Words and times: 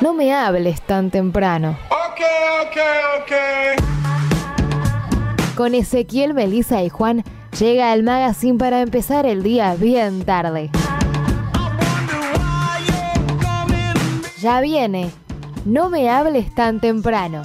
No 0.00 0.14
me 0.14 0.32
hables 0.32 0.80
tan 0.80 1.10
temprano. 1.10 1.76
Ok, 1.90 2.20
ok, 2.62 2.76
ok. 3.20 3.32
Con 5.54 5.74
Ezequiel, 5.74 6.32
Melissa 6.32 6.82
y 6.82 6.88
Juan 6.88 7.22
llega 7.58 7.92
el 7.92 8.02
magazine 8.02 8.56
para 8.56 8.80
empezar 8.80 9.26
el 9.26 9.42
día 9.42 9.74
bien 9.74 10.24
tarde. 10.24 10.70
Ya 14.40 14.62
viene. 14.62 15.10
No 15.66 15.90
me 15.90 16.08
hables 16.08 16.54
tan 16.54 16.80
temprano. 16.80 17.42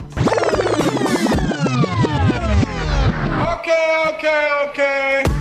Ok, 3.51 3.67
ok, 4.07 4.23
ok. 4.69 5.34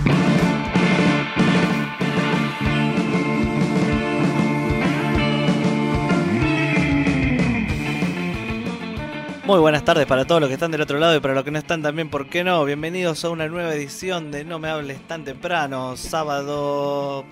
Muy 9.45 9.59
buenas 9.59 9.85
tardes 9.85 10.07
para 10.07 10.25
todos 10.25 10.41
los 10.41 10.47
que 10.47 10.55
están 10.55 10.71
del 10.71 10.81
otro 10.81 10.97
lado 10.97 11.15
y 11.15 11.19
para 11.19 11.35
los 11.35 11.43
que 11.43 11.51
no 11.51 11.59
están 11.59 11.83
también, 11.83 12.09
¿por 12.09 12.29
qué 12.29 12.43
no? 12.43 12.65
Bienvenidos 12.65 13.23
a 13.23 13.29
una 13.29 13.47
nueva 13.47 13.75
edición 13.75 14.31
de 14.31 14.43
No 14.43 14.57
me 14.57 14.69
hables 14.69 14.99
tan 15.07 15.23
temprano, 15.23 15.95
sábado 15.97 17.23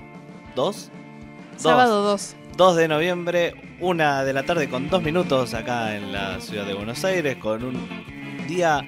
2. 0.56 0.92
Sábado 1.58 2.04
2. 2.04 2.36
2 2.56 2.76
de 2.76 2.88
noviembre, 2.88 3.56
una 3.80 4.24
de 4.24 4.32
la 4.32 4.44
tarde 4.44 4.70
con 4.70 4.92
dos 4.92 5.02
minutos 5.02 5.56
acá 5.56 5.96
en 5.96 6.12
la 6.12 6.40
ciudad 6.40 6.68
de 6.68 6.76
Buenos 6.76 7.04
Aires 7.04 7.36
con 7.38 7.64
un 7.64 7.88
día, 8.48 8.86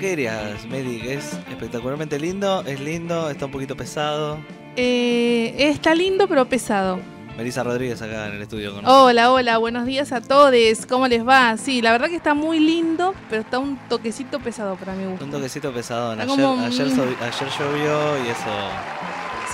¿qué 0.00 0.10
dirías, 0.10 0.64
Medi? 0.66 1.00
Que 1.00 1.14
es 1.14 1.36
espectacularmente 1.50 2.20
lindo, 2.20 2.62
es 2.64 2.78
lindo, 2.78 3.30
está 3.30 3.46
un 3.46 3.50
poquito 3.50 3.76
pesado. 3.76 4.38
Eh, 4.76 5.56
está 5.58 5.92
lindo 5.96 6.28
pero 6.28 6.48
pesado. 6.48 7.00
Melissa 7.36 7.64
Rodríguez 7.64 8.00
acá 8.00 8.28
en 8.28 8.34
el 8.34 8.42
estudio 8.42 8.72
con 8.72 8.82
nosotros. 8.82 9.02
Hola, 9.10 9.32
hola, 9.32 9.58
buenos 9.58 9.86
días 9.86 10.12
a 10.12 10.20
todos. 10.20 10.52
¿Cómo 10.88 11.08
les 11.08 11.26
va? 11.26 11.56
Sí, 11.56 11.82
la 11.82 11.90
verdad 11.90 12.08
que 12.08 12.14
está 12.16 12.32
muy 12.34 12.60
lindo, 12.60 13.12
pero 13.28 13.42
está 13.42 13.58
un 13.58 13.76
toquecito 13.88 14.38
pesado 14.38 14.76
para 14.76 14.94
mi 14.94 15.04
gusto. 15.06 15.24
Un 15.24 15.32
toquecito 15.32 15.72
pesado. 15.72 16.12
Está 16.12 16.24
Ayer, 16.24 16.36
como- 16.44 16.64
ayer, 16.64 16.90
so- 16.90 17.02
ayer 17.02 17.48
llovió 17.58 18.24
y 18.24 18.28
eso 18.28 18.50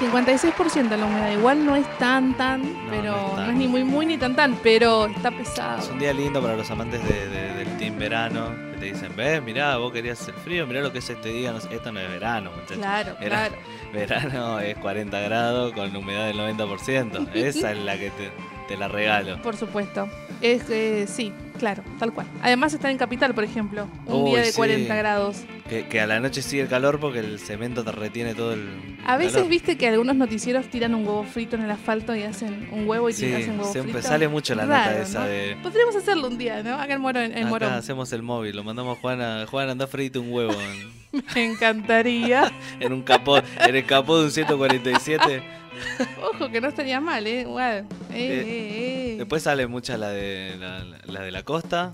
56% 0.01 0.97
la 0.97 1.07
humedad. 1.07 1.31
Igual 1.33 1.65
no 1.65 1.77
es 1.77 1.87
tan, 1.99 2.35
tan, 2.37 2.63
pero 2.89 3.13
no 3.13 3.17
es 3.19 3.31
no 3.31 3.37
tan. 3.37 3.51
es 3.51 3.57
ni 3.57 3.69
muy, 3.69 3.85
muy 3.85 4.07
ni 4.07 4.17
tan, 4.17 4.35
tan, 4.35 4.55
pero 4.63 5.07
está 5.07 5.31
pesado. 5.31 5.79
Es 5.79 5.89
un 5.91 5.99
día 5.99 6.13
lindo 6.13 6.41
para 6.41 6.57
los 6.57 6.71
amantes 6.71 7.03
de- 7.07 7.29
de- 7.29 7.55
del 7.55 7.77
team 7.79 7.99
verano. 7.99 8.49
Que 8.73 8.79
te 8.79 8.85
dicen, 8.87 9.13
ves, 9.15 9.43
mirá, 9.43 9.77
vos 9.77 9.93
querías 9.93 10.27
el 10.29 10.35
frío, 10.35 10.67
mirá 10.67 10.81
lo 10.81 10.91
que 10.93 10.99
es 10.99 11.11
este 11.11 11.29
día. 11.31 11.53
No 11.53 11.61
sé, 11.61 11.75
esto 11.75 11.93
no 11.93 12.01
es 12.01 12.09
verano, 12.09 12.51
muchachos. 12.53 12.79
Claro, 12.79 13.13
Era- 13.21 13.49
claro. 13.49 13.55
Verano 13.93 14.61
es 14.61 14.77
40 14.79 15.19
grados 15.21 15.73
con 15.73 15.95
humedad 15.95 16.27
del 16.29 16.39
90%. 16.39 17.29
Esa 17.35 17.73
es 17.73 17.79
la 17.79 17.99
que 17.99 18.11
te, 18.11 18.31
te 18.71 18.77
la 18.77 18.87
regalo. 18.87 19.43
Por 19.43 19.57
supuesto. 19.57 20.09
Es 20.41 20.63
que 20.63 21.07
sí, 21.09 21.33
claro, 21.59 21.83
tal 21.99 22.13
cual. 22.15 22.27
Además 22.41 22.73
está 22.73 22.89
en 22.91 22.97
Capital, 22.99 23.35
por 23.35 23.43
ejemplo, 23.45 23.89
un 24.07 24.23
Uy, 24.23 24.31
día 24.31 24.39
de 24.41 24.53
sí. 24.53 24.57
40 24.57 24.95
grados. 24.95 25.39
Que, 25.69 25.87
que 25.89 26.01
a 26.01 26.07
la 26.07 26.21
noche 26.21 26.41
sigue 26.41 26.63
el 26.63 26.69
calor 26.69 26.99
porque 27.01 27.19
el 27.19 27.39
cemento 27.41 27.83
te 27.85 27.91
retiene 27.93 28.35
todo 28.35 28.53
el. 28.55 28.97
A 29.05 29.17
veces 29.17 29.35
calor. 29.35 29.49
viste 29.49 29.77
que 29.77 29.89
algunos 29.89 30.15
noticieros 30.17 30.67
tiran 30.69 30.95
un 30.95 31.05
huevo 31.07 31.25
frito 31.25 31.57
en 31.57 31.63
el 31.63 31.71
asfalto 31.71 32.15
y 32.15 32.23
hacen 32.23 32.69
un 32.73 32.89
huevo 32.89 33.11
y 33.11 33.13
Sí, 33.13 33.33
hacen 33.33 33.59
huevo 33.59 33.73
siempre 33.73 33.95
frito. 33.95 34.09
sale 34.09 34.29
mucho 34.29 34.55
la 34.55 34.65
nota 34.67 34.85
Raro, 34.87 35.03
esa 35.03 35.19
¿no? 35.21 35.27
de. 35.27 35.57
Podríamos 35.63 35.97
hacerlo 35.97 36.29
un 36.29 36.39
día, 36.39 36.63
¿no? 36.63 36.75
Acá 36.77 36.95
en 36.95 37.01
Morón. 37.01 37.25
En 37.25 37.39
Acá 37.39 37.47
Morón. 37.49 37.73
hacemos 37.73 38.13
el 38.13 38.23
móvil, 38.23 38.55
lo 38.57 38.63
mandamos 38.65 38.97
a 38.97 39.01
Juan 39.01 39.21
a 39.21 39.47
Juan 39.47 39.69
anda 39.69 39.87
frito 39.89 40.21
un 40.21 40.33
huevo 40.33 40.53
Me 41.35 41.45
encantaría. 41.45 42.51
en 42.81 42.93
un 42.93 43.03
capó, 43.03 43.37
en 43.39 43.75
el 43.77 43.85
capó 43.85 44.19
de 44.19 44.25
un 44.27 44.31
147. 44.31 45.43
Ojo, 46.35 46.51
que 46.51 46.61
no 46.61 46.69
estaría 46.69 47.01
mal, 47.01 47.27
¿eh? 47.27 47.43
Igual. 47.43 47.87
Eh, 48.11 48.15
eh, 48.15 49.13
eh. 49.13 49.17
Después 49.19 49.43
sale 49.43 49.67
mucha 49.67 49.97
la 49.97 50.09
de 50.11 50.57
la, 50.59 50.85
la 51.07 51.21
de 51.23 51.31
la 51.31 51.43
costa. 51.43 51.93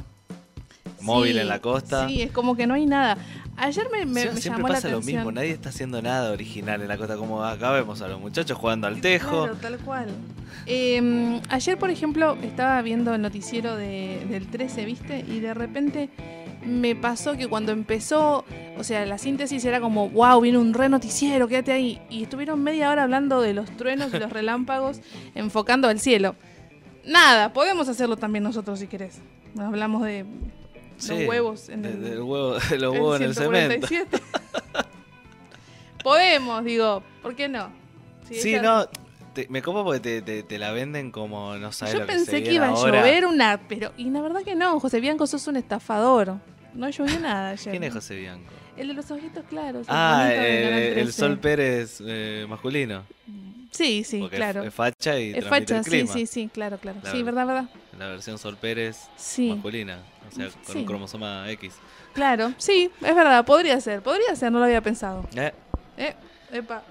Móvil 1.00 1.34
Sí, 1.34 1.38
en 1.40 1.48
la 1.48 1.60
costa. 1.60 2.08
Sí, 2.08 2.22
es 2.22 2.32
como 2.32 2.56
que 2.56 2.66
no 2.66 2.74
hay 2.74 2.86
nada. 2.86 3.16
Ayer 3.58 3.86
me, 3.90 4.04
me, 4.06 4.22
Sí, 4.22 4.28
me 4.34 4.40
siempre 4.40 4.62
llamó 4.62 4.68
pasa 4.74 4.88
la 4.88 4.94
lo 4.94 5.00
mismo, 5.00 5.32
nadie 5.32 5.50
está 5.50 5.68
haciendo 5.70 6.02
nada 6.02 6.30
original 6.32 6.82
en 6.82 6.88
la 6.88 6.96
costa. 6.98 7.16
Como 7.16 7.42
acá 7.44 7.70
vemos 7.70 8.02
a 8.02 8.08
los 8.08 8.20
muchachos 8.20 8.56
jugando 8.58 8.86
al 8.86 9.00
tejo. 9.00 9.42
Claro, 9.44 9.56
tal 9.56 9.78
cual. 9.78 10.08
Eh, 10.66 11.40
ayer, 11.48 11.78
por 11.78 11.90
ejemplo, 11.90 12.36
estaba 12.42 12.80
viendo 12.82 13.14
el 13.14 13.22
noticiero 13.22 13.76
de- 13.76 14.26
del 14.28 14.46
13, 14.48 14.84
¿viste? 14.84 15.20
Y 15.28 15.40
de 15.40 15.54
repente 15.54 16.10
me 16.66 16.94
pasó 16.96 17.36
que 17.36 17.46
cuando 17.48 17.72
empezó, 17.72 18.44
o 18.76 18.84
sea, 18.84 19.06
la 19.06 19.18
síntesis 19.18 19.64
era 19.64 19.80
como, 19.80 20.08
wow, 20.10 20.40
viene 20.40 20.58
un 20.58 20.74
re 20.74 20.88
noticiero, 20.88 21.48
quédate 21.48 21.72
ahí. 21.72 22.00
Y 22.10 22.24
estuvieron 22.24 22.62
media 22.62 22.90
hora 22.90 23.04
hablando 23.04 23.40
de 23.40 23.54
los 23.54 23.70
truenos 23.76 24.12
y 24.12 24.18
los 24.18 24.30
relámpagos, 24.32 25.00
enfocando 25.34 25.88
al 25.88 26.00
cielo. 26.00 26.34
Nada, 27.04 27.52
podemos 27.52 27.88
hacerlo 27.88 28.16
también 28.16 28.42
nosotros 28.44 28.78
si 28.80 28.86
querés. 28.88 29.20
Hablamos 29.58 30.02
de 30.02 30.26
Sí, 30.98 31.10
los 31.20 31.28
huevos 31.28 31.68
en 31.68 31.84
el, 31.84 32.02
del 32.02 32.20
huevo- 32.20 32.58
de 32.58 32.78
los 32.78 32.92
huevos 32.92 33.16
en 33.20 33.22
el 33.26 33.34
cemento. 33.34 33.86
147. 33.86 34.22
podemos, 36.02 36.64
digo, 36.64 37.02
¿por 37.22 37.34
qué 37.34 37.48
no? 37.48 37.70
Si 38.28 38.34
Sí, 38.36 38.50
ella- 38.50 38.62
no, 38.62 38.86
te- 39.34 39.46
me 39.48 39.62
copo 39.62 39.84
porque 39.84 40.00
te, 40.00 40.22
te- 40.22 40.42
te 40.42 40.58
la 40.58 40.72
venden 40.72 41.10
como 41.10 41.56
no 41.56 41.72
sabes 41.72 41.94
Yo 41.94 42.00
lo 42.00 42.06
que 42.06 42.12
pensé 42.12 42.30
se 42.30 42.42
que 42.42 42.52
iba 42.54 42.68
a 42.68 42.74
llover 42.74 43.26
una, 43.26 43.60
pero 43.68 43.92
y 43.96 44.10
la 44.10 44.20
verdad 44.22 44.42
que 44.42 44.54
no, 44.54 44.80
José 44.80 45.00
Bianco 45.00 45.26
sos 45.26 45.46
un 45.48 45.56
estafador. 45.56 46.36
No 46.76 46.88
llovió 46.90 47.18
nada 47.20 47.50
ayer. 47.50 47.70
¿Quién 47.70 47.82
es 47.84 47.92
José 47.92 48.16
Bianco? 48.16 48.50
El 48.76 48.88
de 48.88 48.94
los 48.94 49.10
ojitos 49.10 49.44
claros. 49.48 49.86
el 49.88 49.94
Ah, 49.94 50.28
eh, 50.32 50.88
el 51.00 51.04
13. 51.04 51.12
Sol 51.12 51.38
Pérez 51.38 52.02
eh, 52.06 52.46
masculino. 52.48 53.02
Sí, 53.70 54.04
sí, 54.04 54.20
porque 54.20 54.36
claro. 54.36 54.62
es, 54.62 54.72
facha 54.72 55.18
y 55.18 55.32
Es 55.32 55.44
facha, 55.46 55.78
el 55.78 55.84
sí, 55.84 55.90
clima. 55.90 56.12
sí, 56.12 56.26
sí, 56.26 56.50
claro, 56.52 56.78
claro. 56.78 56.98
La 57.02 57.10
sí, 57.10 57.22
verdad. 57.22 57.46
verdad, 57.46 57.64
verdad. 57.66 57.80
La 57.98 58.08
versión 58.08 58.38
Sol 58.38 58.56
Pérez 58.56 58.98
Sí, 59.16 59.50
masculina. 59.50 59.98
O 60.30 60.34
sea, 60.34 60.48
con 60.48 60.72
Sí. 60.72 60.78
un 60.78 60.84
cromosoma 60.86 61.50
X. 61.52 61.74
claro. 62.14 62.52
Sí, 62.58 62.90
es 63.02 63.14
verdad, 63.14 63.44
podría 63.44 63.80
ser, 63.80 64.02
podría 64.02 64.34
ser, 64.36 64.50
no 64.52 64.58
lo 64.58 64.64
había 64.64 64.80
pensado. 64.80 65.26
Eh, 65.34 65.52
Eh, 65.98 66.14
epa. 66.52 66.82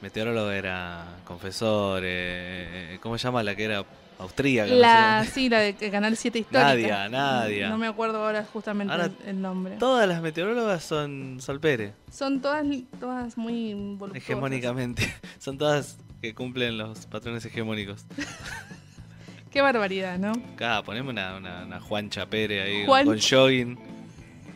Meteorólogo 0.00 0.50
era 0.50 1.04
confesor. 1.24 2.02
eh, 2.04 2.98
¿Cómo 3.02 3.18
se 3.18 3.24
llama 3.24 3.42
la 3.42 3.54
que 3.54 3.64
era 3.64 3.84
austríaca? 4.18 4.70
no 4.70 4.76
La, 4.78 5.22
sé? 5.24 5.30
sí, 5.32 5.48
la 5.48 5.60
de 5.60 5.74
Canal 5.90 6.16
7 6.16 6.38
histórica. 6.38 6.64
Nadia, 6.74 7.08
Nadia. 7.08 7.68
No 7.68 7.78
me 7.78 7.86
acuerdo 7.86 8.24
ahora 8.24 8.44
justamente 8.52 8.92
Ahora, 8.92 9.06
el, 9.06 9.28
el 9.28 9.40
nombre. 9.40 9.76
Todas 9.76 10.08
las 10.08 10.22
meteorólogas 10.22 10.84
son 10.84 11.38
Sol 11.40 11.60
Pérez. 11.60 11.92
Son 12.12 12.40
todas, 12.40 12.64
todas 13.00 13.36
muy 13.36 13.74
voluptuosas. 13.74 14.16
Hegemónicamente. 14.22 15.14
Son 15.38 15.56
todas 15.58 15.98
que 16.20 16.34
cumplen 16.34 16.76
los 16.78 17.06
patrones 17.06 17.44
hegemónicos. 17.44 18.04
Qué 19.50 19.62
barbaridad, 19.62 20.18
¿no? 20.18 20.32
Acá, 20.54 20.82
poneme 20.82 21.10
una, 21.10 21.36
una, 21.36 21.64
una 21.64 21.80
Juancha 21.80 22.26
Pérez 22.26 22.64
ahí 22.64 22.86
Juan- 22.86 23.06
con 23.06 23.18
jogging. 23.18 23.78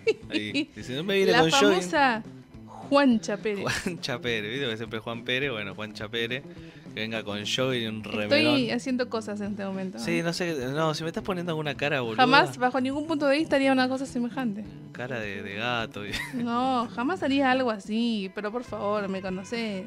Ahí, 0.30 0.68
diciendo, 0.74 1.04
me 1.04 1.14
viene 1.14 1.30
La 1.30 1.40
con 1.42 1.50
jogging. 1.52 1.68
Juancha 2.88 3.36
Pérez. 3.36 3.64
Juancha 3.84 4.18
Pérez, 4.18 4.50
¿viste? 4.52 4.68
Que 4.70 4.76
siempre 4.76 4.98
es 4.98 5.02
Juan 5.04 5.24
Pérez, 5.24 5.50
bueno, 5.50 5.74
Juancha 5.74 6.08
Pérez. 6.08 6.42
Que 6.94 7.00
venga 7.00 7.22
con 7.22 7.38
jogging 7.46 7.82
y 7.82 7.86
un 7.86 8.04
remelón. 8.04 8.32
Estoy 8.32 8.70
haciendo 8.70 9.08
cosas 9.08 9.40
en 9.40 9.52
este 9.52 9.64
momento. 9.64 9.98
Sí, 9.98 10.20
no 10.22 10.32
sé, 10.34 10.54
no, 10.74 10.92
si 10.92 11.02
me 11.02 11.08
estás 11.08 11.24
poniendo 11.24 11.52
alguna 11.52 11.74
cara, 11.74 12.02
boludo. 12.02 12.16
Jamás, 12.16 12.58
bajo 12.58 12.80
ningún 12.82 13.06
punto 13.06 13.26
de 13.26 13.38
vista, 13.38 13.56
haría 13.56 13.72
una 13.72 13.88
cosa 13.88 14.04
semejante. 14.04 14.64
Cara 14.92 15.18
de, 15.18 15.42
de 15.42 15.54
gato. 15.54 16.06
y- 16.06 16.10
No, 16.34 16.86
jamás 16.94 17.22
haría 17.22 17.50
algo 17.50 17.70
así. 17.70 18.30
Pero 18.34 18.52
por 18.52 18.64
favor, 18.64 19.08
me 19.08 19.22
conoces. 19.22 19.86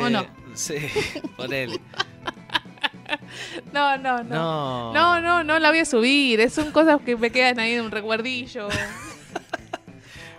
¿O 0.00 0.08
no? 0.08 0.20
Eh, 0.20 0.28
Sí, 0.54 0.74
ponele. 1.36 1.80
No, 3.72 3.96
no, 3.98 4.22
no. 4.22 4.92
No. 4.92 4.92
No, 4.94 5.20
no, 5.20 5.42
no 5.42 5.58
la 5.58 5.70
voy 5.70 5.80
a 5.80 5.84
subir. 5.84 6.48
Son 6.48 6.70
cosas 6.70 7.00
que 7.04 7.16
me 7.16 7.30
quedan 7.30 7.58
ahí 7.58 7.72
en 7.72 7.84
un 7.86 7.90
recuerdillo. 7.90 8.68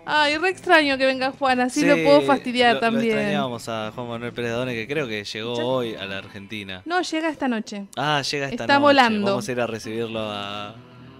Ay, 0.05 0.37
re 0.37 0.49
extraño 0.49 0.97
que 0.97 1.05
venga 1.05 1.31
Juan, 1.31 1.59
así 1.61 1.85
lo 1.85 1.95
Sí, 1.95 2.03
puedo 2.03 2.21
fastidiar 2.21 2.69
lo- 2.69 2.73
Lo 2.75 2.79
también. 2.81 3.17
extrañábamos 3.17 3.69
a 3.69 3.91
Juan 3.93 4.07
Manuel 4.07 4.33
Pérez 4.33 4.51
Done, 4.51 4.73
que 4.73 4.87
creo 4.87 5.07
que 5.07 5.23
llegó 5.23 5.55
Ya- 5.55 5.63
hoy 5.63 5.95
a 5.95 6.05
la 6.05 6.17
Argentina. 6.17 6.81
no, 6.85 7.01
llega 7.01 7.29
esta 7.29 7.47
noche. 7.47 7.85
Ah, 7.95 8.21
llega 8.23 8.45
esta 8.45 8.63
Está 8.63 8.73
noche. 8.73 8.81
volando. 8.81 9.27
Vamos 9.27 9.47
a 9.47 9.51
ir 9.51 9.61
a 9.61 9.67
recibirlo 9.67 10.19
a, 10.19 10.69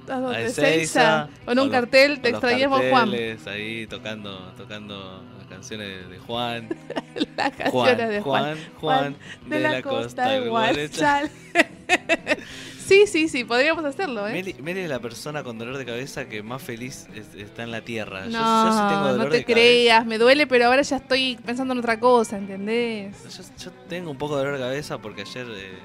¿A? 0.09 0.41
Ezeiza, 0.41 1.29
Con 1.45 1.57
un 1.59 1.67
los- 1.67 1.71
cartel, 1.73 2.21
te 2.21 2.31
con 2.31 2.39
extrañamos, 2.39 2.81
Juan. 2.89 3.11
Ahí 3.47 3.85
tocando, 3.88 4.51
tocando 4.57 5.23
las 5.38 5.47
canciones 5.47 6.09
de 6.09 6.17
Juan. 6.17 6.69
Las 7.38 7.51
canciones 7.51 7.71
Juan, 7.71 7.97
de 8.09 8.21
Juan. 8.21 8.44
Juan, 8.51 8.57
Juan, 8.79 9.15
de, 9.47 9.59
la, 9.59 9.81
costa 9.81 10.29
de 10.31 10.50
Guarachal. 10.50 11.29
sí, 12.91 13.07
sí, 13.07 13.27
sí, 13.29 13.43
podríamos 13.45 13.85
hacerlo, 13.85 14.27
¿eh? 14.27 14.33
Meli, 14.33 14.55
Meli 14.61 14.81
es 14.81 14.89
la 14.89 14.99
persona 14.99 15.43
con 15.43 15.57
dolor 15.57 15.77
de 15.77 15.85
cabeza 15.85 16.27
que 16.27 16.43
más 16.43 16.61
feliz 16.61 17.07
es- 17.15 17.33
está 17.35 17.63
en 17.63 17.71
la 17.71 17.81
tierra. 17.81 18.25
Yo- 18.25 18.31
No, 18.31 18.65
yo, 18.65 18.71
sí 18.73 18.79
tengo 18.89 19.07
dolor 19.07 19.17
no 19.25 19.29
te 19.31 19.38
de 19.38 19.45
creas, 19.45 20.05
me 20.05 20.17
duele, 20.17 20.47
pero 20.47 20.65
ahora 20.65 20.81
ya 20.81 20.97
estoy 20.97 21.38
pensando 21.45 21.73
en 21.73 21.79
otra 21.79 21.99
cosa, 21.99 22.38
¿entendés? 22.38 23.15
cabeza. 23.15 23.41
Yo, 23.57 23.65
yo 23.65 23.71
tengo 23.88 24.11
un 24.11 24.17
poco 24.17 24.35
de 24.38 24.43
dolor 24.43 24.57
de 24.59 24.63
cabeza 24.65 24.97
porque 24.97 25.21
ayer 25.21 25.47
eh, 25.49 25.79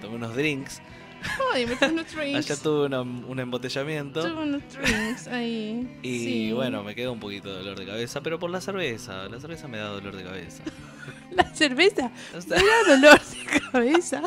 tomé 0.00 0.16
unos 0.16 0.34
drinks. 0.34 0.80
Ay, 1.52 1.66
me 1.66 1.72
unos 1.88 2.06
drinks. 2.14 2.36
Ayer 2.50 2.56
tuve 2.62 2.86
una- 2.86 3.00
un 3.02 3.38
embotellamiento. 3.40 4.22
Tuve 4.22 4.42
unos 4.42 4.62
drinks 4.72 5.26
ahí. 5.28 5.98
Y 6.02 6.18
sí. 6.20 6.52
bueno, 6.52 6.82
me 6.84 6.94
quedó 6.94 7.12
un 7.12 7.20
poquito 7.20 7.50
de 7.50 7.58
dolor 7.58 7.78
de 7.78 7.86
cabeza, 7.86 8.20
pero 8.22 8.38
por 8.38 8.50
la 8.50 8.60
cerveza. 8.60 9.28
La 9.28 9.40
cerveza 9.40 9.66
me 9.68 9.78
da 9.78 9.88
dolor 9.88 10.14
de 10.16 10.24
cabeza. 10.24 10.62
La 11.32 11.44
cerveza 11.54 12.10
O 12.36 12.40
sea, 12.40 12.56
me 12.58 12.64
da 12.64 12.96
dolor 12.96 13.20
de 13.20 13.60
cabeza. 13.72 14.22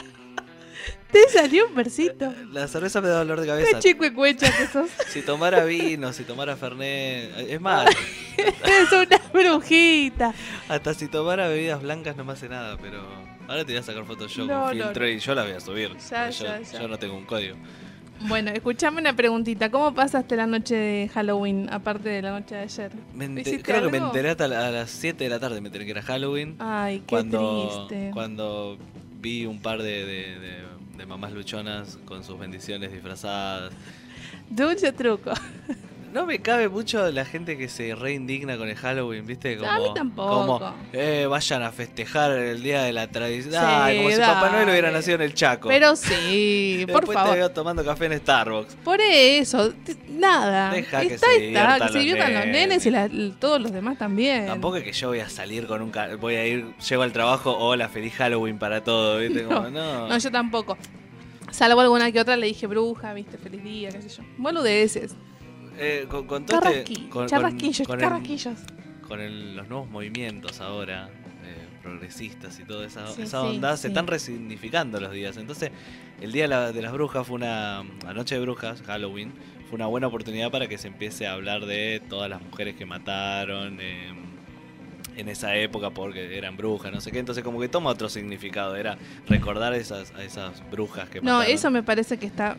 Te 1.11 1.27
salió 1.29 1.67
un 1.67 1.75
versito. 1.75 2.31
La 2.51 2.67
cerveza 2.67 3.01
me 3.01 3.07
da 3.07 3.19
dolor 3.19 3.39
de 3.39 3.45
Qué 3.47 3.51
cabeza. 3.51 3.79
chico 3.79 4.05
y 4.05 4.11
cuecha 4.11 4.55
que 4.55 4.67
sos. 4.67 4.89
Si 5.09 5.21
tomara 5.23 5.65
vino, 5.65 6.13
si 6.13 6.23
tomara 6.23 6.55
Fernet. 6.55 7.31
Es 7.49 7.59
más, 7.59 7.89
Es 8.37 8.91
una 8.91 9.19
brujita. 9.33 10.33
hasta 10.67 10.93
si 10.93 11.07
tomara 11.07 11.47
bebidas 11.47 11.81
blancas 11.81 12.15
no 12.15 12.23
me 12.25 12.33
hace 12.33 12.47
nada, 12.47 12.77
pero. 12.79 13.01
Ahora 13.47 13.65
te 13.65 13.71
voy 13.71 13.77
a 13.77 13.83
sacar 13.83 14.05
fotos 14.05 14.35
yo 14.35 14.45
No, 14.45 14.65
con 14.67 14.77
no, 14.77 14.83
filtro 14.85 15.03
no. 15.05 15.09
y 15.09 15.17
yo 15.19 15.33
la 15.33 15.43
voy 15.43 15.53
a 15.53 15.59
subir. 15.59 15.89
Ya, 15.97 16.25
porque 16.27 16.37
yo, 16.37 16.45
ya, 16.45 16.61
ya. 16.61 16.81
yo 16.81 16.87
no 16.87 16.97
tengo 16.99 17.15
un 17.17 17.25
código. 17.25 17.55
Bueno, 18.27 18.51
escuchame 18.51 19.01
una 19.01 19.15
preguntita. 19.15 19.71
¿Cómo 19.71 19.93
pasaste 19.95 20.35
la 20.35 20.45
noche 20.45 20.75
de 20.75 21.09
Halloween, 21.11 21.67
aparte 21.71 22.09
de 22.09 22.21
la 22.21 22.31
noche 22.31 22.53
de 22.53 22.61
ayer? 22.61 22.91
Me 23.15 23.25
ente- 23.25 23.41
¿Hiciste 23.41 23.63
creo 23.63 23.81
que 23.83 23.89
me 23.89 23.97
enteré 23.97 24.29
hasta 24.29 24.47
la- 24.47 24.67
a 24.67 24.71
las 24.71 24.91
7 24.91 25.23
de 25.23 25.29
la 25.31 25.39
tarde, 25.39 25.59
me 25.61 25.69
enteré 25.69 25.85
que 25.85 25.91
era 25.91 26.01
Halloween. 26.03 26.55
Ay, 26.59 26.99
qué 26.99 27.05
cuando, 27.07 27.85
triste. 27.87 28.11
cuando 28.13 28.77
vi 29.19 29.45
un 29.47 29.59
par 29.61 29.81
de, 29.81 30.05
de- 30.05 30.39
de- 30.39 30.69
de 30.99 31.05
mamás 31.05 31.31
luchonas 31.31 31.97
con 32.03 32.25
sus 32.25 32.37
bendiciones 32.37 32.91
disfrazadas. 32.91 33.71
Dulce 34.49 34.91
truco. 34.91 35.31
No 36.13 36.25
me 36.25 36.39
cabe 36.39 36.69
mucho 36.69 37.11
la 37.11 37.23
gente 37.23 37.55
que 37.57 37.69
se 37.69 37.93
reindigna 37.93 38.57
con 38.57 38.67
el 38.67 38.75
Halloween, 38.75 39.25
¿viste? 39.27 39.57
Como, 39.57 39.69
a 39.69 39.77
mí 39.79 39.85
tampoco. 39.93 40.59
Como, 40.59 40.75
eh, 40.91 41.27
vayan 41.29 41.61
a 41.61 41.71
festejar 41.71 42.31
el 42.31 42.63
día 42.63 42.81
de 42.83 42.93
la 42.93 43.07
tradición. 43.07 43.53
Sí, 43.53 43.97
como 43.97 44.09
si 44.09 44.17
Papá 44.17 44.49
Noel 44.51 44.69
hubiera 44.69 44.89
nacido 44.91 45.15
en 45.15 45.21
el 45.21 45.33
Chaco. 45.35 45.69
Pero 45.69 45.95
sí, 45.95 46.85
por 46.91 47.01
Después 47.01 47.09
te 47.09 47.13
favor. 47.23 47.35
veo 47.37 47.51
tomando 47.51 47.85
café 47.85 48.05
en 48.07 48.17
Starbucks. 48.17 48.75
Por 48.83 48.99
eso, 49.01 49.71
nada. 50.09 50.71
Deja 50.71 51.01
que 51.01 51.13
está, 51.13 51.27
se 51.27 51.47
está, 51.49 51.79
que 51.87 51.93
se 51.93 51.99
diviertan 51.99 52.33
los 52.33 52.45
nenes. 52.47 52.85
y 52.85 52.89
la- 52.91 53.09
todos 53.39 53.61
los 53.61 53.71
demás 53.71 53.97
también. 53.99 54.47
Tampoco 54.47 54.77
es 54.77 54.83
que 54.83 54.93
yo 54.93 55.09
voy 55.09 55.19
a 55.19 55.29
salir 55.29 55.67
con 55.67 55.81
un... 55.83 55.91
Voy 56.19 56.35
a 56.35 56.45
ir, 56.47 56.73
llego 56.77 57.03
al 57.03 57.13
trabajo, 57.13 57.55
hola, 57.57 57.87
feliz 57.87 58.13
Halloween 58.15 58.57
para 58.57 58.83
todo, 58.83 59.19
¿viste? 59.19 59.43
Como, 59.43 59.69
no. 59.69 60.07
No, 60.07 60.17
yo 60.17 60.31
tampoco. 60.31 60.75
Salvo 61.51 61.81
alguna 61.81 62.11
que 62.11 62.19
otra 62.19 62.35
le 62.35 62.47
dije 62.47 62.67
bruja, 62.67 63.13
viste, 63.13 63.37
feliz 63.37 63.63
día, 63.63 63.89
qué 63.89 64.01
sé 64.01 64.09
yo. 64.09 64.23
Boludeces. 64.37 65.15
Eh, 65.79 66.05
con, 66.09 66.27
con 66.27 66.45
todo 66.45 66.61
este- 66.69 66.93
con- 66.93 67.09
con- 67.09 67.27
charrasquillos, 67.27 67.87
con 67.87 67.99
el- 67.99 68.05
carrasquillos. 68.05 68.57
con 69.07 69.21
el- 69.21 69.55
los 69.55 69.67
nuevos 69.69 69.89
movimientos 69.89 70.59
ahora, 70.61 71.09
eh, 71.43 71.67
progresistas 71.81 72.59
y 72.59 72.63
toda 72.65 72.85
esa, 72.85 73.07
Sí, 73.07 73.21
esa 73.23 73.41
sí, 73.41 73.47
onda, 73.47 73.75
se 73.77 73.83
sí. 73.83 73.87
están 73.87 74.07
resignificando 74.07 74.99
los 74.99 75.11
días. 75.11 75.37
Entonces, 75.37 75.71
el 76.21 76.31
Día 76.31 76.43
de, 76.43 76.47
la- 76.49 76.71
de 76.71 76.81
las 76.81 76.91
Brujas 76.91 77.25
fue 77.25 77.35
una. 77.37 77.83
La 78.03 78.13
Noche 78.13 78.35
de 78.35 78.41
Brujas, 78.41 78.81
Halloween, 78.83 79.31
fue 79.69 79.75
una 79.77 79.85
buena 79.87 80.07
oportunidad 80.07 80.51
para 80.51 80.67
que 80.67 80.77
se 80.77 80.87
empiece 80.87 81.27
a 81.27 81.33
hablar 81.33 81.65
de 81.65 82.01
todas 82.09 82.29
las 82.29 82.41
mujeres 82.41 82.75
que 82.75 82.85
mataron. 82.85 83.77
eh, 83.81 84.13
en 85.17 85.27
esa 85.27 85.53
época 85.57 85.89
porque 85.89 86.37
eran 86.37 86.55
brujas, 86.55 86.93
no 86.93 87.01
sé 87.01 87.11
qué, 87.11 87.19
entonces 87.19 87.43
como 87.43 87.59
que 87.59 87.67
toma 87.67 87.89
otro 87.89 88.07
significado, 88.07 88.77
era 88.77 88.97
recordar 89.27 89.73
esas, 89.73 90.13
a 90.13 90.23
esas 90.23 90.63
brujas 90.71 91.09
que 91.09 91.19
No, 91.19 91.33
mataron. 91.39 91.53
eso 91.55 91.71
me 91.71 91.83
parece 91.83 92.17
que 92.17 92.25
está. 92.25 92.55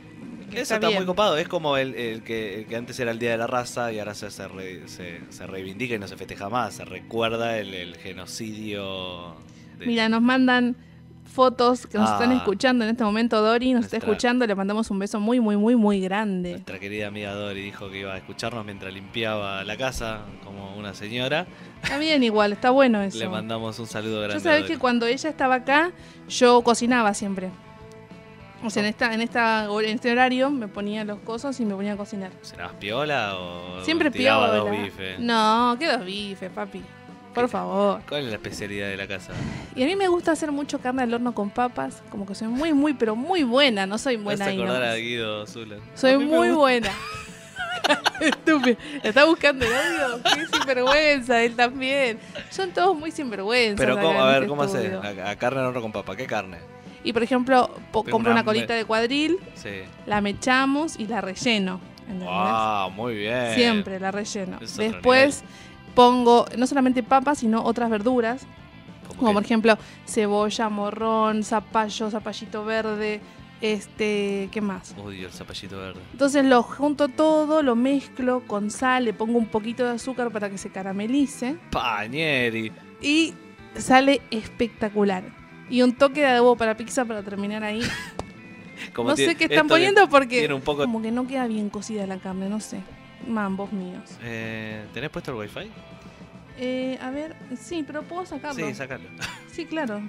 Eso 0.53 0.75
está, 0.75 0.91
muy 0.91 1.05
copado, 1.05 1.37
es 1.37 1.49
como 1.49 1.77
el, 1.77 1.95
el 1.95 2.23
que, 2.23 2.61
el 2.61 2.67
que 2.67 2.77
antes 2.77 2.99
era 3.01 3.11
el 3.11 3.19
Día 3.19 3.31
de 3.33 3.39
la 3.39 3.47
Raza 3.47 3.93
y 3.93 3.99
ahora 3.99 4.15
se, 4.15 4.31
se, 4.31 4.47
re- 4.49 4.89
se- 4.89 5.21
se 5.31 5.47
reivindica 5.47 5.95
y 5.95 5.99
no 5.99 6.09
se 6.09 6.17
festeja 6.17 6.49
más, 6.49 6.75
se 6.75 6.85
recuerda 6.85 7.59
el, 7.59 7.75
el 7.75 7.97
genocidio. 7.97 9.35
de- 9.79 9.87
Mira, 9.87 10.09
nos 10.09 10.23
mandan 10.23 10.77
fotos 11.25 11.87
que 11.87 11.97
nos 11.97 12.11
Ah. 12.11 12.15
están 12.15 12.33
escuchando 12.33 12.85
en 12.85 12.91
este 12.91 13.05
momento. 13.05 13.41
Dori 13.41 13.73
nos 13.73 13.85
está 13.85 13.97
Nuestra- 13.99 14.11
escuchando, 14.13 14.47
le 14.47 14.55
mandamos 14.57 14.91
un 14.91 14.99
beso 14.99 15.21
muy, 15.21 15.39
muy, 15.39 15.57
muy, 15.57 15.77
muy 15.77 16.01
grande. 16.01 16.51
Nuestra 16.53 16.79
querida 16.81 17.07
amiga 17.07 17.33
Dori 17.35 17.63
dijo 17.63 17.89
que 17.89 18.01
iba 18.01 18.15
a 18.15 18.17
escucharnos 18.19 18.65
mientras 18.65 18.93
limpiaba 18.93 19.63
la 19.65 19.77
casa 19.77 20.23
como 20.45 20.77
una 20.77 20.93
señora. 20.93 21.47
Está 21.85 21.99
bien, 21.99 22.23
igual, 22.25 22.53
está 22.53 22.71
bueno 22.71 23.01
eso. 23.03 23.19
Le 23.19 23.29
mandamos 23.29 23.79
un 23.79 23.87
saludo 23.87 24.19
grande. 24.23 24.35
Yo 24.35 24.41
sabés 24.41 24.65
que 24.65 24.77
cuando 24.79 25.07
ella 25.07 25.31
estaba 25.31 25.55
acá, 25.57 25.93
yo 26.29 26.63
cocinaba 26.63 27.15
siempre. 27.15 27.51
O 28.63 28.69
sea, 28.71 28.83
en 28.83 28.89
esta, 28.91 29.15
en 29.15 29.21
esta 29.23 29.65
en 29.65 29.85
este 29.87 30.13
horario 30.13 30.51
me 30.51 30.69
ponía 30.69 31.05
los 31.05 31.19
cosos 31.21 31.59
y 31.61 31.65
me 31.65 31.75
ponía 31.75 31.95
a 31.95 31.97
cocinar. 31.97 32.31
¿Cenabas 32.43 32.75
piola 32.75 33.37
o 33.39 33.83
Siempre 33.85 34.11
piola. 34.11 34.49
dos 34.55 34.71
bifes? 34.71 35.19
No, 35.19 35.77
que 35.79 35.87
dos 35.87 36.05
bifes, 36.05 36.51
papi. 36.51 36.83
Por 37.35 37.45
¿Qué? 37.45 37.49
favor. 37.53 38.01
¿Cuál 38.09 38.23
es 38.25 38.29
la 38.29 38.35
especialidad 38.35 38.89
de 38.89 38.97
la 38.97 39.07
casa? 39.07 39.33
Y 39.77 39.83
a 39.83 39.87
mí 39.87 39.95
me 39.97 40.09
gusta 40.09 40.33
hacer 40.33 40.51
mucho 40.51 40.81
carne 40.81 41.05
al 41.05 41.15
horno 41.15 41.33
con 41.33 41.49
papas. 41.49 42.03
Como 42.11 42.27
que 42.27 42.35
soy 42.35 42.49
muy, 42.49 42.73
muy, 42.75 42.93
pero 42.93 43.15
muy 43.17 43.45
buena. 43.45 43.87
No 43.87 43.99
soy 43.99 44.17
¿Vas 44.17 44.25
buena 44.25 44.45
a 44.47 44.49
ahí 44.49 44.57
acordar 44.57 44.83
a 44.83 44.87
nomás. 44.87 44.99
Guido 45.01 45.47
Zula? 45.47 45.77
Soy 45.95 46.13
A 46.15 46.19
muy 46.19 46.51
buena. 46.51 46.91
Estúpido. 48.21 48.77
¿Está 49.03 49.25
buscando 49.25 49.65
el 49.65 49.73
audio? 49.73 50.23
Qué 50.25 50.47
sinvergüenza, 50.59 51.43
él 51.43 51.57
también. 51.57 52.19
Son 52.51 52.71
todos 52.73 52.97
muy 52.97 53.11
sinvergüenzas. 53.11 53.79
Pero, 53.79 53.99
¿cómo, 54.01 54.21
a 54.23 54.27
ver, 54.27 54.35
este 54.39 54.49
¿cómo 54.49 54.63
haces? 54.63 54.93
A, 54.95 55.31
a 55.31 55.37
carne 55.37 55.61
al 55.61 55.67
horno 55.67 55.81
con 55.83 55.93
papa. 55.93 56.17
¿Qué 56.17 56.27
carne? 56.27 56.59
Y 57.05 57.13
por 57.13 57.23
ejemplo, 57.23 57.71
po- 57.93 58.03
Tengo 58.03 58.13
compro 58.17 58.31
un 58.33 58.37
una 58.37 58.45
colita 58.45 58.75
de 58.75 58.85
cuadril, 58.85 59.39
Sí. 59.55 59.71
la 60.07 60.21
mechamos 60.21 60.99
y 60.99 61.07
la 61.07 61.21
relleno. 61.21 61.81
¿entendés? 62.03 62.29
¡Wow! 62.29 62.91
Muy 62.91 63.15
bien. 63.15 63.55
Siempre 63.55 63.99
la 64.01 64.11
relleno. 64.11 64.59
Es 64.61 64.73
otro 64.75 64.85
Después 64.85 65.43
pongo 65.95 66.47
no 66.59 66.67
solamente 66.67 67.03
papas, 67.03 67.39
sino 67.39 67.63
otras 67.65 67.89
verduras. 67.91 68.43
Como 69.17 69.31
que- 69.31 69.35
por 69.35 69.45
ejemplo 69.45 69.79
cebolla, 70.07 70.69
morrón, 70.69 71.43
zapallo, 71.45 72.11
zapallito 72.11 72.65
verde, 72.65 73.21
este, 73.61 74.49
¿qué 74.53 74.61
más? 74.61 74.95
Odio 75.03 75.27
el 75.27 75.33
zapallito 75.33 75.79
verde. 75.79 76.01
Entonces 76.13 76.45
lo 76.45 76.63
junto 76.63 77.09
todo, 77.09 77.63
lo 77.63 77.77
mezclo 77.77 78.43
con 78.47 78.71
sal, 78.71 79.05
le 79.05 79.13
pongo 79.13 79.39
un 79.39 79.47
poquito 79.47 79.85
de 79.85 79.91
azúcar 79.93 80.31
para 80.31 80.49
que 80.51 80.59
se 80.59 80.71
caramelice 80.71 81.57
Pañeri. 81.71 82.73
y 83.03 83.35
sale 83.77 84.21
espectacular. 84.31 85.25
Y 85.71 85.83
un 85.83 85.95
toque 85.95 86.21
de 86.21 86.27
adobo 86.27 86.57
para 86.57 86.77
pizza 86.77 87.05
para 87.05 87.23
terminar 87.23 87.63
ahí. 87.65 87.81
Como 88.93 89.11
no 89.11 89.15
tiene- 89.15 89.33
sé 89.33 89.39
qué 89.39 89.45
están 89.45 89.69
poniendo 89.69 90.09
porque 90.09 90.41
Tiene 90.41 90.55
un 90.55 90.63
poco. 90.63 90.83
como 90.83 91.01
que 91.03 91.11
no 91.11 91.27
queda 91.27 91.47
bien 91.47 91.69
cocida 91.71 92.07
la 92.07 92.19
carne, 92.19 92.49
no 92.49 92.61
sé. 92.61 92.81
Mambos 93.27 93.73
míos. 93.73 94.03
Eh, 94.23 94.85
¿Tenés 94.95 95.11
puesto 95.11 95.31
el 95.33 95.37
wifi? 95.39 95.71
Eh, 96.59 96.99
a 97.01 97.11
ver, 97.11 97.37
sí, 97.59 97.85
pero 97.87 98.03
puedo 98.03 98.25
sacarlo. 98.27 98.67
Sí, 98.67 98.75
sácalo. 98.75 99.05
Sí, 99.53 99.67
claro. 99.67 100.01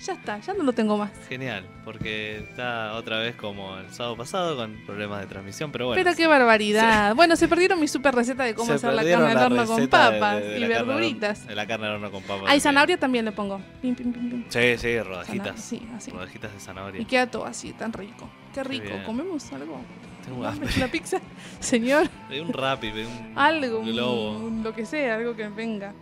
Ya 0.00 0.12
está, 0.14 0.38
ya 0.40 0.52
no 0.54 0.64
lo 0.64 0.72
tengo 0.72 0.98
más. 0.98 1.10
Genial, 1.28 1.64
porque 1.84 2.38
está 2.38 2.94
otra 2.94 3.18
vez 3.20 3.36
como 3.36 3.78
el 3.78 3.90
sábado 3.90 4.16
pasado 4.16 4.56
con 4.56 4.74
problemas 4.84 5.20
de 5.20 5.26
transmisión, 5.26 5.70
pero 5.72 5.86
bueno. 5.86 6.02
Pero 6.02 6.16
qué 6.16 6.26
barbaridad. 6.26 7.14
Bueno, 7.14 7.36
se 7.36 7.48
perdieron 7.48 7.80
mi 7.80 7.88
super 7.88 8.14
receta 8.14 8.44
de 8.44 8.54
cómo 8.54 8.66
Se 8.66 8.72
hacer 8.74 8.92
la 8.92 9.02
carne 9.04 9.30
al 9.32 9.52
horno 9.52 9.66
con 9.66 9.80
de- 9.80 9.88
papas 9.88 10.36
de- 10.40 10.48
de 10.48 10.58
y 10.60 10.66
verduritas. 10.66 11.46
La 11.46 11.66
carne 11.66 11.86
al 11.86 11.92
horno 11.94 12.10
con 12.10 12.22
papas. 12.24 12.50
Hay 12.50 12.60
zanahoria 12.60 12.98
también 12.98 13.24
le 13.24 13.32
pongo. 13.32 13.60
Pim, 13.80 13.94
pim, 13.94 14.12
pim, 14.12 14.30
pim. 14.30 14.44
Sí, 14.48 14.76
sí, 14.78 15.00
rodajitas. 15.00 15.60
Sí, 15.60 15.86
así. 15.96 16.10
Rodajitas 16.10 16.50
de 16.50 16.56
Y 16.58 16.60
zanahoria. 16.60 17.06
queda 17.06 17.30
todo 17.30 17.46
así, 17.46 17.72
tan 17.72 17.92
rico. 17.92 18.28
Qué 18.52 18.64
rico. 18.64 18.84
bien. 18.86 19.04
¿Comemos 19.04 19.52
algo? 19.52 19.80
Tengo 20.24 20.40
¿Una 20.40 20.50
hambre. 20.50 20.70
una 20.76 20.88
pizza? 20.88 21.18
Señor, 21.60 22.08
Pedí 22.28 22.40
un 22.40 22.52
rapi, 22.52 22.90
pedí 22.90 23.04
un 23.04 23.32
algo, 23.38 23.80
un- 23.80 23.86
globo. 23.92 24.30
un 24.38 24.62
lo 24.62 24.72
que 24.74 24.86
sea, 24.86 25.16
algo 25.16 25.36
que 25.36 25.48
venga. 25.48 25.92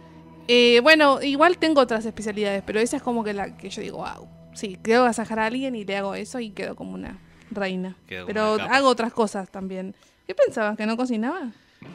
Eh, 0.49 0.81
bueno, 0.83 1.23
igual 1.23 1.59
tengo 1.59 1.81
otras 1.81 2.05
especialidades, 2.05 2.63
pero 2.67 2.81
esa 2.81 2.97
es 2.97 3.03
como 3.03 3.23
que 3.25 3.33
la 3.33 3.57
que 3.57 3.71
yo 3.71 3.81
digo, 3.83 3.99
wow. 3.99 4.29
Sí, 4.55 4.79
quiero 4.83 5.03
agasajar 5.03 5.39
a 5.39 5.47
alguien 5.47 5.75
y 5.75 5.85
le 5.85 5.97
hago 5.97 6.15
eso 6.15 6.39
y 6.41 6.51
quedo 6.51 6.77
como 6.77 6.93
una 6.93 7.19
reina. 7.51 7.97
Quedo 8.07 8.27
pero 8.27 8.55
una 8.55 8.65
hago 8.67 8.89
otras 8.89 9.13
cosas 9.13 9.49
también. 9.51 9.95
¿Qué 10.27 10.35
pensabas? 10.35 10.77
¿Que 10.77 10.85
no 10.87 10.97
cocinaba? 10.97 11.53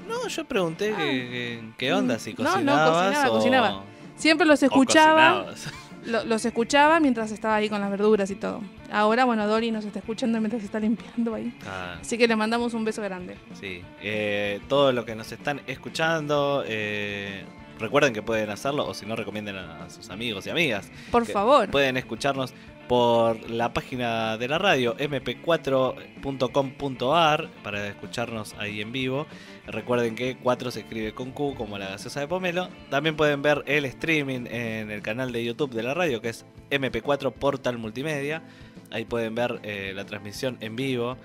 No, 0.08 0.28
yo 0.28 0.46
pregunté 0.46 0.90
que- 0.90 0.96
que- 0.96 1.64
qué 1.78 1.94
onda, 1.94 2.18
si 2.20 2.32
Ah. 2.32 2.36
No, 2.40 2.44
no, 2.44 2.52
cocinabas 2.52 2.90
cocinaba, 2.94 3.30
o... 3.30 3.34
cocinaba. 3.34 3.84
Siempre 4.16 4.48
los 4.48 4.64
escuchaba. 4.64 5.46
cocinabas. 5.46 5.74
Lo- 6.08 6.24
los 6.24 6.46
escuchaba 6.46 7.00
mientras 7.02 7.32
estaba 7.32 7.56
ahí 7.56 7.68
con 7.70 7.82
las 7.82 7.92
verduras 7.92 8.32
y 8.32 8.36
todo. 8.36 8.62
Ahora, 8.92 9.26
bueno, 9.26 9.46
Dori 9.46 9.72
nos 9.72 9.84
está 9.84 10.00
escuchando 10.00 10.40
mientras 10.40 10.64
está 10.64 10.80
limpiando 10.80 11.36
ahí. 11.36 11.54
Ah, 11.68 11.98
Así 12.00 12.18
que 12.18 12.28
le 12.30 12.36
mandamos 12.38 12.74
un 12.74 12.86
beso 12.86 13.02
grande. 13.02 13.36
Sí, 13.60 13.82
eh, 14.02 14.62
todo 14.70 14.94
lo 14.94 15.04
que 15.06 15.16
nos 15.16 15.30
están 15.34 15.60
escuchando, 15.68 16.64
eh, 16.66 17.44
recuerden 17.80 18.14
que 18.14 18.22
pueden 18.22 18.50
hacerlo 18.50 18.86
o 18.88 18.94
si 18.94 19.06
no 19.06 19.16
recomienden 19.16 19.56
a, 19.56 19.90
sus 19.90 20.10
amigos 20.10 20.46
y 20.48 20.50
amigas. 20.50 20.92
Por 21.12 21.26
favor. 21.26 21.70
Pueden 21.70 21.96
escucharnos 21.98 22.54
por 22.88 23.50
la 23.50 23.74
página 23.74 24.38
de 24.38 24.48
la 24.48 24.58
radio 24.58 24.96
mp4.com.ar 24.98 27.50
para 27.64 27.88
escucharnos 27.88 28.56
ahí 28.58 28.82
en 28.82 28.92
vivo. 28.92 29.28
Recuerden 29.68 30.16
que 30.16 30.38
4 30.38 30.72
se 30.72 30.80
escribe 30.82 31.14
con 31.14 31.32
Q 31.32 31.56
como 31.56 31.78
la 31.78 31.90
gaseosa 31.90 32.22
de 32.22 32.28
Pomelo. 32.28 32.70
También 32.90 33.16
pueden 33.18 33.42
ver 33.42 33.64
el 33.68 33.86
streaming 33.86 34.46
en 34.50 34.92
el 34.92 35.02
canal 35.02 35.32
de 35.32 35.44
YouTube 35.44 35.74
de 35.74 35.84
la 35.84 35.94
radio 35.94 36.22
que 36.22 36.30
es 36.30 36.46
MP4 36.72 37.34
Portal 37.34 37.78
Multimedia. 37.78 38.44
Ahí 38.92 39.04
pueden 39.04 39.36
ver 39.36 39.60
eh, 39.64 39.92
la 39.94 40.06
transmisión 40.06 40.58
en 40.62 40.78
vivo. 40.78 41.18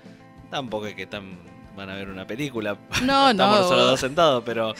Tampoco 0.49 0.87
es 0.87 0.95
que 0.95 1.07
tan 1.07 1.39
van 1.75 1.89
a 1.89 1.95
ver 1.95 2.09
una 2.09 2.27
película. 2.27 2.77
No, 3.03 3.29
Estamos 3.31 3.35
no. 3.35 3.61
nosotros 3.61 3.87
dos 3.87 3.99
sentados, 3.99 4.43
pero, 4.45 4.73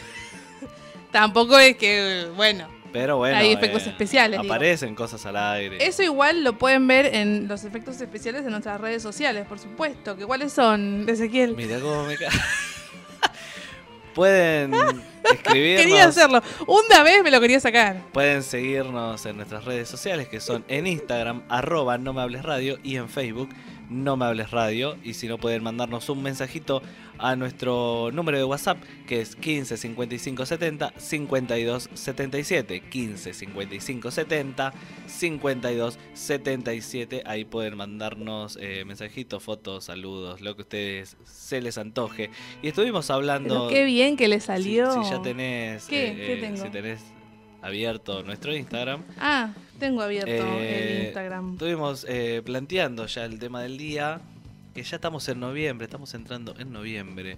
Tampoco 1.13 1.59
es 1.59 1.77
que, 1.77 2.25
bueno. 2.35 2.67
pero 2.91 3.17
bueno. 3.17 3.37
Hay 3.37 3.51
efectos 3.53 3.85
eh, 3.85 3.91
especiales, 3.91 4.41
digo. 4.41 4.51
Aparecen 4.51 4.95
cosas 4.95 5.23
al 5.27 5.37
aire. 5.37 5.77
Eso 5.85 6.01
igual 6.01 6.43
lo 6.43 6.57
pueden 6.57 6.87
ver 6.87 7.05
en 7.05 7.47
los 7.47 7.63
efectos 7.65 8.01
especiales 8.01 8.43
de 8.43 8.49
nuestras 8.49 8.81
redes 8.81 9.03
sociales, 9.03 9.45
por 9.47 9.59
supuesto. 9.59 10.17
¿Que 10.17 10.25
¿Cuáles 10.25 10.51
son, 10.51 11.07
Ezequiel? 11.07 11.55
Mira 11.55 11.79
cómo 11.79 12.05
me 12.05 12.17
cae. 12.17 12.29
Pueden 14.15 14.73
escribirnos. 14.73 15.85
Quería 15.85 16.05
hacerlo. 16.05 16.41
Una 16.67 17.03
vez 17.03 17.23
me 17.23 17.29
lo 17.29 17.39
quería 17.39 17.59
sacar. 17.59 18.01
Pueden 18.11 18.41
seguirnos 18.41 19.23
en 19.27 19.37
nuestras 19.37 19.65
redes 19.65 19.87
sociales 19.87 20.27
que 20.27 20.39
son 20.39 20.65
en 20.67 20.87
Instagram, 20.87 21.43
arroba 21.49 21.99
no 21.99 22.13
me 22.13 22.21
hables 22.21 22.43
radio 22.43 22.79
y 22.83 22.97
en 22.97 23.07
Facebook, 23.07 23.49
no 23.89 24.17
me 24.17 24.25
hables 24.25 24.49
radio. 24.49 24.97
Y 25.03 25.13
si 25.13 25.27
no 25.27 25.37
pueden 25.37 25.61
mandarnos 25.61 26.09
un 26.09 26.23
mensajito 26.23 26.81
a 27.23 27.35
nuestro 27.37 28.09
número 28.11 28.37
de 28.37 28.43
WhatsApp 28.43 28.77
que 29.07 29.21
es 29.21 29.35
15 29.35 29.77
55 29.77 30.45
70 30.45 30.93
52 30.97 31.89
77. 31.93 32.81
15 32.81 33.33
55 33.33 34.11
70 34.11 34.73
52 35.07 35.97
77. 36.13 37.23
Ahí 37.25 37.45
pueden 37.45 37.77
mandarnos 37.77 38.57
eh, 38.61 38.83
mensajitos, 38.85 39.41
fotos, 39.41 39.85
saludos, 39.85 40.41
lo 40.41 40.55
que 40.55 40.61
a 40.61 40.63
ustedes 40.63 41.17
se 41.23 41.61
les 41.61 41.77
antoje. 41.77 42.29
Y 42.61 42.67
estuvimos 42.67 43.09
hablando. 43.09 43.67
Pero 43.67 43.69
qué 43.69 43.85
bien 43.85 44.17
que 44.17 44.27
le 44.27 44.39
si- 44.39 44.47
salió. 44.47 45.03
Si, 45.03 45.09
ya 45.09 45.21
tenés. 45.21 45.85
¿Qué? 45.85 46.07
eh, 46.09 46.15
¿Qué 46.27 46.35
tengo? 46.41 46.63
Si 46.63 46.69
tenés 46.69 46.99
abierto 47.61 48.23
nuestro 48.23 48.53
Instagram. 48.53 49.03
Ah, 49.17 49.53
tengo 49.79 50.01
abierto 50.01 50.29
Eh, 50.31 50.97
el 50.99 51.05
Instagram. 51.05 51.53
Estuvimos 51.53 52.05
eh, 52.09 52.41
planteando 52.43 53.05
ya 53.05 53.23
el 53.23 53.39
tema 53.39 53.61
del 53.61 53.77
día, 53.77 54.19
que 54.73 54.81
ya 54.83 54.95
estamos 54.95 55.27
en 55.29 55.39
noviembre, 55.39 55.85
estamos 55.85 56.13
entrando 56.13 56.55
en 56.57 56.71
noviembre. 56.73 57.37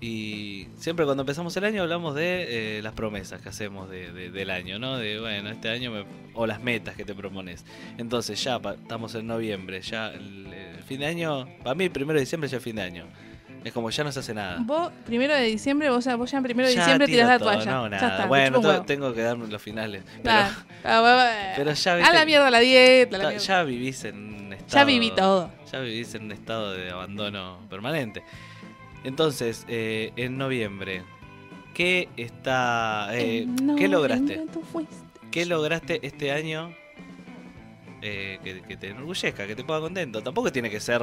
Y 0.00 0.66
siempre 0.76 1.04
cuando 1.06 1.22
empezamos 1.22 1.56
el 1.56 1.64
año 1.64 1.82
hablamos 1.82 2.14
de 2.14 2.78
eh, 2.78 2.82
las 2.82 2.92
promesas 2.92 3.40
que 3.40 3.48
hacemos 3.48 3.88
de- 3.88 4.12
de- 4.12 4.30
del 4.30 4.50
año, 4.50 4.78
¿no? 4.78 4.98
De, 4.98 5.18
bueno, 5.18 5.48
este 5.50 5.70
año, 5.70 5.90
me- 5.90 6.04
o 6.34 6.46
las 6.46 6.60
metas 6.62 6.94
que 6.96 7.04
te 7.04 7.14
propones. 7.14 7.64
Entonces 7.96 8.42
ya 8.42 8.58
pa- 8.58 8.74
estamos 8.74 9.14
en 9.14 9.26
noviembre, 9.26 9.80
ya 9.80 10.08
el, 10.08 10.52
el 10.52 10.82
fin 10.84 11.00
de 11.00 11.06
año, 11.06 11.48
para 11.62 11.74
mí 11.74 11.88
primero 11.88 12.14
de 12.18 12.20
diciembre 12.20 12.48
ya 12.50 12.58
es 12.58 12.62
fin 12.62 12.76
de 12.76 12.82
año. 12.82 13.06
Es 13.64 13.72
como 13.72 13.88
ya 13.88 14.04
no 14.04 14.12
se 14.12 14.20
hace 14.20 14.34
nada. 14.34 14.58
Vos, 14.60 14.92
primero 15.06 15.32
de 15.32 15.44
diciembre, 15.44 15.88
vos, 15.88 16.04
ya- 16.04 16.16
vos 16.16 16.30
ya 16.30 16.36
en 16.36 16.44
primero 16.44 16.68
de 16.68 16.74
Ya 16.74 16.80
diciembre 16.82 17.06
tirás 17.06 17.28
la 17.28 17.38
todo, 17.38 17.50
toalla. 17.52 17.70
No, 17.72 17.84
Ya 17.84 17.88
nada. 17.88 18.08
está, 18.10 18.26
bueno, 18.26 18.82
tengo, 18.84 19.14
que 19.14 19.22
darme 19.22 19.46
los 19.48 19.62
finales. 19.62 20.02
Pero. 20.22 20.36
Ah, 20.84 21.54
pero 21.56 21.72
ya, 21.72 21.92
A 21.94 21.96
viste, 21.96 22.12
la 22.14 22.26
mierda 22.26 22.50
la 22.50 22.58
dieta, 22.60 23.16
la 23.16 23.28
mierda. 23.30 23.42
ya 23.42 23.62
vivís 23.62 24.04
en 24.04 24.43
estado. 24.66 24.80
Ya 24.80 24.84
viví 24.84 25.10
todo. 25.10 25.50
Ya 25.70 25.80
vivís 25.80 26.14
en 26.14 26.24
un 26.24 26.32
estado 26.32 26.72
de 26.72 26.90
abandono 26.90 27.58
permanente. 27.70 28.22
Entonces, 29.04 29.64
eh, 29.68 30.12
en 30.16 30.38
noviembre, 30.38 31.02
¿qué 31.74 32.08
está. 32.16 33.08
eh, 33.12 33.46
¿Qué 33.76 33.88
lograste? 33.88 34.44
¿Qué 35.30 35.46
lograste 35.46 36.00
este 36.06 36.32
año 36.32 36.72
eh, 38.02 38.38
que, 38.42 38.62
que 38.62 38.76
te 38.76 38.88
enorgullezca, 38.90 39.46
que 39.46 39.54
te 39.56 39.64
ponga 39.64 39.80
contento? 39.80 40.22
Tampoco 40.22 40.50
tiene 40.52 40.70
que 40.70 40.80
ser. 40.80 41.02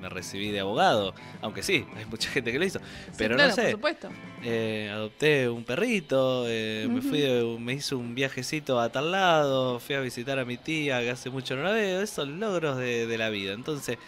Me 0.00 0.08
recibí 0.08 0.50
de 0.50 0.60
abogado, 0.60 1.14
aunque 1.42 1.62
sí, 1.62 1.84
hay 1.96 2.04
mucha 2.06 2.28
gente 2.30 2.52
que 2.52 2.58
lo 2.58 2.64
hizo. 2.64 2.78
Sí, 2.78 3.14
Pero 3.18 3.34
claro, 3.34 3.50
no 3.50 3.54
sé, 3.56 3.62
por 3.62 3.70
supuesto. 3.72 4.08
eh, 4.44 4.90
adopté 4.92 5.48
un 5.48 5.64
perrito, 5.64 6.44
eh, 6.46 6.88
me 6.90 7.00
fui 7.02 7.18
de- 7.20 7.56
me 7.58 7.72
hice 7.74 7.94
un 7.96 8.14
viajecito 8.14 8.80
a 8.80 8.90
tal 8.90 9.10
lado, 9.10 9.80
fui 9.80 9.96
a 9.96 10.00
visitar 10.00 10.38
a 10.38 10.44
mi 10.44 10.56
tía 10.56 11.00
que 11.00 11.10
hace 11.10 11.30
mucho 11.30 11.56
no 11.56 11.64
la 11.64 11.72
veo, 11.72 12.00
esos 12.02 12.28
logros 12.28 12.76
de, 12.76 13.06
de 13.06 13.18
la 13.18 13.28
vida. 13.30 13.52
Entonces, 13.54 13.98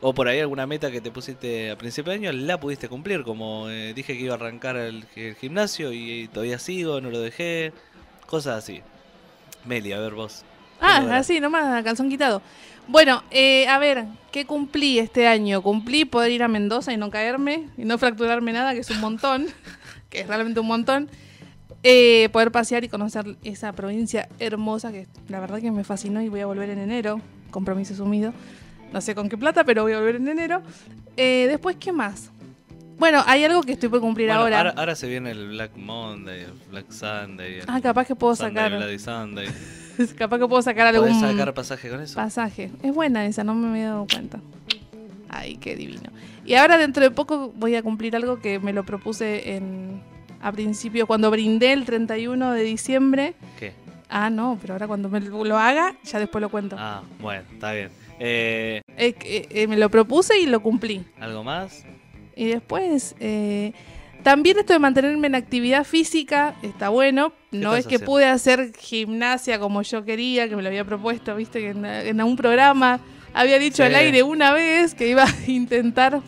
o 0.00 0.12
por 0.14 0.28
ahí 0.28 0.40
alguna 0.40 0.66
meta 0.66 0.90
que 0.90 1.00
te 1.00 1.10
pusiste 1.10 1.70
a 1.70 1.78
principio 1.78 2.10
de 2.12 2.18
año, 2.18 2.32
la 2.32 2.58
pudiste 2.58 2.88
cumplir, 2.88 3.22
como 3.24 3.68
eh, 3.70 3.94
dije 3.94 4.16
que 4.16 4.24
iba 4.24 4.34
a 4.34 4.36
arrancar 4.36 4.76
el, 4.76 5.04
el 5.16 5.34
gimnasio 5.36 5.92
y, 5.92 6.28
todavía 6.28 6.58
sigo, 6.58 7.00
no 7.00 7.10
lo 7.10 7.20
dejé, 7.20 7.72
cosas 8.26 8.58
así. 8.58 8.80
Meli, 9.64 9.92
a 9.92 9.98
ver 10.00 10.14
vos. 10.14 10.44
¿qué 10.78 10.86
Ah, 10.86 11.16
así 11.18 11.40
nomás, 11.40 11.82
calzón 11.82 12.08
quitado. 12.08 12.40
Bueno, 12.88 13.22
eh, 13.30 13.66
a 13.68 13.78
ver, 13.78 14.06
¿qué 14.32 14.46
cumplí 14.46 14.98
este 14.98 15.26
año? 15.26 15.62
Cumplí 15.62 16.04
poder 16.04 16.32
ir 16.32 16.42
a 16.42 16.48
Mendoza 16.48 16.92
y 16.92 16.96
no 16.96 17.10
caerme 17.10 17.68
y 17.76 17.84
no 17.84 17.98
fracturarme 17.98 18.52
nada, 18.52 18.72
que 18.72 18.80
es 18.80 18.90
un 18.90 19.00
montón, 19.00 19.46
que 20.10 20.20
es 20.20 20.26
realmente 20.26 20.60
un 20.60 20.66
montón. 20.66 21.08
Eh, 21.84 22.28
poder 22.32 22.50
pasear 22.50 22.82
y 22.84 22.88
conocer 22.88 23.36
esa 23.44 23.72
provincia 23.72 24.28
hermosa 24.40 24.90
que 24.90 25.06
la 25.28 25.38
verdad 25.38 25.60
que 25.60 25.70
me 25.70 25.84
fascinó 25.84 26.20
y 26.22 26.28
voy 26.28 26.40
a 26.40 26.46
volver 26.46 26.70
en 26.70 26.78
enero, 26.78 27.20
compromiso 27.50 27.94
asumido. 27.94 28.32
No 28.92 29.00
sé 29.02 29.14
con 29.14 29.28
qué 29.28 29.36
plata, 29.36 29.64
pero 29.64 29.82
voy 29.82 29.92
a 29.92 29.98
volver 29.98 30.16
en 30.16 30.26
enero. 30.28 30.62
Eh, 31.16 31.46
después, 31.48 31.76
¿qué 31.78 31.92
más? 31.92 32.30
Bueno, 32.98 33.22
hay 33.26 33.44
algo 33.44 33.62
que 33.62 33.72
estoy 33.72 33.90
por 33.90 34.00
cumplir 34.00 34.26
Bueno, 34.28 34.40
ahora. 34.42 34.58
ahora. 34.58 34.74
ahora 34.76 34.94
se 34.96 35.06
viene 35.08 35.30
el 35.30 35.50
Black 35.50 35.76
Monday, 35.76 36.40
el 36.40 36.52
Black 36.70 36.90
Sunday, 36.90 37.60
el 37.60 37.64
Ah, 37.68 37.80
capaz 37.80 38.06
que 38.06 38.16
puedo 38.16 38.34
Sunday 38.34 38.54
sacar. 38.64 38.76
Bloody 38.78 38.98
Sunday. 38.98 39.48
capaz 40.16 40.38
que 40.38 40.46
puedo 40.46 40.62
sacar 40.62 40.86
algún. 40.86 41.08
¿Podés 41.08 41.20
sacar 41.20 41.54
pasaje 41.54 41.88
con 41.88 42.00
eso? 42.00 42.14
Pasaje. 42.14 42.70
Es 42.82 42.94
buena 42.94 43.26
esa, 43.26 43.44
no 43.44 43.54
me 43.54 43.68
había 43.70 43.88
dado 43.88 44.06
cuenta. 44.12 44.40
Ay, 45.28 45.56
qué 45.56 45.76
divino. 45.76 46.10
Y 46.46 46.54
ahora 46.54 46.78
dentro 46.78 47.02
de 47.02 47.10
poco 47.10 47.52
voy 47.56 47.74
a 47.74 47.82
cumplir 47.82 48.16
algo 48.16 48.40
que 48.40 48.58
me 48.58 48.72
lo 48.72 48.84
propuse 48.84 49.54
en 49.56 50.00
a 50.40 50.52
principio 50.52 51.06
cuando 51.06 51.30
brindé 51.30 51.72
el 51.72 51.84
31 51.84 52.52
de 52.52 52.62
diciembre. 52.62 53.34
¿Qué? 53.58 53.72
Ah, 54.08 54.30
no, 54.30 54.56
pero 54.60 54.72
ahora 54.74 54.86
cuando 54.86 55.08
me 55.10 55.20
lo 55.20 55.58
haga, 55.58 55.94
ya 56.04 56.18
después 56.18 56.40
lo 56.40 56.48
cuento. 56.48 56.76
Ah, 56.78 57.02
bueno, 57.20 57.42
está 57.52 57.72
bien. 57.72 57.90
Eh, 58.18 58.80
Eh, 58.96 59.14
eh, 59.24 59.46
eh, 59.50 59.66
me 59.66 59.76
lo 59.76 59.90
propuse 59.90 60.38
y 60.40 60.46
lo 60.46 60.60
cumplí. 60.60 61.04
¿Algo 61.20 61.44
más? 61.44 61.84
Y 62.34 62.46
después, 62.46 63.14
eh, 63.20 63.72
también 64.22 64.58
esto 64.58 64.72
de 64.72 64.78
mantenerme 64.78 65.26
en 65.28 65.34
actividad 65.34 65.84
física 65.84 66.54
está 66.62 66.88
bueno. 66.90 67.32
No 67.50 67.74
es 67.76 67.86
que 67.86 67.96
haciendo? 67.96 68.06
pude 68.06 68.26
hacer 68.26 68.72
gimnasia 68.76 69.58
como 69.58 69.82
yo 69.82 70.04
quería, 70.04 70.48
que 70.48 70.56
me 70.56 70.62
lo 70.62 70.68
había 70.68 70.84
propuesto, 70.84 71.34
viste, 71.36 71.60
que 71.60 71.70
en, 71.70 71.84
en 71.84 72.22
un 72.22 72.36
programa 72.36 73.00
había 73.32 73.58
dicho 73.58 73.76
Sí. 73.76 73.82
al 73.82 73.94
aire 73.94 74.22
una 74.22 74.52
vez 74.52 74.94
que 74.94 75.08
iba 75.08 75.24
a 75.46 75.50
intentar 75.50 76.20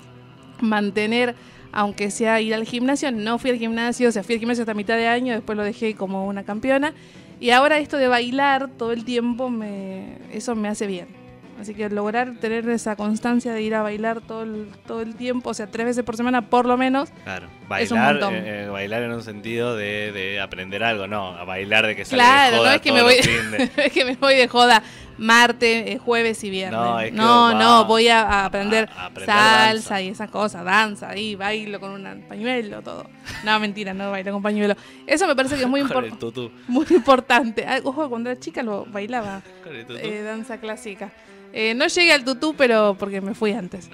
mantener, 0.60 1.34
aunque 1.72 2.10
sea 2.10 2.40
ir 2.40 2.54
al 2.54 2.64
gimnasio. 2.64 3.10
No 3.12 3.38
fui 3.38 3.50
al 3.50 3.58
gimnasio, 3.58 4.08
o 4.08 4.12
sea, 4.12 4.22
fui 4.22 4.34
al 4.34 4.40
gimnasio 4.40 4.62
hasta 4.62 4.74
mitad 4.74 4.96
de 4.96 5.06
año, 5.08 5.34
después 5.34 5.56
lo 5.56 5.64
dejé 5.64 5.94
como 5.94 6.26
una 6.26 6.44
campeona. 6.44 6.94
Y 7.40 7.50
ahora 7.50 7.78
esto 7.78 7.96
de 7.96 8.06
bailar 8.08 8.68
todo 8.76 8.92
el 8.92 9.04
tiempo, 9.04 9.48
me, 9.50 10.18
eso 10.32 10.54
me 10.54 10.68
hace 10.68 10.86
bien. 10.86 11.19
Así 11.60 11.74
que 11.74 11.88
lograr 11.90 12.32
tener 12.40 12.68
esa 12.70 12.96
constancia 12.96 13.52
de 13.52 13.60
ir 13.62 13.74
a 13.74 13.82
bailar 13.82 14.20
todo 14.22 14.42
el, 14.44 14.68
todo 14.86 15.02
el 15.02 15.14
tiempo, 15.14 15.50
o 15.50 15.54
sea, 15.54 15.66
tres 15.66 15.84
veces 15.86 16.04
por 16.04 16.16
semana 16.16 16.48
por 16.48 16.64
lo 16.66 16.76
menos, 16.78 17.10
Claro, 17.24 17.48
Es 17.78 17.90
un 17.92 17.98
bailar, 17.98 18.32
eh, 18.32 18.64
eh, 18.64 18.68
bailar 18.68 19.02
en 19.02 19.12
un 19.12 19.22
sentido 19.22 19.76
de, 19.76 20.10
de 20.12 20.40
aprender 20.40 20.82
algo, 20.82 21.06
no, 21.06 21.36
a 21.36 21.44
bailar 21.44 21.86
de 21.86 21.94
que 21.96 22.04
sale 22.04 22.22
Claro, 22.22 22.50
de 22.50 22.56
no 22.56 22.62
joda 22.62 22.74
es 22.76 22.80
que 22.80 22.92
me 22.92 23.02
voy- 23.02 23.14
es 23.76 23.92
que 23.92 24.04
me 24.06 24.16
voy 24.16 24.34
de 24.36 24.48
joda 24.48 24.82
martes, 25.18 25.86
eh, 25.86 25.98
jueves 25.98 26.42
y 26.44 26.48
viernes. 26.50 26.80
No, 26.80 26.98
es 26.98 27.10
que 27.10 27.16
no, 27.16 27.52
no, 27.52 27.84
voy 27.84 28.08
a, 28.08 28.22
a 28.22 28.44
aprender, 28.46 28.88
a- 28.96 29.02
a 29.02 29.06
aprender 29.06 29.26
salsa 29.36 29.66
danza. 29.66 30.00
y 30.00 30.08
esas 30.08 30.30
cosas, 30.30 30.64
danza, 30.64 31.14
y 31.14 31.34
bailo 31.34 31.78
con 31.78 31.90
un 31.92 32.22
pañuelo, 32.26 32.80
todo. 32.80 33.04
No, 33.44 33.60
mentira, 33.60 33.92
no 33.92 34.10
bailo 34.10 34.32
con 34.32 34.42
pañuelo. 34.42 34.74
Eso 35.06 35.26
me 35.26 35.36
parece 35.36 35.56
que 35.56 35.62
es 35.64 35.68
muy, 35.68 35.82
Con 35.86 36.04
el 36.06 36.12
impor- 36.12 36.18
tutú, 36.18 36.50
muy 36.68 36.86
importante. 36.90 37.66
Ah, 37.68 37.80
Ojo, 37.84 38.08
cuando 38.08 38.30
era 38.30 38.40
chica 38.40 38.62
lo 38.62 38.86
bailaba. 38.86 39.42
eh, 39.66 40.22
danza 40.24 40.56
clásica. 40.58 41.10
Eh, 41.52 41.74
no 41.74 41.86
llegué 41.86 42.12
al 42.12 42.24
tutú, 42.24 42.54
pero 42.56 42.96
porque 42.98 43.20
me 43.20 43.34
fui 43.34 43.52
antes. 43.52 43.90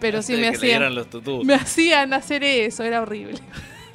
Pero 0.00 0.22
sí 0.22 0.32
me 0.34 0.40
le 0.40 0.48
hacían, 0.48 0.94
los 0.94 1.06
me 1.44 1.54
hacían 1.54 2.12
hacer 2.12 2.44
eso, 2.44 2.82
era 2.82 3.00
horrible. 3.02 3.38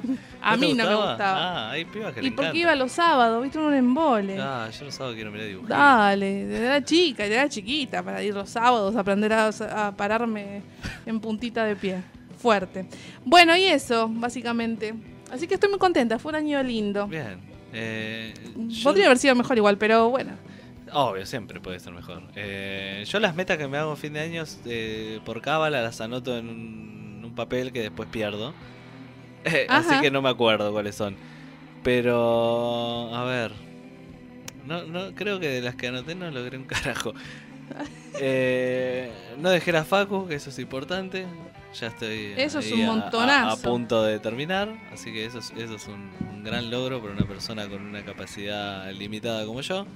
A 0.44 0.56
mí 0.56 0.74
no 0.74 0.84
me 0.84 0.94
gustaba. 0.96 1.68
Ah, 1.68 1.70
hay 1.70 1.84
pibas 1.84 2.12
que 2.12 2.20
le 2.20 2.26
y 2.26 2.30
porque 2.32 2.48
encanta. 2.48 2.58
iba 2.58 2.74
los 2.74 2.90
sábados, 2.90 3.40
viste, 3.40 3.58
un 3.60 3.72
embole. 3.74 4.36
Ah, 4.40 4.68
yo 4.76 4.84
los 4.86 4.94
sábados 4.96 5.14
quiero 5.14 5.30
mirar 5.30 5.46
dibujos. 5.46 5.68
Dale, 5.68 6.56
era 6.56 6.82
chica, 6.84 7.24
era 7.24 7.48
chiquita 7.48 8.02
para 8.02 8.20
ir 8.24 8.34
los 8.34 8.50
sábados 8.50 8.96
a 8.96 9.00
aprender 9.00 9.32
a, 9.32 9.46
a 9.48 9.96
pararme 9.96 10.62
en 11.06 11.20
puntita 11.20 11.64
de 11.64 11.76
pie. 11.76 12.02
Fuerte. 12.38 12.86
Bueno, 13.24 13.56
y 13.56 13.66
eso, 13.66 14.08
básicamente. 14.10 14.94
Así 15.30 15.46
que 15.46 15.54
estoy 15.54 15.70
muy 15.70 15.78
contenta, 15.78 16.18
fue 16.18 16.30
un 16.30 16.36
año 16.36 16.60
lindo. 16.64 17.06
Bien. 17.06 17.38
Eh, 17.72 18.34
yo- 18.66 18.82
Podría 18.82 19.06
haber 19.06 19.18
sido 19.18 19.36
mejor 19.36 19.56
igual, 19.56 19.78
pero 19.78 20.10
bueno. 20.10 20.32
Obvio, 20.94 21.24
siempre 21.26 21.58
puede 21.60 21.80
ser 21.80 21.92
mejor. 21.92 22.22
Eh, 22.36 23.04
yo 23.06 23.18
las 23.20 23.34
metas 23.34 23.56
que 23.58 23.66
me 23.68 23.78
hago 23.78 23.92
a 23.92 23.96
fin 23.96 24.12
de 24.12 24.20
año 24.20 24.44
eh, 24.66 25.20
por 25.24 25.40
cábala 25.40 25.80
las 25.82 26.00
anoto 26.00 26.36
en 26.36 26.48
un, 26.48 27.22
un 27.24 27.34
papel 27.34 27.72
que 27.72 27.80
después 27.82 28.08
pierdo. 28.10 28.52
Eh, 29.44 29.66
así 29.68 30.00
que 30.00 30.08
no 30.12 30.22
me 30.22 30.28
acuerdo 30.28 30.70
cuáles 30.70 30.94
son. 30.94 31.16
Pero, 31.82 33.12
a 33.12 33.24
ver. 33.24 33.50
No, 34.64 34.84
no, 34.84 35.12
creo 35.16 35.40
que 35.40 35.48
de 35.48 35.60
las 35.60 35.74
que 35.74 35.88
anoté 35.88 36.14
no 36.14 36.30
logré 36.30 36.56
un 36.58 36.64
carajo. 36.66 37.12
Eh, 38.20 39.10
no 39.38 39.50
dejé 39.50 39.72
la 39.72 39.84
facu, 39.84 40.28
que 40.28 40.34
eso 40.36 40.50
es 40.50 40.58
importante. 40.58 41.26
Ya 41.74 41.86
estoy 41.88 42.34
Eso 42.36 42.58
es 42.58 42.66
ahí 42.66 42.72
un 42.74 42.80
a- 42.80 42.84
a- 42.84 42.92
A, 42.94 43.00
montonazo. 43.00 43.62
punto 43.62 44.02
de 44.04 44.18
terminar. 44.20 44.68
Así 44.92 45.12
que 45.12 45.24
eso 45.24 45.38
es, 45.38 45.52
eso 45.56 45.74
es 45.74 45.88
un, 45.88 46.10
un 46.30 46.44
gran 46.44 46.70
logro 46.70 47.00
para 47.00 47.12
una 47.14 47.26
persona 47.26 47.66
con 47.68 47.82
una 47.82 48.04
capacidad 48.04 48.90
limitada 48.92 49.44
como 49.46 49.60
yo. 49.62 49.86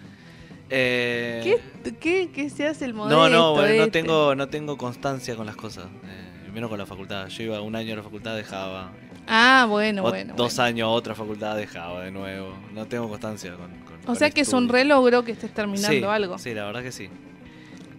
Eh, 0.69 1.61
¿Qué, 1.85 1.95
qué, 1.95 2.31
qué 2.33 2.51
se 2.51 2.67
hace 2.67 2.85
el 2.87 2.95
modelo? 2.95 3.17
no, 3.17 3.29
no, 3.29 3.53
bueno, 3.55 3.85
no 3.87 3.91
tengo, 3.91 4.35
no 4.35 4.49
tengo 4.49 4.77
constancia 4.77 5.37
con 5.37 5.47
las 5.47 5.57
cosas. 5.57 5.87
eh, 6.05 6.51
menos 6.53 6.69
con 6.71 6.79
la 6.79 6.87
facultad. 6.87 7.29
Yo 7.29 7.43
iba 7.45 7.61
un 7.61 7.77
año 7.77 7.93
a 7.93 7.97
la 7.97 8.03
facultad, 8.03 8.35
dejaba. 8.37 8.91
Ah, 9.29 9.67
bueno, 9.69 10.03
bueno. 10.03 10.35
dos 10.37 10.55
bueno. 10.57 10.67
años 10.69 10.87
a 10.87 10.89
otra 10.89 11.15
facultad, 11.15 11.57
dejaba 11.57 12.03
de 12.03 12.11
nuevo. 12.11 12.55
No 12.75 12.87
tengo 12.87 13.09
constancia 13.09 13.53
con. 13.55 13.71
con- 13.85 13.97
O 14.03 14.07
con 14.07 14.17
sea 14.17 14.31
que 14.31 14.41
es 14.43 14.53
un 14.53 14.69
relogro 14.69 15.25
que 15.25 15.33
estés 15.33 15.53
terminando 15.53 15.89
sí, 15.89 16.03
algo. 16.05 16.39
Sí, 16.39 16.55
la 16.55 16.65
verdad 16.67 16.83
que 16.83 16.93
sí. 16.93 17.09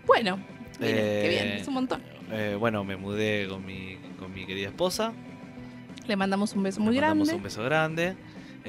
Bueno, 0.05 0.37
mire, 0.79 0.93
qué 1.21 1.27
bien, 1.29 1.47
Eh, 1.47 1.57
es 1.61 1.67
un 1.67 1.73
montón. 1.75 2.01
Eh, 2.31 2.55
bueno, 2.59 2.83
me 2.83 2.95
mudé 2.97 3.47
con 3.49 3.65
mi, 3.65 3.97
con 4.19 4.33
mi 4.33 4.45
querida 4.45 4.67
esposa. 4.69 5.13
Le 6.07 6.15
mandamos 6.15 6.53
un 6.53 6.63
beso 6.63 6.79
muy 6.79 6.95
Le 6.95 7.01
mandamos 7.01 7.27
grande. 7.27 7.37
un 7.37 7.43
beso 7.43 7.63
grande. 7.63 8.15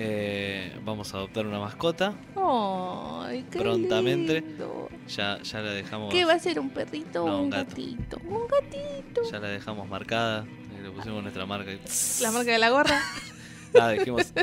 Eh, 0.01 0.73
vamos 0.85 1.13
a 1.13 1.17
adoptar 1.19 1.47
una 1.47 1.59
mascota. 1.59 2.15
Ay, 2.37 3.45
qué 3.51 3.59
Prontamente. 3.59 4.41
lindo. 4.41 4.89
Ya, 5.09 5.43
ya 5.43 5.61
la 5.61 5.73
dejamos. 5.73 6.13
¿Qué 6.13 6.25
va 6.25 6.35
a 6.35 6.39
ser 6.39 6.61
un 6.61 6.71
perrito 6.71 7.27
No, 7.27 7.35
o 7.35 7.39
un 7.39 7.45
un 7.45 7.51
gato. 7.51 7.71
gatito? 7.71 8.19
Un 8.25 8.47
gatito. 8.47 9.23
Ya 9.31 9.39
la 9.41 9.49
dejamos 9.49 9.89
marcada. 9.89 10.45
eh, 10.47 10.83
Le 10.83 10.91
pusimos 10.91 11.23
nuestra 11.23 11.47
marca. 11.47 11.73
y- 11.73 11.81
La 12.23 12.31
marca 12.31 12.53
de 12.53 12.59
la 12.59 12.71
gorra. 12.71 13.01
Nada, 13.75 13.91
dijimos. 13.93 14.33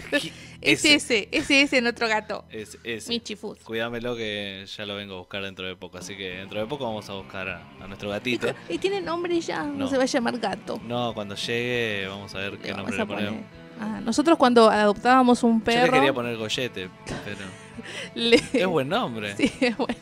Es 0.62 0.84
ese, 0.84 1.30
ese 1.32 1.62
es 1.62 1.74
en 1.74 1.86
otro 1.86 2.08
gato. 2.08 2.44
Es 2.50 2.80
ese. 2.84 3.10
Michi 3.10 3.36
Food. 3.36 3.60
Cuídamelo 3.64 4.16
que 4.16 4.66
ya 4.66 4.86
lo 4.88 4.96
vengo 4.96 5.14
a 5.16 5.18
buscar 5.20 5.44
dentro 5.44 5.68
de 5.68 5.76
poco. 5.76 6.00
Así 6.00 6.18
que 6.18 6.38
dentro 6.38 6.60
de 6.60 6.66
poco 6.66 6.86
vamos 6.86 7.08
a 7.10 7.14
buscar 7.14 7.48
a, 7.50 7.62
a 7.82 7.88
nuestro 7.88 8.10
gatito. 8.10 8.48
y 8.68 8.80
tiene 8.80 9.00
nombre 9.00 9.40
ya, 9.42 9.62
no. 9.64 9.74
No. 9.74 9.88
se 9.88 9.98
va 9.98 10.04
a 10.04 10.08
llamar 10.08 10.40
gato. 10.40 10.80
No, 10.84 11.14
cuando 11.14 11.36
llegue 11.36 12.08
vamos 12.08 12.34
a 12.34 12.40
ver 12.40 12.54
Le 12.54 12.60
qué 12.60 12.74
nombre 12.74 12.98
le 12.98 13.06
ponemos. 13.06 13.32
poner. 13.34 13.65
Ah, 13.80 14.00
nosotros 14.04 14.38
cuando 14.38 14.70
adoptábamos 14.70 15.44
un 15.44 15.60
Yo 15.64 15.66
le 15.72 15.78
perro. 15.80 15.92
quería 15.94 16.14
poner 16.14 16.38
Goyete, 16.38 16.90
pero 17.26 17.38
le- 18.16 18.42
es 18.54 18.66
buen 18.68 18.88
nombre. 18.90 19.36
Sí, 19.36 19.52
es 19.60 19.76
bueno. 19.78 19.96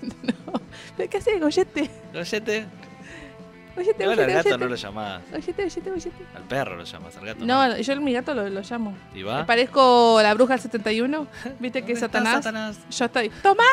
¿Pero 0.97 1.09
¿Qué 1.09 1.17
haces, 1.17 1.39
Goyete? 1.41 1.89
Goyete. 2.13 2.65
Goyete, 3.75 4.03
Igual 4.03 4.19
al 4.19 4.27
gato 4.27 4.43
Goyete. 4.49 4.57
no 4.63 4.69
lo 4.69 4.75
llamás. 4.75 5.21
Oyete, 5.33 5.63
oyete, 5.65 5.91
oyete. 5.91 6.25
Al 6.35 6.43
perro 6.43 6.75
lo 6.75 6.83
llamas, 6.83 7.17
al 7.17 7.25
gato 7.25 7.43
No, 7.43 7.75
yo 7.77 7.93
a 7.93 7.95
mi 7.95 8.13
gato 8.13 8.35
lo, 8.35 8.47
lo 8.47 8.61
llamo. 8.61 8.95
¿Y 9.15 9.17
Me 9.19 9.23
va? 9.23 9.45
parezco 9.47 10.19
la 10.21 10.33
bruja 10.35 10.53
del 10.53 10.61
71. 10.61 11.27
¿Viste 11.59 11.81
que 11.81 11.93
¿Dónde 11.95 12.05
está 12.05 12.23
Satanás? 12.33 12.77
Yo 12.91 13.05
estoy. 13.05 13.29
¡Tomás! 13.41 13.65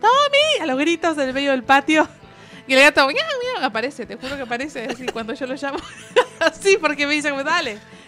¡Tommy! 0.00 0.60
A 0.62 0.66
los 0.66 0.76
gritos 0.78 1.16
en 1.18 1.28
el 1.28 1.32
medio 1.34 1.52
del 1.52 1.62
patio. 1.62 2.08
Y 2.66 2.74
el 2.74 2.80
gato, 2.80 3.06
miau, 3.06 3.14
miau, 3.14 3.64
aparece, 3.64 4.06
te 4.06 4.16
juro 4.16 4.34
que 4.34 4.42
aparece 4.42 4.86
así 4.86 5.06
cuando 5.06 5.32
yo 5.34 5.46
lo 5.46 5.54
llamo. 5.54 5.78
así 6.40 6.76
porque 6.80 7.06
me 7.06 7.14
dice, 7.14 7.30
como, 7.30 7.44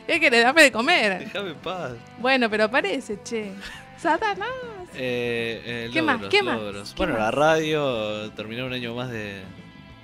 dale, 0.09 0.21
¿qué 0.21 0.21
querés? 0.21 0.45
Dame 0.45 0.63
de 0.63 0.73
comer. 0.73 1.19
Déjame 1.21 1.51
en 1.51 1.57
paz. 1.57 1.93
Bueno, 2.19 2.51
pero 2.51 2.65
aparece, 2.65 3.19
che. 3.23 3.53
Satanás. 3.99 4.49
Eh, 4.95 5.63
eh, 5.65 5.91
¿Qué 5.93 6.03
más? 6.03 6.21
¿Qué 6.31 6.43
más? 6.43 6.57
logros. 6.57 6.91
¿Qué 6.91 6.97
Bueno, 6.99 7.19
la 7.19 7.31
radio 7.31 8.31
terminó 8.33 8.67
un 8.67 8.73
año 8.73 8.95
más 8.95 9.11
de, 9.11 9.43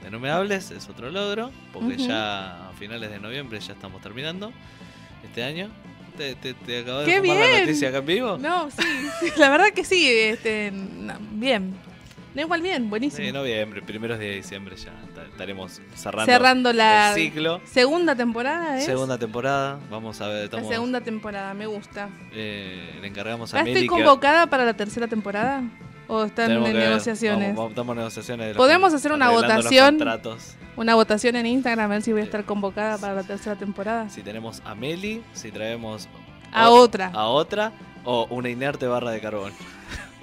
de 0.02 0.11
No 0.11 0.18
Me 0.18 0.30
Hables, 0.30 0.70
es 0.73 0.88
otro 0.88 1.11
logro, 1.11 1.50
porque 1.73 1.96
ya 1.96 2.68
a 2.68 2.73
finales 2.73 3.11
de 3.11 3.18
noviembre 3.20 3.61
ya 3.61 3.73
estamos 3.73 4.02
terminando 4.02 4.52
este 5.25 5.42
año. 5.44 5.70
¿Te, 6.16 6.34
te, 6.37 6.54
te 6.54 6.84
¡Qué 6.84 6.84
de 6.84 7.14
la 7.16 7.20
bien! 7.20 7.61
noticia 7.61 7.88
acá 7.88 7.99
en 7.99 8.06
vivo? 8.06 8.38
No, 8.38 8.70
sí, 8.70 8.82
sí, 9.20 9.32
la 9.37 9.49
verdad 9.49 9.73
que 9.75 9.84
sí, 9.84 10.08
este, 10.08 10.70
no, 10.73 11.14
bien. 11.32 11.75
No, 12.35 12.41
igual 12.41 12.62
bien, 12.62 12.91
buenísimo. 12.91 13.25
Sí, 13.25 13.33
noviembre, 13.33 13.81
primeros 13.83 14.19
de 14.19 14.33
diciembre 14.37 14.75
ya 14.76 14.91
ta- 15.14 15.23
estaremos 15.25 15.81
cerrando, 15.95 16.33
Cerrando 16.33 16.73
la 16.73 17.11
el 17.11 17.14
ciclo. 17.14 17.61
segunda 17.64 18.17
temporada, 18.17 18.79
¿eh? 18.79 18.83
Segunda 18.85 19.17
temporada, 19.19 19.79
vamos 19.88 20.21
a 20.21 20.26
ver, 20.26 20.38
La 20.38 20.45
estamos, 20.45 20.69
segunda 20.69 21.00
temporada, 21.00 21.55
me 21.55 21.67
gusta. 21.67 22.09
eh, 22.33 22.99
le 23.00 23.07
encargamos 23.07 23.55
a 23.55 23.59
¿Ya 23.59 23.62
Meli 23.64 23.81
estoy 23.85 23.97
que- 23.99 24.05
convocada 24.05 24.47
para 24.49 24.64
la 24.64 24.75
tercera 24.75 25.07
temporada? 25.07 25.62
¿O 26.09 26.25
están 26.25 26.49
tenemos 26.49 26.69
en 26.69 26.76
negociaciones? 26.76 27.41
Vamos, 27.49 27.57
vamos- 27.57 27.71
estamos 27.71 27.93
en 27.93 27.99
negociaciones. 27.99 28.47
de 28.49 28.55
Podemos 28.55 28.93
hacer 28.93 29.12
una 29.12 29.31
votación. 29.31 29.99
Una 30.76 30.95
votación 30.97 31.37
en 31.37 31.47
Instagram 31.47 31.85
a 31.85 31.95
ver 31.95 32.03
si 32.03 32.11
voy 32.12 32.21
a 32.21 32.25
estar 32.25 32.45
convocada 32.45 32.99
para 32.99 33.14
la 33.14 33.23
tercera 33.23 33.55
temporada. 33.57 34.11
Si 34.11 34.23
tenemos 34.23 34.61
a 34.67 34.75
Meli, 34.75 35.23
si 35.33 35.50
traemos 35.53 36.09
A 36.53 36.69
otra. 36.71 37.11
a 37.14 37.26
otra 37.29 37.73
o 38.05 38.26
una 38.29 38.50
inerte 38.50 38.87
barra 38.88 39.12
de 39.12 39.21
carbón. 39.21 39.53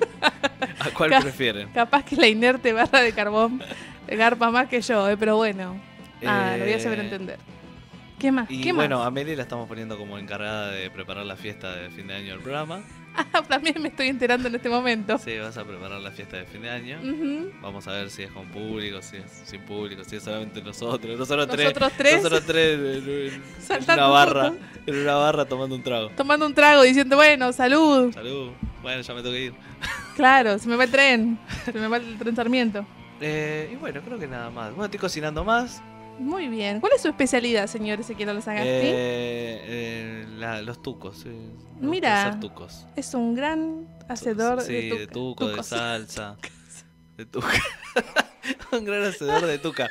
¿A 0.79 0.89
cuál 0.91 1.11
prefieren? 1.21 1.69
Capaz 1.69 2.03
que 2.03 2.15
la 2.15 2.27
inerte 2.27 2.73
barra 2.73 3.01
de 3.01 3.13
carbón 3.13 3.61
garpa 4.07 4.51
más 4.51 4.67
que 4.67 4.81
yo, 4.81 5.09
eh, 5.09 5.17
pero 5.17 5.37
bueno. 5.37 5.79
Ah, 6.25 6.55
lo 6.57 6.65
voy 6.65 6.73
a 6.73 6.79
saber 6.79 6.99
Eh, 6.99 7.03
entender. 7.03 7.39
¿Qué 8.19 8.31
más? 8.31 8.51
Y 8.51 8.61
¿Qué 8.61 8.71
bueno, 8.71 8.99
más? 8.99 9.07
a 9.07 9.11
Meli 9.11 9.35
la 9.35 9.41
estamos 9.43 9.67
poniendo 9.67 9.97
como 9.97 10.19
encargada 10.19 10.69
de 10.71 10.91
preparar 10.91 11.25
la 11.25 11.35
fiesta 11.35 11.73
de 11.75 11.89
fin 11.89 12.05
de 12.07 12.13
año 12.15 12.33
del 12.33 12.39
programa. 12.41 12.81
Ah, 13.13 13.41
también 13.45 13.75
me 13.81 13.89
estoy 13.89 14.07
enterando 14.07 14.47
en 14.47 14.55
este 14.55 14.69
momento. 14.69 15.17
Sí, 15.17 15.37
vas 15.37 15.57
a 15.57 15.65
preparar 15.65 15.99
la 15.99 16.11
fiesta 16.11 16.37
de 16.37 16.45
fin 16.45 16.61
de 16.61 16.69
año. 16.69 16.97
Vamos 17.61 17.85
a 17.85 17.91
ver 17.91 18.09
si 18.09 18.23
es 18.23 18.31
con 18.31 18.47
público, 18.47 19.01
si 19.01 19.17
es 19.17 19.23
sin 19.43 19.59
público, 19.63 20.05
si 20.05 20.15
es 20.15 20.23
solamente 20.23 20.61
nosotros. 20.61 21.19
Nosotros 21.19 21.45
tres. 21.49 21.65
Nosotros 21.65 21.91
tres. 21.97 22.15
Nosotros 22.23 22.43
tres 22.45 22.79
en, 22.79 23.73
en- 23.83 23.83
una 23.83 24.07
barra. 24.07 24.53
En 24.85 24.95
una 24.95 25.15
barra 25.15 25.43
tomando 25.43 25.75
un 25.75 25.83
trago. 25.83 26.09
Tomando 26.15 26.45
un 26.45 26.53
trago 26.53 26.83
diciendo, 26.83 27.17
bueno, 27.17 27.51
salud. 27.51 28.13
Salud. 28.13 28.51
Bueno, 28.81 29.01
ya 29.01 29.13
me 29.13 29.21
tengo 29.21 29.35
que 29.35 29.43
ir. 29.43 29.53
Claro, 30.21 30.59
se 30.59 30.69
me 30.69 30.75
va 30.75 30.83
el 30.83 30.91
tren. 30.91 31.39
Se 31.65 31.73
me 31.73 31.87
va 31.87 31.97
el 31.97 32.15
tren 32.19 32.35
Sarmiento. 32.35 32.85
Eh, 33.19 33.71
y 33.73 33.75
bueno, 33.77 34.01
creo 34.05 34.19
que 34.19 34.27
nada 34.27 34.51
más. 34.51 34.69
Bueno, 34.69 34.85
estoy 34.85 34.99
cocinando 34.99 35.43
más. 35.43 35.81
Muy 36.19 36.47
bien. 36.47 36.79
¿Cuál 36.79 36.93
es 36.95 37.01
su 37.01 37.07
especialidad, 37.07 37.65
señor 37.65 37.99
Ezequiel 37.99 38.27
Lazagasti? 38.35 38.69
Eh, 38.69 39.61
eh, 39.63 40.25
la- 40.37 40.61
los 40.61 40.79
tucos. 40.83 41.23
gusta 41.23 41.31
Mira. 41.79 42.27
hacer 42.27 42.39
tucos. 42.39 42.85
Es 42.95 43.15
un 43.15 43.33
gran 43.33 43.87
hacedor 44.07 44.61
sí, 44.61 44.73
de, 44.73 44.81
de, 44.99 45.07
tuca- 45.07 45.13
tuco, 45.45 45.47
de 45.47 45.63
salsa. 45.63 46.37
De 47.17 47.25
tuca. 47.25 47.47
un 48.71 48.85
gran 48.85 49.03
hacedor 49.03 49.45
de 49.47 49.57
tuca. 49.57 49.89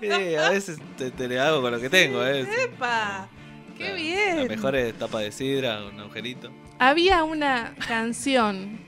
Eh, 0.00 0.38
a 0.38 0.48
veces 0.50 0.78
te, 0.96 1.10
te 1.10 1.28
le 1.28 1.38
hago 1.38 1.60
con 1.60 1.70
lo 1.72 1.78
que 1.80 1.90
tengo. 1.90 2.24
Eh. 2.24 2.46
¡Epa! 2.64 3.28
¡Qué 3.76 3.88
La- 3.90 3.94
bien! 3.94 4.36
La 4.38 4.44
mejor 4.44 4.74
es 4.76 4.94
tapa 4.98 5.20
de 5.20 5.32
sidra, 5.32 5.84
un 5.84 6.00
agujerito. 6.00 6.50
Había 6.78 7.24
una 7.24 7.74
canción 7.86 8.80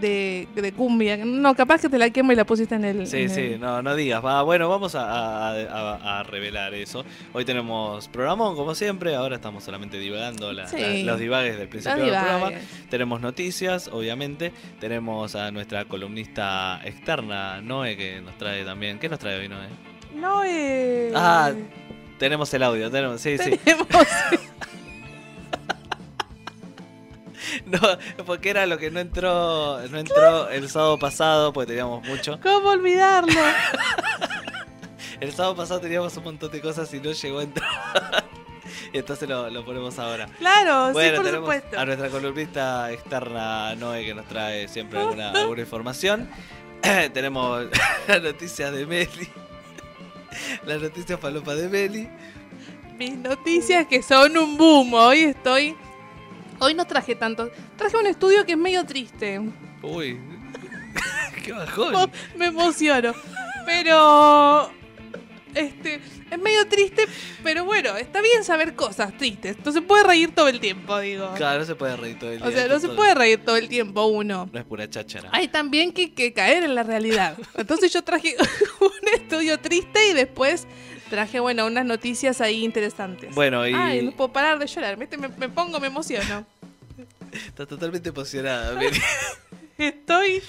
de, 0.00 0.48
de 0.54 0.72
cumbia. 0.72 1.16
No, 1.24 1.54
capaz 1.54 1.80
que 1.82 1.88
te 1.88 1.98
la 1.98 2.10
quemo 2.10 2.32
y 2.32 2.34
la 2.36 2.44
pusiste 2.44 2.74
en 2.74 2.84
el. 2.84 3.06
Sí, 3.06 3.22
en 3.22 3.30
sí, 3.30 3.40
el- 3.40 3.60
no, 3.60 3.82
no 3.82 3.94
digas. 3.94 4.24
Va, 4.24 4.42
bueno, 4.42 4.68
vamos 4.68 4.94
a, 4.94 5.02
a- 5.02 5.52
a- 5.52 6.20
a 6.20 6.22
revelar 6.24 6.74
eso. 6.74 7.04
Hoy 7.32 7.44
tenemos 7.44 8.08
programón, 8.08 8.56
como 8.56 8.74
siempre. 8.74 9.14
Ahora 9.14 9.36
estamos 9.36 9.64
solamente 9.64 9.98
divagando 9.98 10.52
la- 10.52 10.66
Sí. 10.66 11.04
la- 11.04 11.12
los 11.12 11.20
divagues 11.20 11.56
del 11.58 11.68
principio 11.68 12.04
del 12.04 12.14
programa. 12.14 12.50
Tenemos 12.90 13.20
noticias, 13.20 13.88
obviamente. 13.92 14.52
Tenemos 14.80 15.34
a 15.36 15.50
nuestra 15.50 15.84
columnista 15.84 16.80
externa, 16.84 17.60
Noé, 17.60 17.96
que 17.96 18.20
nos 18.20 18.36
trae 18.38 18.64
también. 18.64 18.98
¿Qué 18.98 19.08
nos 19.08 19.18
trae 19.18 19.38
hoy, 19.38 19.48
Noé? 19.48 19.68
No, 20.14 20.42
eh. 20.44 21.12
Ah, 21.14 21.52
Tenemos 22.18 22.52
el 22.54 22.62
audio, 22.62 22.88
tenemos, 22.90 23.20
sí, 23.20 23.36
sí. 23.36 23.58
No, 27.66 27.78
porque 28.24 28.50
era 28.50 28.66
lo 28.66 28.78
que 28.78 28.90
no 28.90 29.00
entró, 29.00 29.80
no 29.88 29.98
entró 29.98 30.48
el 30.50 30.68
sábado 30.68 30.98
pasado, 30.98 31.52
porque 31.52 31.68
teníamos 31.68 32.06
mucho. 32.06 32.38
¿Cómo 32.42 32.68
olvidarlo? 32.70 33.32
El 35.20 35.32
sábado 35.32 35.54
pasado 35.54 35.80
teníamos 35.80 36.16
un 36.16 36.24
montón 36.24 36.50
de 36.50 36.60
cosas 36.60 36.92
y 36.94 36.98
no 37.00 37.12
llegó 37.12 37.38
a 37.38 37.42
entrar. 37.44 38.24
Y 38.92 38.98
entonces 38.98 39.28
lo, 39.28 39.48
lo 39.50 39.64
ponemos 39.64 39.96
ahora. 40.00 40.26
Claro, 40.38 40.92
Bueno, 40.92 41.10
sí, 41.10 41.16
por 41.16 41.24
tenemos 41.24 41.54
supuesto. 41.54 41.78
a 41.78 41.84
nuestra 41.84 42.08
columnista 42.08 42.90
externa 42.92 43.74
Noé 43.76 44.04
que 44.04 44.14
nos 44.14 44.26
trae 44.26 44.66
siempre 44.66 44.98
alguna, 44.98 45.30
alguna 45.30 45.60
información. 45.60 46.28
tenemos 47.14 47.66
las 48.08 48.20
noticias 48.22 48.72
de 48.72 48.84
Meli. 48.86 49.28
Las 50.66 50.82
noticias 50.82 51.20
falopa 51.20 51.54
de 51.54 51.68
Meli. 51.68 52.08
Mis 52.98 53.16
noticias 53.16 53.86
que 53.86 54.02
son 54.02 54.36
un 54.36 54.56
boom. 54.56 54.92
Hoy 54.94 55.20
estoy. 55.20 55.76
Hoy 56.62 56.74
no 56.74 56.86
traje 56.86 57.16
tanto. 57.16 57.50
Traje 57.76 57.96
un 57.96 58.06
estudio 58.06 58.46
que 58.46 58.52
es 58.52 58.58
medio 58.58 58.86
triste. 58.86 59.40
Uy, 59.82 60.16
qué 61.44 61.52
bajón. 61.52 62.08
Me 62.36 62.46
emociono. 62.46 63.12
Pero. 63.66 64.70
Este. 65.56 66.00
Es 66.30 66.38
medio 66.38 66.66
triste, 66.66 67.04
pero 67.42 67.66
bueno, 67.66 67.94
está 67.96 68.22
bien 68.22 68.42
saber 68.42 68.74
cosas 68.74 69.14
tristes. 69.18 69.56
No 69.62 69.70
se 69.70 69.82
puede 69.82 70.04
reír 70.04 70.34
todo 70.34 70.48
el 70.48 70.60
tiempo, 70.60 70.98
digo. 70.98 71.34
Claro, 71.34 71.58
no 71.58 71.66
se 71.66 71.74
puede 71.74 71.94
reír 71.94 72.18
todo 72.18 72.30
el 72.30 72.38
día. 72.38 72.48
O 72.48 72.52
sea, 72.52 72.68
no 72.68 72.78
se 72.78 72.88
puede 72.88 73.14
reír 73.14 73.44
todo 73.44 73.56
el 73.56 73.68
tiempo 73.68 74.06
uno. 74.06 74.48
No 74.50 74.58
es 74.58 74.64
pura 74.64 74.88
cháchara. 74.88 75.28
Hay 75.32 75.48
también 75.48 75.92
que, 75.92 76.14
que 76.14 76.32
caer 76.32 76.62
en 76.62 76.74
la 76.74 76.84
realidad. 76.84 77.36
Entonces 77.54 77.92
yo 77.92 78.02
traje 78.02 78.34
un 78.80 79.08
estudio 79.14 79.58
triste 79.60 80.08
y 80.08 80.14
después 80.14 80.66
traje, 81.12 81.40
bueno, 81.40 81.66
unas 81.66 81.84
noticias 81.84 82.40
ahí 82.40 82.64
interesantes. 82.64 83.34
Bueno, 83.34 83.68
y 83.68 83.74
Ay, 83.74 84.02
no 84.02 84.12
puedo 84.12 84.32
parar 84.32 84.58
de 84.58 84.66
llorar. 84.66 84.96
Me, 84.96 85.06
me 85.36 85.48
pongo, 85.50 85.78
me 85.78 85.88
emociono. 85.88 86.46
está 87.32 87.66
totalmente 87.66 88.08
emocionada. 88.08 88.80
Estoy. 89.78 90.42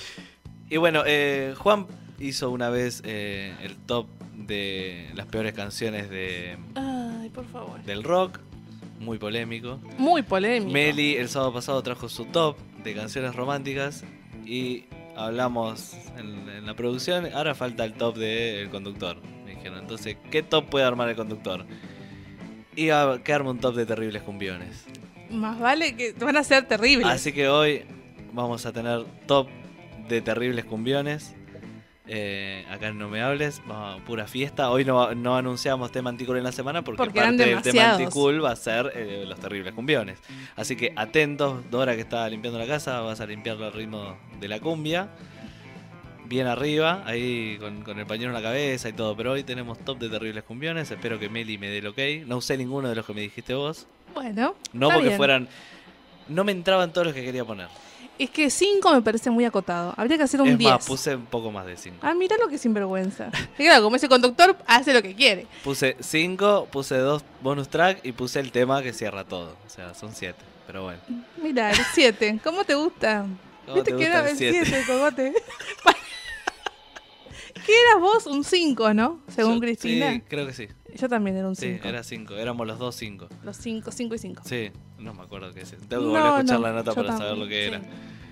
y 0.70 0.78
bueno, 0.78 1.04
eh, 1.06 1.54
Juan 1.58 1.86
hizo 2.18 2.50
una 2.50 2.70
vez 2.70 3.02
eh, 3.04 3.54
el 3.62 3.76
top 3.76 4.08
de 4.38 5.10
las 5.16 5.26
peores 5.26 5.54
canciones 5.54 6.10
de, 6.10 6.58
Ay, 6.76 7.30
por 7.30 7.46
favor. 7.48 7.84
del 7.84 8.02
rock. 8.02 8.40
Muy 9.02 9.18
polémico. 9.18 9.82
Muy 9.98 10.22
polémico. 10.22 10.72
Meli 10.72 11.18
el 11.18 11.28
sábado 11.28 11.52
pasado 11.52 11.84
trajo 11.84 12.08
su 12.08 12.24
top 12.24 12.56
de 12.86 12.96
canciones 12.96 13.36
románticas 13.36 14.06
y 14.46 14.86
hablamos 15.18 15.94
en, 16.18 16.48
en 16.48 16.66
la 16.66 16.74
producción. 16.74 17.28
Ahora 17.34 17.54
falta 17.54 17.84
el 17.84 17.96
top 17.96 18.16
del 18.16 18.70
conductor. 18.70 19.18
Dijeron, 19.64 19.80
entonces, 19.80 20.18
¿qué 20.30 20.44
top 20.44 20.66
puede 20.66 20.84
armar 20.84 21.08
el 21.08 21.16
conductor? 21.16 21.66
Y 22.76 22.90
a 22.90 23.22
que 23.24 23.32
arme 23.32 23.52
un 23.52 23.60
top 23.60 23.76
de 23.76 23.86
terribles 23.86 24.22
cumbiones. 24.22 24.84
Más 25.30 25.58
vale 25.58 25.96
que 25.96 26.12
van 26.20 26.36
a 26.36 26.44
ser 26.44 26.68
terribles. 26.68 27.08
Así 27.08 27.32
que 27.32 27.48
hoy 27.48 27.86
vamos 28.34 28.66
a 28.66 28.74
tener 28.74 29.06
top 29.26 29.48
de 30.10 30.20
terribles 30.20 30.66
cumbiones. 30.66 31.34
Eh, 32.08 32.66
acá 32.70 32.90
en 32.90 32.98
No 32.98 33.08
Me 33.08 33.22
Hables, 33.22 33.62
vamos, 33.66 34.02
pura 34.02 34.28
fiesta. 34.28 34.70
Hoy 34.70 34.84
no, 34.84 35.16
no 35.16 35.38
anunciamos 35.38 35.94
tema 35.94 36.10
anticool 36.10 36.36
en 36.36 36.44
la 36.44 36.52
semana 36.52 36.82
porque, 36.82 36.98
Porque 36.98 37.22
parte 37.22 37.46
del 37.46 37.62
tema 37.62 37.94
anticool 37.94 38.44
va 38.44 38.52
a 38.52 38.58
ser 38.58 38.92
eh, 38.94 39.24
los 39.26 39.40
terribles 39.40 39.74
cumbiones. 39.74 40.20
Así 40.58 40.76
que 40.76 40.92
atentos, 40.98 41.72
Dora 41.72 41.96
que 41.96 42.02
está 42.02 42.28
limpiando 42.28 42.60
la 42.60 42.68
casa, 42.68 43.00
vas 43.00 43.22
a 43.22 43.26
limpiarlo 43.26 43.66
al 43.66 43.72
ritmo 43.72 44.18
de 44.42 44.48
la 44.50 44.60
cumbia. 44.60 45.08
Bien 46.34 46.48
arriba, 46.48 47.04
ahí 47.06 47.58
con, 47.60 47.84
con 47.84 48.00
el 48.00 48.08
pañuelo 48.08 48.36
en 48.36 48.42
la 48.44 48.50
cabeza 48.50 48.90
y 48.90 48.94
todo. 48.94 49.16
Pero 49.16 49.34
hoy 49.34 49.44
tenemos 49.44 49.78
top 49.86 50.00
de 50.00 50.10
terribles 50.10 50.44
cumbiones. 50.44 50.90
Espero 50.90 51.20
que 51.20 51.30
Meli 51.30 51.60
me 51.60 51.68
dé 51.70 51.78
el 51.78 51.86
ok. 51.86 52.26
No 52.26 52.38
usé 52.38 52.58
ninguno 52.58 52.90
de 52.90 52.96
los 52.96 53.06
que 53.06 53.14
me 53.14 53.22
dijiste 53.22 53.54
vos. 53.54 53.86
Bueno, 54.16 54.56
No 54.74 54.88
está 54.88 54.96
porque 54.96 55.08
bien. 55.10 55.18
fueran. 55.18 55.48
No 56.28 56.44
me 56.44 56.52
entraban 56.52 56.92
todos 56.92 57.06
los 57.06 57.14
que 57.16 57.24
quería 57.24 57.46
poner. 57.46 57.68
Es 58.18 58.32
que 58.32 58.50
5 58.50 58.94
me 58.94 59.04
parece 59.04 59.30
muy 59.30 59.46
acotado. 59.46 59.94
Habría 59.96 60.18
que 60.18 60.24
hacer 60.24 60.42
un 60.42 60.48
es 60.48 60.58
10. 60.58 60.72
más, 60.72 60.86
puse 60.88 61.16
un 61.16 61.26
poco 61.28 61.52
más 61.52 61.68
de 61.68 61.78
5. 61.78 61.98
Ah, 62.02 62.16
mira 62.16 62.36
lo 62.40 62.48
que 62.48 62.58
sinvergüenza. 62.58 63.30
Y 63.60 63.66
claro, 63.66 63.84
como 63.84 63.96
ese 63.98 64.10
conductor 64.10 64.58
hace 64.66 64.92
lo 64.92 65.04
que 65.04 65.14
quiere. 65.14 65.46
Puse 65.64 65.98
5, 66.00 66.68
puse 66.72 66.98
dos 66.98 67.24
bonus 67.44 67.70
track 67.70 68.00
y 68.04 68.12
puse 68.12 68.40
el 68.40 68.52
tema 68.52 68.82
que 68.82 68.92
cierra 68.92 69.24
todo. 69.24 69.56
O 69.68 69.70
sea, 69.70 69.94
son 69.94 70.12
7. 70.16 70.36
Pero 70.66 70.82
bueno. 70.86 71.00
Mira, 71.44 71.70
el 71.70 71.78
7. 71.94 72.40
¿Cómo 72.44 72.64
te 72.64 72.74
gusta? 72.74 73.28
¿Cómo 73.66 73.76
¿Viste 73.76 73.92
te 73.92 73.98
que 73.98 74.04
gusta 74.06 74.20
era 74.20 74.24
el 74.26 74.32
el 74.32 74.38
siete? 74.38 74.66
7, 74.66 74.84
cogote? 74.88 75.34
¿Qué 77.66 77.72
eras 77.72 78.02
vos? 78.02 78.26
Un 78.28 78.44
5, 78.44 78.94
¿no? 78.94 79.22
Según 79.28 79.56
Yo- 79.56 79.60
Cristina. 79.62 80.14
Sí, 80.14 80.22
creo 80.28 80.46
que 80.48 80.54
sí. 80.54 80.68
Yo 80.96 81.10
también 81.10 81.38
era 81.38 81.48
un 81.48 81.56
Sí, 81.56 81.74
5. 81.74 81.88
era 81.88 82.04
5. 82.04 82.36
Éramos 82.36 82.68
los 82.68 82.78
dos 82.80 82.96
5. 82.96 83.28
Los 83.44 83.58
5, 83.58 83.92
5 83.92 84.16
y 84.16 84.18
5. 84.18 84.44
Sí, 84.46 84.70
no 85.00 85.14
me 85.14 85.22
acuerdo 85.24 85.52
qué 85.54 85.62
es. 85.62 85.72
Tengo 85.72 85.88
que 85.88 85.98
volver 86.10 86.22
a 86.22 86.36
escuchar 86.38 86.60
la 86.60 86.72
nota 86.74 86.94
para 86.94 87.18
saber 87.18 87.38
lo 87.38 87.48
que 87.48 87.68
era. 87.68 87.82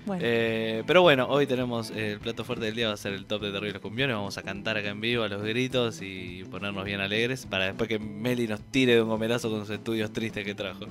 Bueno, 0.03 0.23
Eh, 0.25 0.83
pero 0.87 1.03
bueno, 1.03 1.27
hoy 1.29 1.45
tenemos 1.45 1.91
eh, 1.91 2.13
el 2.13 2.19
plato 2.19 2.43
fuerte 2.43 2.65
del 2.65 2.75
día, 2.75 2.87
va 2.87 2.95
a 2.95 2.97
ser 2.97 3.13
el 3.13 3.25
top 3.27 3.43
de 3.43 3.51
terribles 3.51 3.79
cumbiones. 3.81 4.15
Vamos 4.15 4.35
a 4.37 4.41
cantar 4.41 4.75
acá 4.77 4.89
en 4.89 4.99
vivo 4.99 5.23
a 5.23 5.27
los 5.27 5.43
gritos 5.43 6.01
y 6.01 6.43
ponernos 6.49 6.83
bien 6.85 6.99
alegres 7.01 7.45
para 7.45 7.65
después 7.65 7.87
que 7.87 7.99
Meli 7.99 8.47
nos 8.47 8.61
tire 8.71 8.95
de 8.95 9.01
un 9.03 9.09
gomerazo 9.09 9.49
con 9.51 9.61
sus 9.61 9.69
estudios 9.69 10.11
tristes 10.11 10.43
que 10.43 10.55
trajo. 10.55 10.85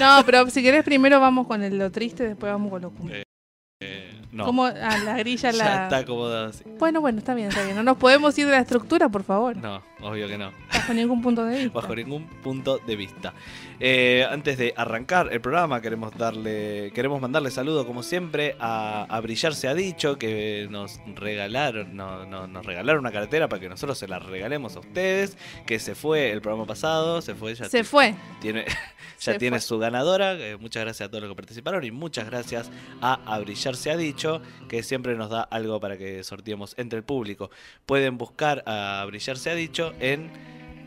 no, 0.00 0.22
pero 0.24 0.48
si 0.48 0.62
querés 0.62 0.82
primero 0.82 1.20
vamos 1.20 1.46
con 1.46 1.62
el, 1.62 1.76
lo 1.76 1.90
triste, 1.92 2.26
después 2.26 2.50
vamos 2.52 2.70
con 2.70 2.82
lo 2.82 2.90
cumbia. 2.90 3.22
Eh, 3.82 4.13
no, 4.34 4.44
Como 4.44 4.64
a 4.64 4.72
la 4.72 5.16
grilla 5.18 5.50
ya 5.52 5.64
la... 5.64 5.84
está 5.84 5.98
acomodado 5.98 6.48
así. 6.48 6.64
Bueno, 6.78 7.00
bueno, 7.00 7.18
está 7.18 7.34
bien, 7.34 7.48
está 7.48 7.62
bien. 7.62 7.76
No 7.76 7.82
nos 7.82 7.96
podemos 7.96 8.36
ir 8.38 8.46
de 8.46 8.52
la 8.52 8.60
estructura, 8.60 9.08
por 9.08 9.22
favor. 9.22 9.56
No, 9.56 9.80
obvio 10.02 10.26
que 10.28 10.36
no. 10.36 10.50
Bajo 10.72 10.92
ningún 10.92 11.22
punto 11.22 11.44
de 11.44 11.58
vista. 11.64 11.80
bajo 11.80 11.94
ningún 11.94 12.24
punto 12.42 12.78
de 12.78 12.96
vista. 12.96 13.32
Eh, 13.80 14.26
antes 14.30 14.56
de 14.58 14.72
arrancar 14.76 15.28
el 15.32 15.40
programa, 15.40 15.80
queremos 15.80 16.16
darle, 16.16 16.92
queremos 16.94 17.20
mandarle 17.20 17.50
saludo 17.50 17.86
como 17.86 18.02
siempre 18.02 18.56
a, 18.60 19.04
a 19.08 19.20
Brillar 19.20 19.54
se 19.54 19.68
ha 19.68 19.74
dicho 19.74 20.16
que 20.18 20.68
nos 20.70 21.00
regalaron, 21.14 21.96
no, 21.96 22.24
no- 22.26 22.46
nos 22.46 22.64
regalaron 22.64 23.00
una 23.00 23.10
cartera 23.12 23.48
para 23.48 23.60
que 23.60 23.68
nosotros 23.68 23.98
se 23.98 24.06
la 24.08 24.18
regalemos 24.18 24.76
a 24.76 24.80
ustedes. 24.80 25.36
Que 25.66 25.78
se 25.78 25.94
fue 25.94 26.30
el 26.30 26.40
programa 26.40 26.66
pasado, 26.66 27.20
se 27.20 27.34
fue 27.34 27.54
ya 27.54 27.64
Se 27.68 27.84
fue. 27.84 28.14
tiene, 28.40 28.64
ya 28.66 28.74
Se 29.18 29.38
tiene 29.38 29.56
fue. 29.58 29.66
su 29.66 29.78
ganadora. 29.78 30.34
eh, 30.34 30.56
muchas 30.56 30.84
gracias 30.84 31.08
a 31.08 31.10
todos 31.10 31.22
los 31.22 31.30
que 31.32 31.36
participaron 31.36 31.82
y 31.84 31.90
muchas 31.90 32.26
gracias 32.26 32.70
a 33.00 33.14
A 33.26 33.38
Brillar 33.40 33.76
Se 33.76 33.90
Ha 33.90 33.96
Dicho, 33.96 34.40
que 34.68 34.82
siempre 34.82 35.14
nos 35.16 35.30
da 35.30 35.42
algo 35.42 35.80
para 35.80 35.96
que 35.96 36.22
sorteemos 36.24 36.74
entre 36.78 36.98
el 36.98 37.04
público. 37.04 37.50
Pueden 37.86 38.18
buscar 38.18 38.62
a 38.66 39.04
Brillar 39.06 39.36
Se 39.36 39.50
Ha 39.50 39.54
Dicho 39.54 39.92
en 40.00 40.30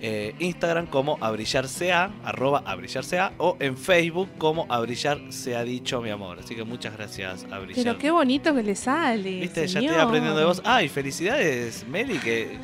eh, 0.02 0.36
Instagram 0.40 0.86
como 0.88 1.18
A 1.22 1.32
Brillar 1.32 1.68
Sea, 1.68 2.12
arroba 2.24 2.64
A 2.66 2.76
Brillar 2.76 3.04
Sea, 3.04 3.34
o 3.38 3.58
en 3.60 3.78
Facebook 3.78 4.30
como 4.38 4.66
A 4.70 4.80
Brillar 4.80 5.20
Se 5.30 5.56
Ha 5.56 5.64
Dicho, 5.64 6.02
mi 6.02 6.10
amor. 6.10 6.40
Así 6.40 6.56
que 6.56 6.64
muchas 6.64 6.96
gracias 6.96 7.46
a 7.52 7.60
Brillar. 7.60 7.84
Pero 7.84 7.98
qué 7.98 8.12
bonito 8.12 8.54
que 8.54 8.64
le 8.64 8.76
sale. 8.76 9.40
Viste, 9.40 9.68
ya 9.68 9.80
estoy 9.80 9.96
aprendiendo 9.98 10.38
de 10.40 10.46
vos. 10.46 10.62
Ah, 10.66 10.84
y 10.84 10.90
felicidades, 10.90 11.86
Meli, 11.88 12.18
que 12.20 12.58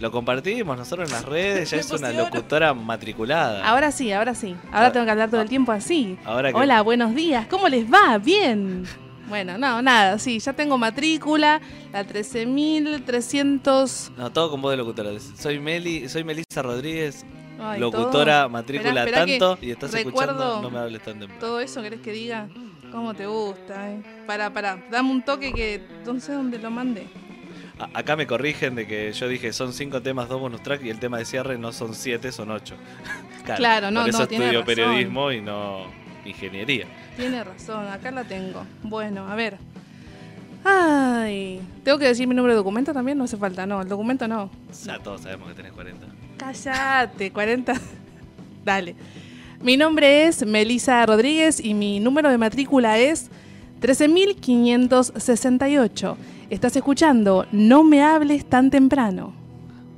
lo 0.00 0.10
compartimos 0.10 0.76
nosotros 0.76 1.08
en 1.08 1.14
las 1.14 1.24
redes. 1.24 1.70
Ya 1.70 1.78
es 1.78 1.90
una 1.90 2.10
locutora 2.12 2.74
matriculada. 2.74 3.66
Ahora 3.66 3.90
sí, 3.90 4.12
ahora 4.12 4.34
sí. 4.34 4.54
Ahora 4.72 4.86
Ah, 4.88 4.92
tengo 4.92 5.04
que 5.06 5.10
hablar 5.12 5.30
todo 5.30 5.40
el 5.42 5.48
tiempo 5.48 5.72
así. 5.72 6.18
Ahora 6.24 6.52
que 6.52 6.58
Hola, 6.58 6.82
buenos 6.82 7.14
días. 7.14 7.46
¿Cómo 7.46 7.68
les 7.68 7.90
va? 7.90 8.18
Bien. 8.18 8.84
Bueno, 9.28 9.58
no, 9.58 9.82
nada, 9.82 10.18
sí, 10.18 10.38
ya 10.38 10.52
tengo 10.52 10.78
matrícula, 10.78 11.60
la 11.92 12.06
13.300... 12.06 14.10
No, 14.16 14.30
todo 14.32 14.50
con 14.50 14.62
voz 14.62 14.72
de 14.72 14.76
locutora. 14.76 15.10
Soy 15.38 15.58
Meli, 15.58 16.08
soy 16.08 16.24
Melissa 16.24 16.62
Rodríguez, 16.62 17.24
Ay, 17.58 17.80
locutora, 17.80 18.40
todo- 18.42 18.48
matrícula 18.50 19.04
Esperá, 19.04 19.24
esperá 19.24 19.26
tanto, 19.26 19.58
y 19.64 19.70
estás 19.70 19.94
escuchando 19.94 20.60
No 20.62 20.70
me 20.70 20.78
hables 20.78 21.02
tan 21.02 21.18
temprano. 21.18 21.40
Todo 21.40 21.60
eso 21.60 21.82
querés 21.82 22.00
que 22.00 22.12
diga, 22.12 22.48
¿cómo 22.92 23.14
te 23.14 23.26
gusta? 23.26 23.90
Eh? 23.92 24.02
Para, 24.26 24.52
para, 24.52 24.84
dame 24.90 25.10
un 25.10 25.22
toque 25.22 25.52
que 25.52 25.82
no 26.04 26.20
sé 26.20 26.32
dónde 26.32 26.58
lo 26.58 26.70
mandé. 26.70 27.06
A- 27.78 27.98
acá 27.98 28.16
me 28.16 28.26
corrigen 28.26 28.74
de 28.74 28.86
que 28.86 29.12
yo 29.12 29.28
dije 29.28 29.52
son 29.52 29.72
cinco 29.72 30.02
temas, 30.02 30.28
dos 30.28 30.40
bonus 30.40 30.62
track 30.62 30.84
y 30.84 30.90
el 30.90 30.98
tema 30.98 31.18
de 31.18 31.24
cierre 31.24 31.58
no 31.58 31.72
son 31.72 31.94
siete, 31.94 32.32
son 32.32 32.50
ocho. 32.50 32.74
Claro, 33.56 33.90
no, 33.90 34.00
Por 34.00 34.08
eso 34.08 34.18
no, 34.20 34.24
estudio 34.24 34.64
periodismo 34.64 35.30
y 35.30 35.42
no 35.42 35.84
ingeniería. 36.24 36.86
Tiene 37.16 37.42
razón, 37.44 37.86
acá 37.88 38.10
la 38.10 38.24
tengo. 38.24 38.64
Bueno, 38.82 39.28
a 39.28 39.34
ver. 39.34 39.58
Ay, 40.64 41.60
¿tengo 41.84 41.98
que 41.98 42.06
decir 42.06 42.26
mi 42.26 42.34
número 42.34 42.54
de 42.54 42.58
documento 42.58 42.92
también? 42.94 43.18
No 43.18 43.24
hace 43.24 43.36
falta, 43.36 43.66
no, 43.66 43.82
el 43.82 43.88
documento 43.88 44.26
no. 44.26 44.50
Ya 44.84 44.98
todos 44.98 45.20
sabemos 45.20 45.48
que 45.48 45.54
tenés 45.54 45.72
40. 45.72 46.06
Cállate, 46.38 47.30
40. 47.30 47.74
Dale. 48.64 48.96
Mi 49.60 49.76
nombre 49.76 50.26
es 50.26 50.44
Melisa 50.46 51.04
Rodríguez 51.06 51.60
y 51.62 51.74
mi 51.74 52.00
número 52.00 52.30
de 52.30 52.38
matrícula 52.38 52.98
es 52.98 53.30
13568. 53.80 56.16
Estás 56.50 56.76
escuchando 56.76 57.46
No 57.52 57.82
me 57.84 58.02
hables 58.02 58.44
tan 58.48 58.70
temprano. 58.70 59.32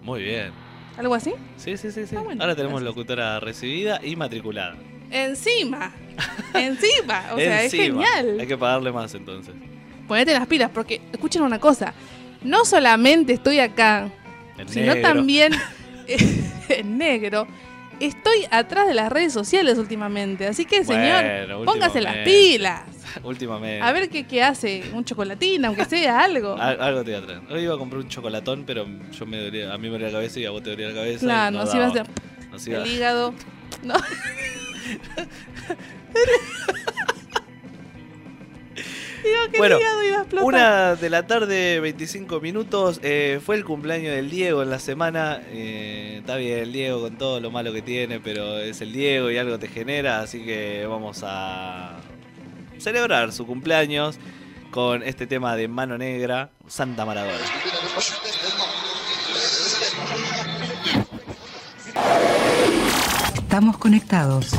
Muy 0.02 0.22
bien. 0.22 0.50
¿Algo 0.98 1.14
así? 1.14 1.32
Sí, 1.56 1.76
sí, 1.76 1.90
sí, 1.90 2.06
sí. 2.06 2.16
Ah, 2.16 2.22
bueno, 2.22 2.40
Ahora 2.42 2.54
tenemos 2.56 2.80
gracias. 2.80 2.96
locutora 2.96 3.40
recibida 3.40 4.00
y 4.02 4.16
matriculada. 4.16 4.76
Encima. 5.10 5.92
Encima. 6.54 7.24
O 7.32 7.36
sea, 7.38 7.62
Encima. 7.62 7.62
es 7.62 7.74
Hay 7.74 7.80
genial. 8.26 8.46
que 8.46 8.58
pagarle 8.58 8.92
más 8.92 9.14
entonces. 9.14 9.54
Ponete 10.08 10.32
las 10.32 10.46
pilas 10.46 10.70
porque, 10.72 11.00
escuchen 11.12 11.42
una 11.42 11.58
cosa. 11.58 11.92
No 12.42 12.64
solamente 12.64 13.32
estoy 13.32 13.58
acá, 13.58 14.08
sino 14.66 14.94
negro. 14.94 15.08
también 15.08 15.52
en 16.68 16.98
negro. 16.98 17.46
Estoy 17.98 18.46
atrás 18.50 18.86
de 18.86 18.92
las 18.94 19.10
redes 19.10 19.32
sociales 19.32 19.78
últimamente. 19.78 20.46
Así 20.46 20.66
que, 20.66 20.84
señor, 20.84 21.24
Bueno, 21.46 21.64
póngase 21.64 22.02
las 22.02 22.16
pilas. 22.18 22.82
Últimamente. 23.24 23.80
A 23.82 23.90
ver 23.92 24.10
qué, 24.10 24.26
qué 24.26 24.42
hace. 24.42 24.84
Un 24.92 25.02
chocolatín, 25.04 25.64
aunque 25.64 25.86
sea 25.86 26.20
algo. 26.20 26.56
Al- 26.60 26.80
algo 26.80 27.02
te 27.02 27.12
iba 27.12 27.20
a 27.20 27.22
traer. 27.22 27.40
Hoy 27.50 27.62
iba 27.62 27.74
a 27.74 27.78
comprar 27.78 28.02
un 28.02 28.08
chocolatón, 28.08 28.64
pero 28.66 28.86
yo 29.18 29.24
me 29.26 29.38
dolía, 29.38 29.72
a 29.72 29.78
mí 29.78 29.84
me 29.84 29.92
dolía 29.94 30.08
la 30.08 30.12
cabeza 30.12 30.38
y 30.40 30.44
a 30.44 30.50
vos 30.50 30.62
te 30.62 30.70
dolía 30.70 30.88
la 30.88 30.94
cabeza. 30.94 31.20
Claro, 31.20 31.50
no 31.56 31.64
nos 31.64 31.74
iba 31.74 31.86
a 31.86 32.82
el 32.82 32.86
hígado. 32.86 33.34
No. 33.82 33.94
Digo 39.24 39.50
que 39.50 39.58
Bueno, 39.58 39.76
el 39.76 39.82
hígado 39.82 40.02
iba 40.02 40.18
a 40.18 40.20
explotar. 40.22 40.44
Una 40.46 40.94
de 40.94 41.10
la 41.10 41.26
tarde, 41.26 41.80
25 41.80 42.40
minutos. 42.40 43.00
eh, 43.02 43.40
fue 43.44 43.56
el 43.56 43.64
cumpleaños 43.64 44.14
del 44.14 44.30
Diego 44.30 44.62
en 44.62 44.70
la 44.70 44.78
semana. 44.78 45.40
eh, 45.48 46.16
está 46.20 46.36
bien, 46.36 46.58
el 46.58 46.72
Diego 46.72 47.00
con 47.00 47.16
todo 47.18 47.40
lo 47.40 47.50
malo 47.50 47.72
que 47.72 47.82
tiene, 47.82 48.20
pero 48.20 48.58
es 48.58 48.80
el 48.80 48.92
Diego 48.92 49.30
y 49.30 49.38
algo 49.38 49.58
te 49.58 49.68
genera. 49.68 50.20
Así 50.20 50.44
que 50.44 50.86
vamos 50.86 51.22
a 51.24 51.96
celebrar 52.78 53.32
su 53.32 53.46
cumpleaños 53.46 54.18
con 54.70 55.02
este 55.02 55.26
tema 55.26 55.56
de 55.56 55.68
Mano 55.68 55.96
Negra, 55.96 56.50
Santa 56.68 57.06
Maradona. 57.06 57.44
Estamos 63.56 63.78
conectados. 63.78 64.50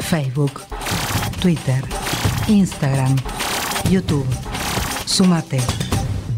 Facebook, 0.00 0.62
Twitter, 1.40 1.84
Instagram, 2.48 3.14
YouTube. 3.88 4.26
Sumate. 5.06 5.60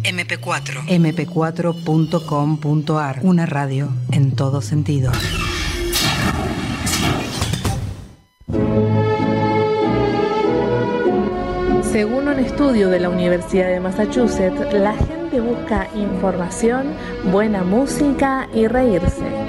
MP4. 0.03 0.89
mp4.com.ar. 0.89 3.21
Una 3.23 3.47
radio 3.47 3.89
en 4.13 4.33
todo 4.33 4.61
sentido. 4.61 5.11
Según 11.83 12.29
un 12.29 12.39
estudio 12.39 12.91
de 12.91 13.01
la 13.01 13.09
Universidad 13.09 13.69
de 13.69 13.81
Massachusetts, 13.81 14.71
la 14.75 14.93
gente 14.93 15.41
busca 15.41 15.89
información, 15.97 16.93
buena 17.33 17.65
música 17.65 18.51
y 18.53 18.67
reírse. 18.67 19.46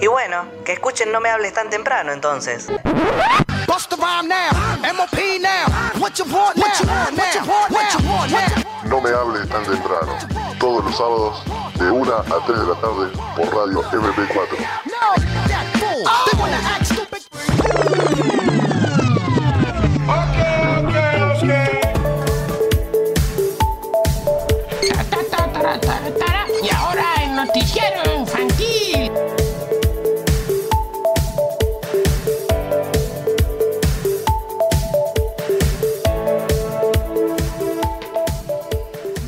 Y 0.00 0.06
bueno, 0.06 0.46
que 0.64 0.72
escuchen 0.72 1.12
No 1.12 1.20
me 1.20 1.28
hables 1.28 1.52
tan 1.52 1.68
temprano 1.68 2.12
entonces. 2.12 2.68
No 8.84 9.00
me 9.00 9.10
hables 9.10 9.48
tan 9.48 9.62
temprano. 9.64 10.18
Todos 10.58 10.84
los 10.84 10.96
sábados 10.96 11.44
de 11.74 11.90
1 11.90 12.14
a 12.14 12.46
3 12.46 12.58
de 12.60 12.66
la 12.66 12.74
tarde 12.74 13.10
por 13.36 13.54
Radio 13.54 13.82
MP4. 13.82 14.56
Y 26.62 26.70
ahora 26.70 27.04
el 27.22 27.36
noticiero 27.36 28.02
infantil. 28.18 28.59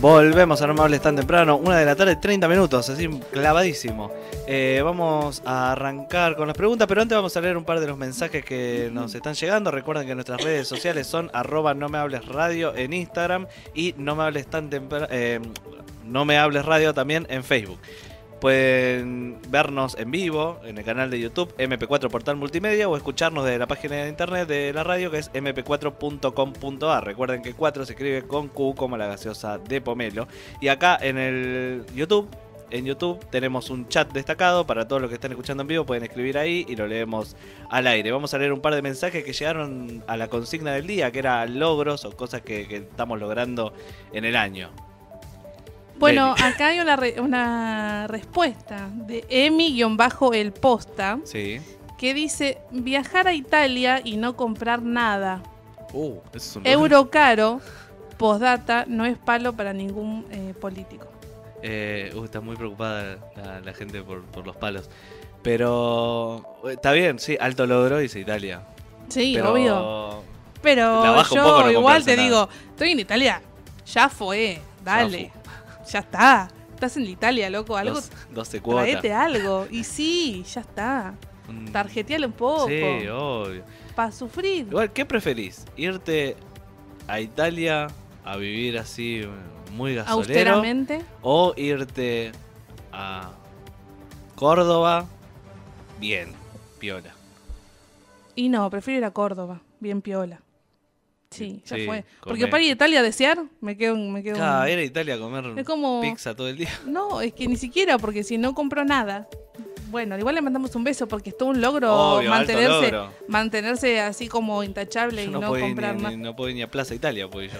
Volvemos 0.03 0.61
a 0.61 0.67
No 0.67 0.75
me 0.75 0.81
hables 0.81 1.01
tan 1.01 1.15
temprano, 1.15 1.57
una 1.57 1.79
de 1.79 1.85
la 1.85 1.95
tarde, 1.95 2.17
30 2.17 2.49
minutos, 2.49 2.89
así 2.89 3.09
clavadísimo. 3.31 4.11
Eh, 4.49 4.81
vamos 4.83 5.45
a 5.47 5.71
arrancar 5.71 6.35
con 6.35 6.49
las 6.49 6.57
preguntas, 6.57 6.89
pero 6.89 7.03
antes 7.03 7.15
vamos 7.15 7.37
a 7.37 7.41
leer 7.41 7.57
un 7.57 7.63
par 7.63 7.79
de 7.79 7.87
los 7.87 7.97
mensajes 7.97 8.45
que 8.45 8.91
nos 8.93 9.15
están 9.15 9.35
llegando. 9.35 9.71
Recuerden 9.71 10.09
que 10.09 10.17
nuestras 10.17 10.43
redes 10.43 10.67
sociales 10.67 11.07
son 11.07 11.31
arroba 11.33 11.75
no 11.75 11.89
me 11.89 11.99
hables 11.99 12.27
radio 12.27 12.75
en 12.75 12.95
Instagram 12.95 13.47
y 13.77 13.95
no 13.97 14.17
me 14.17 14.25
hables 14.25 14.49
tan 14.49 14.71
temprano, 14.71 15.07
no 16.05 16.25
me 16.25 16.37
hables 16.37 16.65
radio 16.65 16.93
también 16.93 17.25
en 17.31 17.45
Facebook. 17.45 17.79
Pueden 18.43 19.39
vernos 19.51 19.97
en 19.97 20.11
vivo 20.11 20.59
en 20.65 20.77
el 20.77 20.85
canal 20.85 21.11
de 21.11 21.21
YouTube 21.21 21.57
MP4 21.59 22.11
Portal 22.11 22.35
Multimedia 22.35 22.89
o 22.89 22.97
escucharnos 22.97 23.45
de 23.45 23.57
la 23.57 23.69
página 23.69 23.95
de 23.95 24.09
internet 24.09 24.49
de 24.49 24.73
la 24.73 24.83
radio 24.83 25.13
que 25.13 25.19
es 25.19 25.33
mp4.com.ar. 25.33 27.05
Recuerden 27.05 27.41
que 27.41 27.55
4 27.55 27.87
se 27.87 27.93
escribe 27.93 28.23
con 28.23 28.49
Q 28.49 28.75
como 28.75 28.97
la 28.97 29.07
gaseosa 29.07 29.59
de 29.59 29.81
Pomelo. 29.81 30.27
Y 30.61 30.67
acá 30.67 30.99
en 31.01 31.19
el 31.19 31.87
YouTube, 31.95 32.29
en 32.73 32.85
YouTube 32.85 33.25
tenemos 33.31 33.71
un 33.71 33.87
chat 33.87 34.13
destacado 34.13 34.67
para 34.67 34.89
todos 34.89 35.01
los 35.01 35.09
que 35.09 35.15
están 35.15 35.31
escuchando 35.31 35.61
en 35.61 35.69
vivo. 35.69 35.87
Pueden 35.87 36.03
escribir 36.03 36.37
ahí 36.37 36.67
y 36.69 36.75
lo 36.75 36.89
leemos 36.89 37.37
al 37.71 37.87
aire. 37.87 38.11
Vamos 38.11 38.35
a 38.35 38.39
leer 38.39 38.53
un 38.53 38.61
par 38.61 38.75
de 38.75 38.83
mensajes 38.83 39.23
que 39.23 39.33
llegaron 39.33 40.03
a 40.09 40.17
la 40.17 40.27
consigna 40.27 40.73
del 40.73 40.89
día, 40.89 41.13
que 41.13 41.21
era 41.21 41.47
logros 41.47 42.05
o 42.05 42.11
cosas 42.17 42.43
que 42.43 42.63
estamos 42.63 43.21
logrando 43.21 43.73
en 44.13 44.25
el 44.25 44.35
año. 44.35 44.73
Bueno, 46.03 46.35
acá 46.43 46.67
hay 46.69 46.81
una, 46.81 46.97
re- 46.97 47.21
una 47.21 48.07
respuesta 48.09 48.89
de 48.93 49.25
Emi-el 49.31 50.53
posta 50.53 51.19
Sí. 51.25 51.61
que 51.97 52.13
dice 52.13 52.59
viajar 52.71 53.29
a 53.29 53.33
Italia 53.35 54.01
y 54.05 54.17
no 54.17 54.37
comprar 54.37 54.83
nada. 54.83 55.43
Uh, 55.93 56.17
eso 56.35 56.61
es 56.65 56.73
Euro 56.73 57.09
caro, 57.11 57.61
postdata, 58.19 58.85
no 58.89 59.05
es 59.07 59.17
palo 59.17 59.53
para 59.53 59.73
ningún 59.73 60.27
eh, 60.31 60.55
político. 60.61 61.07
Eh, 61.63 62.13
uh, 62.17 62.25
está 62.25 62.41
muy 62.41 62.57
preocupada 62.57 63.19
la, 63.37 63.61
la 63.61 63.73
gente 63.73 64.03
por, 64.03 64.23
por 64.25 64.45
los 64.47 64.57
palos. 64.57 64.91
Pero 65.43 66.43
eh, 66.65 66.73
está 66.73 66.93
bien, 66.93 67.19
sí, 67.19 67.37
alto 67.41 67.67
logro 67.67 67.99
dice 67.99 68.21
Italia. 68.21 68.63
Sí, 69.09 69.33
Pero 69.37 69.53
obvio. 69.53 70.23
Pero 70.63 71.25
yo 71.35 71.71
igual 71.71 72.05
te 72.05 72.17
nada. 72.17 72.29
digo, 72.29 72.49
estoy 72.71 72.93
en 72.93 73.01
Italia, 73.01 73.43
ya 73.85 74.09
fue, 74.09 74.61
dale, 74.85 75.31
ya 75.35 75.42
está. 76.01 76.49
Estás 76.75 76.97
en 76.97 77.05
Italia, 77.07 77.49
loco, 77.51 77.77
algo, 77.77 77.95
dos- 77.95 78.11
12 78.33 78.61
cuotas. 78.61 78.85
traete 78.91 79.13
algo. 79.13 79.67
Y 79.71 79.85
sí, 79.85 80.45
ya 80.53 80.61
está. 80.63 81.15
Tarjeteale 81.73 82.27
un 82.27 82.33
poco. 82.33 82.67
Sí, 82.69 82.81
obvio. 83.09 83.63
Para 83.95 84.11
sufrir. 84.11 84.67
Igual, 84.69 84.93
¿qué 84.93 85.05
preferís? 85.05 85.65
¿Irte 85.77 86.37
a 87.07 87.21
Italia 87.21 87.89
a 88.25 88.37
vivir 88.37 88.79
así 88.79 89.23
muy 89.73 89.95
gasolero? 89.95 90.21
Austeramente. 90.23 91.05
¿O 91.21 91.53
irte 91.57 92.33
a 92.93 93.31
Córdoba? 94.35 95.07
Bien, 96.01 96.33
piola. 96.79 97.11
Y 98.35 98.49
no, 98.49 98.69
prefiero 98.71 98.99
ir 98.99 99.05
a 99.05 99.11
Córdoba, 99.11 99.61
bien 99.79 100.01
piola. 100.03 100.41
Sí, 101.33 101.63
ya 101.65 101.77
Sí, 101.77 101.87
fue. 101.87 102.03
comer. 102.03 102.05
Porque 102.23 102.47
para 102.49 102.63
ir 102.63 102.71
a 102.71 102.73
Italia 102.75 103.01
a 103.01 103.03
desear, 103.03 103.43
me 103.61 103.77
quedo, 103.77 103.97
me 103.97 104.23
quedo. 104.23 104.37
Claro, 104.37 104.69
ir 104.71 104.79
a 104.79 104.83
Italia 104.85 105.15
a 105.15 105.19
comer 105.19 105.45
Es 105.57 105.67
como- 105.67 106.01
pizza 106.01 106.35
todo 106.35 106.49
el 106.49 106.57
día. 106.57 106.71
No, 106.87 107.21
es 107.21 107.33
que 107.33 107.47
ni 107.49 107.57
siquiera, 107.57 107.99
porque 107.99 108.23
si 108.25 108.39
no 108.39 108.55
compro 108.55 108.85
nada. 108.85 109.29
Bueno, 109.91 110.17
igual 110.19 110.35
le 110.35 110.41
mandamos 110.41 110.75
un 110.75 110.85
beso 110.85 111.07
porque 111.07 111.31
es 111.31 111.37
todo 111.37 111.51
un 111.51 111.61
logro 111.61 111.93
Obvio, 111.93 112.31
mantenerse, 112.31 112.71
logro. 112.93 113.13
mantenerse 113.29 114.01
así 114.01 114.27
como 114.27 114.63
intachable 114.65 115.25
Yo 115.25 115.29
y 115.29 115.33
no, 115.35 115.41
no, 115.41 115.51
comprar 115.59 115.97
ni, 115.97 116.03
más. 116.03 116.13
ni- 116.13 116.23
no 116.23 116.35
puedo 116.35 116.49
ir 116.49 116.57
ni 116.57 116.63
a 116.63 116.71
Plaza 116.71 116.95
Italia, 116.95 117.29
ir 117.31 117.51
yo. 117.51 117.59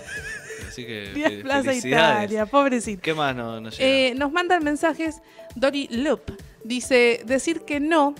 Así 0.67 0.87
que 0.87 1.11
Ni 1.15 1.25
a 1.25 1.29
fe- 1.29 1.37
Plaza. 1.43 1.75
Italia, 1.75 2.47
pobrecito. 2.47 3.03
¿Qué 3.03 3.13
más 3.13 3.37
no- 3.37 3.61
nos 3.61 3.77
llega? 3.77 3.87
Eh, 3.91 4.15
nos 4.15 4.33
mandan 4.33 4.65
mensajes 4.65 5.17
Dori 5.57 5.89
Loop. 5.91 6.23
Dice, 6.65 7.21
decir 7.27 7.63
que 7.67 7.81
no 7.81 8.15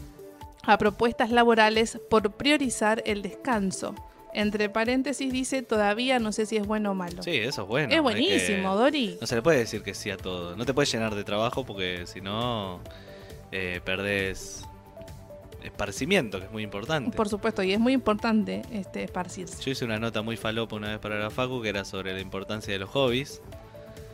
a 0.65 0.77
propuestas 0.77 1.31
laborales 1.31 1.99
por 2.11 2.33
priorizar 2.33 3.03
el 3.07 3.23
descanso. 3.23 3.95
Entre 4.35 4.69
paréntesis 4.71 5.33
dice, 5.33 5.63
todavía 5.63 6.19
no 6.19 6.33
sé 6.33 6.47
si 6.47 6.57
es 6.57 6.67
bueno 6.67 6.93
o 6.93 6.95
malo. 6.95 7.23
sí, 7.23 7.37
eso 7.37 7.63
es 7.63 7.69
bueno. 7.69 7.95
es 7.95 8.01
buenísimo, 8.01 8.75
Dori. 8.77 9.19
No 9.21 9.27
se 9.27 9.35
le 9.35 9.43
puede 9.43 9.59
decir 9.59 9.83
que 9.83 9.95
sí 9.95 10.11
a 10.11 10.17
todo. 10.17 10.57
No 10.57 10.65
te 10.65 10.73
puedes 10.73 10.91
llenar 10.93 11.15
de 11.15 11.25
trabajo 11.25 11.65
porque 11.65 12.07
si 12.07 12.21
no 12.21 12.81
eh, 13.51 13.81
perdés 13.85 14.65
esparcimiento, 15.63 16.39
que 16.39 16.47
es 16.47 16.53
muy 16.53 16.63
importante. 16.63 17.17
Por 17.17 17.29
supuesto, 17.29 17.63
y 17.63 17.73
es 17.73 17.81
muy 17.81 17.93
importante 17.93 18.63
este, 18.73 19.05
esparcirse. 19.05 19.63
Yo 19.63 19.71
hice 19.71 19.85
una 19.85 19.99
nota 19.99 20.23
muy 20.23 20.37
falopa 20.37 20.77
una 20.77 20.91
vez 20.91 20.99
para 20.99 21.19
la 21.19 21.31
Facu 21.31 21.63
que 21.63 21.69
era 21.69 21.85
sobre 21.85 22.13
la 22.13 22.21
importancia 22.21 22.73
de 22.73 22.79
los 22.79 22.91
hobbies. 22.91 23.41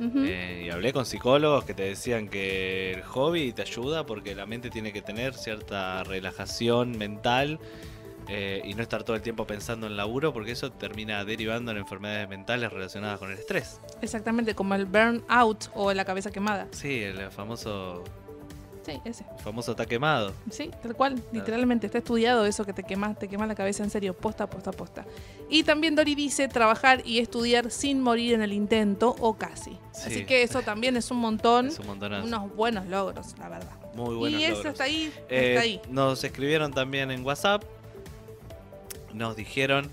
Eh, 0.00 0.62
y 0.64 0.70
hablé 0.70 0.92
con 0.92 1.04
psicólogos 1.04 1.64
que 1.64 1.74
te 1.74 1.82
decían 1.82 2.28
que 2.28 2.92
el 2.92 3.02
hobby 3.02 3.52
te 3.52 3.62
ayuda 3.62 4.06
porque 4.06 4.36
la 4.36 4.46
mente 4.46 4.70
tiene 4.70 4.92
que 4.92 5.02
tener 5.02 5.34
cierta 5.34 6.04
relajación 6.04 6.96
mental 6.96 7.58
eh, 8.28 8.60
y 8.64 8.74
no 8.74 8.82
estar 8.82 9.02
todo 9.04 9.16
el 9.16 9.22
tiempo 9.22 9.46
pensando 9.46 9.86
en 9.86 9.96
laburo 9.96 10.32
porque 10.32 10.52
eso 10.52 10.70
termina 10.70 11.24
derivando 11.24 11.70
en 11.70 11.78
enfermedades 11.78 12.28
mentales 12.28 12.72
relacionadas 12.72 13.18
con 13.18 13.30
el 13.32 13.38
estrés. 13.38 13.80
Exactamente, 14.02 14.54
como 14.54 14.74
el 14.74 14.84
burnout 14.86 15.70
o 15.74 15.92
la 15.92 16.04
cabeza 16.04 16.30
quemada. 16.30 16.68
Sí, 16.72 17.02
el 17.02 17.30
famoso, 17.30 18.04
Sí, 18.84 19.00
ese. 19.04 19.24
el 19.36 19.42
famoso 19.42 19.74
taquemado. 19.76 20.32
Sí, 20.50 20.70
tal 20.82 20.94
cual. 20.94 21.22
Literalmente 21.32 21.86
está 21.86 21.98
estudiado 21.98 22.46
eso 22.46 22.64
que 22.64 22.72
te 22.72 22.82
quemas, 22.84 23.18
te 23.18 23.28
quema 23.28 23.46
la 23.46 23.54
cabeza 23.54 23.82
en 23.84 23.90
serio, 23.90 24.14
posta, 24.14 24.46
posta, 24.48 24.72
posta. 24.72 25.04
Y 25.50 25.62
también 25.62 25.94
Dori 25.94 26.14
dice 26.14 26.48
trabajar 26.48 27.02
y 27.06 27.18
estudiar 27.18 27.70
sin 27.70 28.00
morir 28.02 28.34
en 28.34 28.42
el 28.42 28.52
intento 28.52 29.14
o 29.20 29.36
casi. 29.36 29.72
Sí. 29.92 30.02
Así 30.06 30.24
que 30.26 30.42
eso 30.42 30.62
también 30.62 30.96
es 30.96 31.10
un 31.10 31.18
montón, 31.18 31.66
Es 31.68 31.78
un 31.78 31.86
montonazo. 31.86 32.26
unos 32.26 32.54
buenos 32.54 32.86
logros, 32.86 33.34
la 33.38 33.48
verdad. 33.48 33.72
Muy 33.94 34.14
buenos 34.14 34.40
y 34.40 34.44
eso 34.44 34.54
logros. 34.56 34.72
está 34.72 34.84
ahí, 34.84 35.12
Eh, 35.28 35.48
está 35.50 35.60
ahí. 35.62 35.80
Nos 35.90 36.22
escribieron 36.24 36.72
también 36.72 37.10
en 37.10 37.24
WhatsApp. 37.24 37.64
Nos 39.18 39.36
dijeron 39.36 39.90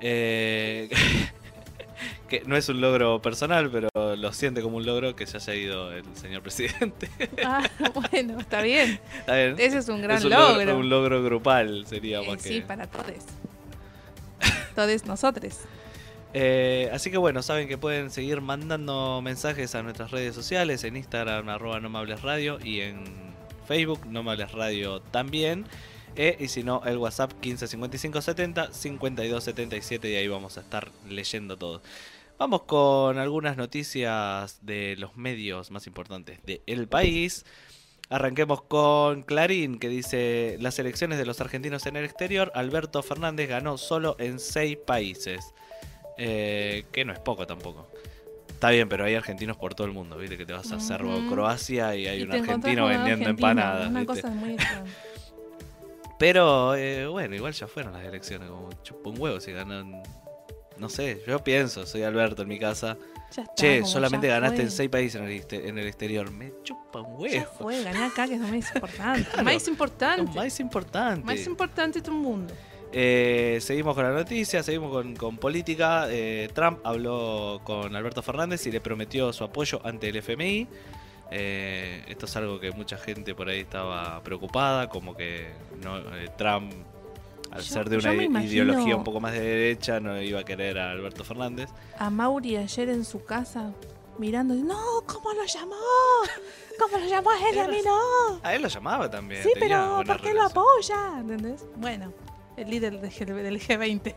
eh, 0.00 0.90
que 2.28 2.42
no 2.46 2.56
es 2.56 2.68
un 2.68 2.80
logro 2.80 3.22
personal, 3.22 3.70
pero 3.70 3.88
lo 4.16 4.32
siente 4.32 4.60
como 4.60 4.76
un 4.76 4.86
logro 4.86 5.14
que 5.14 5.26
se 5.26 5.36
haya 5.36 5.54
ido 5.54 5.92
el 5.92 6.04
señor 6.16 6.42
presidente. 6.42 7.08
Ah, 7.44 7.68
bueno, 8.10 8.40
está 8.40 8.60
bien. 8.62 9.00
Está 9.18 9.36
bien. 9.36 9.56
Ese 9.58 9.78
es 9.78 9.88
un 9.88 10.02
gran 10.02 10.18
Es 10.18 10.24
un 10.24 10.30
logro. 10.30 10.78
Un 10.78 10.88
logro 10.88 11.22
grupal 11.22 11.86
sería 11.86 12.20
Eh, 12.20 12.36
sí, 12.38 12.60
que. 12.60 12.62
para 12.62 12.86
todos. 12.86 13.24
todos 14.74 15.04
nosotros. 15.06 15.60
Eh, 16.32 16.90
así 16.92 17.12
que 17.12 17.16
bueno, 17.16 17.42
saben 17.42 17.68
que 17.68 17.78
pueden 17.78 18.10
seguir 18.10 18.40
mandando 18.40 19.20
mensajes 19.22 19.74
a 19.76 19.84
nuestras 19.84 20.10
redes 20.10 20.34
sociales, 20.34 20.82
en 20.82 20.96
Instagram, 20.96 21.48
arroba 21.48 21.78
no 21.78 21.88
me 21.88 21.98
hables 21.98 22.22
radio, 22.22 22.58
y 22.62 22.80
en 22.80 23.04
Facebook, 23.68 24.00
no 24.06 24.24
me 24.24 24.32
hables 24.32 24.50
radio 24.50 25.00
también. 25.00 25.64
Eh, 26.16 26.36
y 26.38 26.48
si 26.48 26.62
no, 26.62 26.82
el 26.84 26.96
WhatsApp 26.98 27.32
155570 27.42 28.72
5277 28.72 30.10
y 30.10 30.14
ahí 30.16 30.28
vamos 30.28 30.56
a 30.58 30.60
estar 30.60 30.90
leyendo 31.08 31.56
todo. 31.56 31.82
Vamos 32.38 32.62
con 32.62 33.18
algunas 33.18 33.56
noticias 33.56 34.58
de 34.62 34.96
los 34.98 35.16
medios 35.16 35.70
más 35.70 35.86
importantes 35.86 36.40
del 36.44 36.88
país. 36.88 37.44
Arranquemos 38.10 38.62
con 38.62 39.22
Clarín, 39.22 39.78
que 39.78 39.88
dice, 39.88 40.56
las 40.60 40.78
elecciones 40.78 41.18
de 41.18 41.26
los 41.26 41.40
argentinos 41.40 41.86
en 41.86 41.96
el 41.96 42.04
exterior, 42.04 42.52
Alberto 42.54 43.02
Fernández 43.02 43.48
ganó 43.48 43.78
solo 43.78 44.16
en 44.18 44.38
seis 44.38 44.76
países. 44.76 45.54
Eh, 46.18 46.84
que 46.92 47.04
no 47.04 47.12
es 47.12 47.18
poco 47.18 47.46
tampoco. 47.46 47.88
Está 48.48 48.70
bien, 48.70 48.88
pero 48.88 49.04
hay 49.04 49.14
argentinos 49.14 49.56
por 49.56 49.74
todo 49.74 49.86
el 49.86 49.92
mundo, 49.92 50.16
¿viste? 50.16 50.36
Que 50.36 50.46
te 50.46 50.52
vas 50.52 50.70
a 50.70 50.76
Ujú. 50.76 51.28
Croacia 51.30 51.94
y 51.96 52.06
hay 52.06 52.20
Y 52.20 52.22
un 52.22 52.32
argentino 52.32 52.86
vendiendo 52.86 53.28
argentino, 53.28 53.30
empanadas. 53.30 53.90
Una 53.90 54.00
¿viste? 54.00 54.22
cosa 54.22 54.28
muy. 54.34 54.56
Pero 56.24 56.74
eh, 56.74 57.06
bueno, 57.06 57.34
igual 57.36 57.52
ya 57.52 57.66
fueron 57.66 57.92
las 57.92 58.02
elecciones, 58.02 58.48
como 58.48 58.70
chupa 58.82 59.10
un 59.10 59.20
huevo 59.20 59.40
si 59.40 59.52
ganan. 59.52 60.02
No 60.78 60.88
sé, 60.88 61.22
yo 61.26 61.44
pienso, 61.44 61.84
soy 61.84 62.02
Alberto 62.02 62.40
en 62.42 62.48
mi 62.48 62.58
casa. 62.58 62.96
Ya 63.36 63.42
está, 63.42 63.54
Che, 63.54 63.84
solamente 63.84 64.28
ya 64.28 64.34
ganaste 64.36 64.56
fue. 64.56 64.64
en 64.64 64.70
seis 64.70 64.88
países 64.88 65.20
en 65.20 65.28
el, 65.28 65.44
en 65.68 65.78
el 65.78 65.86
exterior. 65.86 66.30
Me 66.30 66.50
chupa 66.62 67.02
un 67.02 67.18
Ya 67.28 67.40
huevo. 67.40 67.52
fue, 67.58 67.82
gané 67.82 68.04
acá, 68.04 68.26
que 68.26 68.36
es 68.36 68.40
lo 68.40 68.48
más 68.48 68.74
importante. 68.74 69.24
Claro. 69.30 69.44
Más 69.44 69.66
Lo 69.66 69.70
importante. 69.72 70.32
más 70.34 70.60
importante. 70.60 71.26
Más 71.26 71.46
importante 71.46 71.98
de 71.98 72.04
tu 72.06 72.12
mundo. 72.12 72.54
Eh, 72.90 73.58
seguimos 73.60 73.94
con 73.94 74.04
la 74.04 74.12
noticia, 74.12 74.62
seguimos 74.62 74.90
con, 74.92 75.14
con 75.16 75.36
política. 75.36 76.06
Eh, 76.08 76.48
Trump 76.54 76.78
habló 76.84 77.60
con 77.64 77.94
Alberto 77.94 78.22
Fernández 78.22 78.66
y 78.66 78.70
le 78.72 78.80
prometió 78.80 79.30
su 79.34 79.44
apoyo 79.44 79.78
ante 79.84 80.08
el 80.08 80.16
FMI. 80.16 80.68
Eh, 81.30 82.04
esto 82.08 82.26
es 82.26 82.36
algo 82.36 82.60
que 82.60 82.70
mucha 82.72 82.96
gente 82.96 83.34
por 83.34 83.48
ahí 83.48 83.60
estaba 83.60 84.22
preocupada, 84.22 84.88
como 84.88 85.16
que 85.16 85.48
no, 85.82 85.98
eh, 86.14 86.30
Trump, 86.36 86.72
al 87.50 87.62
Yo- 87.62 87.72
ser 87.74 87.88
de 87.88 87.98
una 87.98 88.14
ideología 88.42 88.96
un 88.96 89.04
poco 89.04 89.20
más 89.20 89.32
de 89.32 89.40
derecha, 89.40 90.00
no 90.00 90.20
iba 90.20 90.40
a 90.40 90.44
querer 90.44 90.78
a 90.78 90.90
Alberto 90.90 91.24
Fernández. 91.24 91.70
A 91.98 92.10
Mauri 92.10 92.56
ayer 92.56 92.88
en 92.88 93.04
su 93.04 93.24
casa, 93.24 93.72
mirando, 94.18 94.54
no, 94.54 95.02
¿cómo 95.06 95.32
lo 95.32 95.44
llamó? 95.44 95.74
¿Cómo 96.78 96.98
lo 96.98 97.06
llamó 97.06 97.30
a 97.30 97.48
él 97.48 97.56
y 97.56 97.58
a 97.60 97.68
mí 97.68 97.78
no? 97.84 98.40
A 98.42 98.54
él 98.54 98.62
lo 98.62 98.68
llamaba 98.68 99.08
también. 99.10 99.42
Sí, 99.44 99.50
pero 99.58 100.02
¿por 100.06 100.20
qué 100.20 100.34
lo 100.34 100.42
apoya? 100.42 101.18
¿Entendés? 101.20 101.64
Bueno, 101.76 102.12
el 102.56 102.68
líder 102.70 103.00
del 103.00 103.10
G- 103.12 103.24
del 103.26 103.60
G20. 103.60 104.14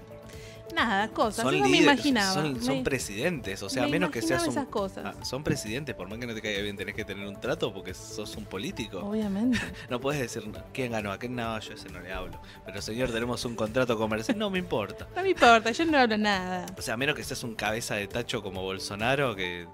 Nada, 0.76 1.08
cosas. 1.10 1.44
Son 1.46 1.60
me 1.62 1.78
imaginaba. 1.78 2.34
son, 2.34 2.62
son 2.62 2.78
Me- 2.78 2.84
presidentes, 2.84 3.64
o 3.64 3.70
sea, 3.70 3.84
a 3.84 3.86
me 3.86 3.94
menos 3.94 4.12
que 4.12 4.22
seas 4.22 4.44
un... 4.44 4.50
esas 4.50 4.68
cosas. 4.68 5.04
Ah, 5.06 5.24
son 5.24 5.44
presidentes, 5.44 5.96
por 5.96 6.08
más 6.10 6.20
que 6.20 6.28
no 6.28 6.34
te 6.34 6.42
caiga 6.42 6.62
bien, 6.62 6.76
tenés 6.78 6.96
que 6.96 7.06
tener 7.06 7.28
un 7.28 7.40
trato 7.40 7.74
porque 7.74 7.94
sos 7.94 8.36
un 8.36 8.46
político. 8.46 9.00
Obviamente. 9.00 9.60
No 9.90 10.00
puedes 10.02 10.22
decir, 10.22 10.48
"No, 10.48 10.64
¿quién 10.74 10.92
ganó? 10.92 11.12
¿A 11.12 11.18
quién 11.18 11.36
no? 11.36 11.58
Yo 11.60 11.74
ese 11.74 11.90
no 11.90 12.00
le 12.00 12.12
hablo. 12.14 12.42
Pero 12.66 12.82
señor, 12.82 13.12
tenemos 13.12 13.44
un 13.46 13.56
contrato 13.56 13.98
comercial. 13.98 14.38
No 14.38 14.50
me 14.50 14.60
importa. 14.60 15.08
No 15.16 15.24
me 15.24 15.30
importa, 15.30 15.72
yo 15.72 15.86
no 15.86 15.98
hablo 15.98 16.18
nada. 16.18 16.66
O 16.78 16.82
sea, 16.82 16.94
a 16.94 16.98
menos 16.98 17.16
que 17.16 17.24
seas 17.24 17.44
un 17.44 17.56
cabeza 17.56 17.96
de 17.96 18.08
tacho 18.08 18.42
como 18.44 18.62
Bolsonaro, 18.62 19.36
que 19.36 19.68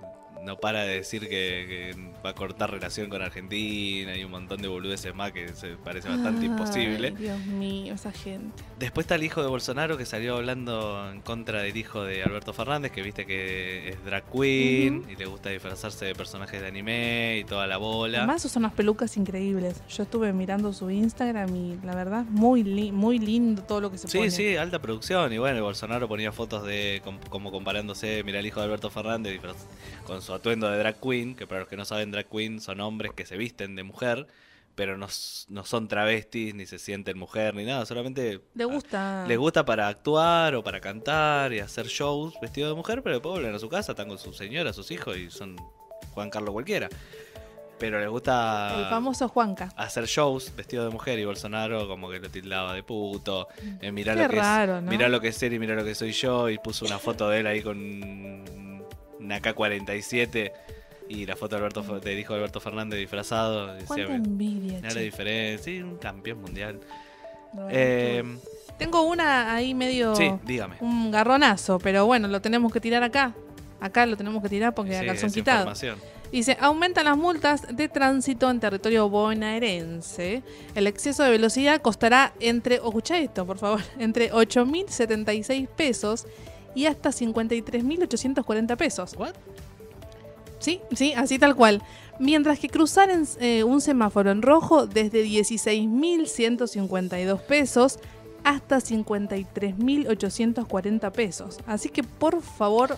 no 0.43 0.57
para 0.57 0.83
de 0.83 0.95
decir 0.95 1.21
que, 1.21 1.27
que 1.29 1.95
va 2.25 2.31
a 2.31 2.35
cortar 2.35 2.71
relación 2.71 3.09
con 3.09 3.21
Argentina 3.21 4.15
y 4.17 4.23
un 4.23 4.31
montón 4.31 4.61
de 4.61 4.67
boludeces 4.67 5.13
más 5.15 5.31
que 5.31 5.47
se 5.49 5.69
parece 5.77 6.09
bastante 6.09 6.41
Ay, 6.41 6.47
imposible. 6.47 7.11
Dios 7.11 7.39
mío, 7.45 7.93
esa 7.93 8.11
gente. 8.11 8.63
Después 8.79 9.05
está 9.05 9.15
el 9.15 9.23
hijo 9.23 9.41
de 9.41 9.47
Bolsonaro 9.47 9.97
que 9.97 10.05
salió 10.05 10.35
hablando 10.35 11.09
en 11.11 11.21
contra 11.21 11.61
del 11.61 11.75
hijo 11.77 12.03
de 12.03 12.23
Alberto 12.23 12.53
Fernández, 12.53 12.91
que 12.91 13.01
viste 13.01 13.25
que 13.25 13.89
es 13.89 14.03
drag 14.05 14.23
queen 14.31 15.05
y 15.09 15.15
le 15.15 15.25
gusta 15.25 15.49
disfrazarse 15.49 16.05
de 16.05 16.15
personajes 16.15 16.61
de 16.61 16.67
anime 16.67 17.37
y 17.39 17.43
toda 17.45 17.65
la 17.67 17.77
bola. 17.77 18.19
Además 18.19 18.43
usan 18.45 18.63
unas 18.63 18.73
pelucas 18.73 19.15
increíbles. 19.17 19.81
Yo 19.89 20.03
estuve 20.03 20.33
mirando 20.33 20.73
su 20.73 20.89
Instagram 20.89 21.55
y 21.55 21.77
la 21.85 21.95
verdad, 21.95 22.25
muy, 22.29 22.63
li- 22.63 22.91
muy 22.91 23.19
lindo 23.19 23.63
todo 23.63 23.81
lo 23.81 23.91
que 23.91 23.97
se 23.97 24.07
Sí, 24.07 24.17
pone. 24.17 24.31
sí, 24.31 24.55
alta 24.57 24.79
producción. 24.81 25.31
Y 25.31 25.37
bueno, 25.37 25.63
Bolsonaro 25.63 26.07
ponía 26.07 26.31
fotos 26.31 26.65
de 26.65 27.01
com- 27.03 27.19
como 27.29 27.51
comparándose, 27.51 28.23
mira 28.25 28.39
el 28.39 28.45
hijo 28.45 28.59
de 28.59 28.65
Alberto 28.65 28.89
Fernández 28.89 29.39
con 30.05 30.21
su 30.21 30.32
atuendo 30.33 30.69
de 30.69 30.77
drag 30.77 30.99
queen, 30.99 31.35
que 31.35 31.47
para 31.47 31.61
los 31.61 31.69
que 31.69 31.77
no 31.77 31.85
saben, 31.85 32.11
drag 32.11 32.27
queen 32.29 32.59
son 32.61 32.79
hombres 32.81 33.13
que 33.13 33.25
se 33.25 33.37
visten 33.37 33.75
de 33.75 33.83
mujer, 33.83 34.27
pero 34.75 34.97
no, 34.97 35.07
no 35.49 35.65
son 35.65 35.87
travestis, 35.87 36.55
ni 36.55 36.65
se 36.65 36.79
sienten 36.79 37.17
mujer, 37.17 37.53
ni 37.53 37.63
nada, 37.63 37.85
solamente 37.85 38.41
Le 38.55 38.65
gusta. 38.65 39.25
les 39.27 39.37
gusta 39.37 39.63
para 39.65 39.87
actuar 39.87 40.55
o 40.55 40.63
para 40.63 40.79
cantar 40.81 41.53
y 41.53 41.59
hacer 41.59 41.85
shows 41.87 42.33
vestidos 42.41 42.71
de 42.71 42.75
mujer, 42.75 43.03
pero 43.03 43.15
después 43.15 43.33
vuelven 43.33 43.53
a 43.53 43.59
su 43.59 43.69
casa, 43.69 43.91
están 43.91 44.07
con 44.07 44.17
su 44.17 44.33
señora, 44.33 44.73
sus 44.73 44.89
hijos 44.91 45.15
y 45.17 45.29
son 45.29 45.55
Juan 46.13 46.29
Carlos 46.29 46.51
cualquiera. 46.53 46.89
Pero 47.79 47.99
les 47.99 48.07
gusta 48.07 48.79
El 48.79 48.85
famoso 48.85 49.27
Juanca. 49.27 49.69
hacer 49.75 50.05
shows 50.05 50.55
vestido 50.55 50.85
de 50.85 50.89
mujer 50.91 51.19
y 51.19 51.25
Bolsonaro 51.25 51.87
como 51.87 52.09
que 52.09 52.19
lo 52.19 52.29
tildaba 52.29 52.73
de 52.73 52.81
puto. 52.81 53.47
Eh, 53.81 53.91
mirá, 53.91 54.15
Qué 54.15 54.23
lo 54.23 54.29
que 54.29 54.35
raro, 54.37 54.77
es, 54.77 54.83
¿no? 54.83 54.89
mirá 54.91 55.09
lo 55.09 55.19
que 55.19 55.29
es 55.29 55.43
él 55.43 55.53
y 55.53 55.59
mirá 55.59 55.75
lo 55.75 55.83
que 55.83 55.93
soy 55.93 56.13
yo. 56.13 56.49
Y 56.49 56.59
puso 56.59 56.85
una 56.85 56.97
foto 56.97 57.27
de 57.29 57.39
él 57.41 57.47
ahí 57.47 57.61
con 57.61 58.72
una 59.23 59.39
K-47 59.41 60.51
y 61.09 61.25
la 61.25 61.35
foto 61.35 61.55
de 61.55 61.61
Alberto, 61.61 61.81
hijo 61.81 62.33
de 62.33 62.39
Alberto 62.39 62.59
Fernández 62.59 62.99
disfrazado. 62.99 63.73
Decía, 63.73 63.87
Cuánta 63.87 64.13
envidia, 64.15 64.75
"Mirá 64.77 64.87
la 64.89 64.93
che. 64.93 64.99
diferencia. 65.01 65.63
Sí, 65.65 65.81
un 65.81 65.97
campeón 65.97 66.41
mundial. 66.41 66.79
Bueno, 67.53 67.69
Eh, 67.71 68.23
Tengo 68.77 69.03
una 69.03 69.53
ahí 69.53 69.73
medio. 69.75 70.15
sí, 70.15 70.31
dígame. 70.43 70.75
Un 70.79 71.11
garronazo, 71.11 71.77
pero 71.79 72.05
bueno, 72.05 72.27
lo 72.27 72.41
tenemos 72.41 72.71
que 72.73 72.79
tirar 72.81 73.03
acá. 73.03 73.33
Acá 73.79 74.05
lo 74.05 74.15
tenemos 74.17 74.41
que 74.41 74.49
tirar 74.49 74.73
porque 74.73 74.97
Sí, 74.97 75.07
acá 75.07 75.17
son 75.19 75.31
quitados. 75.31 75.59
información. 75.61 75.99
Dice, 76.31 76.57
aumentan 76.59 77.05
las 77.05 77.15
multas 77.15 77.67
de 77.75 77.87
tránsito 77.89 78.49
en 78.49 78.59
territorio 78.59 79.07
bonaerense. 79.09 80.41
El 80.73 80.87
exceso 80.87 81.21
de 81.23 81.29
velocidad 81.29 81.79
costará 81.81 82.33
entre, 82.39 82.75
escucha 82.75 83.19
esto, 83.19 83.45
por 83.45 83.59
favor, 83.59 83.81
entre 83.99 84.31
8.076 84.31 85.67
pesos 85.67 86.25
y 86.75 86.85
hasta 86.85 87.09
53.840 87.09 88.77
pesos. 88.77 89.15
What? 89.17 89.33
Sí, 90.59 90.79
sí, 90.95 91.13
así 91.13 91.39
tal 91.39 91.55
cual. 91.55 91.81
Mientras 92.19 92.59
que 92.59 92.69
cruzar 92.69 93.09
en, 93.09 93.25
eh, 93.39 93.63
un 93.63 93.81
semáforo 93.81 94.29
en 94.31 94.41
rojo 94.41 94.87
desde 94.87 95.23
16.152 95.25 97.41
pesos 97.41 97.99
hasta 98.43 98.77
53.840 98.77 101.11
pesos. 101.11 101.59
Así 101.65 101.89
que 101.89 102.03
por 102.03 102.41
favor, 102.41 102.97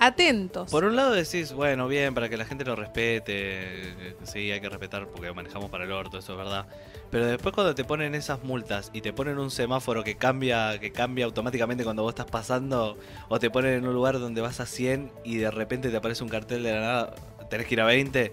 atentos. 0.00 0.70
Por 0.70 0.84
un 0.84 0.96
lado 0.96 1.12
decís, 1.12 1.52
bueno, 1.52 1.86
bien, 1.86 2.14
para 2.14 2.28
que 2.28 2.36
la 2.36 2.44
gente 2.44 2.64
lo 2.64 2.74
respete, 2.74 3.32
eh, 3.34 4.16
sí, 4.24 4.50
hay 4.50 4.60
que 4.60 4.68
respetar 4.68 5.06
porque 5.06 5.32
manejamos 5.32 5.70
para 5.70 5.84
el 5.84 5.92
orto, 5.92 6.18
eso 6.18 6.32
es 6.32 6.38
verdad. 6.38 6.66
Pero 7.10 7.26
después 7.26 7.54
cuando 7.54 7.74
te 7.74 7.84
ponen 7.84 8.14
esas 8.14 8.42
multas 8.42 8.90
y 8.92 9.02
te 9.02 9.12
ponen 9.12 9.38
un 9.38 9.50
semáforo 9.50 10.02
que 10.02 10.16
cambia, 10.16 10.78
que 10.80 10.90
cambia 10.90 11.26
automáticamente 11.26 11.84
cuando 11.84 12.02
vos 12.02 12.10
estás 12.10 12.26
pasando, 12.26 12.96
o 13.28 13.38
te 13.38 13.50
ponen 13.50 13.74
en 13.74 13.86
un 13.86 13.94
lugar 13.94 14.18
donde 14.18 14.40
vas 14.40 14.60
a 14.60 14.66
100 14.66 15.12
y 15.24 15.36
de 15.36 15.50
repente 15.50 15.90
te 15.90 15.96
aparece 15.96 16.24
un 16.24 16.30
cartel 16.30 16.62
de 16.62 16.72
la 16.72 16.80
nada, 16.80 17.14
tenés 17.50 17.66
que 17.66 17.74
ir 17.74 17.80
a 17.80 17.84
20, 17.84 18.32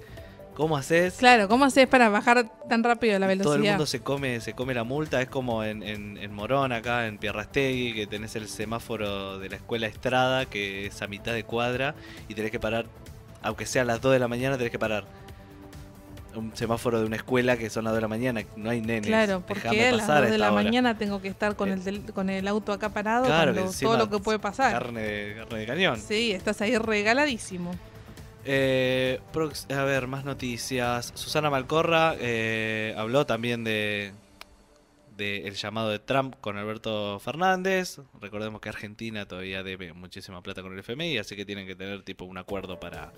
¿cómo 0.57 0.75
haces? 0.75 1.13
Claro, 1.17 1.47
¿cómo 1.47 1.65
haces 1.65 1.87
para 1.87 2.09
bajar 2.09 2.49
tan 2.67 2.83
rápido 2.83 3.19
la 3.19 3.27
velocidad? 3.27 3.53
Todo 3.53 3.63
el 3.63 3.69
mundo 3.69 3.85
se 3.85 3.99
come, 4.01 4.41
se 4.41 4.53
come 4.53 4.73
la 4.73 4.83
multa, 4.83 5.21
es 5.21 5.29
como 5.29 5.63
en, 5.63 5.83
en, 5.83 6.17
en 6.17 6.33
Morón, 6.33 6.71
acá 6.71 7.05
en 7.05 7.19
Pierrastegui, 7.19 7.93
que 7.93 8.07
tenés 8.07 8.35
el 8.35 8.47
semáforo 8.49 9.37
de 9.37 9.49
la 9.49 9.57
escuela 9.57 9.85
Estrada, 9.85 10.47
que 10.47 10.87
es 10.87 10.99
a 11.03 11.07
mitad 11.07 11.33
de 11.33 11.43
cuadra, 11.43 11.93
y 12.27 12.33
tenés 12.33 12.49
que 12.49 12.59
parar, 12.59 12.87
aunque 13.43 13.67
sea 13.67 13.83
a 13.83 13.85
las 13.85 14.01
2 14.01 14.13
de 14.13 14.19
la 14.19 14.27
mañana, 14.27 14.57
tenés 14.57 14.71
que 14.71 14.79
parar. 14.79 15.05
Un 16.35 16.55
semáforo 16.55 16.99
de 16.99 17.05
una 17.05 17.15
escuela 17.15 17.55
que 17.57 17.69
son 17.69 17.83
las 17.85 17.93
2 17.93 17.97
de 17.97 18.01
la 18.01 18.07
mañana, 18.07 18.41
no 18.55 18.69
hay 18.71 18.81
nenes. 18.81 19.07
Claro, 19.07 19.43
porque 19.47 19.61
Dejame 19.69 19.87
a 19.87 19.91
las 19.91 20.01
pasar 20.01 20.21
2 20.23 20.31
de 20.31 20.37
la 20.39 20.51
hora. 20.51 20.63
mañana 20.63 20.97
tengo 20.97 21.21
que 21.21 21.27
estar 21.29 21.55
con, 21.55 21.69
el, 21.69 21.81
tel- 21.83 22.11
con 22.13 22.29
el 22.29 22.47
auto 22.47 22.73
acá 22.73 22.89
parado, 22.89 23.25
Claro, 23.25 23.53
todo 23.79 23.97
lo 23.97 24.09
que 24.09 24.17
puede 24.19 24.37
pasar. 24.39 24.71
Carne 24.71 25.01
de, 25.01 25.35
carne 25.35 25.59
de 25.59 25.65
cañón. 25.65 25.99
Sí, 25.99 26.31
estás 26.31 26.61
ahí 26.61 26.77
regaladísimo. 26.77 27.71
Eh, 28.49 29.19
a 29.69 29.83
ver, 29.83 30.07
más 30.07 30.23
noticias. 30.23 31.11
Susana 31.15 31.49
Malcorra 31.49 32.15
eh, 32.17 32.95
habló 32.97 33.25
también 33.25 33.65
de, 33.65 34.13
de 35.17 35.47
el 35.47 35.55
llamado 35.55 35.89
de 35.89 35.99
Trump 35.99 36.35
con 36.39 36.57
Alberto 36.57 37.19
Fernández. 37.19 37.99
Recordemos 38.21 38.61
que 38.61 38.69
Argentina 38.69 39.25
todavía 39.25 39.63
debe 39.63 39.91
muchísima 39.91 40.41
plata 40.41 40.61
con 40.61 40.71
el 40.71 40.79
FMI, 40.79 41.17
así 41.17 41.35
que 41.35 41.43
tienen 41.43 41.67
que 41.67 41.75
tener 41.75 42.03
tipo 42.03 42.23
un 42.23 42.37
acuerdo 42.37 42.79
para 42.79 43.11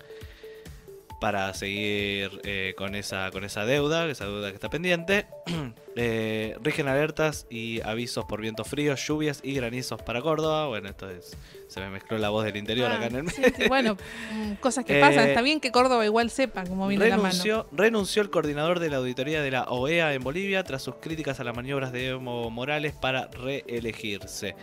para 1.20 1.52
seguir 1.54 2.40
eh, 2.44 2.74
con 2.76 2.94
esa 2.94 3.30
con 3.30 3.44
esa 3.44 3.66
deuda, 3.66 4.06
esa 4.10 4.24
deuda 4.24 4.48
que 4.48 4.54
está 4.54 4.70
pendiente. 4.70 5.26
Eh, 5.96 6.56
rigen 6.62 6.86
alertas 6.86 7.48
y 7.50 7.80
avisos 7.80 8.24
por 8.24 8.40
vientos 8.40 8.68
fríos, 8.68 9.04
lluvias 9.04 9.40
y 9.42 9.54
granizos 9.54 10.00
para 10.00 10.22
Córdoba. 10.22 10.68
Bueno, 10.68 10.88
esto 10.88 11.10
es 11.10 11.36
se 11.66 11.80
me 11.80 11.90
mezcló 11.90 12.16
la 12.16 12.30
voz 12.30 12.44
del 12.44 12.56
interior 12.56 12.92
Ah, 12.92 12.94
acá 12.94 13.06
en 13.06 13.16
el 13.16 13.28
sí, 13.28 13.42
sí, 13.56 13.64
bueno, 13.66 13.96
mm, 14.32 14.52
cosas 14.54 14.84
que 14.84 14.96
Eh, 14.98 15.00
pasan. 15.00 15.28
Está 15.28 15.42
bien 15.42 15.58
que 15.58 15.72
Córdoba 15.72 16.04
igual 16.06 16.30
sepa 16.30 16.62
cómo 16.64 16.86
viene 16.86 17.08
la 17.08 17.16
mano. 17.16 17.66
renunció, 17.72 18.22
el 18.22 18.30
coordinador 18.30 18.78
de 18.78 18.88
la 18.88 18.98
auditoría 18.98 19.42
de 19.42 19.50
la 19.50 19.64
OEA 19.64 20.14
en 20.14 20.22
Bolivia 20.22 20.62
tras 20.62 20.80
sus 20.80 20.94
críticas 20.94 21.40
a 21.40 21.44
las 21.44 21.56
maniobras 21.56 21.90
de 21.90 22.10
Evo 22.10 22.50
Morales 22.50 22.94
para 22.94 23.26
reelegirse. 23.26 24.54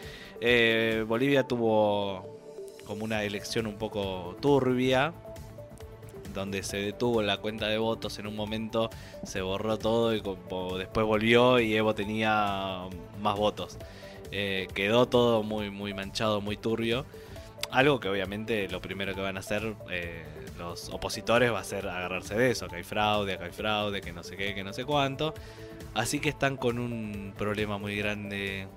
Bolivia 1.06 1.44
tuvo 1.44 2.38
como 2.88 3.04
una 3.04 3.24
elección 3.24 3.68
un 3.68 3.78
poco 3.78 4.38
turbia, 4.40 5.14
donde 6.38 6.64
se 6.64 6.78
detuvo 6.78 7.22
la 7.22 7.38
cuenta 7.38 7.68
de 7.68 7.78
votos 7.78 8.20
en 8.20 8.28
un 8.28 8.36
momento, 8.36 8.90
se 9.24 9.42
borró 9.42 9.78
todo 9.78 10.14
y 10.16 10.22
después 10.78 11.06
volvió 11.06 11.60
y 11.60 11.76
Evo 11.76 11.94
tenía 11.94 12.84
más 13.22 13.38
votos. 13.38 13.78
Eh, 14.32 14.68
quedó 14.74 15.08
todo 15.08 15.44
muy, 15.44 15.70
muy 15.70 15.94
manchado, 15.94 16.42
muy 16.42 16.58
turbio. 16.58 17.06
Algo 17.72 18.00
que 18.00 18.08
obviamente 18.08 18.68
lo 18.70 18.80
primero 18.82 19.14
que 19.14 19.22
van 19.22 19.36
a 19.38 19.40
hacer 19.42 19.76
eh, 19.90 20.26
los 20.58 20.90
opositores 20.90 21.52
va 21.52 21.60
a 21.60 21.64
ser 21.64 21.88
agarrarse 21.88 22.36
de 22.36 22.52
eso, 22.52 22.68
que 22.68 22.78
hay 22.78 22.84
fraude, 22.84 23.34
acá 23.34 23.46
hay 23.46 23.52
fraude, 23.52 24.02
que 24.02 24.12
no 24.12 24.24
sé 24.24 24.38
qué, 24.38 24.56
que 24.56 24.64
no 24.64 24.74
sé 24.74 24.86
cuánto. 24.86 25.34
Así 25.94 26.20
que 26.20 26.30
están 26.30 26.58
con 26.58 26.80
un 26.80 27.34
problema 27.38 27.78
muy 27.78 27.96
grande 27.98 28.68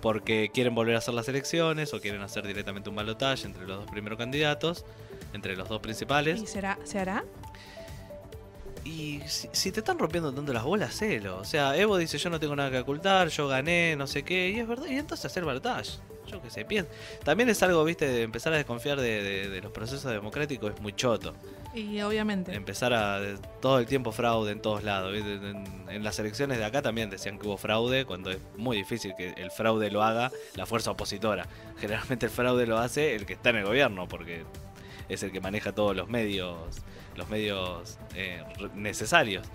porque 0.00 0.50
quieren 0.52 0.74
volver 0.74 0.94
a 0.94 0.98
hacer 0.98 1.14
las 1.14 1.28
elecciones 1.28 1.92
o 1.92 2.00
quieren 2.00 2.22
hacer 2.22 2.46
directamente 2.46 2.88
un 2.88 2.96
balotaje 2.96 3.46
entre 3.46 3.66
los 3.66 3.78
dos 3.78 3.90
primeros 3.90 4.18
candidatos, 4.18 4.84
entre 5.32 5.56
los 5.56 5.68
dos 5.68 5.80
principales. 5.80 6.40
¿Y 6.40 6.46
será, 6.46 6.78
se 6.84 6.98
hará? 6.98 7.24
Y 8.84 9.20
si, 9.26 9.48
si 9.52 9.72
te 9.72 9.80
están 9.80 9.98
rompiendo 9.98 10.32
tanto 10.32 10.52
las 10.52 10.64
bolas, 10.64 10.90
hacelo. 10.90 11.38
O 11.38 11.44
sea, 11.44 11.76
Evo 11.76 11.96
dice 11.98 12.16
yo 12.16 12.30
no 12.30 12.40
tengo 12.40 12.56
nada 12.56 12.70
que 12.70 12.78
ocultar, 12.78 13.28
yo 13.28 13.46
gané, 13.48 13.96
no 13.96 14.06
sé 14.06 14.22
qué, 14.22 14.50
y 14.50 14.60
es 14.60 14.66
verdad, 14.68 14.86
y 14.88 14.94
entonces 14.96 15.26
hacer 15.26 15.44
balotaje. 15.44 15.90
Yo 16.26 16.42
qué 16.42 16.50
sé, 16.50 16.64
pienso. 16.66 16.90
También 17.24 17.48
es 17.48 17.62
algo, 17.62 17.82
viste, 17.84 18.06
de 18.06 18.22
empezar 18.22 18.52
a 18.52 18.56
desconfiar 18.56 19.00
de, 19.00 19.22
de- 19.22 19.48
de 19.48 19.60
los 19.62 19.72
procesos 19.72 20.10
democráticos, 20.12 20.74
es 20.74 20.80
muy 20.80 20.92
choto. 20.92 21.34
Y 21.74 22.00
obviamente. 22.02 22.54
Empezar 22.54 22.92
a 22.92 23.18
de- 23.18 23.38
todo 23.62 23.78
el 23.78 23.86
tiempo 23.86 24.12
fraude 24.12 24.52
en 24.52 24.60
todos 24.60 24.84
lados. 24.84 25.12
¿viste? 25.12 25.34
En, 25.34 25.64
en 25.88 26.04
las 26.04 26.18
elecciones 26.18 26.58
de 26.58 26.64
acá 26.66 26.82
también 26.82 27.08
decían 27.08 27.38
que 27.38 27.46
hubo 27.46 27.56
fraude, 27.56 28.04
cuando 28.04 28.30
es 28.30 28.38
muy 28.58 28.76
difícil 28.76 29.14
que 29.16 29.30
el 29.38 29.50
fraude 29.50 29.90
lo 29.90 30.02
haga 30.02 30.30
la 30.54 30.66
fuerza 30.66 30.90
opositora. 30.90 31.46
Generalmente 31.78 32.26
el 32.26 32.32
fraude 32.32 32.66
lo 32.66 32.76
hace 32.78 33.14
el 33.14 33.24
que 33.24 33.32
está 33.32 33.48
en 33.50 33.56
el 33.56 33.64
gobierno, 33.64 34.06
porque 34.06 34.44
es 35.08 35.22
el 35.22 35.32
que 35.32 35.40
maneja 35.40 35.72
todos 35.72 35.94
los 35.96 36.08
medios, 36.08 36.56
los 37.16 37.28
medios 37.28 37.98
eh, 38.14 38.42
necesarios. 38.74 39.46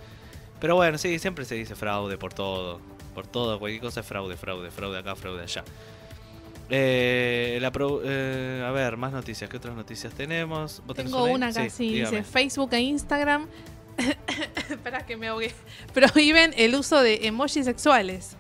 Pero 0.60 0.76
bueno, 0.76 0.98
sí, 0.98 1.20
siempre 1.20 1.46
se 1.46 1.56
dice 1.56 1.76
fraude 1.76 2.18
por 2.18 2.34
todo. 2.34 2.80
Por 3.14 3.28
todo, 3.28 3.60
cualquier 3.60 3.82
cosa 3.82 4.00
es 4.00 4.06
fraude, 4.08 4.36
fraude, 4.38 4.72
fraude 4.72 4.98
acá, 5.00 5.16
fraude 5.16 5.44
allá. 5.44 5.64
Eh, 6.70 7.60
la 7.62 7.72
pro- 7.72 8.02
eh, 8.04 8.64
a 8.66 8.72
ver, 8.72 8.98
más 8.98 9.12
noticias. 9.12 9.50
¿Qué 9.50 9.58
otras 9.58 9.76
noticias 9.76 10.14
tenemos? 10.14 10.82
¿Vos 10.88 10.96
tenés 10.96 11.12
Tengo 11.12 11.26
una 11.26 11.48
acá, 11.50 11.70
sí, 11.70 12.00
dice 12.00 12.24
Facebook 12.24 12.70
e 12.74 12.80
Instagram. 12.80 13.48
Espera 14.70 15.06
que 15.06 15.18
me 15.18 15.28
ahogué. 15.28 15.54
Prohíben 15.94 16.54
el 16.58 16.74
uso 16.76 17.02
de 17.02 17.28
emojis 17.28 17.66
sexuales. 17.66 18.36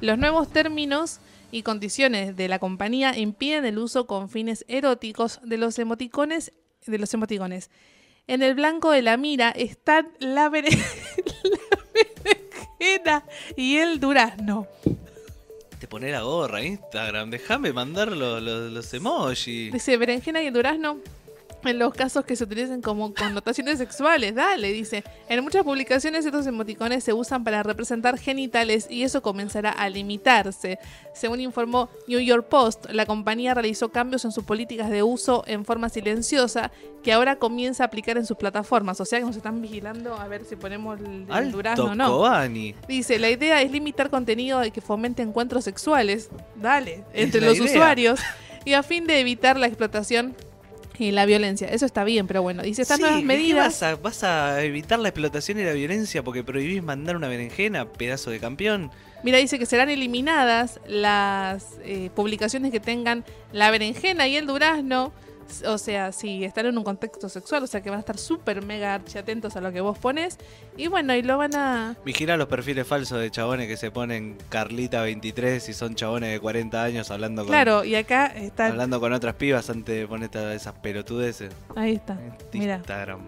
Los 0.00 0.18
nuevos 0.18 0.50
términos 0.50 1.20
y 1.52 1.62
condiciones 1.62 2.36
de 2.36 2.48
la 2.48 2.58
compañía 2.58 3.16
impiden 3.18 3.64
el 3.64 3.78
uso 3.78 4.06
con 4.06 4.28
fines 4.28 4.64
eróticos 4.68 5.40
de 5.42 5.56
los 5.58 5.78
emoticones 5.78 6.52
de 6.86 6.98
los 6.98 7.12
emoticones. 7.12 7.70
En 8.26 8.42
el 8.42 8.54
blanco 8.54 8.90
de 8.90 9.02
la 9.02 9.16
mira 9.16 9.50
están 9.50 10.08
la, 10.18 10.48
bere- 10.48 10.70
la 11.44 11.78
berenjena 11.94 13.24
y 13.56 13.76
el 13.76 14.00
durazno. 14.00 14.66
Te 15.78 15.86
pone 15.88 16.10
la 16.10 16.22
gorra 16.22 16.62
Instagram, 16.62 17.30
déjame 17.30 17.72
mandar 17.72 18.12
los, 18.12 18.42
los, 18.42 18.70
los 18.70 18.94
emojis. 18.94 19.72
Dice 19.72 19.96
berenjena 19.96 20.42
y 20.42 20.46
el 20.46 20.52
durazno 20.52 20.98
en 21.64 21.78
los 21.78 21.92
casos 21.92 22.24
que 22.24 22.36
se 22.36 22.44
utilicen 22.44 22.80
como 22.82 23.12
connotaciones 23.14 23.78
sexuales. 23.78 24.34
Dale, 24.34 24.72
dice. 24.72 25.04
En 25.28 25.42
muchas 25.42 25.64
publicaciones 25.64 26.24
estos 26.24 26.46
emoticones 26.46 27.04
se 27.04 27.12
usan 27.12 27.44
para 27.44 27.62
representar 27.62 28.18
genitales 28.18 28.86
y 28.90 29.02
eso 29.02 29.22
comenzará 29.22 29.70
a 29.70 29.88
limitarse. 29.88 30.78
Según 31.14 31.40
informó 31.40 31.88
New 32.06 32.20
York 32.20 32.46
Post, 32.48 32.86
la 32.90 33.06
compañía 33.06 33.54
realizó 33.54 33.90
cambios 33.90 34.24
en 34.24 34.32
sus 34.32 34.44
políticas 34.44 34.90
de 34.90 35.02
uso 35.02 35.44
en 35.46 35.64
forma 35.64 35.88
silenciosa 35.88 36.70
que 37.02 37.12
ahora 37.12 37.36
comienza 37.36 37.84
a 37.84 37.86
aplicar 37.86 38.16
en 38.16 38.26
sus 38.26 38.36
plataformas. 38.36 39.00
O 39.00 39.04
sea 39.04 39.18
que 39.18 39.24
nos 39.24 39.36
están 39.36 39.60
vigilando 39.60 40.14
a 40.14 40.28
ver 40.28 40.44
si 40.44 40.56
ponemos 40.56 41.00
el, 41.00 41.26
el 41.30 41.52
durazno 41.52 41.84
o 41.86 41.94
no. 41.94 42.48
Dice, 42.88 43.18
la 43.18 43.30
idea 43.30 43.62
es 43.62 43.70
limitar 43.70 44.10
contenido 44.10 44.60
que 44.72 44.80
fomente 44.80 45.22
encuentros 45.22 45.64
sexuales, 45.64 46.30
dale, 46.56 47.04
entre 47.12 47.40
los 47.40 47.56
idea. 47.56 47.70
usuarios 47.70 48.20
y 48.64 48.74
a 48.74 48.82
fin 48.82 49.06
de 49.06 49.20
evitar 49.20 49.58
la 49.58 49.66
explotación 49.66 50.34
y 51.00 51.10
la 51.12 51.26
violencia. 51.26 51.68
Eso 51.68 51.86
está 51.86 52.04
bien, 52.04 52.26
pero 52.26 52.42
bueno, 52.42 52.62
dice, 52.62 52.82
estas 52.82 52.96
Sí, 52.98 53.02
nuevas 53.02 53.20
¿qué 53.20 53.26
medidas... 53.26 53.66
Vas 53.66 53.82
a, 53.82 53.96
vas 53.96 54.24
a 54.24 54.62
evitar 54.62 54.98
la 54.98 55.08
explotación 55.08 55.58
y 55.58 55.64
la 55.64 55.72
violencia 55.72 56.22
porque 56.22 56.44
prohibís 56.44 56.82
mandar 56.82 57.16
una 57.16 57.28
berenjena, 57.28 57.86
pedazo 57.86 58.30
de 58.30 58.38
campeón. 58.40 58.90
Mira, 59.22 59.38
dice 59.38 59.58
que 59.58 59.66
serán 59.66 59.90
eliminadas 59.90 60.80
las 60.86 61.78
eh, 61.84 62.10
publicaciones 62.14 62.72
que 62.72 62.80
tengan 62.80 63.24
la 63.52 63.70
berenjena 63.70 64.28
y 64.28 64.36
el 64.36 64.46
durazno. 64.46 65.12
O 65.66 65.78
sea, 65.78 66.12
si 66.12 66.44
están 66.44 66.66
en 66.66 66.78
un 66.78 66.84
contexto 66.84 67.28
sexual, 67.28 67.62
o 67.62 67.66
sea 67.66 67.80
que 67.80 67.90
van 67.90 67.98
a 67.98 68.00
estar 68.00 68.18
súper 68.18 68.64
mega 68.64 68.94
archi 68.94 69.18
atentos 69.18 69.56
a 69.56 69.60
lo 69.60 69.72
que 69.72 69.80
vos 69.80 69.98
pones. 69.98 70.38
Y 70.76 70.88
bueno, 70.88 71.14
y 71.14 71.22
lo 71.22 71.38
van 71.38 71.54
a... 71.54 71.96
Vigila 72.04 72.36
los 72.36 72.48
perfiles 72.48 72.86
falsos 72.86 73.20
de 73.20 73.30
chabones 73.30 73.68
que 73.68 73.76
se 73.76 73.90
ponen 73.90 74.36
Carlita 74.48 75.02
23 75.02 75.68
y 75.68 75.72
son 75.72 75.94
chabones 75.94 76.30
de 76.30 76.40
40 76.40 76.82
años 76.82 77.10
hablando 77.10 77.42
con, 77.42 77.50
Claro, 77.50 77.84
y 77.84 77.94
acá 77.94 78.26
está... 78.26 78.66
hablando 78.66 79.00
con 79.00 79.12
otras 79.12 79.34
pibas 79.34 79.68
antes 79.70 79.94
de 79.94 80.06
poner 80.06 80.28
todas 80.28 80.54
esas 80.54 80.74
pelotudeces. 80.74 81.52
Ahí 81.76 81.94
está. 81.94 82.18
Mira, 82.52 82.76
Instagram. 82.76 83.20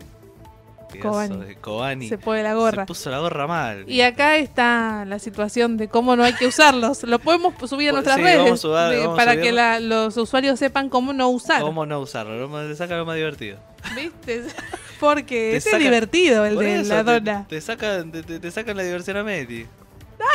De 0.99 1.57
Kobani. 1.57 2.09
se 2.09 2.19
pone 2.19 2.43
la 2.43 2.55
gorra. 2.55 2.83
Se 2.83 2.87
puso 2.87 3.11
la 3.11 3.19
gorra 3.19 3.47
mal. 3.47 3.85
Y 3.91 4.01
acá 4.03 4.37
está 4.37 5.05
la 5.07 5.19
situación 5.19 5.77
de 5.77 5.89
cómo 5.89 6.17
no 6.17 6.25
hay 6.25 6.33
que 6.35 6.47
usarlos. 6.47 7.03
Lo 7.05 7.19
podemos 7.19 7.55
subir 7.69 7.89
a 7.89 7.93
Pues 7.93 8.05
nuestras 8.05 8.17
sí, 8.17 8.23
redes 8.23 8.63
de- 8.63 9.09
para 9.17 9.37
que 9.41 9.53
la- 9.53 9.81
los 9.81 10.17
usuarios 10.17 10.59
sepan 10.59 10.89
cómo 10.89 11.13
no 11.13 11.29
usar. 11.29 11.61
¿Cómo 11.63 11.87
no 11.87 12.01
usarlo? 12.01 12.39
Lo 12.39 12.49
más- 12.49 12.67
Le 12.67 12.77
saca 12.77 12.97
lo 12.97 13.05
más 13.07 13.17
divertido. 13.17 13.59
¿Viste? 13.95 14.45
Porque 15.01 15.51
Te 15.53 15.57
este 15.57 15.71
saca- 15.71 15.79
es 15.79 15.85
divertido 15.85 16.47
el 16.47 16.57
de 16.59 16.81
eso, 16.81 16.95
la 16.95 17.05
te- 17.05 17.13
dona. 17.13 17.47
Te, 17.49 17.61
sacan, 17.61 18.13
te, 18.13 18.23
te- 18.23 18.39
te 18.39 18.51
sacan 18.51 18.77
la 18.77 18.83
diversión 18.85 19.17
a 19.17 19.25
Meti. 19.25 19.67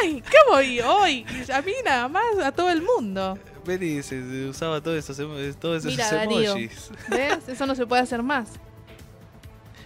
Ay, 0.03 0.21
¿cómo 0.45 0.61
y 0.61 0.81
hoy? 0.81 1.25
A 1.53 1.61
mí 1.61 1.71
nada 1.85 2.09
más, 2.09 2.23
a 2.43 2.51
todo 2.51 2.69
el 2.69 2.81
mundo. 2.81 3.37
Meti 3.65 4.03
se, 4.03 4.21
se 4.29 4.45
usaba 4.49 4.81
todos 4.81 4.97
esos, 4.97 5.17
todos 5.59 5.77
esos 5.79 5.91
Mira, 5.91 6.11
Darío. 6.11 6.51
emojis. 6.51 6.89
¿Ves? 7.09 7.37
Eso 7.47 7.65
no 7.65 7.73
se 7.75 7.85
puede 7.85 8.01
hacer 8.01 8.21
más. 8.21 8.49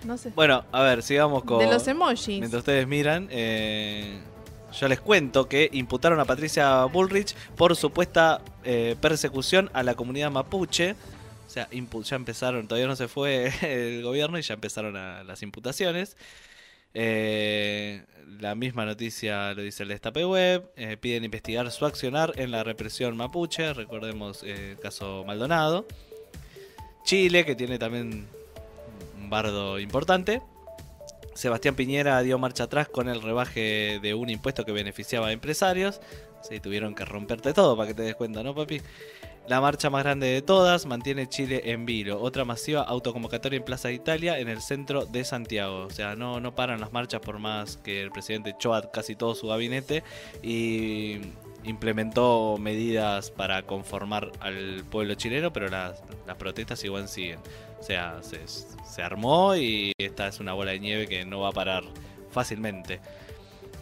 No 0.05 0.17
sé. 0.17 0.31
Bueno, 0.35 0.65
a 0.71 0.81
ver, 0.83 1.03
sigamos 1.03 1.43
con. 1.43 1.59
De 1.59 1.67
los 1.67 1.87
emojis. 1.87 2.39
Mientras 2.39 2.59
ustedes 2.61 2.87
miran, 2.87 3.27
eh, 3.31 4.19
yo 4.79 4.87
les 4.87 4.99
cuento 4.99 5.47
que 5.47 5.69
imputaron 5.73 6.19
a 6.19 6.25
Patricia 6.25 6.85
Bullrich 6.85 7.35
por 7.55 7.75
supuesta 7.75 8.41
eh, 8.63 8.95
persecución 8.99 9.69
a 9.73 9.83
la 9.83 9.93
comunidad 9.95 10.31
mapuche. 10.31 10.95
O 11.47 11.49
sea, 11.53 11.67
ya 11.71 12.15
empezaron, 12.15 12.67
todavía 12.67 12.87
no 12.87 12.95
se 12.95 13.07
fue 13.09 13.51
el 13.61 14.01
gobierno 14.03 14.39
y 14.39 14.41
ya 14.41 14.53
empezaron 14.53 14.95
a- 14.97 15.23
las 15.23 15.43
imputaciones. 15.43 16.15
Eh, 16.93 18.03
la 18.39 18.55
misma 18.55 18.85
noticia 18.85 19.53
lo 19.53 19.61
dice 19.61 19.83
el 19.83 19.89
Destape 19.89 20.25
Web. 20.25 20.71
eh, 20.75 20.97
piden 20.97 21.23
investigar 21.23 21.69
su 21.71 21.85
accionar 21.85 22.33
en 22.37 22.51
la 22.51 22.63
represión 22.63 23.15
mapuche. 23.17 23.73
Recordemos 23.73 24.43
eh, 24.43 24.71
el 24.71 24.79
caso 24.79 25.23
Maldonado. 25.27 25.85
Chile, 27.03 27.45
que 27.45 27.55
tiene 27.55 27.77
también 27.79 28.27
bardo 29.31 29.79
importante. 29.79 30.43
Sebastián 31.33 31.75
Piñera 31.75 32.21
dio 32.21 32.37
marcha 32.37 32.65
atrás 32.65 32.87
con 32.87 33.09
el 33.09 33.21
rebaje 33.23 33.99
de 33.99 34.13
un 34.13 34.29
impuesto 34.29 34.65
que 34.65 34.73
beneficiaba 34.73 35.27
a 35.27 35.31
empresarios. 35.31 36.01
Sí, 36.43 36.59
tuvieron 36.59 36.93
que 36.93 37.05
romperte 37.05 37.53
todo 37.53 37.75
para 37.75 37.87
que 37.87 37.93
te 37.95 38.03
des 38.03 38.15
cuenta, 38.15 38.43
¿no, 38.43 38.53
papi? 38.53 38.81
La 39.47 39.59
marcha 39.59 39.89
más 39.89 40.03
grande 40.03 40.27
de 40.27 40.41
todas 40.41 40.85
mantiene 40.85 41.27
Chile 41.27 41.61
en 41.65 41.85
vilo. 41.85 42.21
Otra 42.21 42.45
masiva 42.45 42.81
autoconvocatoria 42.81 43.57
en 43.57 43.63
Plaza 43.63 43.91
Italia 43.91 44.37
en 44.37 44.49
el 44.49 44.61
centro 44.61 45.05
de 45.05 45.23
Santiago. 45.23 45.85
O 45.85 45.89
sea, 45.89 46.15
no, 46.15 46.39
no 46.39 46.53
paran 46.53 46.79
las 46.79 46.91
marchas 46.91 47.21
por 47.21 47.39
más 47.39 47.77
que 47.77 48.01
el 48.01 48.11
presidente 48.11 48.55
a 48.71 48.91
casi 48.91 49.15
todo 49.15 49.33
su 49.33 49.47
gabinete 49.47 50.03
implementó 51.63 52.57
medidas 52.59 53.29
para 53.31 53.63
conformar 53.63 54.31
al 54.39 54.83
pueblo 54.89 55.13
chileno, 55.15 55.53
pero 55.53 55.69
las, 55.69 56.01
las 56.25 56.35
protestas 56.37 56.83
igual 56.83 57.07
siguen. 57.07 57.39
O 57.81 57.83
sea, 57.83 58.19
se, 58.21 58.39
se 58.47 59.01
armó 59.01 59.55
y 59.55 59.91
esta 59.97 60.27
es 60.27 60.39
una 60.39 60.53
bola 60.53 60.71
de 60.71 60.79
nieve 60.79 61.07
que 61.07 61.25
no 61.25 61.41
va 61.41 61.49
a 61.49 61.51
parar 61.51 61.83
fácilmente. 62.29 63.01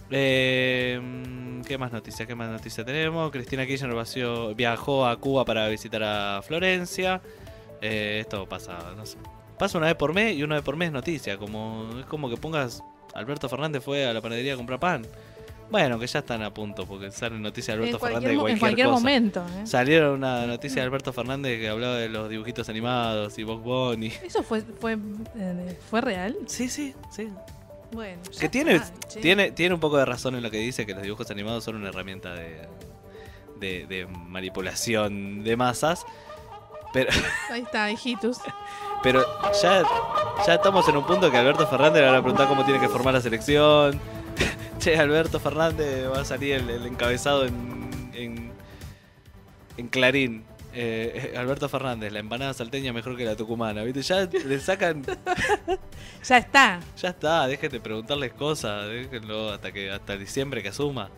Eh, 0.10 1.00
¿Qué 1.68 1.78
más 1.78 1.92
noticias? 1.92 2.28
¿Qué 2.28 2.34
más 2.34 2.50
noticias 2.50 2.86
tenemos? 2.86 3.30
Cristina 3.32 3.66
Kirchner 3.66 3.94
vació- 3.94 4.56
viajó 4.56 5.06
a 5.06 5.18
Cuba 5.18 5.46
para 5.46 5.68
visitar 5.68 6.02
a 6.04 6.42
Florencia. 6.42 7.22
Eh, 7.82 8.20
esto 8.22 8.48
pasa, 8.48 8.94
no 8.98 9.06
sé. 9.06 9.18
Pasa 9.58 9.78
una 9.78 9.88
vez 9.88 9.96
por 9.96 10.14
mes 10.14 10.36
y 10.36 10.44
una 10.44 10.56
vez 10.56 10.64
por 10.64 10.78
mes 10.78 10.92
noticia. 10.92 11.38
Como, 11.38 11.88
es 12.00 12.06
como 12.06 12.30
que 12.30 12.38
pongas 12.38 12.82
Alberto 13.14 13.50
Fernández 13.50 13.84
fue 13.84 14.06
a 14.06 14.14
la 14.14 14.22
panadería 14.22 14.54
a 14.54 14.58
comprar 14.58 14.80
pan. 14.80 15.06
Bueno, 15.72 16.00
que 16.00 16.08
ya 16.08 16.20
están 16.20 16.42
a 16.42 16.52
punto, 16.54 16.86
porque 16.88 17.12
salen 17.12 17.42
noticias 17.44 17.78
de 17.78 17.84
Alberto 17.84 18.00
cualquier, 18.00 18.22
Fernández 18.22 18.38
de 18.38 18.42
mo- 18.42 18.48
en 18.50 18.60
cualquier, 18.60 18.88
cualquier 18.88 18.88
cosa. 18.88 19.00
momento. 19.00 19.46
¿eh? 19.62 19.68
Salieron 19.68 20.14
una 20.16 20.46
noticia 20.48 20.82
de 20.82 20.86
Alberto 20.88 21.14
Fernández 21.14 21.60
que 21.60 21.70
hablaba 21.70 21.96
de 21.96 22.10
los 22.10 22.30
dibujitos 22.30 22.68
animados 22.70 23.38
y 23.38 23.44
Box 23.44 23.64
Bunny. 23.64 24.14
¿Eso 24.24 24.42
fue, 24.44 24.62
fue, 24.62 24.98
eh, 25.38 25.80
fue 25.90 26.02
real? 26.02 26.36
Sí, 26.48 26.70
sí, 26.70 26.96
sí. 27.12 27.30
Bueno. 27.92 28.22
Que 28.40 28.50
tiene, 28.50 28.76
está, 28.76 29.20
tiene, 29.22 29.52
tiene 29.52 29.74
un 29.76 29.80
poco 29.80 29.98
de 29.98 30.06
razón 30.06 30.36
en 30.36 30.44
lo 30.44 30.52
que 30.52 30.58
dice, 30.58 30.86
que 30.86 30.94
los 30.94 31.04
dibujos 31.04 31.30
animados 31.32 31.64
son 31.64 31.76
una 31.76 31.90
herramienta 31.90 32.34
de, 32.34 32.68
de, 33.60 33.86
de 33.88 34.08
manipulación 34.08 35.44
de 35.44 35.56
masas. 35.56 36.06
Pero, 36.94 37.10
Ahí 37.52 37.62
está, 37.62 37.92
hijitus. 37.92 38.38
pero 39.04 39.24
ya, 39.62 39.84
ya 40.48 40.56
estamos 40.56 40.88
en 40.90 40.98
un 40.98 41.06
punto 41.06 41.30
que 41.30 41.38
Alberto 41.38 41.68
Fernández 41.68 42.02
le 42.02 42.08
van 42.08 42.16
a 42.16 42.22
preguntar 42.22 42.48
cómo 42.48 42.66
tiene 42.66 42.80
que 42.80 42.88
formar 42.90 43.14
la 43.14 43.22
selección. 43.22 44.00
Che, 44.80 44.98
Alberto 44.98 45.40
Fernández 45.40 46.10
va 46.10 46.22
a 46.22 46.26
salir 46.26 46.54
el, 46.56 46.70
el 46.70 46.86
encabezado 46.86 47.46
en, 47.46 48.10
en, 48.14 48.52
en 49.78 49.88
Clarín. 49.90 50.44
Eh, 50.72 51.32
eh, 51.34 51.38
Alberto 51.38 51.68
Fernández, 51.68 52.14
la 52.14 52.20
empanada 52.20 52.54
salteña 52.54 52.94
mejor 52.94 53.18
que 53.18 53.26
la 53.26 53.36
tucumana, 53.36 53.84
¿viste? 53.84 54.04
Ya 54.04 54.22
le 54.26 54.60
sacan 54.60 55.04
Ya 56.24 56.38
está. 56.38 56.80
Ya 57.02 57.10
está, 57.10 57.48
de 57.48 57.58
preguntarles 57.80 58.34
cosas, 58.34 58.88
déjenlo 58.88 59.50
hasta 59.52 59.72
que 59.72 59.90
hasta 59.92 60.16
diciembre 60.16 60.62
que 60.62 60.70
asuma. 60.70 61.10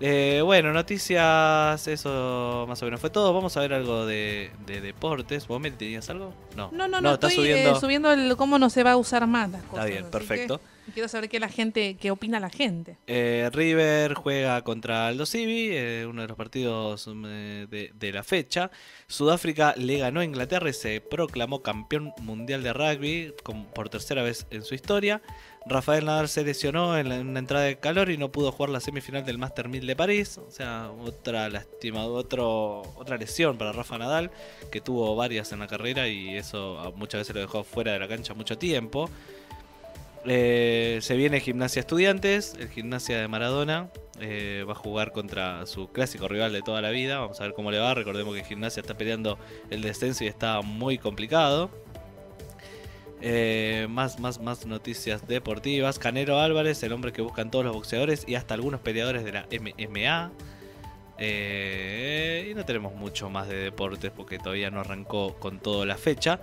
Eh, 0.00 0.42
bueno, 0.44 0.72
noticias, 0.72 1.86
eso 1.88 2.66
más 2.68 2.82
o 2.82 2.84
menos 2.84 3.00
fue 3.00 3.10
todo. 3.10 3.32
Vamos 3.32 3.56
a 3.56 3.60
ver 3.60 3.72
algo 3.72 4.04
de, 4.06 4.50
de 4.66 4.80
deportes. 4.80 5.46
¿Vos 5.46 5.60
me 5.60 5.70
tenías 5.70 6.10
algo? 6.10 6.34
No, 6.56 6.70
No, 6.72 6.86
no, 6.86 7.00
no, 7.00 7.14
está 7.14 7.28
estoy 7.28 7.44
subiendo. 7.44 7.70
eh, 7.76 7.80
subiendo 7.80 8.12
el 8.12 8.36
cómo 8.36 8.58
no 8.58 8.68
se 8.70 8.82
va 8.82 8.92
a 8.92 8.96
usar 8.96 9.26
más 9.26 9.50
las 9.50 9.62
cosas. 9.62 9.86
bien, 9.86 10.02
así 10.02 10.10
perfecto. 10.12 10.58
que 10.58 10.73
Quiero 10.92 11.08
saber 11.08 11.30
qué 11.30 11.40
la 11.40 11.48
gente, 11.48 11.96
qué 11.98 12.10
opina 12.10 12.38
la 12.40 12.50
gente. 12.50 12.98
Eh, 13.06 13.48
River 13.52 14.14
juega 14.14 14.62
contra 14.62 15.06
Aldo 15.08 15.24
Civi, 15.24 15.68
eh, 15.70 16.06
uno 16.08 16.22
de 16.22 16.28
los 16.28 16.36
partidos 16.36 17.06
mm, 17.06 17.24
eh, 17.26 17.90
de, 17.92 18.12
la 18.12 18.22
fecha. 18.22 18.70
Sudáfrica 19.06 19.74
le 19.76 19.98
ganó 19.98 20.20
a 20.20 20.24
Inglaterra 20.24 20.68
y 20.68 20.74
se 20.74 21.00
proclamó 21.00 21.62
campeón 21.62 22.12
mundial 22.20 22.62
de 22.62 22.72
rugby 22.72 23.32
por 23.74 23.88
tercera 23.88 24.22
vez 24.22 24.46
en 24.50 24.62
su 24.62 24.74
historia. 24.74 25.22
Rafael 25.66 26.04
Nadal 26.04 26.28
se 26.28 26.44
lesionó 26.44 26.98
en, 26.98 27.08
la- 27.08 27.20
una 27.20 27.38
entrada 27.38 27.64
de 27.64 27.78
calor 27.78 28.10
y 28.10 28.18
no 28.18 28.30
pudo 28.30 28.52
jugar 28.52 28.68
la 28.68 28.80
semifinal 28.80 29.24
del 29.24 29.38
Master 29.38 29.70
1000 29.70 29.86
de 29.86 29.96
París. 29.96 30.36
O 30.36 30.50
sea, 30.50 30.90
otra 31.00 31.48
lástima, 31.48 32.04
otro, 32.04 32.82
otra 32.96 33.16
lesión 33.16 33.56
para 33.56 33.72
Rafa 33.72 33.96
Nadal, 33.96 34.30
que 34.70 34.82
tuvo 34.82 35.16
varias 35.16 35.50
en 35.52 35.60
la 35.60 35.66
carrera 35.66 36.06
y 36.08 36.36
eso 36.36 36.92
muchas 36.96 37.22
veces 37.22 37.34
lo 37.34 37.40
dejó 37.40 37.64
fuera 37.64 37.92
de 37.92 37.98
la 37.98 38.06
cancha 38.08 38.34
mucho 38.34 38.58
tiempo. 38.58 39.08
Eh, 40.26 41.00
se 41.02 41.16
viene 41.16 41.40
Gimnasia 41.40 41.80
Estudiantes, 41.80 42.54
el 42.58 42.68
Gimnasia 42.70 43.20
de 43.20 43.28
Maradona. 43.28 43.90
eh, 44.20 44.64
va 44.66 44.72
a 44.72 44.76
jugar 44.76 45.10
contra 45.10 45.66
su 45.66 45.88
clásico 45.90 46.28
rival 46.28 46.52
de 46.52 46.62
toda 46.62 46.80
la 46.80 46.90
vida. 46.90 47.18
Vamos 47.18 47.40
a 47.40 47.44
ver 47.44 47.52
cómo 47.52 47.70
le 47.70 47.78
va. 47.78 47.94
Recordemos 47.94 48.34
que 48.34 48.44
Gimnasia 48.44 48.80
está 48.80 48.96
peleando 48.96 49.38
el 49.70 49.82
descenso 49.82 50.24
y 50.24 50.28
está 50.28 50.62
muy 50.62 50.98
complicado. 50.98 51.68
Eh, 53.20 53.86
más, 53.90 54.20
más, 54.20 54.40
más 54.40 54.66
noticias 54.66 55.26
deportivas. 55.26 55.98
Canero 55.98 56.38
Álvarez, 56.38 56.82
el 56.84 56.92
hombre 56.92 57.12
que 57.12 57.22
buscan 57.22 57.50
todos 57.50 57.64
los 57.64 57.74
boxeadores 57.74 58.24
y 58.26 58.36
hasta 58.36 58.54
algunos 58.54 58.80
peleadores 58.80 59.24
de 59.24 59.32
la 59.32 59.46
MMA. 59.50 60.32
Y 61.18 62.54
no 62.54 62.64
tenemos 62.64 62.94
mucho 62.94 63.30
más 63.30 63.48
de 63.48 63.56
deportes 63.56 64.10
porque 64.10 64.38
todavía 64.38 64.70
no 64.70 64.80
arrancó 64.80 65.34
con 65.40 65.58
toda 65.58 65.84
la 65.86 65.96
fecha. 65.96 66.40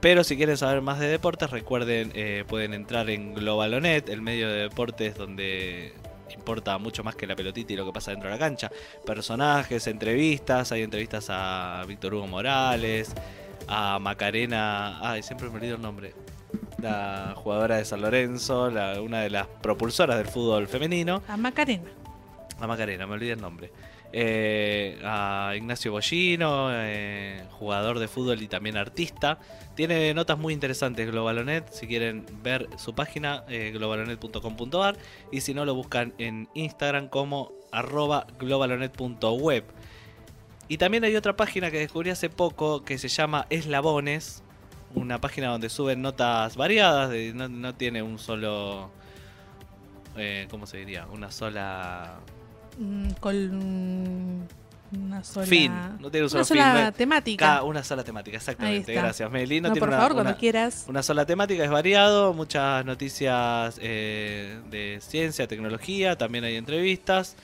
Pero 0.00 0.24
si 0.24 0.36
quieren 0.36 0.56
saber 0.56 0.80
más 0.80 0.98
de 0.98 1.08
deportes, 1.08 1.50
recuerden, 1.50 2.10
eh, 2.14 2.44
pueden 2.48 2.72
entrar 2.72 3.10
en 3.10 3.34
Globalonet, 3.34 4.08
el 4.08 4.22
medio 4.22 4.48
de 4.48 4.62
deportes 4.62 5.14
donde 5.16 5.92
importa 6.34 6.78
mucho 6.78 7.04
más 7.04 7.14
que 7.16 7.26
la 7.26 7.36
pelotita 7.36 7.72
y 7.72 7.76
lo 7.76 7.84
que 7.84 7.92
pasa 7.92 8.12
dentro 8.12 8.28
de 8.30 8.34
la 8.34 8.38
cancha. 8.38 8.70
Personajes, 9.04 9.86
entrevistas, 9.88 10.72
hay 10.72 10.82
entrevistas 10.82 11.26
a 11.28 11.84
Víctor 11.86 12.14
Hugo 12.14 12.26
Morales, 12.26 13.12
a 13.68 13.98
Macarena, 13.98 14.98
ay, 15.02 15.22
siempre 15.22 15.50
me 15.50 15.56
olvido 15.56 15.76
el 15.76 15.82
nombre, 15.82 16.14
la 16.78 17.34
jugadora 17.36 17.76
de 17.76 17.84
San 17.84 18.00
Lorenzo, 18.00 18.70
la- 18.70 19.02
una 19.02 19.20
de 19.20 19.28
las 19.30 19.48
propulsoras 19.48 20.16
del 20.16 20.28
fútbol 20.28 20.66
femenino. 20.66 21.22
A 21.28 21.36
Macarena. 21.36 21.90
A 22.58 22.66
Macarena, 22.66 23.06
me 23.06 23.14
olvidé 23.14 23.32
el 23.32 23.40
nombre. 23.40 23.70
Eh, 24.12 24.98
a 25.04 25.52
Ignacio 25.56 25.92
Bollino, 25.92 26.70
eh, 26.72 27.44
jugador 27.52 28.00
de 28.00 28.08
fútbol 28.08 28.42
y 28.42 28.48
también 28.48 28.76
artista. 28.76 29.38
Tiene 29.76 30.12
notas 30.14 30.38
muy 30.38 30.52
interesantes 30.52 31.10
Globalonet. 31.10 31.70
Si 31.70 31.86
quieren 31.86 32.26
ver 32.42 32.68
su 32.76 32.94
página, 32.94 33.44
eh, 33.48 33.70
globalonet.com.ar. 33.72 34.96
Y 35.30 35.42
si 35.42 35.54
no, 35.54 35.64
lo 35.64 35.74
buscan 35.74 36.12
en 36.18 36.48
Instagram 36.54 37.08
como 37.08 37.52
arroba 37.70 38.26
globalonet.web. 38.38 39.64
Y 40.68 40.78
también 40.78 41.04
hay 41.04 41.16
otra 41.16 41.36
página 41.36 41.70
que 41.70 41.78
descubrí 41.78 42.10
hace 42.10 42.30
poco 42.30 42.84
que 42.84 42.98
se 42.98 43.08
llama 43.08 43.46
Eslabones. 43.50 44.42
Una 44.94 45.20
página 45.20 45.48
donde 45.48 45.68
suben 45.68 46.02
notas 46.02 46.56
variadas. 46.56 47.10
no, 47.34 47.74
tiene 47.74 48.02
un 48.02 48.18
solo... 48.18 48.90
¿Cómo 50.50 50.66
se 50.66 50.76
diría? 50.76 51.06
Una 51.06 51.30
sola 51.30 52.20
con 53.20 54.48
una 54.92 55.22
sola. 55.22 55.46
fin. 55.46 55.72
No 56.00 56.10
tiene 56.10 56.24
un 56.24 56.30
solo 56.30 56.40
una 56.40 56.44
sola 56.44 56.90
temática. 56.92 57.46
Cada- 57.46 57.62
una 57.62 57.84
sola 57.84 58.02
temática, 58.02 58.36
exactamente. 58.38 58.92
Gracias, 58.92 59.30
Meli. 59.30 59.60
No, 59.60 59.68
No, 59.68 59.74
tiene 59.74 59.80
por 59.80 59.88
una, 59.90 59.98
favor, 59.98 60.12
una- 60.12 60.22
cuando 60.24 60.38
quieras. 60.40 60.84
una 60.88 61.02
sola 61.02 61.24
temática, 61.26 61.62
es 61.64 61.70
variado. 61.70 62.32
Muchas 62.34 62.84
noticias 62.84 63.78
eh, 63.80 64.58
de 64.70 64.98
ciencia, 65.00 65.46
tecnología. 65.46 66.16
También 66.18 66.42
hay 66.44 66.56
entrevistas. 66.56 67.36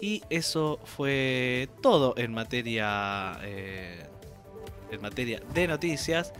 Y 0.00 0.22
eso 0.30 0.78
fue 0.84 1.68
todo 1.82 2.14
en 2.16 2.32
materia. 2.32 3.38
En 4.90 5.00
materia 5.02 5.40
de 5.54 5.68
noticias. 5.68 6.32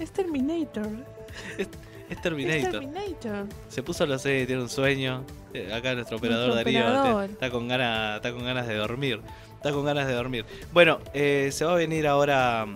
Es 0.00 0.10
Terminator. 0.12 0.88
Es 1.58 1.68
Es 2.10 2.20
Terminator. 2.22 2.70
Terminator. 2.80 3.46
Se 3.68 3.82
puso 3.82 4.04
lo 4.06 4.18
sé, 4.18 4.44
tiene 4.46 4.60
un 4.62 4.68
sueño. 4.68 5.24
Eh, 5.54 5.72
Acá 5.72 5.94
nuestro 5.94 6.16
operador 6.18 6.48
Nuestro 6.54 6.64
Darío 6.72 6.80
te- 6.80 6.98
operador. 6.98 7.30
está 7.30 7.50
con 7.50 7.68
ganas, 7.68 8.16
está 8.16 8.32
con 8.32 8.44
ganas 8.44 8.66
de 8.66 8.74
dormir. 8.76 9.20
Está 9.56 9.72
con 9.72 9.84
ganas 9.84 10.06
de 10.06 10.12
dormir. 10.14 10.44
Bueno, 10.72 10.98
eh, 11.14 11.50
se 11.52 11.64
va 11.64 11.72
a 11.72 11.76
venir 11.76 12.06
ahora 12.06 12.66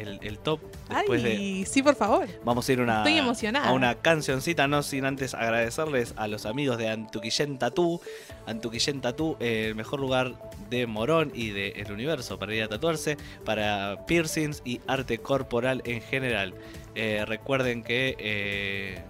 el, 0.00 0.18
el 0.22 0.38
top 0.38 0.60
después 0.88 1.22
de. 1.22 1.64
Sí, 1.68 1.82
por 1.82 1.94
favor. 1.94 2.28
Vamos 2.44 2.68
a 2.68 2.72
ir 2.72 2.80
una, 2.80 2.98
Estoy 2.98 3.18
emocionada. 3.18 3.68
a 3.68 3.72
una 3.72 3.94
cancioncita, 3.96 4.66
no 4.68 4.82
sin 4.82 5.04
antes 5.04 5.34
agradecerles 5.34 6.14
a 6.16 6.28
los 6.28 6.46
amigos 6.46 6.78
de 6.78 6.88
Antuquillén 6.88 7.58
Tatú. 7.58 8.00
Antuquillén 8.46 9.00
Tatú, 9.00 9.36
el 9.40 9.74
mejor 9.74 10.00
lugar 10.00 10.34
de 10.70 10.86
Morón 10.86 11.32
y 11.34 11.50
del 11.50 11.92
universo 11.92 12.38
para 12.38 12.54
ir 12.54 12.62
a 12.62 12.68
tatuarse, 12.68 13.16
para 13.44 14.06
piercings 14.06 14.62
y 14.64 14.80
arte 14.86 15.18
corporal 15.18 15.82
en 15.84 16.00
general. 16.00 16.54
Eh, 16.94 17.24
recuerden 17.26 17.82
que 17.82 18.16
eh, 18.18 19.02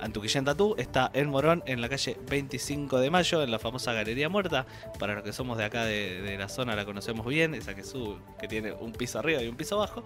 Antuquillén 0.00 0.44
Tatú 0.44 0.74
está 0.78 1.10
en 1.14 1.28
Morón, 1.28 1.62
en 1.66 1.80
la 1.80 1.88
calle 1.88 2.16
25 2.28 2.98
de 2.98 3.10
Mayo, 3.10 3.42
en 3.42 3.50
la 3.50 3.58
famosa 3.58 3.92
Galería 3.92 4.28
Muerta. 4.28 4.66
Para 4.98 5.14
los 5.14 5.22
que 5.22 5.32
somos 5.32 5.58
de 5.58 5.64
acá 5.64 5.84
de, 5.84 6.22
de 6.22 6.38
la 6.38 6.48
zona 6.48 6.76
la 6.76 6.84
conocemos 6.84 7.26
bien, 7.26 7.54
esa 7.54 7.74
que 7.74 7.84
sube, 7.84 8.16
que 8.40 8.48
tiene 8.48 8.72
un 8.72 8.92
piso 8.92 9.18
arriba 9.18 9.42
y 9.42 9.48
un 9.48 9.56
piso 9.56 9.76
abajo. 9.76 10.04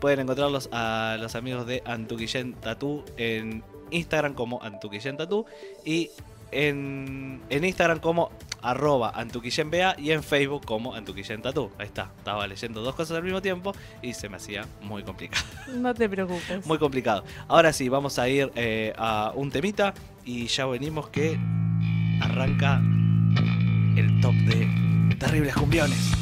Pueden 0.00 0.20
encontrarlos 0.20 0.68
a 0.72 1.16
los 1.20 1.34
amigos 1.36 1.66
de 1.66 1.82
Antuquillén 1.84 2.54
Tatú 2.54 3.04
en 3.16 3.62
Instagram 3.90 4.34
como 4.34 4.62
Antuquillén 4.62 5.16
Tatú 5.16 5.46
y 5.84 6.10
en, 6.52 7.40
en 7.50 7.64
Instagram 7.64 7.98
como 7.98 8.30
arroba 8.62 9.12
antuquillenba 9.14 9.96
y 9.98 10.12
en 10.12 10.22
Facebook 10.22 10.64
como 10.64 10.94
Antuquillén 10.94 11.42
Tatú. 11.42 11.70
Ahí 11.78 11.86
está, 11.86 12.12
estaba 12.16 12.46
leyendo 12.46 12.80
dos 12.80 12.94
cosas 12.94 13.16
al 13.16 13.24
mismo 13.24 13.42
tiempo 13.42 13.74
y 14.00 14.14
se 14.14 14.28
me 14.28 14.36
hacía 14.36 14.66
muy 14.80 15.02
complicado. 15.02 15.44
No 15.72 15.94
te 15.94 16.08
preocupes. 16.08 16.64
Muy 16.66 16.78
complicado. 16.78 17.24
Ahora 17.48 17.72
sí, 17.72 17.88
vamos 17.88 18.18
a 18.18 18.28
ir 18.28 18.52
eh, 18.54 18.92
a 18.96 19.32
un 19.34 19.50
temita 19.50 19.94
y 20.24 20.46
ya 20.46 20.66
venimos 20.66 21.08
que 21.08 21.38
arranca 22.20 22.80
el 23.96 24.20
top 24.20 24.34
de 24.34 25.16
terribles 25.16 25.54
cumbiones. 25.54 26.12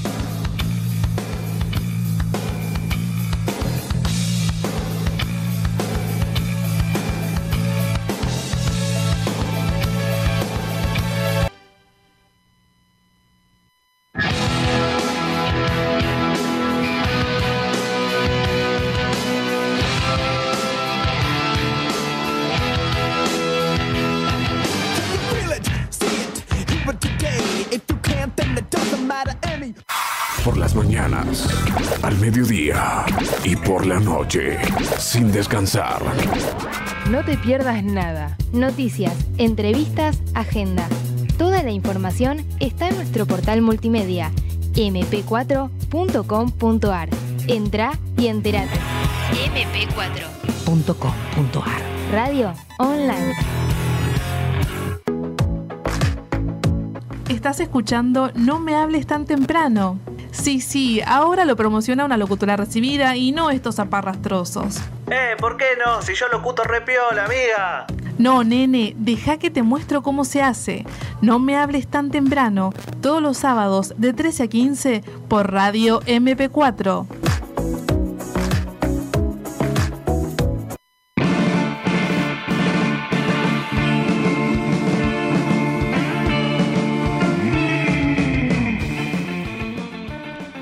La 34.01 34.11
noche, 34.11 34.59
sin 34.99 35.31
descansar. 35.33 36.03
No 37.11 37.25
te 37.25 37.37
pierdas 37.39 37.83
nada. 37.85 38.37
Noticias, 38.53 39.15
entrevistas, 39.39 40.21
agenda. 40.35 40.87
Toda 41.39 41.63
la 41.63 41.71
información 41.71 42.45
está 42.61 42.89
en 42.89 42.97
nuestro 42.97 43.27
portal 43.27 43.63
multimedia 43.63 44.33
mp4.com.ar. 44.75 45.69
Entra 47.49 47.93
y 48.17 48.27
entérate. 48.29 48.79
MP4. 49.53 50.27
.com.ar. 50.97 51.81
Radio 52.13 52.53
online. 52.79 53.35
Estás 57.29 57.61
escuchando 57.61 58.31
No 58.35 58.61
me 58.61 58.75
hables 58.77 59.07
tan 59.07 59.25
temprano. 59.25 59.99
Sí, 60.33 60.61
sí, 60.61 61.01
ahora 61.07 61.45
lo 61.45 61.57
promociona 61.57 62.05
una 62.05 62.17
locutora 62.17 62.57
recibida 62.57 63.17
y 63.17 63.33
no 63.33 63.51
estos 63.51 63.77
zaparrastrosos. 63.77 64.79
Eh, 65.11 65.37
¿por 65.39 65.57
qué 65.57 65.67
no? 65.85 66.03
Si 66.03 66.15
yo 66.15 66.29
locuto 66.29 66.63
repiola, 66.65 67.25
amiga. 67.25 67.87
No, 68.19 68.45
nene, 68.45 68.95
deja 68.99 69.39
que 69.39 69.51
te 69.51 69.63
muestro 69.63 70.03
cómo 70.03 70.25
se 70.25 70.43
hace. 70.43 70.85
No 71.23 71.39
me 71.39 71.57
hables 71.57 71.87
tan 71.87 72.11
temprano, 72.11 72.73
todos 73.01 73.23
los 73.23 73.39
sábados 73.39 73.95
de 73.97 74.13
13 74.13 74.43
a 74.43 74.47
15 74.47 75.05
por 75.29 75.51
Radio 75.51 76.01
MP4. 76.03 77.30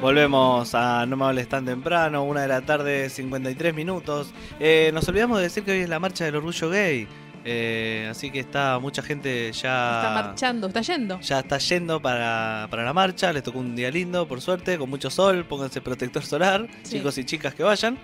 Volvemos 0.09 0.75
a 0.75 1.05
No 1.05 1.19
me 1.19 1.27
hables 1.27 1.51
tan 1.51 1.67
temprano, 1.67 2.25
una 2.25 2.41
de 2.41 2.49
la 2.49 2.63
tarde, 2.63 3.11
53 3.11 3.75
minutos. 3.75 4.33
Eh, 4.59 4.91
nos 4.95 5.07
olvidamos 5.07 5.37
de 5.37 5.43
decir 5.45 5.65
que 5.65 5.73
hoy 5.73 5.81
es 5.81 5.89
la 5.91 5.99
marcha 5.99 6.25
del 6.25 6.37
orgullo 6.37 6.71
gay. 6.71 7.07
eh, 7.45 8.09
así 8.11 8.31
que 8.31 8.41
está 8.41 8.79
mucha 8.79 9.03
gente 9.03 9.53
ya. 9.53 9.97
Está 10.01 10.11
marchando, 10.15 10.67
está 10.69 10.81
yendo. 10.81 11.21
Ya 11.21 11.41
está 11.41 11.59
yendo 11.59 12.01
para, 12.01 12.69
para 12.71 12.85
la 12.85 12.95
marcha, 12.95 13.31
les 13.35 13.43
tocó 13.43 13.59
un 13.59 13.77
día 13.77 13.91
lindo, 13.91 14.27
por 14.27 14.41
suerte, 14.41 14.79
con 14.79 14.89
mucho 14.89 15.11
sol, 15.11 15.45
pónganse 15.45 15.83
protector 15.83 16.25
solar, 16.25 16.67
Sí. 16.85 16.97
chicos 16.97 17.19
y 17.19 17.25
chicas 17.27 17.55
que 17.55 17.63
vayan. 17.63 17.99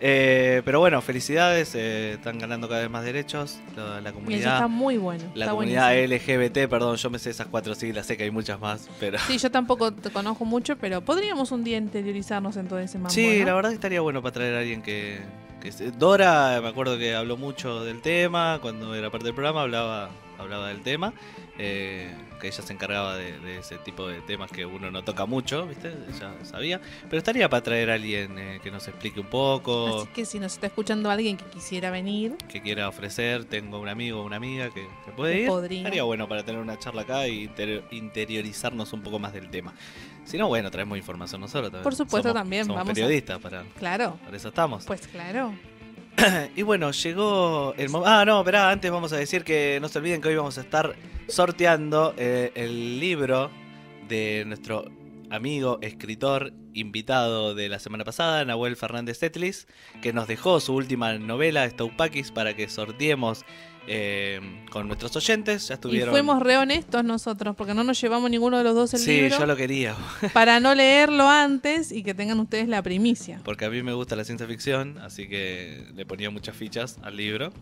Eh, 0.00 0.62
pero 0.64 0.80
bueno, 0.80 1.00
felicidades, 1.00 1.74
eh, 1.74 2.12
están 2.14 2.38
ganando 2.38 2.68
cada 2.68 2.82
vez 2.82 2.90
más 2.90 3.04
derechos. 3.04 3.58
La, 3.76 4.00
la 4.00 4.00
Y 4.00 4.02
eso 4.02 4.12
comunidad, 4.14 4.54
está 4.54 4.68
muy 4.68 4.96
bueno. 4.98 5.24
la 5.34 5.48
comunidad 5.50 5.94
buenísimo. 5.94 6.16
LGBT, 6.34 6.68
perdón, 6.68 6.96
yo 6.96 7.10
me 7.10 7.18
sé 7.18 7.30
esas 7.30 7.46
cuatro 7.46 7.74
siglas, 7.74 8.06
sé 8.06 8.16
que 8.16 8.24
hay 8.24 8.30
muchas 8.30 8.60
más, 8.60 8.88
pero. 9.00 9.18
Sí, 9.26 9.38
yo 9.38 9.50
tampoco 9.50 9.92
te 9.92 10.10
conozco 10.10 10.44
mucho, 10.44 10.76
pero 10.76 11.00
podríamos 11.00 11.52
un 11.52 11.64
día 11.64 11.78
interiorizarnos 11.78 12.56
en 12.56 12.68
todo 12.68 12.78
ese 12.78 12.98
mambo. 12.98 13.10
Sí, 13.10 13.40
¿no? 13.40 13.46
la 13.46 13.54
verdad 13.54 13.70
que 13.70 13.74
estaría 13.76 14.00
bueno 14.00 14.20
para 14.22 14.32
traer 14.32 14.54
a 14.54 14.58
alguien 14.60 14.82
que, 14.82 15.20
que 15.62 15.72
se- 15.72 15.90
Dora, 15.92 16.58
me 16.62 16.68
acuerdo 16.68 16.98
que 16.98 17.14
habló 17.14 17.36
mucho 17.36 17.84
del 17.84 18.02
tema, 18.02 18.58
cuando 18.60 18.94
era 18.94 19.10
parte 19.10 19.26
del 19.26 19.34
programa 19.34 19.62
hablaba, 19.62 20.10
hablaba 20.38 20.68
del 20.68 20.80
tema, 20.82 21.12
eh, 21.58 22.14
que 22.40 22.48
ella 22.48 22.62
se 22.62 22.72
encargaba 22.72 23.16
de, 23.16 23.38
de 23.40 23.58
ese 23.58 23.78
tipo 23.78 24.06
de 24.08 24.20
temas 24.22 24.50
que 24.50 24.66
uno 24.66 24.90
no 24.90 25.02
toca 25.04 25.24
mucho, 25.26 25.66
¿viste? 25.66 25.94
Ella 26.08 26.32
sabía, 26.42 26.80
pero 27.04 27.18
estaría 27.18 27.48
para 27.48 27.62
traer 27.62 27.90
a 27.90 27.94
alguien 27.94 28.38
eh, 28.38 28.60
que 28.62 28.70
nos 28.70 28.86
explique 28.88 29.20
un 29.20 29.26
poco, 29.28 30.00
Así 30.02 30.08
que 30.14 30.24
si 30.24 30.38
nos 30.40 30.52
está 30.54 30.66
escuchando 30.66 31.10
alguien 31.10 31.36
que 31.36 31.44
quisiera 31.46 31.90
venir, 31.90 32.36
que 32.48 32.60
quiera 32.60 32.88
ofrecer, 32.88 33.44
tengo 33.44 33.78
un 33.80 33.88
amigo 33.88 34.20
o 34.20 34.24
una 34.26 34.36
amiga 34.36 34.70
que, 34.70 34.86
que 35.04 35.12
puede 35.12 35.34
Que 35.34 35.40
ir, 35.42 35.48
podría. 35.48 35.78
estaría 35.78 36.02
bueno 36.02 36.28
para 36.28 36.42
tener 36.44 36.60
una 36.60 36.78
charla 36.78 37.02
acá 37.02 37.26
y 37.28 37.44
inter- 37.44 37.84
interiorizarnos 37.90 38.92
un 38.92 39.02
poco 39.02 39.18
más 39.18 39.32
del 39.32 39.48
tema. 39.50 39.74
Si 40.24 40.38
no, 40.38 40.48
bueno, 40.48 40.70
traemos 40.70 40.96
información 40.96 41.40
nosotros 41.40 41.64
también. 41.70 41.82
Por 41.84 41.94
supuesto, 41.94 42.30
Somos- 42.30 42.40
también, 42.42 42.64
Somos 42.64 42.78
vamos 42.78 42.90
a- 42.90 42.94
periodistas, 42.94 43.38
para, 43.40 43.62
claro, 43.78 44.18
para 44.24 44.36
eso 44.36 44.48
estamos. 44.48 44.84
pues 44.86 45.06
claro. 45.06 45.52
Y 46.56 46.62
bueno, 46.62 46.90
llegó 46.90 47.74
el 47.76 47.88
momento. 47.88 48.10
Ah, 48.10 48.24
no, 48.24 48.38
esperá, 48.40 48.70
antes 48.70 48.90
vamos 48.90 49.12
a 49.12 49.16
decir 49.16 49.44
que 49.44 49.78
no 49.80 49.88
se 49.88 49.98
olviden 49.98 50.20
que 50.20 50.28
hoy 50.28 50.36
vamos 50.36 50.58
a 50.58 50.62
estar 50.62 50.94
sorteando 51.28 52.14
eh, 52.16 52.52
el 52.54 53.00
libro 53.00 53.50
de 54.08 54.44
nuestro 54.46 54.84
amigo, 55.30 55.78
escritor, 55.82 56.52
invitado 56.74 57.54
de 57.54 57.68
la 57.68 57.78
semana 57.78 58.04
pasada, 58.04 58.44
Nahuel 58.44 58.76
Fernández 58.76 59.22
Etlis, 59.22 59.66
que 60.02 60.12
nos 60.12 60.28
dejó 60.28 60.60
su 60.60 60.74
última 60.74 61.14
novela, 61.18 61.68
Staupakis, 61.68 62.30
para 62.30 62.54
que 62.54 62.68
sorteemos 62.68 63.44
eh, 63.86 64.40
con 64.70 64.86
nuestros 64.86 65.14
oyentes. 65.16 65.68
Ya 65.68 65.74
Y 65.74 65.76
estuvieron. 65.76 66.12
fuimos 66.14 66.40
re 66.42 66.56
honestos 66.56 67.04
nosotros, 67.04 67.54
porque 67.56 67.74
no 67.74 67.84
nos 67.84 68.00
llevamos 68.00 68.30
ninguno 68.30 68.58
de 68.58 68.64
los 68.64 68.74
dos 68.74 68.94
el 68.94 69.00
sí, 69.00 69.20
libro 69.22 69.38
yo 69.38 69.46
lo 69.46 69.56
quería, 69.56 69.94
para 70.32 70.60
no 70.60 70.74
leerlo 70.74 71.28
antes 71.28 71.92
y 71.92 72.02
que 72.02 72.14
tengan 72.14 72.40
ustedes 72.40 72.68
la 72.68 72.82
primicia. 72.82 73.40
porque 73.44 73.64
a 73.66 73.70
mí 73.70 73.82
me 73.82 73.92
gusta 73.92 74.16
la 74.16 74.24
ciencia 74.24 74.46
ficción, 74.46 74.98
así 74.98 75.28
que 75.28 75.86
le 75.94 76.06
ponía 76.06 76.30
muchas 76.30 76.56
fichas 76.56 76.98
al 77.02 77.16
libro. 77.16 77.52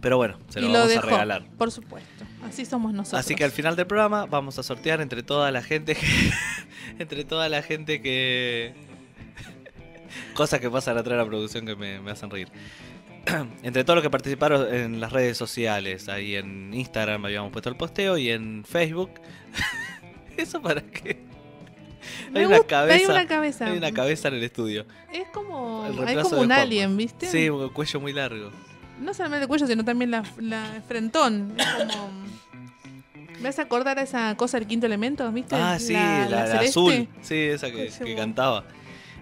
Pero 0.00 0.16
bueno, 0.16 0.38
se 0.48 0.60
lo 0.60 0.68
y 0.68 0.72
vamos 0.72 0.86
lo 0.86 0.94
dejó, 0.94 1.06
a 1.08 1.10
regalar. 1.10 1.44
por 1.58 1.72
supuesto. 1.72 2.24
Así 2.46 2.64
somos 2.64 2.92
nosotros. 2.92 3.18
Así 3.18 3.34
que 3.34 3.42
al 3.42 3.50
final 3.50 3.74
del 3.74 3.86
programa 3.88 4.26
vamos 4.26 4.56
a 4.58 4.62
sortear 4.62 5.00
entre 5.00 5.24
toda 5.24 5.50
la 5.50 5.60
gente 5.60 5.96
que. 5.96 6.06
entre 7.00 7.24
toda 7.24 7.48
la 7.48 7.62
gente 7.62 8.00
que. 8.00 8.74
Cosas 10.34 10.60
que 10.60 10.70
pasan 10.70 10.96
atrás 10.98 11.18
de 11.18 11.24
la 11.24 11.26
producción 11.28 11.66
que 11.66 11.74
me, 11.74 12.00
me 12.00 12.12
hacen 12.12 12.30
reír. 12.30 12.48
entre 13.62 13.84
todos 13.84 13.96
los 13.96 14.02
que 14.02 14.10
participaron 14.10 14.74
en 14.74 15.00
las 15.00 15.12
redes 15.12 15.36
sociales, 15.36 16.08
ahí 16.08 16.36
en 16.36 16.72
Instagram 16.74 17.24
habíamos 17.24 17.52
puesto 17.52 17.68
el 17.68 17.76
posteo 17.76 18.18
y 18.18 18.30
en 18.30 18.64
Facebook. 18.64 19.10
¿Eso 20.36 20.62
para 20.62 20.82
qué? 20.82 21.28
Hay 22.34 22.44
una 22.44 22.60
cabeza. 22.60 22.94
Hay 22.94 23.04
una 23.04 23.26
cabeza. 23.26 23.66
Hay 23.66 23.78
una 23.78 23.92
cabeza 23.92 24.28
en 24.28 24.34
el 24.34 24.44
estudio. 24.44 24.86
Es 25.12 25.28
como, 25.32 25.84
hay 26.06 26.16
como 26.16 26.40
un 26.40 26.52
alien, 26.52 26.96
¿viste? 26.96 27.26
Sí, 27.26 27.48
un 27.48 27.68
cuello 27.70 28.00
muy 28.00 28.12
largo. 28.12 28.50
No 29.00 29.14
solamente 29.14 29.42
el 29.42 29.48
cuello, 29.48 29.66
sino 29.66 29.84
también 29.84 30.10
la, 30.10 30.24
la 30.38 30.82
frentón. 30.86 31.54
Es 31.56 31.66
como. 31.66 32.10
¿Me 33.40 33.48
hace 33.48 33.62
acordar 33.62 33.98
a 33.98 34.02
esa 34.02 34.36
cosa 34.36 34.58
del 34.58 34.66
quinto 34.66 34.86
elemento? 34.86 35.30
¿Viste? 35.30 35.54
Ah, 35.54 35.78
sí, 35.78 35.92
la, 35.92 36.60
azul. 36.60 37.08
Sí, 37.22 37.36
esa 37.36 37.70
que, 37.70 38.16
cantaba. 38.16 38.64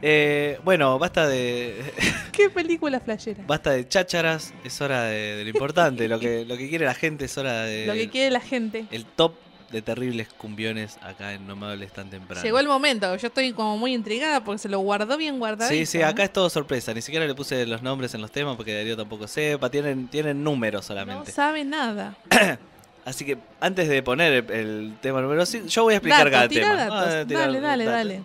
Eh, 0.02 0.58
bueno, 0.64 0.98
basta 0.98 1.26
de. 1.26 1.80
¿Qué 2.32 2.50
película 2.50 3.00
flashera? 3.00 3.42
Basta 3.46 3.70
de 3.70 3.88
chácharas, 3.88 4.52
es 4.64 4.80
hora 4.80 5.04
de, 5.04 5.36
de 5.36 5.44
lo 5.44 5.50
importante. 5.50 6.08
lo, 6.08 6.18
que, 6.18 6.44
lo 6.44 6.56
que 6.56 6.68
quiere 6.68 6.84
la 6.84 6.94
gente 6.94 7.24
es 7.24 7.38
hora 7.38 7.62
de. 7.62 7.86
Lo 7.86 7.94
que 7.94 8.08
quiere 8.10 8.30
la 8.30 8.40
gente. 8.40 8.86
El 8.90 9.04
top 9.06 9.34
de 9.70 9.82
terribles 9.82 10.28
cumbiones 10.28 10.96
acá 11.02 11.32
en 11.32 11.46
No 11.46 11.56
me 11.56 11.66
hables 11.66 11.92
tan 11.92 12.08
temprano. 12.08 12.42
Llegó 12.42 12.58
el 12.60 12.68
momento. 12.68 13.16
Yo 13.16 13.26
estoy 13.28 13.52
como 13.52 13.76
muy 13.78 13.94
intrigada 13.94 14.44
porque 14.44 14.58
se 14.58 14.68
lo 14.68 14.78
guardó 14.80 15.16
bien 15.16 15.38
guardadito. 15.38 15.74
Sí, 15.74 15.86
sí, 15.86 16.02
acá 16.02 16.22
es 16.24 16.32
todo 16.32 16.48
sorpresa. 16.50 16.94
Ni 16.94 17.02
siquiera 17.02 17.26
le 17.26 17.34
puse 17.34 17.66
los 17.66 17.82
nombres 17.82 18.14
en 18.14 18.20
los 18.20 18.30
temas 18.30 18.56
porque 18.56 18.74
Darío 18.74 18.96
tampoco 18.96 19.26
sepa. 19.26 19.70
Tienen, 19.70 20.08
tienen 20.08 20.44
números 20.44 20.82
No 20.82 20.86
solamente. 20.88 21.32
sabe 21.32 21.64
nada. 21.64 22.16
Así 23.04 23.24
que 23.24 23.38
antes 23.60 23.88
de 23.88 24.02
poner 24.02 24.32
el, 24.32 24.50
el 24.50 24.94
tema 25.00 25.20
número 25.20 25.46
5, 25.46 25.68
yo 25.68 25.84
voy 25.84 25.94
a 25.94 25.96
explicar 25.98 26.28
cada 26.30 26.48
tema. 26.48 26.74
datos. 26.74 26.96
Ah, 27.08 27.24
dale, 27.24 27.60
dale, 27.60 27.84
datos. 27.84 27.86
dale. 27.86 28.22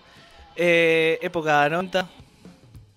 Eh, 0.55 1.19
época 1.21 1.67
90. 1.69 2.07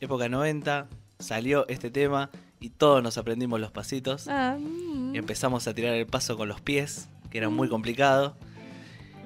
Época 0.00 0.28
90. 0.28 0.86
Salió 1.18 1.66
este 1.68 1.90
tema 1.90 2.30
y 2.60 2.70
todos 2.70 3.02
nos 3.02 3.16
aprendimos 3.18 3.60
los 3.60 3.70
pasitos. 3.70 4.26
Ah, 4.28 4.56
mm. 4.58 5.14
Y 5.14 5.18
empezamos 5.18 5.66
a 5.68 5.74
tirar 5.74 5.94
el 5.94 6.06
paso 6.06 6.36
con 6.36 6.48
los 6.48 6.60
pies, 6.60 7.08
que 7.30 7.38
era 7.38 7.48
muy 7.48 7.68
complicado. 7.68 8.36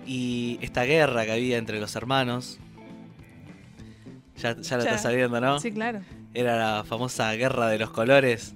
Y 0.07 0.59
esta 0.63 0.85
guerra 0.85 1.25
que 1.25 1.33
había 1.33 1.59
entre 1.59 1.81
los 1.81 1.95
hermanos. 1.97 2.59
Ya, 4.37 4.57
ya 4.57 4.77
la 4.77 4.85
Ya. 4.85 4.91
está 4.91 4.99
sabiendo, 5.03 5.41
¿no? 5.41 5.59
Sí, 5.59 5.73
claro. 5.73 6.01
Era 6.33 6.57
la 6.57 6.85
famosa 6.85 7.33
guerra 7.33 7.69
de 7.69 7.79
los 7.79 7.91
colores. 7.91 8.55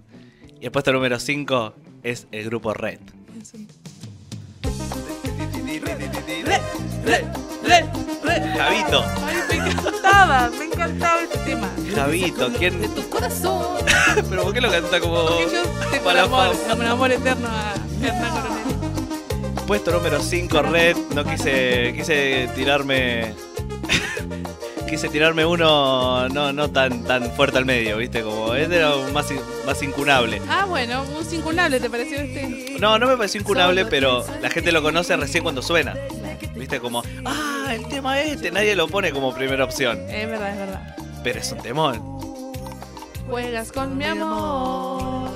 Y 0.61 0.67
el 0.67 0.71
puesto 0.71 0.93
número 0.93 1.19
5 1.19 1.75
es 2.05 2.29
el 2.31 2.45
grupo 2.45 2.73
Red. 2.73 3.01
Un- 3.55 3.67
Javito, 8.57 9.05
Ay, 9.27 9.37
me 9.49 9.71
encantaba, 9.71 10.51
me 10.59 10.65
encantaba 10.65 11.23
este 11.23 11.39
tema. 11.39 11.71
Javito, 11.95 12.53
¿quién? 12.59 12.81
De 12.81 12.89
tu 12.89 13.09
corazón. 13.09 13.85
¿Pero 14.31 14.45
por 14.45 14.53
qué 14.53 14.61
lo 14.61 14.71
canta 14.71 15.01
como.? 15.01 15.27
Porque 15.27 15.47
yo 15.53 15.63
tengo 15.91 16.11
un 16.11 16.17
amor, 16.19 16.57
un 16.75 16.87
amor 16.87 17.13
eterno 17.13 17.49
a 17.49 17.75
Hernán 18.05 18.31
Coronel. 18.31 18.63
Puesto 19.67 19.91
número 19.91 20.21
5, 20.21 20.63
Red. 20.63 20.97
No 21.15 21.25
quise, 21.25 21.93
quise 21.97 22.49
tirarme. 22.55 23.35
quise 24.89 25.09
tirarme 25.09 25.47
uno 25.47 26.29
no, 26.29 26.53
no 26.53 26.71
tan, 26.71 27.05
tan 27.05 27.31
fuerte 27.33 27.59
al 27.59 27.65
medio, 27.65 27.97
¿viste? 27.97 28.23
Como 28.23 28.55
este 28.55 28.77
era 28.77 28.95
más, 29.13 29.27
más 29.65 29.83
incunable. 29.83 30.43
Ah, 30.49 30.67
bueno, 30.67 31.03
un 31.17 31.25
circulable, 31.25 31.81
¿te 31.81 31.89
pareció 31.89 32.19
este? 32.19 32.77
No, 32.79 32.99
no 32.99 33.07
me 33.07 33.17
pareció 33.17 33.41
incunable, 33.41 33.87
pero 33.87 34.25
la 34.41 34.51
gente 34.51 34.73
lo 34.73 34.83
conoce 34.83 35.17
recién 35.17 35.43
cuando 35.43 35.63
suena. 35.63 35.95
¿Viste? 36.55 36.81
Como, 36.81 37.03
ah, 37.25 37.67
el 37.75 37.87
tema 37.89 38.21
este. 38.21 38.51
Nadie 38.51 38.75
lo 38.77 38.89
pone 38.89 39.11
como 39.13 39.35
primera 39.35 39.65
opción. 39.65 39.99
Es 40.09 40.29
verdad, 40.29 40.51
es 40.53 40.59
verdad. 40.59 40.97
Pero 41.23 41.39
es 41.41 41.53
un 41.53 41.59
temón. 41.59 42.03
Juegas 43.29 43.71
con 43.73 43.97
mi 43.97 44.05
amor, 44.05 45.31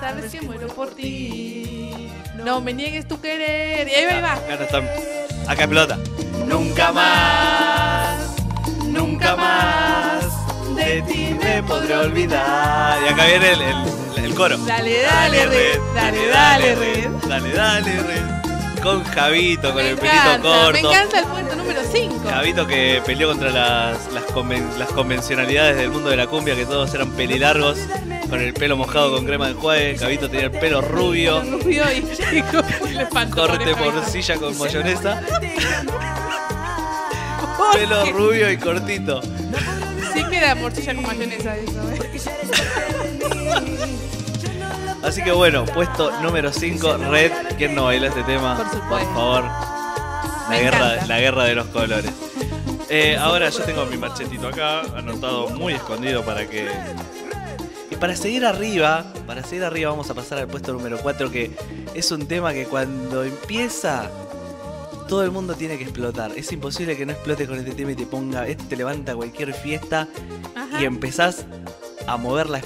sabes 0.00 0.30
que 0.32 0.40
muero 0.42 0.68
por 0.68 0.90
ti. 0.94 2.08
No 2.44 2.60
me 2.60 2.72
niegues 2.72 3.06
tu 3.06 3.20
querer. 3.20 3.88
Y 3.88 3.92
ahí 3.94 4.04
va, 4.06 4.12
ahí 4.16 4.22
va. 4.22 4.32
Acá 4.34 4.56
no 4.56 4.62
están. 4.64 4.84
Acá 5.48 5.64
explota. 5.64 5.98
Nunca 6.46 6.92
más, 6.92 8.36
nunca 8.86 9.36
más 9.36 10.24
de 10.76 11.02
ti 11.02 11.36
me 11.42 11.62
podré 11.62 11.96
olvidar. 11.96 12.98
Y 13.04 13.08
acá 13.12 13.26
viene 13.26 13.52
el, 13.52 13.62
el- 13.62 14.24
el 14.24 14.34
coro. 14.34 14.56
Dale, 14.58 15.02
dale, 15.02 15.46
red. 15.46 15.78
Dale, 15.94 16.28
dale, 16.28 16.74
red. 16.76 17.08
Dale, 17.28 17.52
dale, 17.52 18.02
red. 18.02 18.41
Con 18.82 19.04
Javito, 19.04 19.68
con 19.72 19.76
Me 19.82 19.90
el 19.90 19.96
pelito 19.96 20.18
corto. 20.42 20.72
me 20.72 20.80
encanta 20.80 21.18
el 21.20 21.24
puesto 21.26 21.54
número 21.56 21.80
5. 21.92 22.28
Javito 22.28 22.66
que 22.66 23.00
peleó 23.06 23.28
contra 23.28 23.50
las, 23.50 24.12
las, 24.12 24.24
conven- 24.26 24.76
las 24.76 24.88
convencionalidades 24.90 25.76
del 25.76 25.90
mundo 25.90 26.10
de 26.10 26.16
la 26.16 26.26
cumbia, 26.26 26.56
que 26.56 26.64
todos 26.66 26.92
eran 26.94 27.12
pelilargos, 27.12 27.78
con 28.28 28.40
el 28.40 28.52
pelo 28.54 28.76
mojado 28.76 29.12
con 29.14 29.24
crema 29.24 29.46
de 29.46 29.52
enjuague. 29.52 29.96
Javito 29.98 30.28
tenía 30.28 30.46
el 30.46 30.50
pelo 30.50 30.80
rubio, 30.80 31.42
Rubio 31.44 31.84
y 31.92 32.00
corte 32.02 33.72
Javito. 33.72 33.92
morcilla 33.92 34.36
con 34.36 34.58
mayonesa. 34.58 35.22
¿Por 37.56 37.78
Pelo 37.78 38.02
qué? 38.04 38.10
rubio 38.12 38.50
y 38.50 38.56
cortito. 38.56 39.20
Sí 40.12 40.24
queda 40.28 40.54
morcilla 40.56 40.94
con 40.94 41.06
mayonesa 41.06 41.56
eso, 41.56 41.90
¿eh? 41.92 42.10
Así 45.02 45.22
que 45.22 45.32
bueno, 45.32 45.64
puesto 45.64 46.12
número 46.22 46.52
5, 46.52 46.96
Red. 47.10 47.32
¿Quién 47.58 47.74
no 47.74 47.84
baila 47.84 48.08
este 48.08 48.22
tema? 48.22 48.56
Por 48.56 48.70
supuesto. 48.70 49.14
favor. 49.14 49.44
La 50.48 50.58
guerra, 50.60 51.06
la 51.06 51.20
guerra 51.20 51.44
de 51.44 51.54
los 51.54 51.66
colores. 51.66 52.12
Eh, 52.88 53.16
ahora 53.16 53.48
yo 53.48 53.62
tengo 53.64 53.86
mi 53.86 53.96
machetito 53.96 54.48
acá, 54.48 54.82
anotado 54.96 55.48
muy 55.50 55.72
escondido 55.72 56.22
para 56.24 56.46
que. 56.46 56.68
Y 57.90 57.96
para 57.96 58.14
seguir 58.14 58.44
arriba, 58.44 59.04
para 59.26 59.42
seguir 59.42 59.64
arriba 59.64 59.90
vamos 59.90 60.08
a 60.10 60.14
pasar 60.14 60.38
al 60.38 60.46
puesto 60.46 60.72
número 60.72 60.98
4, 60.98 61.30
que 61.30 61.50
es 61.94 62.10
un 62.12 62.26
tema 62.26 62.52
que 62.52 62.66
cuando 62.66 63.24
empieza 63.24 64.10
todo 65.08 65.24
el 65.24 65.30
mundo 65.30 65.54
tiene 65.54 65.78
que 65.78 65.84
explotar. 65.84 66.32
Es 66.36 66.52
imposible 66.52 66.96
que 66.96 67.06
no 67.06 67.12
explote 67.12 67.46
con 67.46 67.58
este 67.58 67.72
tema 67.72 67.92
y 67.92 67.96
te 67.96 68.06
ponga, 68.06 68.46
este 68.46 68.64
te 68.64 68.76
levanta 68.76 69.14
cualquier 69.14 69.52
fiesta 69.52 70.06
Ajá. 70.54 70.80
y 70.80 70.84
empezás 70.84 71.46
a 72.06 72.16
mover 72.16 72.48
la 72.50 72.58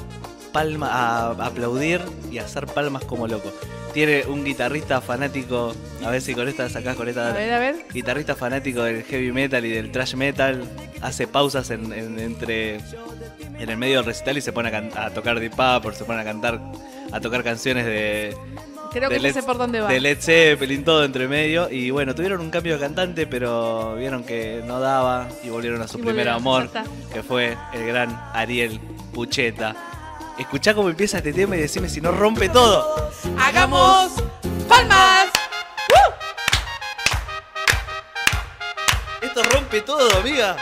palma, 0.57 0.89
a 0.91 1.31
aplaudir 1.47 2.01
y 2.33 2.39
a 2.39 2.45
hacer 2.45 2.65
palmas 2.67 3.05
como 3.05 3.29
loco. 3.29 3.53
Tiene 3.93 4.25
un 4.27 4.43
guitarrista 4.43 5.03
fanático, 5.03 5.75
a 6.03 6.09
ver 6.11 6.23
si 6.23 6.35
con 6.35 6.49
esta 6.49 6.69
sacás 6.71 6.97
con 6.97 7.09
esta 7.09 7.29
A 7.31 7.33
ver, 7.35 7.53
a 7.53 7.59
ver. 7.59 7.77
guitarrista 7.93 8.35
fanático 8.35 8.83
del 8.83 9.03
heavy 9.05 9.33
metal 9.33 9.63
y 9.67 9.71
del 9.71 9.91
thrash 9.93 10.15
metal, 10.15 10.65
hace 11.03 11.27
pausas 11.27 11.69
en- 11.71 11.93
en- 11.93 12.19
entre 12.19 12.77
en 13.59 13.69
el 13.69 13.77
medio 13.77 13.97
del 13.99 14.07
recital 14.07 14.39
y 14.39 14.41
se 14.41 14.53
pone 14.53 14.69
a, 14.69 14.73
can- 14.73 14.91
a 14.97 15.11
tocar 15.11 15.39
Deep 15.41 15.53
Purple, 15.57 15.95
se 15.95 16.05
pone 16.07 16.21
a 16.21 16.25
cantar, 16.25 16.59
a 17.13 17.21
tocar 17.21 17.43
canciones 17.45 17.85
de, 17.85 18.35
Creo 18.93 19.11
que 19.11 19.21
ya 19.21 19.33
sé 19.35 19.43
por 19.43 19.59
dónde 19.59 19.81
va. 19.81 19.89
de 19.91 20.01
Led 20.01 20.19
Zeppelin, 20.21 20.83
todo 20.85 21.05
entre 21.05 21.29
medio. 21.29 21.71
Y 21.71 21.91
bueno, 21.91 22.15
tuvieron 22.15 22.41
un 22.41 22.49
cambio 22.51 22.75
de 22.75 22.81
cantante, 22.81 23.27
pero 23.27 23.95
vieron 23.97 24.25
que 24.25 24.63
no 24.67 24.81
daba 24.81 25.29
y 25.45 25.51
volvieron 25.51 25.83
a 25.83 25.89
su 25.89 25.99
Y 25.99 26.03
primer 26.03 26.31
amor, 26.31 26.71
que 27.13 27.23
fue 27.23 27.57
el 27.75 27.87
gran 27.87 28.09
Ariel 28.33 28.81
Pucheta. 29.13 29.77
Escuchá 30.39 30.74
cómo 30.74 30.91
empieza 30.91 31.16
este 31.18 31.32
tema 31.32 31.57
y 31.57 31.61
decime 31.61 31.89
si 31.89 32.01
no 32.01 32.12
rompe 32.12 32.51
todo. 32.51 33.11
¡Hagamos 33.39 34.12
palmas! 34.68 35.28
Esto 39.22 39.43
rompe 39.45 39.80
todo, 39.80 40.20
amiga. 40.20 40.57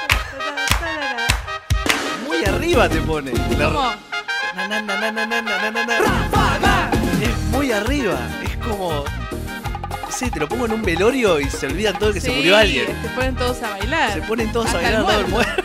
Muy 2.26 2.44
arriba 2.44 2.88
te 2.88 3.00
pone. 3.00 3.32
Es 7.20 7.38
muy 7.50 7.72
arriba. 7.72 8.18
Es 8.44 8.56
como. 8.58 9.04
Sí, 10.08 10.30
te 10.30 10.38
lo 10.38 10.48
pongo 10.48 10.66
en 10.66 10.72
un 10.72 10.82
velorio 10.82 11.40
y 11.40 11.50
se 11.50 11.66
olvidan 11.66 11.98
todo 11.98 12.12
que 12.12 12.20
sí, 12.20 12.28
se 12.28 12.36
murió 12.36 12.56
alguien. 12.56 12.86
Se 13.02 13.08
ponen 13.08 13.34
todos 13.34 13.60
a 13.62 13.70
bailar. 13.70 14.12
Se 14.12 14.22
ponen 14.22 14.52
todos 14.52 14.66
Hasta 14.66 14.78
a 14.78 14.82
bailar 14.82 15.00
el 15.00 15.06
todo 15.06 15.20
el 15.20 15.26
muerto. 15.26 15.62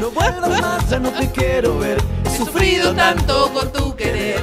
no 0.00 0.08
puedo 0.08 0.48
más, 0.48 0.88
ya 0.88 0.98
no 0.98 1.10
te 1.10 1.30
quiero 1.30 1.78
ver. 1.78 2.02
He 2.36 2.38
sufrido 2.38 2.94
tanto 2.94 3.50
con 3.50 3.72
tu 3.72 3.96
querer. 3.96 4.42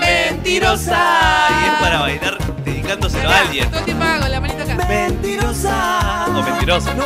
Mentirosa. 0.00 1.48
Y 1.50 1.66
es 1.68 1.74
para 1.78 2.00
bailar 2.00 2.38
dedicándoselo 2.64 3.28
a 3.28 3.38
alguien. 3.40 3.68
Todo 3.68 3.80
el 3.80 3.84
tiempo 3.84 4.02
hago 4.04 4.28
la 4.28 4.40
manita 4.40 4.62
acá. 4.62 4.76
Mentirosa. 4.88 6.26
O 6.28 6.42
mentiroso. 6.42 6.94
No 6.94 7.04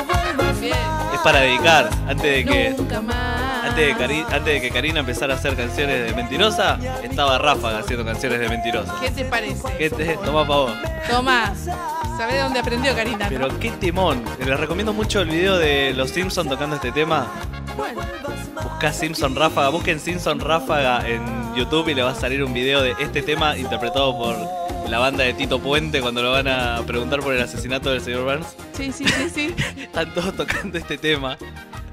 Bien. 0.61 0.75
Es 1.13 1.21
para 1.25 1.41
dedicar. 1.41 1.91
Antes 2.09 2.23
de 2.23 2.45
que. 2.45 2.75
Nunca 2.79 3.01
más. 3.01 3.65
Antes 3.65 3.87
de, 3.87 3.97
Cari- 3.97 4.25
antes 4.27 4.45
de 4.45 4.61
que 4.61 4.71
Karina 4.71 5.01
empezara 5.01 5.35
a 5.35 5.37
hacer 5.37 5.57
canciones 5.57 6.07
de 6.07 6.15
mentirosa, 6.15 6.79
estaba 7.03 7.39
Ráfaga 7.39 7.81
haciendo 7.81 8.05
canciones 8.05 8.39
de 8.39 8.49
mentirosa. 8.49 8.95
¿Qué 9.01 9.11
te 9.11 9.25
parece? 9.25 9.63
¿Qué 9.77 9.91
te 9.91 10.17
toma 10.19 10.47
pa' 10.47 10.55
vos? 10.57 10.73
Toma. 11.11 11.53
¿Sabés 12.17 12.35
de 12.35 12.41
dónde 12.43 12.61
aprendió 12.61 12.95
Karina? 12.95 13.25
no? 13.25 13.29
Pero 13.29 13.59
qué 13.59 13.71
temón. 13.73 14.23
Les 14.39 14.59
recomiendo 14.59 14.93
mucho 14.93 15.21
el 15.21 15.29
video 15.31 15.57
de 15.59 15.93
los 15.95 16.11
Simpsons 16.11 16.49
tocando 16.49 16.77
este 16.77 16.93
tema. 16.93 17.27
Bueno, 17.79 18.01
Busca 18.61 18.93
Simpson 18.93 19.37
Ráfaga, 19.37 19.69
busquen 19.69 20.01
Simpson 20.01 20.41
Ráfaga 20.41 21.09
en 21.09 21.23
YouTube 21.55 21.89
y 21.89 21.95
le 21.95 22.03
va 22.03 22.11
a 22.11 22.15
salir 22.17 22.43
un 22.43 22.53
video 22.53 22.83
de 22.83 22.97
este 22.99 23.23
tema 23.23 23.57
interpretado 23.57 24.19
por 24.19 24.37
la 24.91 24.99
banda 24.99 25.23
de 25.23 25.33
Tito 25.33 25.61
Puente 25.61 26.01
cuando 26.01 26.21
lo 26.21 26.33
van 26.33 26.49
a 26.49 26.83
preguntar 26.85 27.21
por 27.21 27.35
el 27.35 27.41
asesinato 27.41 27.91
del 27.93 28.01
señor 28.01 28.25
Burns. 28.25 28.49
sí, 28.73 28.91
sí, 28.91 29.07
sí, 29.07 29.31
sí. 29.31 29.55
Están 29.81 30.13
todos 30.13 30.35
tocando 30.35 30.77
este 30.77 30.99
tema. 30.99 31.39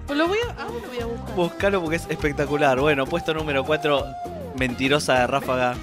Pues 0.08 0.18
lo 0.18 0.28
voy 0.28 0.40
a, 0.40 0.64
ahora 0.64 0.74
lo 0.82 0.88
voy 0.88 1.00
a 1.00 1.06
buscar. 1.06 1.36
Buscalo 1.36 1.82
porque 1.82 1.98
es 1.98 2.08
espectacular. 2.10 2.80
Bueno, 2.80 3.06
puesto 3.06 3.36
número 3.36 3.64
4, 3.64 4.06
Mentirosa 4.58 5.20
de 5.20 5.28
Ráfaga. 5.28 5.76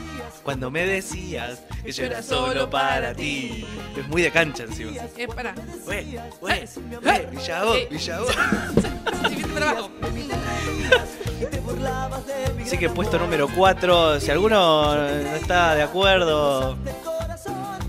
Cuando 0.43 0.71
me 0.71 0.85
decías 0.87 1.63
que 1.85 1.93
yo 1.93 2.05
era 2.05 2.23
solo 2.23 2.69
para 2.69 3.15
ti. 3.15 3.65
Es 3.97 4.09
muy 4.09 4.23
de 4.23 4.31
cancha 4.31 4.65
encima. 4.65 4.91
Eh, 5.17 5.29
pará. 5.29 5.55
Güey, 5.85 6.19
güey, 6.41 6.65
güey, 7.01 7.27
Villagó. 7.31 7.75
Villagó. 7.91 8.27
Así 12.63 12.79
que 12.79 12.89
puesto 12.89 13.19
número 13.19 13.49
4, 13.55 14.21
si 14.21 14.31
alguno 14.31 14.95
no 14.97 15.07
está 15.37 15.75
de 15.75 15.83
acuerdo, 15.83 16.77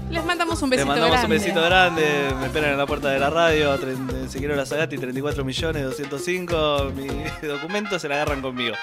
Les 0.10 0.24
mandamos 0.26 0.62
un 0.62 0.70
besito 0.70 0.88
mandamos 0.88 1.12
grande. 1.18 1.36
un 1.36 1.42
besito 1.42 1.62
grande. 1.62 2.34
Me 2.40 2.46
esperan 2.48 2.72
en 2.72 2.78
la 2.78 2.86
puerta 2.86 3.10
de 3.10 3.20
la 3.20 3.30
radio. 3.30 3.76
tren- 3.80 4.26
Ezequiel 4.26 4.56
Lazagati, 4.58 4.98
34 4.98 5.44
millones 5.44 5.84
205. 5.84 6.92
Mi 6.96 7.08
documento 7.48 7.98
se 8.00 8.08
la 8.10 8.16
agarran 8.16 8.42
conmigo. 8.42 8.76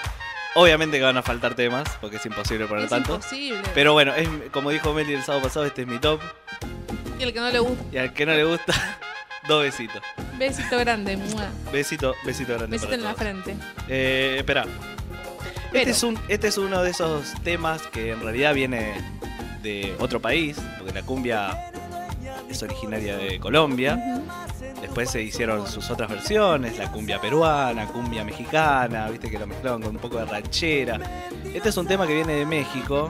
Obviamente 0.55 0.97
que 0.97 1.03
van 1.03 1.17
a 1.17 1.21
faltar 1.23 1.55
temas, 1.55 1.87
porque 2.01 2.17
es 2.17 2.25
imposible 2.25 2.65
poner 2.67 2.83
Es 2.85 2.89
tanto. 2.89 3.15
imposible. 3.15 3.61
Pero 3.73 3.93
bueno, 3.93 4.13
es, 4.15 4.27
como 4.51 4.69
dijo 4.69 4.93
Meli 4.93 5.13
el 5.13 5.23
sábado 5.23 5.43
pasado, 5.43 5.65
este 5.65 5.83
es 5.83 5.87
mi 5.87 5.97
top. 5.99 6.19
Y 7.19 7.23
el 7.23 7.33
que 7.33 7.39
no 7.39 7.49
le 7.49 7.59
gusta, 7.59 7.83
Y 7.91 7.97
al 7.97 8.13
que 8.13 8.25
no 8.25 8.33
le 8.33 8.43
gusta, 8.43 8.73
dos 9.47 9.63
besitos. 9.63 10.01
besito 10.37 10.77
grande. 10.77 11.15
mua. 11.15 11.47
Besito, 11.71 12.15
besito 12.25 12.53
grande. 12.57 12.75
Besito 12.75 12.93
en 12.93 13.03
la 13.03 13.13
frente. 13.13 13.55
Eh, 13.87 14.35
espera. 14.39 14.65
Pero. 15.71 15.79
Este 15.79 15.91
es, 15.91 16.03
un, 16.03 16.19
este 16.27 16.47
es 16.49 16.57
uno 16.57 16.83
de 16.83 16.89
esos 16.91 17.31
temas 17.43 17.81
que 17.83 18.11
en 18.11 18.21
realidad 18.21 18.53
viene 18.53 18.93
de 19.61 19.95
otro 19.99 20.19
país, 20.19 20.57
porque 20.77 20.91
la 20.93 21.03
cumbia 21.03 21.71
es 22.51 22.61
originaria 22.63 23.17
de 23.17 23.39
Colombia. 23.39 24.23
Después 24.81 25.09
se 25.09 25.21
hicieron 25.21 25.67
sus 25.67 25.89
otras 25.89 26.09
versiones, 26.09 26.77
la 26.77 26.91
cumbia 26.91 27.19
peruana, 27.19 27.87
cumbia 27.87 28.23
mexicana, 28.23 29.09
viste 29.09 29.29
que 29.29 29.39
lo 29.39 29.47
mezclaban 29.47 29.81
con 29.81 29.95
un 29.95 30.01
poco 30.01 30.17
de 30.17 30.25
ranchera. 30.25 30.99
Este 31.53 31.69
es 31.69 31.77
un 31.77 31.87
tema 31.87 32.05
que 32.05 32.15
viene 32.15 32.33
de 32.33 32.45
México, 32.45 33.07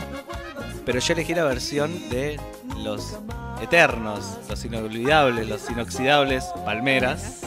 pero 0.85 0.99
yo 0.99 1.13
elegí 1.13 1.33
la 1.33 1.43
versión 1.43 2.09
de 2.09 2.39
los 2.77 3.17
eternos, 3.61 4.39
los 4.49 4.65
inolvidables, 4.65 5.47
los 5.47 5.69
inoxidables 5.69 6.45
Palmeras, 6.65 7.41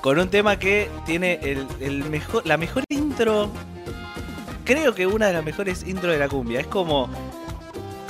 con 0.00 0.18
un 0.18 0.28
tema 0.28 0.58
que 0.58 0.88
tiene 1.04 1.66
la 2.44 2.56
mejor 2.56 2.84
intro, 2.88 3.50
creo 4.64 4.94
que 4.94 5.06
una 5.06 5.26
de 5.26 5.32
las 5.34 5.44
mejores 5.44 5.86
intros 5.86 6.12
de 6.12 6.18
la 6.18 6.28
cumbia. 6.28 6.60
Es 6.60 6.66
como 6.66 7.08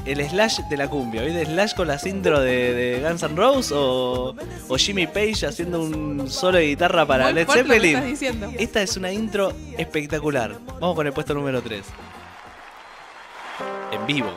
el 0.09 0.29
Slash 0.29 0.61
de 0.69 0.77
la 0.77 0.89
cumbia. 0.89 1.23
¿Viste? 1.23 1.45
Slash 1.45 1.75
con 1.75 1.89
las 1.89 2.07
intros 2.07 2.41
de, 2.41 2.75
de 2.75 3.01
Guns 3.01 3.23
N' 3.23 3.37
Roses 3.37 3.73
o, 3.73 4.35
o 4.69 4.77
Jimmy 4.77 5.07
Page 5.07 5.47
haciendo 5.47 5.83
un 5.83 6.31
solo 6.31 6.59
de 6.59 6.69
guitarra 6.69 7.07
para 7.07 7.31
Led 7.31 7.49
Zeppelin. 7.49 8.17
Esta 8.59 8.83
es 8.83 8.97
una 8.97 9.13
intro 9.13 9.53
espectacular. 9.77 10.57
Vamos 10.81 10.97
con 10.97 11.07
el 11.07 11.13
puesto 11.13 11.35
número 11.35 11.61
3. 11.63 11.83
En 13.93 14.07
vivo. 14.07 14.33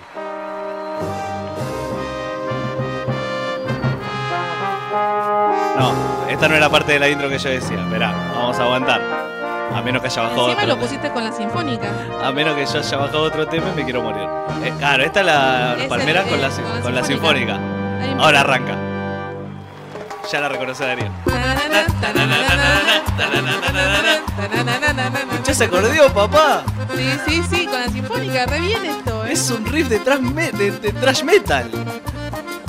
No, 5.77 6.29
esta 6.29 6.47
no 6.47 6.55
es 6.55 6.61
la 6.61 6.69
parte 6.69 6.93
de 6.93 6.99
la 6.99 7.09
intro 7.09 7.29
que 7.29 7.37
yo 7.39 7.49
decía. 7.49 7.83
Esperá, 7.83 8.11
vamos 8.35 8.59
a 8.59 8.63
aguantar. 8.63 9.30
A 9.75 9.81
menos 9.81 10.01
que 10.01 10.07
haya 10.07 10.21
bajado 10.23 10.49
Encima 10.49 10.63
otro. 10.63 10.75
lo 10.75 10.81
pusiste 10.81 11.09
con 11.11 11.23
la 11.23 11.31
sinfónica. 11.31 11.87
A 12.23 12.31
menos 12.31 12.55
que 12.55 12.65
yo 12.65 12.79
haya 12.79 12.97
bajado 12.97 13.21
otro 13.23 13.47
tema 13.47 13.67
y 13.73 13.75
me 13.77 13.83
quiero 13.83 14.01
morir. 14.01 14.27
Eh, 14.63 14.73
claro, 14.77 15.03
esta 15.03 15.19
es 15.21 15.25
la 15.25 15.73
Es 15.77 15.83
el- 15.83 15.87
palmera 15.89 16.23
con 16.23 16.41
la, 16.41 16.51
sin- 16.51 16.63
con 16.63 16.75
la 16.75 16.81
con 16.81 16.95
la 16.95 17.03
sinfónica. 17.03 17.59
Ahora 18.19 18.41
arranca. 18.41 18.75
Ya 20.31 20.39
la 20.39 20.49
reconoce 20.49 20.85
Darío. 20.85 21.09
¿Ya 25.45 25.53
se 25.53 25.63
acordió, 25.65 26.13
papá? 26.13 26.63
Sí, 26.95 27.09
sí, 27.27 27.43
sí, 27.49 27.65
con 27.65 27.79
la 27.79 27.87
sinfónica, 27.89 28.45
re 28.45 28.59
bien 28.61 28.85
esto, 28.85 29.25
¿eh? 29.25 29.31
Es 29.33 29.49
un 29.49 29.65
riff 29.65 29.87
de, 29.89 29.99
thrash 29.99 30.19
me- 30.19 30.51
de, 30.51 30.71
de 30.71 30.91
thrash 30.93 31.23
metal. 31.23 31.69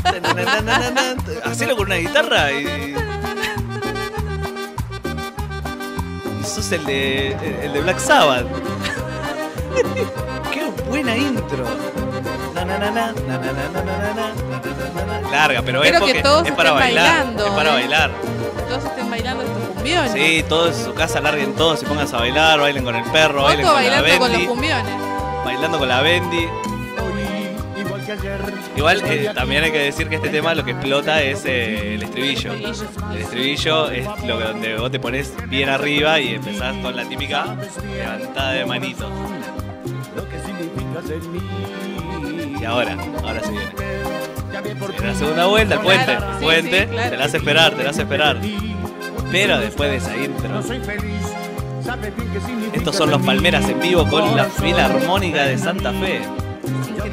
Hacelo 1.44 1.76
con 1.76 1.86
una 1.86 1.96
guitarra 1.96 2.50
y. 2.52 2.94
sos 6.44 6.70
el 6.72 6.84
de, 6.84 7.32
el 7.62 7.72
de 7.72 7.80
Black 7.80 7.98
Sabbath. 7.98 8.46
Qué 10.52 10.64
buena 10.88 11.16
intro. 11.16 11.64
Larga, 15.30 15.62
pero, 15.62 15.82
es, 15.82 15.98
porque 15.98 16.18
es 16.18 16.52
para 16.52 16.72
bailar. 16.72 17.34
Es 17.36 17.50
para 17.50 17.72
bailar. 17.72 18.10
Todos 18.68 18.84
estén 18.84 19.10
bailando 19.10 19.42
estos 19.42 19.62
cumbiones. 19.74 20.12
Sí, 20.12 20.44
todos 20.48 20.78
en 20.78 20.84
su 20.84 20.94
casa 20.94 21.20
larguen 21.20 21.54
todos 21.54 21.82
y 21.82 21.86
pongas 21.86 22.12
a 22.12 22.18
bailar, 22.18 22.60
bailen 22.60 22.84
con 22.84 22.94
el 22.94 23.04
perro, 23.04 23.44
bailen 23.44 23.66
con 23.66 23.84
la 23.84 24.02
Bendy. 24.02 24.18
Con 24.18 24.32
los 24.32 24.42
cumbiones. 24.42 24.94
Bailando 25.44 25.78
con 25.78 25.88
la 25.88 26.00
Bendy 26.02 26.48
igual 28.76 29.02
eh, 29.06 29.30
también 29.34 29.64
hay 29.64 29.72
que 29.72 29.78
decir 29.78 30.08
que 30.08 30.16
este 30.16 30.28
tema 30.28 30.54
lo 30.54 30.64
que 30.64 30.72
explota 30.72 31.22
es 31.22 31.44
eh, 31.44 31.94
el 31.94 32.02
estribillo. 32.02 32.52
El 32.52 33.18
estribillo 33.20 33.90
es 33.90 34.06
lo 34.26 34.38
que 34.38 34.44
donde 34.44 34.76
vos 34.76 34.90
te 34.90 35.00
pones 35.00 35.32
bien 35.48 35.68
arriba 35.68 36.20
y 36.20 36.34
empezás 36.34 36.76
con 36.76 36.96
la 36.96 37.04
típica 37.04 37.56
levantada 37.94 38.52
de 38.52 38.64
manito. 38.66 39.08
Lo 40.16 40.28
que 40.28 40.38
significas 40.40 41.10
en 41.10 41.32
mí. 41.32 42.58
Y 42.60 42.64
ahora, 42.64 42.96
ahora 43.22 43.40
se 43.40 43.50
viene. 43.50 43.66
En 44.98 45.06
la 45.06 45.14
segunda 45.14 45.46
vuelta, 45.46 45.74
el 45.74 45.80
puente, 45.80 46.04
Claro, 46.04 46.38
sí, 46.38 46.44
puente, 46.44 46.80
sí, 46.82 46.86
claro. 46.86 47.10
te 47.10 47.16
la 47.16 47.24
hace 47.24 47.36
esperar, 47.38 47.74
te 47.74 47.82
la 47.82 47.90
hace 47.90 48.02
esperar. 48.02 48.38
Pero 49.30 49.58
después 49.58 49.90
de 49.90 49.96
esa 49.96 50.16
intro, 50.16 50.60
estos 52.72 52.96
son 52.96 53.10
los. 53.10 53.22
Palmeras 53.22 53.68
en 53.68 53.80
vivo 53.80 54.06
con 54.08 54.36
la 54.36 54.44
Filarmónica 54.44 55.44
de 55.44 55.58
Santa 55.58 55.92
Fe. 55.92 56.20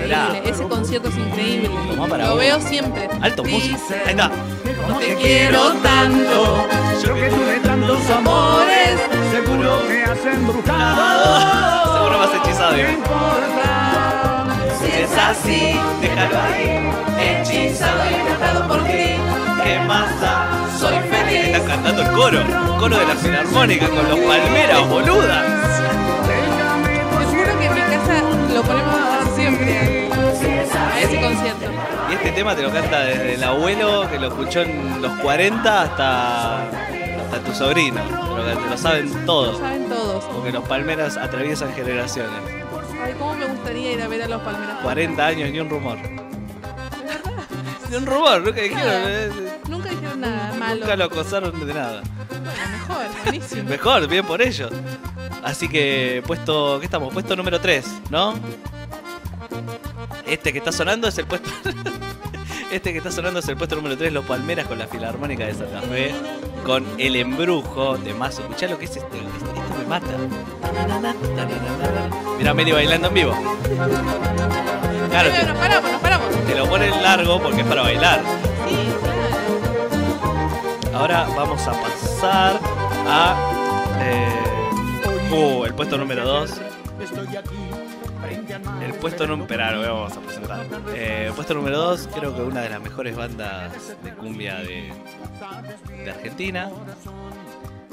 Increíble, 0.06 0.42
ese 0.50 0.64
concierto 0.68 1.10
es 1.10 1.18
increíble. 1.18 1.70
Tomá 1.92 2.08
para 2.08 2.24
Lo 2.26 2.30
vos. 2.32 2.40
veo 2.40 2.62
siempre. 2.62 3.10
Alto 3.22 3.44
músico. 3.44 3.78
Dice, 3.78 3.96
Ahí 4.06 4.10
está. 4.12 4.32
No 4.88 4.98
te 4.98 5.16
quiero 5.16 5.72
tanto. 5.84 6.68
Yo 7.06 7.16
que 7.16 7.30
tuve 7.30 7.60
tantos 7.64 8.10
amores, 8.10 9.00
seguro 9.32 9.88
que 9.88 10.04
has 10.04 10.26
embrujado. 10.26 11.40
Seguro 12.00 12.18
más 12.20 12.30
hechizado. 12.36 12.72
No 12.72 12.78
digo. 12.78 12.90
importa. 12.90 14.46
Si 14.80 15.02
es 15.02 15.18
así, 15.18 15.80
déjalo 16.02 16.40
ahí. 16.42 17.42
hechizado 17.42 18.02
y 18.10 18.14
encantado 18.16 18.68
por 18.68 18.84
ti. 18.86 19.16
¿qué 19.64 19.80
más 19.88 20.22
da? 20.22 20.48
Soy 20.80 20.96
feliz. 21.10 21.46
Están 21.48 21.68
cantando 21.68 22.02
el 22.02 22.12
coro, 22.12 22.40
coro 22.80 22.98
de 22.98 23.06
la 23.06 23.16
filarmónica 23.16 23.88
con 23.90 24.10
los 24.10 24.20
palmeras, 24.20 24.88
boluda. 24.90 25.44
Te 27.18 27.26
juro 27.26 27.60
que 27.60 27.66
en 27.66 27.74
mi 27.74 27.82
casa 27.82 28.22
lo 28.54 28.62
ponemos 28.64 28.99
a 29.56 31.02
ese 31.02 31.20
concierto. 31.22 31.66
Y 32.10 32.14
este 32.14 32.32
tema 32.32 32.56
te 32.56 32.62
lo 32.64 32.72
canta 32.72 33.02
desde 33.02 33.36
el 33.36 33.44
abuelo 33.44 34.10
que 34.10 34.20
lo 34.20 34.28
escuchó 34.28 34.62
en 34.62 35.02
los 35.02 35.12
40 35.20 35.82
hasta, 35.84 36.64
hasta 36.64 37.40
tu 37.46 37.54
sobrino. 37.54 38.02
Te 38.02 38.56
lo, 38.56 38.70
lo 38.70 38.78
saben 38.78 39.12
Lo 39.14 39.26
todos. 39.26 39.60
saben 39.60 39.90
todos. 39.90 40.24
Porque 40.26 40.52
los 40.52 40.64
palmeras 40.68 41.18
atraviesan 41.18 41.74
generaciones. 41.74 42.32
Ay, 43.04 43.14
cómo 43.18 43.34
me 43.36 43.46
gustaría 43.46 43.94
ir 43.94 44.02
a 44.02 44.08
ver 44.08 44.24
a 44.24 44.28
los 44.28 44.42
palmeras. 44.42 44.78
40 44.82 45.26
años 45.26 45.52
ni 45.52 45.60
un 45.60 45.70
rumor. 45.70 45.98
Ni 47.90 47.96
un 47.96 48.06
rumor, 48.06 48.42
nunca 48.42 48.62
dijeron. 48.62 48.86
Nada. 48.86 49.10
eh, 49.26 49.30
Nunca 49.68 49.90
dijeron 49.90 50.22
nada 50.22 50.54
malo. 50.60 50.82
Nunca 50.82 50.96
lo 50.96 51.04
acosaron 51.06 51.66
de 51.68 51.74
nada. 51.74 52.02
Mejor, 52.72 53.06
buenísimo. 53.24 53.64
Mejor, 53.70 54.08
bien 54.08 54.26
por 54.26 54.42
ellos. 54.42 54.72
Así 55.44 55.70
que 55.70 56.22
puesto, 56.28 56.80
¿qué 56.80 56.86
estamos? 56.86 57.14
Puesto 57.14 57.36
número 57.36 57.60
3, 57.62 57.86
¿no? 58.10 58.34
Este 60.30 60.52
que 60.52 60.60
está 60.60 60.72
sonando 60.72 61.08
es 61.08 61.18
el 61.18 61.26
puesto. 61.26 61.50
Este 62.72 62.92
que 62.92 63.00
está 63.00 63.10
sonando 63.12 63.40
es 63.40 63.48
el 63.48 63.58
puesto 63.58 63.76
número 63.76 63.98
3, 63.98 64.14
Los 64.14 64.26
Palmeras 64.26 64.68
con 64.68 64.78
la 64.78 64.86
Filarmónica 64.86 65.44
de 65.48 65.56
Santa 65.56 65.82
Fe. 65.82 66.14
Con 66.64 66.86
El 67.00 67.16
Embrujo 67.16 67.98
de 67.98 68.14
Mazo. 68.14 68.42
Escuchá 68.44 68.68
lo 68.68 68.78
que 68.78 68.86
es 68.86 68.96
esto. 68.96 69.08
Esto, 69.08 69.80
me 69.80 69.86
mata. 69.86 70.06
Mirá 72.38 72.54
Meli 72.54 72.72
bailando 72.72 73.08
en 73.08 73.14
vivo. 73.16 73.34
Claro, 75.10 75.32
te, 75.32 75.44
nos 75.48 75.58
paramos, 75.58 75.92
nos 75.92 76.02
paramos. 76.02 76.28
te 76.46 76.56
lo 76.56 76.70
ponen 76.70 76.92
largo 77.02 77.42
porque 77.42 77.62
es 77.62 77.68
para 77.68 77.82
bailar. 77.82 78.22
Sí, 78.68 78.76
claro. 79.02 81.00
Ahora 81.00 81.28
vamos 81.36 81.68
a 81.68 81.72
pasar 81.72 82.60
a. 83.08 83.36
eh, 84.02 85.34
uh, 85.34 85.66
el 85.66 85.74
puesto 85.74 85.98
número 85.98 86.24
2. 86.24 86.52
Puesto 88.94 89.28
número. 89.28 89.82
Vamos 89.82 90.18
a 90.18 90.22
presentar. 90.22 90.66
Eh, 90.94 91.32
puesto 91.36 91.54
número 91.54 91.78
2, 91.78 92.10
creo 92.16 92.36
que 92.36 92.42
una 92.42 92.62
de 92.62 92.70
las 92.70 92.82
mejores 92.82 93.16
bandas 93.16 93.96
de 94.04 94.14
cumbia 94.14 94.56
de, 94.58 94.92
de 96.04 96.12
Argentina. 96.12 96.70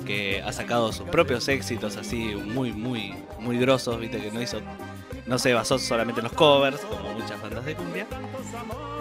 Que 0.04 0.42
ha 0.42 0.52
sacado 0.52 0.92
sus 0.92 1.08
propios 1.08 1.48
éxitos 1.48 1.96
así 1.96 2.36
muy, 2.36 2.72
muy, 2.72 3.14
muy 3.40 3.58
grosos, 3.58 3.98
viste, 3.98 4.20
que 4.20 4.30
no 4.30 4.40
hizo. 4.40 4.60
No 5.26 5.38
se 5.38 5.52
basó 5.52 5.78
solamente 5.78 6.20
en 6.20 6.24
los 6.24 6.32
covers, 6.32 6.78
como 6.82 7.12
muchas 7.14 7.40
bandas 7.42 7.64
de 7.64 7.74
cumbia. 7.74 8.06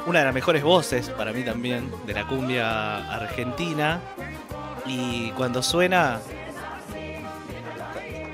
Una 0.07 0.19
de 0.19 0.25
las 0.25 0.33
mejores 0.33 0.63
voces 0.63 1.09
para 1.09 1.31
mí 1.31 1.43
también 1.43 1.91
de 2.07 2.13
la 2.13 2.27
cumbia 2.27 3.13
argentina. 3.13 4.01
Y 4.85 5.31
cuando 5.31 5.61
suena. 5.61 6.19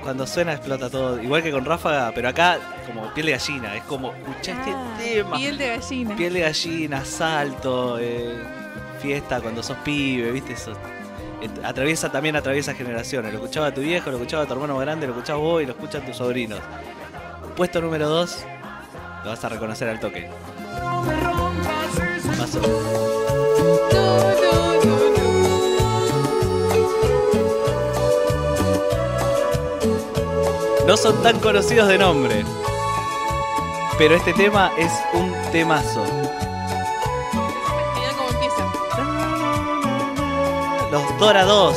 Cuando 0.02 0.26
suena 0.26 0.52
explota 0.54 0.90
todo. 0.90 1.22
Igual 1.22 1.42
que 1.42 1.52
con 1.52 1.64
Ráfaga, 1.64 2.10
pero 2.14 2.28
acá 2.28 2.58
como 2.86 3.12
piel 3.14 3.26
de 3.26 3.32
gallina. 3.32 3.76
Es 3.76 3.84
como, 3.84 4.12
escuchá 4.12 4.52
este 4.52 4.72
Ah, 4.74 4.96
tema. 4.98 5.36
Piel 5.36 5.58
de 5.58 5.68
gallina. 5.68 6.16
Piel 6.16 6.32
de 6.34 6.40
gallina, 6.40 7.04
salto, 7.04 7.98
eh, 8.00 8.42
fiesta 9.00 9.40
cuando 9.40 9.62
sos 9.62 9.76
pibe, 9.78 10.32
¿viste? 10.32 10.54
Eso, 10.54 10.72
atraviesa 11.64 12.10
también 12.10 12.34
atraviesa 12.36 12.74
generaciones. 12.74 13.32
Lo 13.32 13.38
escuchaba 13.38 13.72
tu 13.72 13.80
viejo, 13.80 14.10
lo 14.10 14.16
escuchaba 14.16 14.44
tu 14.46 14.52
hermano 14.54 14.76
grande, 14.78 15.06
lo 15.06 15.12
escuchaba 15.12 15.38
vos 15.38 15.62
y 15.62 15.66
lo 15.66 15.72
escuchan 15.72 16.04
tus 16.04 16.16
sobrinos. 16.16 16.60
Puesto 17.56 17.80
número 17.80 18.08
2, 18.08 18.44
lo 19.24 19.30
vas 19.30 19.44
a 19.44 19.48
reconocer 19.48 19.88
al 19.88 20.00
toque. 20.00 20.28
Paso. 22.38 23.11
No 30.86 30.96
son 30.96 31.22
tan 31.22 31.38
conocidos 31.40 31.88
de 31.88 31.98
nombre. 31.98 32.44
Pero 33.98 34.14
este 34.16 34.32
tema 34.32 34.72
es 34.76 34.90
un 35.14 35.32
temazo. 35.52 36.02
Cómo 37.32 38.28
empieza. 38.30 38.72
Los 40.90 41.18
Dora 41.18 41.44
2. 41.44 41.76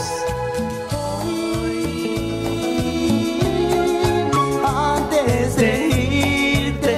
Antes 4.65 5.55
de 5.55 5.87
irte, 5.87 6.97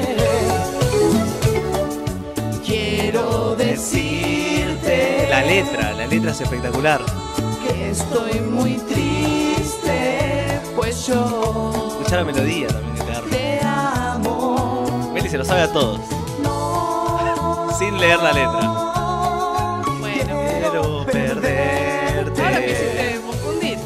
quiero 2.66 3.56
decirte 3.56 5.28
La 5.30 5.42
letra, 5.42 5.94
la 5.94 6.08
letra 6.08 6.32
es 6.32 6.42
espectacular. 6.42 7.02
que 7.68 7.90
estoy 7.92 8.40
muy 8.42 8.78
triste, 8.78 10.62
pues 10.76 11.06
yo 11.08 11.77
Escuchar 12.08 12.26
la 12.26 12.32
melodía 12.32 12.68
también 12.70 12.96
que 12.96 13.04
te 13.04 13.12
da. 13.12 13.22
te 13.30 13.60
amo. 13.66 15.12
Meli 15.14 15.28
se 15.28 15.38
lo 15.38 15.44
sabe 15.44 15.64
a 15.64 15.74
todos. 15.74 16.00
Sin 17.78 18.00
leer 18.00 18.18
la 18.20 18.32
letra. 18.32 18.62
Bueno, 20.00 20.40
Quiero 20.58 20.84
ahora 20.84 21.06
me 21.06 21.12
perderte. 21.12 22.42
hiciste 22.66 23.20
confundir. 23.28 23.78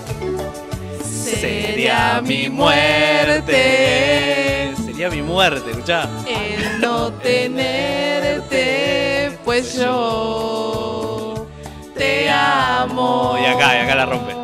Sería 1.03 2.22
mi 2.24 2.47
muerte. 2.47 3.55
Sería 4.86 5.09
mi 5.09 5.24
muerte, 5.24 5.72
escuchá. 5.72 6.07
El 6.28 6.80
no 6.80 7.11
tenerte, 7.13 8.55
pues 9.43 9.74
yo 9.80 11.47
te 11.97 12.30
amo. 12.30 13.36
Y 13.41 13.45
acá, 13.47 13.78
y 13.78 13.80
acá 13.80 13.95
la 13.95 14.05
rompe. 14.05 14.40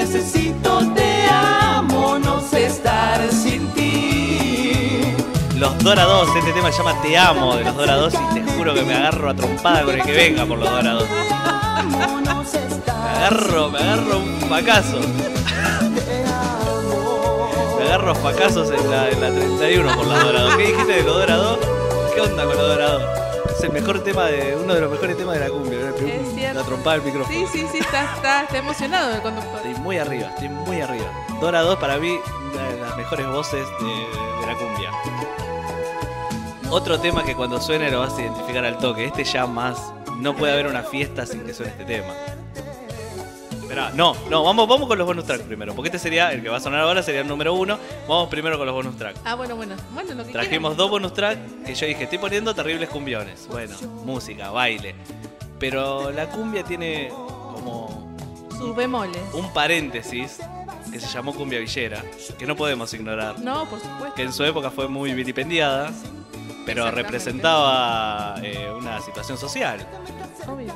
Necesito, 0.00 0.80
te 0.94 1.26
amo, 1.30 2.18
no 2.18 2.40
sé 2.40 2.66
estar 2.66 3.20
sin 3.30 3.68
ti. 3.74 5.14
Los 5.56 5.78
Dora 5.84 6.04
2, 6.04 6.36
este 6.36 6.52
tema 6.54 6.72
se 6.72 6.78
llama 6.78 7.02
Te 7.02 7.18
amo 7.18 7.54
de 7.56 7.64
los 7.64 7.76
Dora 7.76 7.96
2 7.96 8.14
y 8.14 8.34
te 8.40 8.52
juro 8.52 8.72
que 8.72 8.82
me 8.82 8.94
agarro 8.94 9.28
a 9.28 9.34
trompada 9.34 9.84
con 9.84 9.94
el 9.94 10.02
que 10.02 10.12
venga 10.12 10.46
por 10.46 10.58
los 10.58 10.70
Dora 10.70 10.92
2. 10.92 11.04
Amo, 11.44 12.20
no 12.24 12.44
sé 12.46 12.60
Me 12.86 13.10
agarro, 13.10 13.68
me 13.68 13.78
agarro 13.78 14.18
un 14.20 14.40
facazo. 14.48 15.00
Me 17.78 17.84
agarro 17.84 18.14
facazos 18.14 18.70
en 18.70 18.90
la, 18.90 19.10
en 19.10 19.20
la 19.20 19.30
31 19.30 19.96
por 19.96 20.06
los 20.06 20.24
Dora 20.24 20.42
2. 20.42 20.56
¿Qué 20.56 20.62
dijiste 20.62 20.92
de 20.92 21.02
los 21.02 21.14
Dora 21.14 21.36
2? 21.36 21.58
¿Qué 22.14 22.20
onda 22.22 22.44
con 22.46 22.56
los 22.56 22.68
Dora 22.68 22.90
2? 22.92 23.19
Es 23.60 23.64
el 23.64 23.72
mejor 23.72 24.02
tema 24.02 24.24
de. 24.24 24.56
uno 24.56 24.72
de 24.72 24.80
los 24.80 24.90
mejores 24.90 25.18
temas 25.18 25.34
de 25.34 25.40
la 25.40 25.50
cumbia. 25.50 25.78
¿no? 25.78 25.94
Es 25.94 26.34
cierto. 26.34 26.60
La 26.60 26.64
trompada 26.64 26.96
del 26.96 27.04
micrófono. 27.04 27.38
Sí, 27.38 27.44
sí, 27.52 27.66
sí, 27.70 27.78
está, 27.80 28.14
está, 28.14 28.42
está 28.44 28.56
emocionado 28.56 29.14
el 29.14 29.20
conductor. 29.20 29.56
Estoy 29.56 29.74
muy 29.82 29.98
arriba, 29.98 30.28
estoy 30.28 30.48
muy 30.48 30.80
arriba. 30.80 31.04
Dora 31.42 31.60
2 31.60 31.78
para 31.78 31.98
mí, 31.98 32.18
una 32.54 32.68
de 32.70 32.80
las 32.80 32.96
mejores 32.96 33.26
voces 33.26 33.66
de, 33.80 33.86
de 33.86 34.46
la 34.46 34.54
cumbia. 34.56 34.90
Otro 36.70 36.98
tema 37.00 37.22
que 37.22 37.34
cuando 37.34 37.60
suene 37.60 37.90
lo 37.90 38.00
vas 38.00 38.14
a 38.14 38.22
identificar 38.22 38.64
al 38.64 38.78
toque. 38.78 39.04
Este 39.04 39.24
ya 39.24 39.46
más. 39.46 39.92
No 40.16 40.34
puede 40.34 40.54
haber 40.54 40.66
una 40.66 40.82
fiesta 40.82 41.26
sin 41.26 41.44
que 41.44 41.52
suene 41.52 41.72
este 41.72 41.84
tema. 41.84 42.14
Esperá, 43.70 43.92
no, 43.94 44.16
no, 44.28 44.42
vamos, 44.42 44.66
vamos 44.66 44.88
con 44.88 44.98
los 44.98 45.06
bonus 45.06 45.24
tracks 45.26 45.44
primero. 45.44 45.76
Porque 45.76 45.90
este 45.90 46.00
sería, 46.00 46.32
el 46.32 46.42
que 46.42 46.48
va 46.48 46.56
a 46.56 46.60
sonar 46.60 46.80
ahora 46.80 47.04
sería 47.04 47.20
el 47.20 47.28
número 47.28 47.54
uno. 47.54 47.78
Vamos 48.08 48.28
primero 48.28 48.58
con 48.58 48.66
los 48.66 48.74
bonus 48.74 48.96
tracks. 48.96 49.20
Ah, 49.24 49.36
bueno, 49.36 49.54
bueno. 49.54 49.76
Bueno, 49.94 50.12
lo 50.12 50.26
que 50.26 50.32
Trajimos 50.32 50.76
dos 50.76 50.90
bonus 50.90 51.14
tracks 51.14 51.40
que 51.64 51.76
yo 51.76 51.86
dije, 51.86 52.02
estoy 52.02 52.18
poniendo 52.18 52.52
terribles 52.52 52.88
cumbiones. 52.88 53.46
Bueno, 53.46 53.76
música, 54.04 54.50
baile. 54.50 54.96
Pero 55.60 56.10
la 56.10 56.26
cumbia 56.26 56.64
tiene 56.64 57.10
como. 57.10 58.16
Sus 58.58 58.74
bemoles. 58.74 59.22
un 59.34 59.52
paréntesis 59.52 60.40
que 60.90 60.98
se 60.98 61.06
llamó 61.06 61.32
cumbia 61.32 61.60
villera, 61.60 62.02
que 62.40 62.46
no 62.46 62.56
podemos 62.56 62.92
ignorar. 62.92 63.38
No, 63.38 63.66
por 63.70 63.78
supuesto. 63.78 64.16
Que 64.16 64.22
en 64.22 64.32
su 64.32 64.42
época 64.42 64.72
fue 64.72 64.88
muy 64.88 65.14
vilipendiada, 65.14 65.92
pero 66.66 66.90
representaba 66.90 68.36
eh, 68.42 68.70
una 68.76 69.00
situación 69.00 69.38
social. 69.38 69.86
Obvio. 70.46 70.72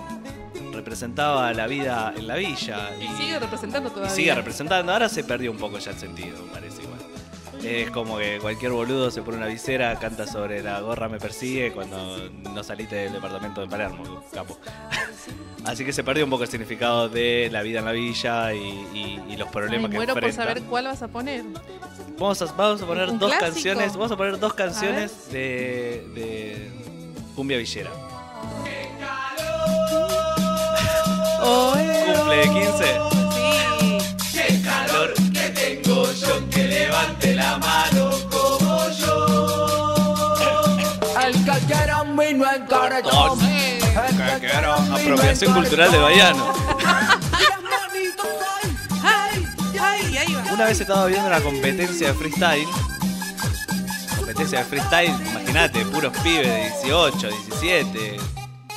Representaba 0.72 1.52
la 1.52 1.66
vida 1.66 2.12
en 2.16 2.26
la 2.26 2.36
villa. 2.36 2.90
Y 3.00 3.06
sigue 3.16 3.38
representando 3.38 3.88
y 3.88 3.92
todavía. 3.92 4.14
sigue 4.14 4.34
representando. 4.34 4.92
Ahora 4.92 5.08
se 5.08 5.24
perdió 5.24 5.50
un 5.50 5.58
poco 5.58 5.78
ya 5.78 5.92
el 5.92 5.98
sentido, 5.98 6.36
parece 6.52 6.82
igual. 6.82 6.93
Es 7.64 7.90
como 7.90 8.18
que 8.18 8.38
cualquier 8.40 8.72
boludo 8.72 9.10
se 9.10 9.22
pone 9.22 9.38
una 9.38 9.46
visera, 9.46 9.98
canta 9.98 10.26
sobre 10.26 10.62
la 10.62 10.80
gorra 10.80 11.08
me 11.08 11.18
persigue 11.18 11.72
cuando 11.72 12.28
no 12.52 12.62
saliste 12.62 12.94
del 12.96 13.12
departamento 13.14 13.60
de 13.62 13.66
Palermo, 13.68 14.22
capo. 14.32 14.58
Así 15.64 15.84
que 15.84 15.92
se 15.94 16.04
perdió 16.04 16.24
un 16.24 16.30
poco 16.30 16.42
el 16.44 16.50
significado 16.50 17.08
de 17.08 17.48
la 17.50 17.62
vida 17.62 17.78
en 17.78 17.86
la 17.86 17.92
villa 17.92 18.52
y, 18.52 18.58
y- 18.58 19.22
y 19.30 19.36
los 19.36 19.48
Ay, 19.48 19.52
problemas 19.52 19.90
que 19.90 19.96
muero 19.96 20.12
por 20.14 20.24
enfrentan. 20.24 20.46
saber 20.54 20.62
cuál 20.68 20.84
vas 20.84 21.00
a 21.02 21.08
poner. 21.08 21.42
Vamos 22.18 22.42
a, 22.42 22.44
vamos 22.52 22.82
a 22.82 22.86
poner 22.86 23.06
dos 23.18 23.30
clásico. 23.30 23.40
canciones. 23.40 23.92
Vamos 23.94 24.12
a 24.12 24.16
poner 24.16 24.38
dos 24.38 24.52
canciones 24.54 25.30
de, 25.32 26.06
de 26.14 26.70
cumbia 27.34 27.56
villera. 27.58 27.90
Cumple 32.14 32.36
de 32.36 32.42
15. 32.50 33.23
Levante 36.94 37.34
la 37.34 37.58
mano 37.58 38.10
como 38.30 38.88
yo. 38.90 40.34
Al 41.16 41.44
callar 41.44 41.90
a 41.90 42.04
mí 42.04 42.34
no 42.34 42.44
cartón. 42.68 43.38
Que, 43.40 44.40
que 44.40 44.46
era 44.46 44.74
apropiación 44.74 45.54
cultural 45.54 45.90
de 45.90 45.98
va. 45.98 46.10
Una 50.52 50.66
vez 50.66 50.80
estaba 50.80 51.06
viendo 51.06 51.26
una 51.26 51.40
competencia 51.40 52.08
de 52.08 52.14
freestyle. 52.14 52.68
Competencia 54.16 54.60
de 54.60 54.64
freestyle, 54.64 55.14
imagínate, 55.30 55.84
puros 55.86 56.16
pibes 56.18 56.46
de 56.46 56.70
18, 56.82 57.28
17, 57.28 58.16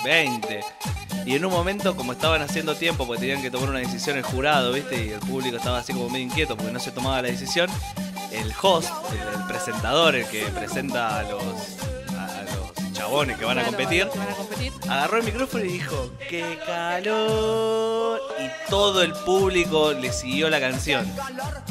20. 0.03 0.65
Y 1.27 1.35
en 1.35 1.43
un 1.43 1.51
momento, 1.51 1.93
como 1.93 2.13
estaban 2.13 2.41
haciendo 2.41 2.73
tiempo, 2.73 3.05
porque 3.05 3.19
tenían 3.19 3.41
que 3.41 3.51
tomar 3.51 3.69
una 3.69 3.79
decisión 3.79 4.15
el 4.15 4.23
jurado, 4.23 4.71
¿viste? 4.71 5.07
Y 5.07 5.09
el 5.09 5.19
público 5.19 5.57
estaba 5.57 5.79
así 5.79 5.91
como 5.91 6.09
medio 6.09 6.25
inquieto 6.25 6.55
porque 6.55 6.71
no 6.71 6.79
se 6.79 6.91
tomaba 6.91 7.21
la 7.21 7.27
decisión. 7.27 7.69
El 8.31 8.53
host, 8.61 8.89
el, 9.11 9.45
presentador, 9.45 10.15
el 10.15 10.25
que 10.27 10.45
presenta 10.45 11.19
a 11.19 11.23
los 11.23 11.43
chabones 12.97 13.37
que 13.37 13.45
van 13.45 13.59
a 13.59 13.63
competir, 13.65 14.07
que 14.09 14.19
van 14.19 14.29
a 14.29 14.35
competir. 14.35 14.73
agarró 14.89 15.17
el 15.17 15.23
micrófono 15.23 15.63
y 15.63 15.67
dijo, 15.67 16.09
¡qué 16.29 16.57
calor! 16.65 18.19
Y 18.39 18.69
todo 18.69 19.01
el 19.03 19.13
público 19.13 19.93
le 19.93 20.11
siguió 20.11 20.49
la 20.49 20.59
canción. 20.59 21.05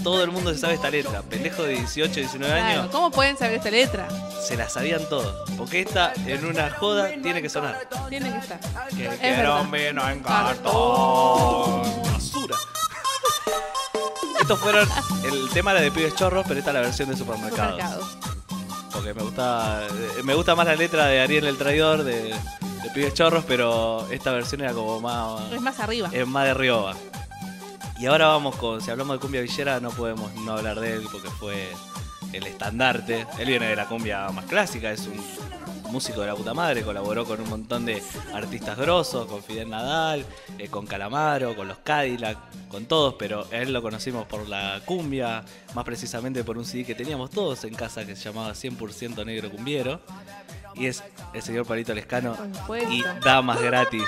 Todo 0.03 0.23
el 0.23 0.31
mundo 0.31 0.53
se 0.53 0.59
sabe 0.61 0.75
esta 0.75 0.91
letra. 0.91 1.23
Pendejo 1.23 1.63
de 1.65 1.75
18, 1.75 2.15
19 2.15 2.53
Claro, 2.55 2.81
años, 2.81 2.93
¿Cómo 2.93 3.11
pueden 3.11 3.37
saber 3.37 3.57
esta 3.57 3.71
letra? 3.71 4.09
se 4.41 4.57
la 4.57 4.69
sabían 4.69 5.09
todos. 5.09 5.51
Porque 5.57 5.81
esta, 5.81 6.13
en 6.27 6.45
una 6.45 6.71
joda, 6.71 7.09
tiene 7.21 7.43
que 7.43 7.49
sonar. 7.49 7.89
Tiene 8.09 8.31
que 8.31 8.39
estar. 8.39 8.61
Que 8.97 9.07
Es 9.07 9.49
un 9.49 9.71
vino 9.71 10.09
en 10.09 10.21
cartón. 10.21 11.83
Basura. 12.13 12.57
Estos 14.41 14.61
fueron, 14.61 14.89
el 15.25 15.51
tema 15.51 15.73
era 15.73 15.81
de 15.81 15.91
pibes 15.91 16.15
chorros, 16.15 16.45
pero 16.47 16.61
esta 16.61 16.71
es 16.71 16.75
la 16.75 16.81
versión 16.83 17.09
de 17.09 17.17
supermercados. 17.17 17.81
Supermercados. 17.83 18.26
Porque 19.07 19.21
me 19.21 19.25
gusta, 19.25 19.87
eh, 19.87 20.23
me 20.25 20.35
gusta 20.35 20.57
más 20.57 20.67
la 20.67 20.75
letra 20.75 21.07
de 21.07 21.21
Ariel 21.21 21.47
el 21.47 21.57
Traidor, 21.57 22.03
de, 22.03 22.25
de 22.25 22.91
pibes 22.93 23.15
chorros, 23.15 23.45
pero 23.47 24.05
esta 24.11 24.33
versión 24.33 24.63
era 24.63 24.73
como 24.73 25.01
más... 25.01 25.53
Es 25.53 25.61
más 25.61 25.79
arriba. 25.79 26.11
Es 26.13 26.27
más 26.27 26.45
de 26.45 26.55
Rioba. 26.55 26.97
Y 28.01 28.07
ahora 28.07 28.27
vamos 28.27 28.57
con, 28.57 28.81
si 28.81 28.91
hablamos 28.91 29.17
de 29.17 29.21
cumbia 29.21 29.43
villera, 29.43 29.79
no 29.79 29.91
podemos 29.91 30.35
no 30.35 30.55
hablar 30.55 30.81
de 30.81 30.95
él 30.95 31.07
porque 31.13 31.31
fue 31.31 31.69
el 32.33 32.49
estandarte. 32.49 33.29
Él 33.39 33.47
viene 33.47 33.67
de 33.69 33.77
la 33.77 33.87
cumbia 33.87 34.29
más 34.31 34.47
clásica, 34.47 34.91
es 34.91 35.07
un 35.07 35.23
músico 35.97 36.21
de 36.21 36.27
la 36.27 36.35
puta 36.35 36.53
madre, 36.53 36.83
colaboró 36.83 37.25
con 37.25 37.41
un 37.41 37.49
montón 37.49 37.87
de 37.87 38.03
artistas 38.35 38.77
grosos, 38.77 39.25
con 39.25 39.43
Fidel 39.43 39.71
Nadal, 39.71 40.27
eh, 40.59 40.69
con 40.69 40.87
Calamaro, 40.87 41.57
con 41.57 41.69
los 41.69 41.79
Cadillac, 41.79 42.37
con 42.69 42.85
todos, 42.85 43.15
pero 43.15 43.47
a 43.51 43.57
él 43.57 43.73
lo 43.73 43.81
conocimos 43.81 44.27
por 44.27 44.47
la 44.47 44.83
cumbia, 44.85 45.43
más 45.75 45.85
precisamente 45.87 46.45
por 46.45 46.59
un 46.59 46.67
CD 46.67 46.85
que 46.85 46.95
teníamos 46.95 47.31
todos 47.31 47.65
en 47.65 47.73
casa 47.73 48.05
que 48.05 48.15
se 48.15 48.25
llamaba 48.25 48.53
100% 48.53 49.25
Negro 49.25 49.51
Cumbiero. 49.51 50.03
Y 50.75 50.85
es 50.85 51.03
el 51.33 51.41
señor 51.41 51.65
Palito 51.65 51.95
Lescano 51.95 52.37
y 52.91 53.03
Damas 53.25 53.63
Gratis. 53.63 54.05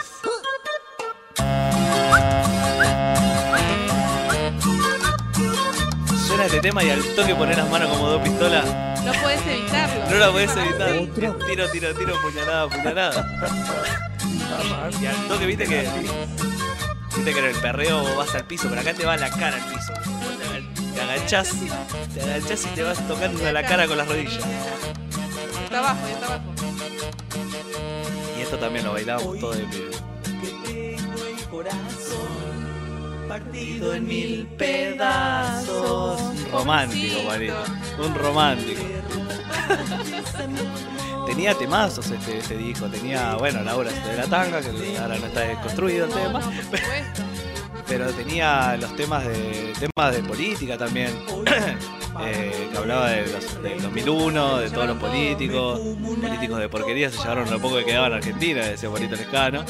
Suena 6.26 6.44
este 6.44 6.60
tema 6.60 6.84
y 6.84 6.90
al 6.90 7.02
toque 7.16 7.34
poner 7.34 7.56
las 7.56 7.70
manos 7.70 7.88
como 7.88 8.10
dos 8.10 8.20
pistolas. 8.20 8.97
No 9.08 9.14
puedes 9.22 9.46
evitarlo. 9.46 10.10
No 10.10 10.16
la 10.18 10.30
podés 10.30 10.54
evitar. 10.54 10.90
Tiro, 11.14 11.70
tiro, 11.70 11.94
tiro, 11.94 12.20
puñalada, 12.20 12.68
puñalada. 12.68 13.26
Y 15.00 15.06
al 15.06 15.28
toque, 15.28 15.46
viste 15.46 15.64
que. 15.64 15.88
Viste 17.16 17.32
que 17.32 17.38
en 17.38 17.44
el 17.46 17.54
perreo 17.54 18.02
vos 18.02 18.16
vas 18.18 18.34
al 18.34 18.44
piso, 18.44 18.68
pero 18.68 18.82
acá 18.82 18.92
te 18.92 19.06
va 19.06 19.16
la 19.16 19.30
cara 19.30 19.56
al 19.56 19.64
piso. 19.72 19.94
Te 20.94 21.00
agachás, 21.00 21.54
te 22.12 22.20
agachás 22.20 22.66
y 22.66 22.68
te 22.74 22.82
vas 22.82 23.08
tocando 23.08 23.50
la 23.50 23.62
cara 23.62 23.86
con 23.86 23.96
las 23.96 24.06
rodillas. 24.06 24.44
Está 25.64 25.78
abajo, 25.78 26.06
está 26.06 26.26
abajo. 26.26 26.52
Y 28.36 28.42
esto 28.42 28.58
también 28.58 28.84
lo 28.84 28.92
bailábamos 28.92 29.38
todo 29.38 29.52
de 29.52 29.64
pibe. 29.64 29.90
Partido 33.28 33.94
en 33.94 34.06
mil 34.06 34.46
pedazos. 34.56 36.20
Romántico, 36.50 37.22
Marito. 37.26 37.62
Un 37.98 38.14
romántico. 38.14 38.80
Tenía 41.26 41.52
temazos 41.54 42.10
este, 42.10 42.38
este 42.38 42.56
disco. 42.56 42.86
Tenía, 42.86 43.34
bueno, 43.36 43.62
la 43.62 43.76
obra 43.76 43.92
de 43.92 44.16
la 44.16 44.26
tanga, 44.26 44.62
que 44.62 44.70
ahora 44.98 45.18
no 45.18 45.26
está 45.26 45.60
construido 45.60 46.06
el 46.06 46.12
tema. 46.12 46.40
Pero 47.86 48.10
tenía 48.12 48.76
los 48.76 48.94
temas 48.96 49.26
de 49.26 49.72
temas 49.78 50.14
de 50.14 50.22
política 50.22 50.78
también. 50.78 51.10
Eh, 52.20 52.68
que 52.72 52.76
hablaba 52.76 53.10
de 53.10 53.28
los, 53.28 53.62
del 53.62 53.80
2001, 53.80 54.58
de 54.58 54.70
todos 54.70 54.88
los 54.88 54.96
políticos. 54.96 55.78
Políticos 56.20 56.58
de 56.58 56.68
porquería 56.68 57.10
se 57.10 57.18
llevaron 57.18 57.48
lo 57.48 57.60
poco 57.60 57.76
que 57.76 57.84
quedaba 57.84 58.08
en 58.08 58.14
Argentina, 58.14 58.66
decía 58.66 58.90
Polito 58.90 59.14
Lescano. 59.14 59.64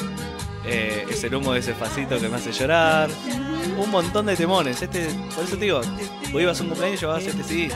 Eh, 0.64 1.06
es 1.08 1.24
el 1.24 1.34
humo 1.34 1.52
de 1.52 1.60
ese 1.60 1.72
facito 1.74 2.18
que 2.20 2.28
me 2.28 2.36
hace 2.36 2.52
llorar. 2.52 3.08
Un 3.78 3.90
montón 3.90 4.26
de 4.26 4.36
temones. 4.36 4.82
Este, 4.82 5.06
por 5.34 5.44
eso 5.44 5.56
te 5.56 5.64
digo, 5.64 5.80
vos 6.32 6.42
ibas 6.42 6.58
a 6.58 6.62
un 6.62 6.68
cumpleaños 6.70 6.98
y 6.98 7.00
llevabas 7.00 7.24
este 7.24 7.42
CD. 7.44 7.70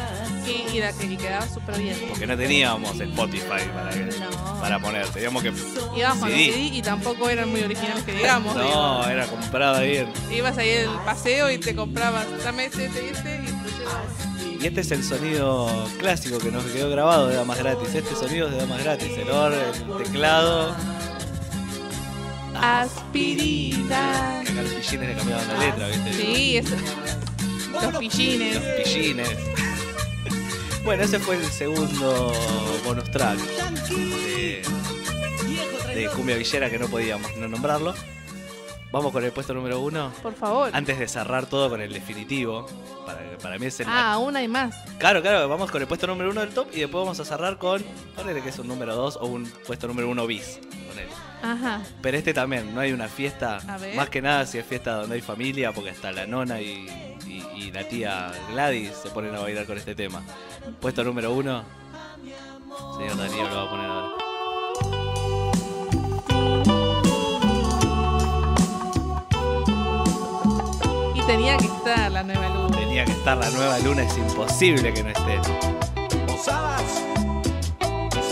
Y, 0.44 1.16
quedaba 1.16 1.46
súper 1.48 1.78
bien. 1.78 1.96
Porque 2.08 2.26
no 2.26 2.36
teníamos 2.36 2.98
el 3.00 3.10
Spotify 3.10 3.44
para, 3.72 3.90
que- 3.90 4.18
No. 4.18 4.60
para 4.60 4.78
poner. 4.80 5.06
Teníamos 5.08 5.42
que. 5.42 5.52
Ibas 5.96 6.18
con 6.18 6.28
CD. 6.28 6.48
el 6.48 6.54
CD 6.54 6.60
y 6.76 6.82
tampoco 6.82 7.28
eran 7.30 7.48
muy 7.50 7.62
originales 7.62 8.02
que 8.04 8.12
digamos. 8.12 8.54
No, 8.56 9.08
era 9.08 9.26
comprado 9.26 9.76
ahí. 9.76 9.98
en- 9.98 10.12
Ibas 10.34 10.58
ahí 10.58 10.76
al 10.78 11.04
paseo 11.04 11.50
y 11.50 11.58
te 11.58 11.74
comprabas, 11.76 12.26
dame 12.44 12.66
este, 12.66 12.86
este 12.86 13.06
y 13.06 13.08
este 13.10 13.44
y. 14.58 14.62
Y 14.62 14.66
este 14.66 14.80
es 14.82 14.90
el 14.92 15.02
sonido 15.02 15.88
clásico 15.98 16.38
que 16.38 16.50
nos 16.52 16.64
quedó 16.64 16.88
grabado 16.90 17.28
de 17.28 17.34
Damas 17.36 17.58
Gratis. 17.58 17.94
Este 17.94 18.14
sonido 18.14 18.46
es 18.48 18.52
de 18.54 18.60
Damas 18.60 18.82
Gratis. 18.82 19.10
El 19.18 19.30
or, 19.30 19.52
el 19.52 20.04
teclado. 20.04 20.74
Aspirina. 22.54 24.40
Acá 24.40 24.52
los 24.62 24.72
pillines 24.72 25.08
le 25.08 25.14
cambiaban 25.14 25.48
la 25.48 25.58
letra, 25.58 25.88
¿viste? 25.88 26.12
Sí, 26.12 26.56
eso. 26.58 26.76
Los 27.72 27.96
pillines. 27.98 28.54
Los 28.54 28.64
pillines. 28.84 29.28
Bueno, 30.84 31.04
ese 31.04 31.20
fue 31.20 31.36
el 31.36 31.44
segundo 31.44 32.32
bonus 32.84 33.08
track 33.12 33.38
de, 33.38 34.62
de 35.94 36.08
Cumbia 36.08 36.34
Villera 36.36 36.68
que 36.68 36.76
no 36.76 36.88
podíamos 36.88 37.36
no 37.36 37.46
nombrarlo. 37.46 37.94
Vamos 38.90 39.12
con 39.12 39.22
el 39.24 39.30
puesto 39.30 39.54
número 39.54 39.78
uno. 39.78 40.12
Por 40.24 40.34
favor. 40.34 40.70
Antes 40.72 40.98
de 40.98 41.06
cerrar 41.06 41.46
todo 41.46 41.70
con 41.70 41.80
el 41.80 41.92
definitivo. 41.92 42.66
Para, 43.06 43.20
para 43.38 43.58
mí 43.60 43.66
es 43.66 43.78
el. 43.78 43.86
Ah, 43.88 44.14
aún 44.14 44.34
hay 44.34 44.48
más. 44.48 44.74
Claro, 44.98 45.22
claro, 45.22 45.48
vamos 45.48 45.70
con 45.70 45.80
el 45.80 45.86
puesto 45.86 46.08
número 46.08 46.30
uno 46.30 46.40
del 46.40 46.50
top 46.52 46.66
y 46.72 46.80
después 46.80 47.04
vamos 47.04 47.20
a 47.20 47.24
cerrar 47.24 47.58
con. 47.58 47.80
Ponele 48.16 48.42
que 48.42 48.48
es 48.48 48.58
un 48.58 48.66
número 48.66 48.96
dos 48.96 49.16
o 49.20 49.26
un 49.26 49.44
puesto 49.64 49.86
número 49.86 50.08
uno 50.08 50.26
bis. 50.26 50.58
ponele. 50.88 51.12
Ajá. 51.42 51.80
Pero 52.00 52.16
este 52.16 52.32
también, 52.32 52.74
no 52.74 52.80
hay 52.80 52.92
una 52.92 53.08
fiesta. 53.08 53.58
Más 53.96 54.08
que 54.08 54.22
nada 54.22 54.46
si 54.46 54.58
es 54.58 54.66
fiesta 54.66 54.94
donde 54.94 55.16
hay 55.16 55.20
familia, 55.22 55.72
porque 55.72 55.90
hasta 55.90 56.12
la 56.12 56.26
nona 56.26 56.60
y, 56.60 56.88
y- 57.26 57.44
y 57.56 57.70
la 57.72 57.84
tía 57.88 58.30
Gladys 58.50 58.92
se 59.02 59.10
ponen 59.10 59.34
a 59.34 59.40
bailar 59.40 59.66
con 59.66 59.76
este 59.78 59.94
tema. 59.94 60.22
Puesto 60.80 61.02
número 61.04 61.32
uno. 61.32 61.64
Señor 62.98 63.16
Darío 63.16 63.48
lo 63.48 63.54
va 63.56 63.62
a 63.62 63.70
poner 63.70 63.86
ahora. 63.86 65.22
Y 71.14 71.20
tenía 71.22 71.56
que 71.56 71.66
estar 71.66 72.10
la 72.10 72.22
nueva 72.22 72.48
luz. 72.48 72.70
Tenía 72.76 73.04
que 73.04 73.12
estar 73.12 73.36
la 73.36 73.50
nueva 73.50 73.78
luna, 73.80 74.02
es 74.02 74.16
imposible 74.16 74.92
que 74.92 75.02
no 75.02 75.10
esté. 75.10 75.40
Posadas, 76.26 77.02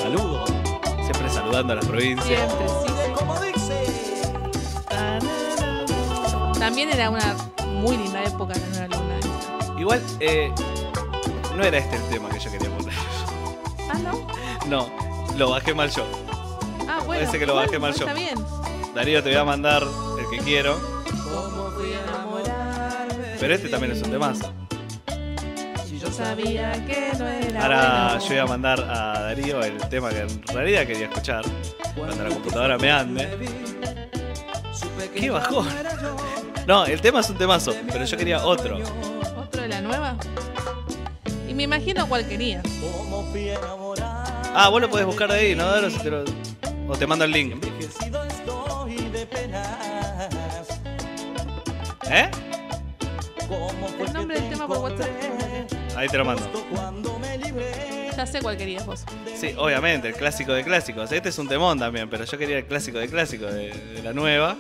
Saludos. 0.03 0.51
Siempre 1.03 1.29
saludando 1.31 1.73
a 1.75 1.77
la 1.77 1.83
provincia. 1.83 2.25
Siempre, 2.25 2.67
sí, 2.87 2.90
También 6.61 6.91
era 6.91 7.09
una 7.11 7.35
muy 7.67 7.97
linda 7.97 8.23
época 8.23 8.53
la 8.79 8.87
nueva 8.87 9.19
luna. 9.19 9.81
Igual, 9.81 10.03
eh, 10.21 10.53
no 11.57 11.65
era 11.65 11.79
este 11.79 11.97
el 11.97 12.03
tema 12.05 12.29
que 12.29 12.39
yo 12.39 12.51
quería 12.51 12.69
poner. 12.77 12.95
Ah, 13.91 13.99
¿no? 13.99 14.27
No, 14.69 15.37
lo 15.39 15.51
bajé 15.51 15.73
mal 15.75 15.91
yo. 15.91 16.05
Ah, 16.87 16.99
bueno. 17.07 17.23
Parece 17.25 17.39
que 17.39 17.47
lo 17.47 17.55
bajé 17.55 17.79
mal 17.79 17.95
yo. 17.95 18.01
Está 18.07 18.13
bien. 18.13 18.35
Darío, 18.95 19.23
te 19.23 19.31
voy 19.31 19.39
a 19.39 19.45
mandar 19.45 19.83
el 20.19 20.29
que 20.29 20.45
quiero. 20.45 20.79
¿Cómo 21.25 21.71
fui 21.71 21.95
a 21.95 22.03
enamorarme? 22.09 23.37
Pero 23.41 23.55
este 23.55 23.69
también 23.71 23.93
es 23.95 24.03
un 24.03 24.11
temazo. 24.11 24.53
Si 25.87 25.99
yo 25.99 26.13
sabía 26.13 26.73
que 26.85 27.13
no 27.19 27.27
era 27.27 27.63
Ahora 27.63 28.05
bueno. 28.11 28.21
yo 28.21 28.29
voy 28.29 28.39
a 28.39 28.47
mandar 28.47 28.81
a 28.81 29.21
Darío 29.23 29.63
el 29.63 29.79
tema 29.89 30.11
que 30.11 30.21
en 30.21 30.47
realidad 30.49 30.87
quería 30.87 31.07
escuchar. 31.07 31.43
Cuando 31.97 32.23
la 32.23 32.29
computadora 32.29 32.77
me 32.77 32.91
ande. 32.91 33.29
¿Qué 35.15 35.31
bajón? 35.31 35.67
No, 36.71 36.87
el 36.87 37.01
tema 37.01 37.19
es 37.19 37.29
un 37.29 37.37
temazo, 37.37 37.75
pero 37.91 38.05
yo 38.05 38.17
quería 38.17 38.45
otro. 38.47 38.79
¿Otro 39.37 39.63
de 39.63 39.67
la 39.67 39.81
nueva? 39.81 40.17
Y 41.49 41.53
me 41.53 41.65
imagino 41.65 42.07
cuál 42.09 42.25
quería. 42.29 42.63
Ah, 44.55 44.69
vos 44.69 44.81
lo 44.81 44.89
podés 44.89 45.05
buscar 45.05 45.29
de 45.33 45.35
ahí, 45.37 45.57
¿no, 45.57 45.69
te 46.01 46.09
lo- 46.09 46.23
O 46.89 46.97
te 46.97 47.09
mando 47.09 47.25
el 47.25 47.33
link. 47.33 47.61
¿Eh? 52.09 52.31
¿Cómo 53.49 53.69
fue 53.89 54.07
El 54.07 54.13
nombre 54.13 54.37
del 54.37 54.45
te 54.49 54.51
tema 54.55 54.69
por 54.69 54.79
WhatsApp. 54.79 55.09
Ahí 55.97 56.07
te 56.09 56.19
lo 56.19 56.25
mando. 56.25 56.49
Ya 58.17 58.27
sé 58.27 58.41
cuál 58.41 58.57
querías 58.57 58.87
vos. 58.87 59.05
Sí, 59.35 59.57
obviamente, 59.59 60.07
el 60.07 60.15
clásico 60.15 60.53
de 60.53 60.63
clásicos. 60.63 61.11
Este 61.11 61.31
es 61.31 61.39
un 61.41 61.49
temón 61.49 61.81
también, 61.81 62.09
pero 62.09 62.25
yo 62.25 62.39
quería 62.39 62.59
el 62.59 62.67
clásico 62.67 62.99
de 63.01 63.09
clásicos 63.09 63.53
de, 63.53 63.71
de 63.73 64.03
la 64.05 64.13
nueva. 64.13 64.57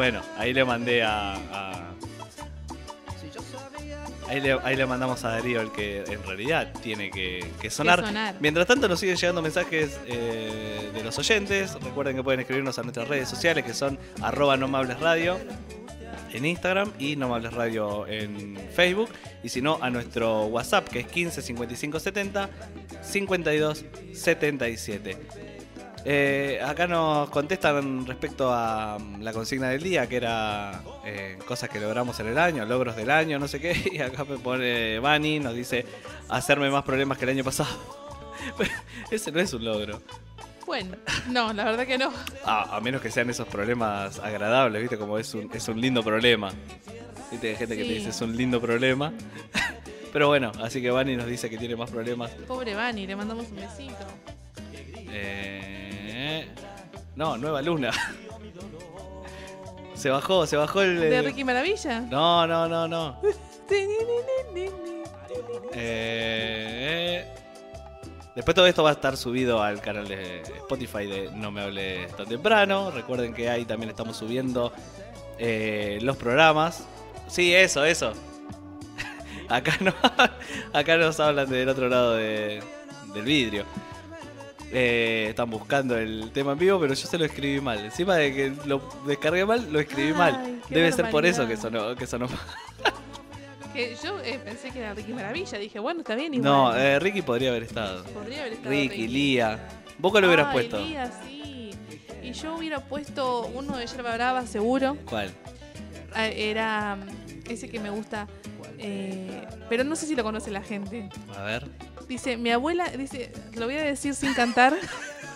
Bueno, 0.00 0.22
ahí 0.38 0.54
le 0.54 0.64
mandé 0.64 1.02
a. 1.02 1.34
a- 1.34 1.90
Ahí, 4.30 4.40
le, 4.40 4.52
ahí 4.62 4.76
le 4.76 4.86
mandamos 4.86 5.22
a 5.24 5.30
Darío 5.32 5.60
el 5.60 5.72
que 5.72 6.04
en 6.04 6.22
realidad 6.24 6.72
tiene 6.82 7.10
que, 7.10 7.44
que 7.60 7.68
sonar. 7.68 8.00
sonar. 8.00 8.36
Mientras 8.40 8.66
tanto 8.66 8.88
nos 8.88 8.98
siguen 8.98 9.16
llegando 9.16 9.42
mensajes 9.42 10.00
eh, 10.06 10.88
de 10.94 11.04
los 11.04 11.18
oyentes. 11.18 11.74
Recuerden 11.82 12.16
que 12.16 12.22
pueden 12.22 12.40
escribirnos 12.40 12.78
a 12.78 12.82
nuestras 12.82 13.08
redes 13.08 13.28
sociales 13.28 13.62
que 13.62 13.74
son 13.74 13.98
arroba 14.22 14.56
no 14.56 14.68
me 14.68 14.78
hables 14.78 14.98
radio 15.00 15.36
en 16.32 16.46
Instagram 16.46 16.92
y 16.98 17.16
no 17.16 17.28
me 17.28 17.34
hables 17.34 17.52
radio 17.52 18.06
en 18.06 18.56
Facebook. 18.74 19.10
Y 19.42 19.50
si 19.50 19.60
no, 19.60 19.78
a 19.82 19.90
nuestro 19.90 20.46
WhatsApp 20.46 20.88
que 20.88 21.00
es 21.00 21.06
15 21.08 21.42
55 21.42 22.00
70 22.00 22.48
52 23.02 23.84
77. 24.14 25.16
Eh, 26.04 26.60
acá 26.64 26.86
nos 26.86 27.28
contestan 27.30 28.06
respecto 28.06 28.50
a 28.52 28.98
mm, 28.98 29.22
la 29.22 29.32
consigna 29.32 29.68
del 29.68 29.82
día, 29.82 30.08
que 30.08 30.16
era 30.16 30.82
eh, 31.04 31.38
cosas 31.46 31.68
que 31.68 31.78
logramos 31.78 32.18
en 32.20 32.28
el 32.28 32.38
año, 32.38 32.64
logros 32.64 32.96
del 32.96 33.10
año, 33.10 33.38
no 33.38 33.48
sé 33.48 33.60
qué. 33.60 33.76
Y 33.92 34.00
acá 34.00 34.24
me 34.24 34.38
pone 34.38 34.98
Bani, 34.98 35.40
nos 35.40 35.54
dice 35.54 35.84
hacerme 36.28 36.70
más 36.70 36.84
problemas 36.84 37.18
que 37.18 37.24
el 37.24 37.30
año 37.30 37.44
pasado. 37.44 37.70
Ese 39.10 39.30
no 39.30 39.40
es 39.40 39.52
un 39.52 39.64
logro. 39.64 40.00
Bueno, 40.66 40.96
no, 41.28 41.52
la 41.52 41.64
verdad 41.64 41.86
que 41.86 41.98
no. 41.98 42.12
A, 42.44 42.76
a 42.76 42.80
menos 42.80 43.02
que 43.02 43.10
sean 43.10 43.28
esos 43.28 43.46
problemas 43.48 44.18
agradables, 44.20 44.80
¿viste? 44.80 44.96
Como 44.96 45.18
es 45.18 45.34
un, 45.34 45.50
es 45.52 45.68
un 45.68 45.80
lindo 45.80 46.02
problema. 46.02 46.52
¿Viste? 47.30 47.50
Hay 47.50 47.56
gente 47.56 47.76
que 47.76 47.84
te 47.84 47.92
dice 47.92 48.10
es 48.10 48.20
un 48.20 48.36
lindo 48.36 48.60
problema. 48.60 49.12
Pero 50.12 50.28
bueno, 50.28 50.50
así 50.62 50.80
que 50.80 50.90
Bani 50.90 51.16
nos 51.16 51.26
dice 51.26 51.50
que 51.50 51.58
tiene 51.58 51.76
más 51.76 51.90
problemas. 51.90 52.30
Pobre 52.46 52.74
Vani, 52.74 53.06
le 53.06 53.16
mandamos 53.16 53.46
un 53.48 53.56
besito. 53.56 54.06
Eh, 55.12 55.89
no, 57.16 57.36
Nueva 57.36 57.62
Luna. 57.62 57.90
Se 59.94 60.08
bajó, 60.08 60.46
se 60.46 60.56
bajó 60.56 60.80
el. 60.80 60.98
¿De 60.98 61.16
eh, 61.16 61.22
Ricky 61.22 61.44
Maravilla? 61.44 62.00
No, 62.00 62.46
no, 62.46 62.66
no, 62.66 62.88
no. 62.88 63.20
Eh, 65.72 67.24
Después 68.34 68.54
todo 68.54 68.66
esto 68.66 68.82
va 68.82 68.90
a 68.90 68.92
estar 68.94 69.16
subido 69.16 69.62
al 69.62 69.80
canal 69.80 70.08
de 70.08 70.40
Spotify 70.42 71.06
de 71.06 71.30
No 71.34 71.50
Me 71.50 71.62
Hables 71.62 72.14
Tan 72.16 72.26
Temprano. 72.26 72.90
Recuerden 72.90 73.34
que 73.34 73.50
ahí 73.50 73.64
también 73.64 73.90
estamos 73.90 74.16
subiendo 74.16 74.72
eh, 75.38 75.98
los 76.02 76.16
programas. 76.16 76.84
Sí, 77.28 77.54
eso, 77.54 77.84
eso. 77.84 78.12
Acá, 79.48 79.76
no, 79.80 79.92
acá 80.72 80.96
nos 80.96 81.18
hablan 81.20 81.50
del 81.50 81.68
otro 81.68 81.88
lado 81.88 82.14
de- 82.14 82.62
del 83.12 83.24
vidrio. 83.24 83.64
Eh, 84.72 85.26
están 85.30 85.50
buscando 85.50 85.98
el 85.98 86.30
tema 86.32 86.52
en 86.52 86.58
vivo, 86.58 86.78
pero 86.78 86.94
yo 86.94 87.06
se 87.06 87.18
lo 87.18 87.24
escribí 87.24 87.60
mal. 87.60 87.78
Encima 87.84 88.14
de 88.16 88.32
que 88.32 88.52
lo 88.66 88.80
descargué 89.06 89.44
mal, 89.44 89.66
lo 89.72 89.80
escribí 89.80 90.08
Ay, 90.08 90.14
mal. 90.14 90.60
Debe 90.68 90.92
ser 90.92 91.10
por 91.10 91.26
eso 91.26 91.46
que 91.48 91.56
sonó, 91.56 91.94
que 91.96 92.06
sonó 92.06 92.26
mal. 92.28 92.38
Que 93.74 93.96
yo 94.02 94.18
eh, 94.20 94.38
pensé 94.44 94.70
que 94.70 94.80
era 94.80 94.94
Ricky 94.94 95.12
Maravilla. 95.12 95.58
Dije, 95.58 95.78
bueno, 95.78 96.00
está 96.00 96.14
bien 96.16 96.34
igual. 96.34 96.50
No, 96.50 96.76
eh, 96.76 96.98
Ricky 96.98 97.22
podría 97.22 97.50
haber 97.50 97.62
estado. 97.64 98.02
Podría 98.04 98.40
haber 98.40 98.54
estado 98.54 98.70
Ricky, 98.70 99.06
Lía. 99.08 99.58
¿Vos 99.98 100.10
cuál 100.12 100.24
hubieras 100.24 100.48
Ay, 100.48 100.52
puesto? 100.52 100.84
Lía, 100.84 101.10
sí. 101.24 101.70
Y 102.22 102.32
yo 102.32 102.56
hubiera 102.56 102.80
puesto 102.80 103.46
uno 103.54 103.76
de 103.76 103.86
Yerba 103.86 104.14
Brava, 104.14 104.46
seguro. 104.46 104.96
¿Cuál? 105.04 105.30
Ah, 106.14 106.26
Era 106.26 106.96
mm, 106.96 107.50
ese 107.50 107.68
que 107.68 107.78
me 107.78 107.90
gusta. 107.90 108.26
eh, 108.78 109.46
pero 109.68 109.84
no 109.84 109.94
sé 109.96 110.06
si 110.06 110.16
lo 110.16 110.22
conoce 110.24 110.50
la 110.50 110.62
gente. 110.62 111.08
A 111.36 111.42
ver. 111.44 111.68
Dice, 112.10 112.36
mi 112.36 112.50
abuela, 112.50 112.88
dice, 112.88 113.32
lo 113.54 113.66
voy 113.66 113.76
a 113.76 113.84
decir 113.84 114.16
sin 114.16 114.34
cantar, 114.34 114.76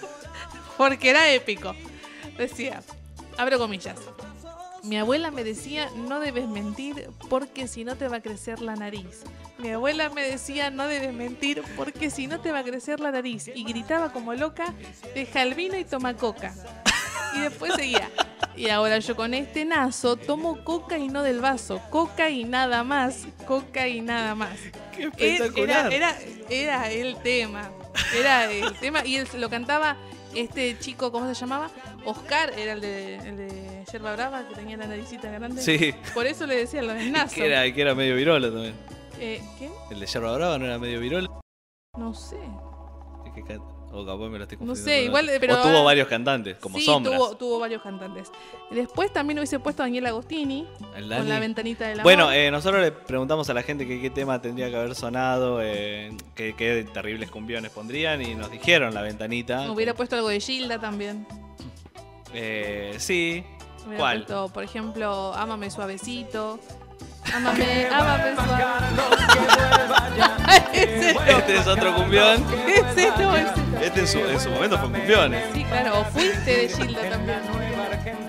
porque 0.77 1.11
era 1.11 1.31
épico. 1.31 1.73
Decía, 2.37 2.83
abro 3.39 3.61
comillas. 3.61 3.97
Mi 4.83 4.99
abuela 4.99 5.31
me 5.31 5.45
decía, 5.45 5.89
no 5.95 6.19
debes 6.19 6.49
mentir 6.49 7.11
porque 7.31 7.69
si 7.69 7.85
no 7.85 7.95
te 7.97 8.09
va 8.09 8.17
a 8.17 8.21
crecer 8.23 8.61
la 8.61 8.75
nariz. 8.75 9.23
Mi 9.59 9.71
abuela 9.71 10.09
me 10.09 10.23
decía, 10.23 10.71
no 10.71 10.89
debes 10.89 11.15
mentir 11.15 11.63
porque 11.77 12.11
si 12.11 12.27
no 12.27 12.41
te 12.41 12.51
va 12.51 12.59
a 12.59 12.65
crecer 12.65 12.99
la 12.99 13.13
nariz. 13.13 13.53
Y 13.55 13.63
gritaba 13.63 14.13
como 14.13 14.35
loca, 14.35 14.75
deja 15.15 15.43
el 15.43 15.55
vino 15.55 15.79
y 15.79 15.85
toma 15.85 16.15
coca. 16.15 16.53
Y 17.37 17.39
después 17.39 17.73
seguía. 17.77 18.11
Y 18.57 18.69
ahora 18.69 18.99
yo 18.99 19.17
con 19.17 19.35
este 19.35 19.65
nazo 19.65 20.17
tomo 20.17 20.63
coca 20.65 20.97
y 20.99 21.09
no 21.09 21.23
del 21.23 21.41
vaso. 21.41 21.81
Coca 21.91 22.31
y 22.31 22.45
nada 22.45 22.85
más. 22.85 23.27
Coca 23.47 23.89
y 23.89 24.01
nada 24.01 24.35
más. 24.35 24.57
¡Qué 24.97 25.11
Era, 25.19 25.45
espectacular! 25.47 25.93
era, 25.93 26.17
era 26.49 26.91
el 26.93 27.17
tema. 27.17 27.71
Era 28.17 28.51
el 28.51 28.73
tema. 28.81 29.05
Y 29.05 29.17
él 29.17 29.27
lo 29.39 29.51
cantaba 29.51 29.97
este 30.35 30.79
chico, 30.79 31.11
¿cómo 31.11 31.27
se 31.27 31.35
llamaba? 31.35 31.71
Oscar, 32.05 32.53
era 32.57 32.73
el 32.73 32.81
de, 32.81 33.17
el 33.17 33.37
de 33.37 33.85
Yerba 33.91 34.15
Brava, 34.15 34.47
que 34.49 34.55
tenía 34.55 34.77
la 34.77 34.87
naricita 34.87 35.31
grande. 35.31 35.63
Sí. 35.63 35.95
Por 36.13 36.27
eso 36.27 36.47
le 36.47 36.57
decía 36.57 36.83
lo 36.83 36.93
del 36.95 37.11
nazo. 37.13 37.35
Que 37.35 37.47
era, 37.47 37.73
que 37.73 37.81
era 37.81 37.95
medio 37.95 38.15
virola 38.17 38.49
también. 38.49 38.75
Eh, 39.19 39.43
¿Qué? 39.59 39.71
El 39.91 40.01
de 40.01 40.07
Yerba 40.07 40.37
Brava 40.37 40.59
no 40.59 40.67
era 40.67 40.79
medio 40.79 41.01
virola. 41.01 41.29
No 41.97 42.15
sé. 42.15 42.39
Es 43.27 43.33
que 43.33 43.59
O 43.95 44.05
capaz 44.05 44.29
me 44.29 44.39
lo 44.39 44.43
estoy 44.45 44.59
No 44.59 44.67
confundiendo 44.67 44.85
sé, 44.85 44.97
con 44.97 45.05
igual, 45.07 45.25
otro. 45.29 45.41
pero 45.41 45.55
O 45.55 45.63
tuvo 45.63 45.85
varios 45.85 46.09
cantantes, 46.09 46.57
como 46.59 46.79
sí, 46.79 46.85
sombras. 46.85 47.17
Tuvo, 47.17 47.37
tuvo 47.37 47.59
varios 47.61 47.81
cantantes. 47.83 48.33
Después 48.71 49.13
también 49.13 49.39
hubiese 49.39 49.61
puesto 49.61 49.83
a 49.83 49.87
Daniel 49.87 50.07
Agostini 50.07 50.67
El 50.97 51.09
con 51.09 51.29
la 51.29 51.39
ventanita 51.39 51.85
del 51.87 52.01
amor. 52.01 52.03
Bueno, 52.05 52.33
eh, 52.33 52.51
nosotros 52.51 52.83
le 52.83 52.91
preguntamos 52.93 53.49
a 53.51 53.55
la 53.55 53.63
gente 53.63 53.87
que 53.87 54.01
qué 54.01 54.11
tema 54.11 54.43
tendría 54.43 54.69
que 54.69 54.77
haber 54.77 54.95
sonado, 54.97 55.61
eh, 55.63 56.13
qué, 56.35 56.55
qué 56.57 56.85
terribles 56.93 57.31
cumbiones 57.31 57.71
pondrían 57.71 58.21
y 58.21 58.35
nos 58.35 58.51
dijeron 58.51 58.93
la 58.95 59.03
ventanita. 59.03 59.71
Hubiera 59.71 59.95
puesto 59.95 60.17
algo 60.17 60.29
de 60.29 60.41
Gilda 60.41 60.81
también. 60.81 61.27
Eh, 62.33 62.95
sí. 62.99 63.45
Hubiera 63.87 63.99
¿Cuál? 63.99 64.17
puesto, 64.25 64.49
por 64.53 64.65
ejemplo, 64.65 65.33
Ámame 65.35 65.71
suavecito. 65.71 66.59
Suavecito. 67.31 67.51
ese 67.53 68.35
no, 68.47 69.05
Este 71.27 71.57
es 71.57 71.67
otro 71.67 71.95
cumbión. 71.95 72.45
Este 73.83 74.01
en 74.01 74.09
su, 74.09 74.19
en 74.19 74.41
su 74.41 74.51
momento 74.51 74.79
fue 74.79 74.91
cumbiones. 74.91 75.45
Sí, 75.53 75.65
claro, 75.65 76.01
o 76.01 76.05
fuiste 76.05 76.57
de 76.57 76.69
Gilda 76.69 77.11
también. 77.11 77.41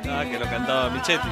Ah, 0.10 0.24
que 0.30 0.40
lo 0.40 0.46
cantaba 0.46 0.90
Michetti. 0.90 1.28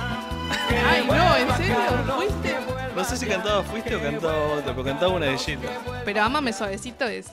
Ay, 0.88 1.06
no, 1.08 1.36
¿en 1.38 1.58
serio? 1.58 1.76
¿Fuiste? 2.16 2.56
No 2.96 3.04
sé 3.04 3.18
si 3.18 3.26
cantaba 3.26 3.64
Fuiste 3.64 3.96
o 3.96 4.02
cantaba 4.02 4.38
otra, 4.54 4.74
pero 4.74 4.84
cantaba 4.84 5.14
una 5.14 5.26
de 5.28 5.38
Gilda. 5.38 5.70
Pero 6.06 6.22
ámame 6.22 6.54
suavecito 6.54 7.06
es. 7.06 7.28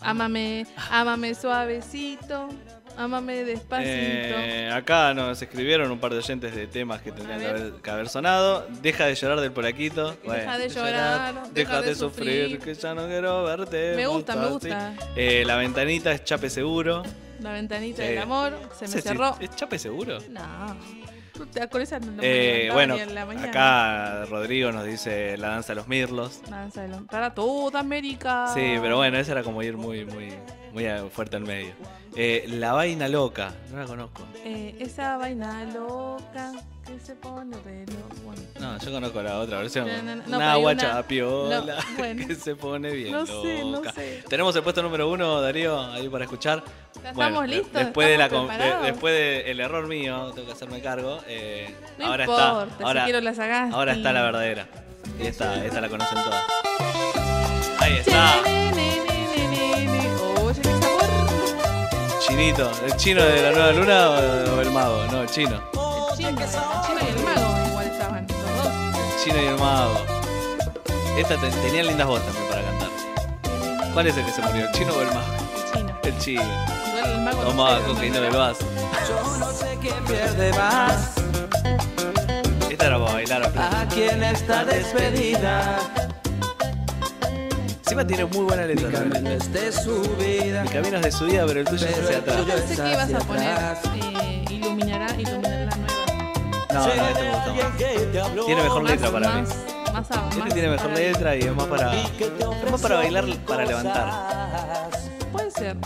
Ámame, 0.00 0.66
ámame 0.90 1.34
suavecito. 1.34 2.48
Ámame 2.96 3.44
despacito. 3.44 3.88
Eh, 3.90 4.70
acá 4.72 5.12
nos 5.14 5.40
escribieron 5.40 5.90
un 5.90 5.98
par 5.98 6.12
de 6.12 6.18
oyentes 6.18 6.54
de 6.54 6.66
temas 6.66 7.02
que 7.02 7.12
tendrían 7.12 7.40
que 7.40 7.46
haber, 7.46 7.72
que 7.82 7.90
haber 7.90 8.08
sonado. 8.08 8.66
Deja 8.82 9.06
de 9.06 9.14
llorar 9.14 9.40
del 9.40 9.52
polaquito. 9.52 10.16
Deja 10.24 10.58
de 10.58 10.68
llorar, 10.68 11.34
Deja, 11.34 11.48
deja 11.52 11.80
de 11.82 11.88
de 11.88 11.94
sufrir, 11.94 12.50
sufrir. 12.50 12.58
que 12.60 12.74
ya 12.74 12.94
no 12.94 13.06
quiero 13.06 13.44
verte. 13.44 13.94
Me 13.96 14.06
gusta, 14.06 14.36
me 14.36 14.46
gusta. 14.48 14.94
Eh, 15.14 15.44
la 15.46 15.56
ventanita 15.56 16.12
es 16.12 16.24
chape 16.24 16.48
seguro. 16.50 17.02
La 17.40 17.52
ventanita 17.52 18.02
del 18.02 18.18
amor 18.18 18.54
se 18.78 18.88
me 18.88 19.02
cerró. 19.02 19.36
¿Es 19.40 19.54
chape 19.54 19.78
seguro? 19.78 20.18
No. 20.30 20.76
Te- 21.52 22.00
no 22.00 22.22
Eh, 22.22 22.70
bueno, 22.72 22.96
en 22.96 23.14
la 23.14 23.26
mañana. 23.26 23.48
acá 23.48 24.24
Rodrigo 24.26 24.72
nos 24.72 24.84
dice 24.84 25.36
la 25.36 25.48
danza 25.48 25.68
de 25.72 25.76
los 25.76 25.88
mirlos. 25.88 26.40
Danza 26.48 26.82
de 26.82 26.88
los- 26.88 27.02
Para 27.02 27.34
toda 27.34 27.80
América. 27.80 28.48
Sí, 28.54 28.74
pero 28.80 28.96
bueno, 28.96 29.18
esa 29.18 29.32
era 29.32 29.42
como 29.42 29.62
ir 29.62 29.76
muy, 29.76 30.04
muy, 30.04 30.32
muy 30.72 30.84
fuerte 31.10 31.36
al 31.36 31.42
medio. 31.44 31.72
Eh, 32.14 32.44
la 32.48 32.72
vaina 32.72 33.08
loca, 33.08 33.52
no 33.70 33.78
la 33.78 33.84
conozco. 33.84 34.22
Eh, 34.44 34.74
esa 34.80 35.18
vaina 35.18 35.64
loca 35.64 36.52
que 36.86 36.98
se 36.98 37.14
pone 37.14 37.56
re 37.64 37.80
loca. 37.86 38.14
Bueno, 38.24 38.40
No, 38.60 38.78
yo 38.78 38.90
conozco 38.92 39.22
la 39.22 39.38
otra 39.40 39.58
versión. 39.58 39.86
No, 39.86 40.02
no, 40.02 40.16
no, 40.26 40.36
una 40.36 40.56
guacha 40.56 40.92
una- 40.92 41.02
piola 41.02 41.60
no, 41.60 41.96
bueno. 41.98 42.26
que 42.28 42.34
se 42.34 42.54
pone 42.56 42.90
bien 42.92 43.12
No 43.12 43.26
sé, 43.26 43.60
no 43.64 43.72
loca. 43.72 43.92
sé. 43.92 44.22
Tenemos 44.28 44.56
el 44.56 44.62
puesto 44.62 44.82
número 44.82 45.10
uno, 45.10 45.40
Darío, 45.42 45.78
ahí 45.80 46.08
para 46.08 46.24
escuchar. 46.24 46.62
¿Ya 47.02 47.12
Bueno, 47.12 47.30
estamos 47.42 47.48
listos? 47.48 47.72
Después, 47.72 48.08
de 48.08 48.18
la, 48.18 48.24
¿Estamos 48.26 48.50
con- 48.50 48.58
de- 48.58 48.76
después 48.90 49.14
del 49.44 49.60
error 49.60 49.86
mío, 49.86 50.32
tengo 50.34 50.46
que 50.48 50.52
hacerme 50.54 50.80
cargo. 50.80 51.20
eh, 51.28 51.72
No 51.98 52.06
ahora 52.06 52.24
importa, 52.24 52.62
está. 52.64 52.76
si 52.78 52.82
Ahora, 52.84 53.04
quiero 53.04 53.20
la 53.20 53.34
Sagasti. 53.34 53.74
ahora 53.74 53.92
está 53.92 54.12
la 54.12 54.22
verdadera. 54.22 54.66
Y 55.20 55.26
esta, 55.26 55.64
esta 55.64 55.80
la 55.80 55.88
conocen 55.88 56.18
todas. 56.24 56.42
Ahí 57.78 57.98
está. 57.98 58.40
Oye, 58.42 58.72
qué 60.62 60.70
sabor. 60.80 61.06
Chinito. 62.26 62.70
¿El 62.84 62.96
chino 62.96 63.22
de 63.22 63.42
la 63.42 63.50
nueva 63.52 63.72
luna 63.72 64.10
o, 64.10 64.56
o 64.56 64.60
el 64.60 64.70
mago? 64.70 65.04
No, 65.12 65.22
el 65.22 65.28
chino. 65.30 65.60
El 65.72 66.16
chino, 66.16 66.28
el 66.30 66.36
chino 66.36 67.00
y 67.02 67.06
el 67.08 67.18
mago 67.24 67.68
igual 67.68 67.86
estaban 67.86 68.26
los 68.26 68.64
dos. 68.64 68.72
El 68.96 69.24
chino 69.24 69.42
y 69.42 69.46
el 69.46 69.58
mago. 69.58 70.00
Esta 71.16 71.36
te- 71.40 71.50
tenía 71.50 71.82
lindas 71.84 72.06
voces 72.06 72.26
también 72.26 72.48
para 72.50 72.62
cantar. 72.62 72.88
¿Cuál 73.92 74.06
es 74.08 74.16
el 74.16 74.24
que 74.26 74.32
se 74.32 74.42
murió? 74.42 74.66
¿El 74.66 74.72
chino 74.72 74.92
o 74.92 75.00
el 75.02 75.08
mago? 75.08 75.20
El 75.54 75.64
chino. 75.72 75.98
El 76.02 76.18
chino. 76.18 76.42
El 77.14 77.20
mago 77.22 77.42
no 77.42 77.48
Tomaba 77.50 77.70
sé, 77.70 77.76
el 77.80 77.86
cocaína 77.86 78.20
del 78.20 78.36
vaso. 78.36 78.64
Yo 79.08 79.38
no 79.38 79.52
sé 79.52 79.78
quién 79.80 80.04
pierde 80.04 80.52
más 80.54 81.14
Esta 82.70 82.86
era 82.86 82.98
para 82.98 83.12
bailar 83.12 83.42
a 83.56 83.80
aquí 83.80 84.02
en 84.02 84.22
esta 84.24 84.64
despedida. 84.64 85.78
Encima 87.84 88.06
tiene 88.06 88.24
muy 88.26 88.44
buena 88.44 88.64
letra 88.66 88.90
también. 88.90 89.10
Camino 89.24 89.30
es 89.30 89.52
de 89.52 89.72
su 89.72 90.02
vida. 90.16 90.62
Mi 90.64 90.68
camino 90.68 90.96
es 90.96 91.02
de 91.04 91.12
su 91.12 91.24
vida, 91.26 91.44
pero 91.46 91.60
el 91.60 91.66
tuyo 91.66 91.86
es 91.86 91.98
hacia 91.98 92.18
atrás. 92.18 92.36
Yo 92.46 92.54
pensé 92.54 92.82
que 92.82 92.92
ibas 92.92 93.14
a 93.14 93.18
poner 93.20 93.58
eh, 93.94 94.44
iluminará, 94.50 95.06
iluminará 95.14 95.66
la 95.66 95.76
nueva. 95.76 95.94
No, 96.74 96.86
no, 96.86 97.08
este 97.08 97.22
me 97.22 97.30
gustó 97.30 97.54
más. 97.54 98.46
Tiene 98.46 98.62
mejor 98.62 98.82
letra 98.84 99.10
para 99.10 99.28
mí. 99.32 99.42
Más, 99.42 99.92
más, 99.92 100.10
a- 100.10 100.28
Este 100.28 100.40
más 100.40 100.52
tiene 100.52 100.68
mejor 100.68 100.90
letra 100.90 101.36
y 101.36 101.40
es 101.42 101.54
más 101.54 101.66
para. 101.66 101.94
Es 101.94 102.70
más 102.70 102.80
para 102.82 102.96
bailar, 102.96 103.24
para 103.46 103.64
levantar. 103.64 104.90
Puede 105.32 105.50
ser. 105.52 105.76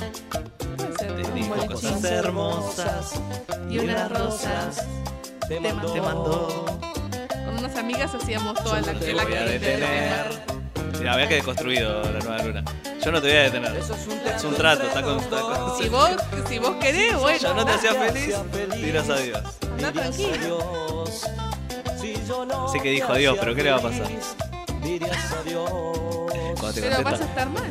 Un 1.24 1.34
dijo 1.34 1.66
cosas 1.66 2.04
hermosas 2.04 3.20
y 3.68 3.78
unas 3.78 4.10
rosas. 4.10 4.86
Te 5.48 5.60
mandó. 5.60 5.92
te 5.92 6.00
mandó. 6.00 6.64
Con 7.44 7.58
unas 7.58 7.76
amigas 7.76 8.14
hacíamos 8.14 8.54
toda 8.62 8.80
la 8.80 8.94
Te 8.94 9.12
la 9.12 9.24
voy 9.24 9.34
a 9.34 9.44
detener. 9.44 10.26
Mira, 10.98 11.14
había 11.14 11.28
que 11.28 11.34
deconstruido 11.36 12.02
la 12.02 12.18
nueva 12.20 12.42
luna. 12.42 12.64
Yo 13.04 13.12
no 13.12 13.20
te 13.20 13.28
voy 13.28 13.36
a 13.36 13.42
detener. 13.42 13.76
Es 13.76 14.44
un 14.44 14.54
trato, 14.54 14.84
está 14.84 15.02
con. 15.02 15.18
Está 15.18 15.40
con 15.40 15.78
Si 15.78 15.88
vos, 15.88 16.10
si 16.48 16.58
vos 16.58 16.76
querés, 16.76 17.18
bueno. 17.18 17.38
yo 17.38 17.54
no 17.54 17.64
te 17.64 17.72
hacía 17.72 17.94
feliz, 17.94 18.36
dirás 18.76 19.08
adiós. 19.08 19.42
Anda 19.72 19.92
tranquilo. 19.92 21.04
Así 22.66 22.80
que 22.80 22.90
dijo 22.90 23.12
adiós, 23.12 23.36
pero 23.40 23.54
¿qué 23.54 23.62
le 23.62 23.70
va 23.70 23.78
a 23.78 23.82
pasar? 23.82 24.06
Cuando 26.60 26.72
te 26.72 26.80
Pero 26.80 27.02
vas 27.02 27.20
a 27.20 27.24
estar 27.24 27.48
mal. 27.48 27.70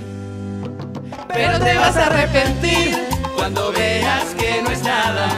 Pero 1.28 1.60
te 1.60 1.78
vas 1.78 1.96
a 1.96 2.06
arrepentir 2.08 3.19
cuando 3.40 3.72
veas 3.72 4.26
que 4.36 4.62
no 4.62 4.70
es 4.72 4.84
nada 4.84 5.30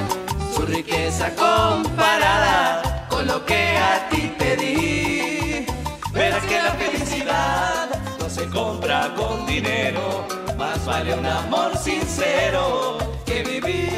su 0.55 0.63
riqueza 0.63 1.29
comparada 1.35 3.05
con 3.09 3.27
lo 3.27 3.45
que 3.45 3.77
a 3.77 4.09
ti 4.09 4.33
te 4.37 4.55
di. 4.57 5.65
Verás 6.11 6.43
que 6.45 6.61
la 6.61 6.71
felicidad 6.71 7.89
no 8.19 8.29
se 8.29 8.47
compra 8.47 9.13
con 9.15 9.45
dinero, 9.45 10.25
más 10.57 10.83
vale 10.85 11.13
un 11.13 11.25
amor 11.25 11.77
sincero 11.77 12.97
que 13.25 13.43
vivir. 13.43 13.91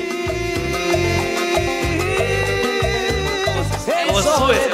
¿Cómo 3.45 4.21
se 4.21 4.37
sube 4.37 4.55
ese 4.55 4.69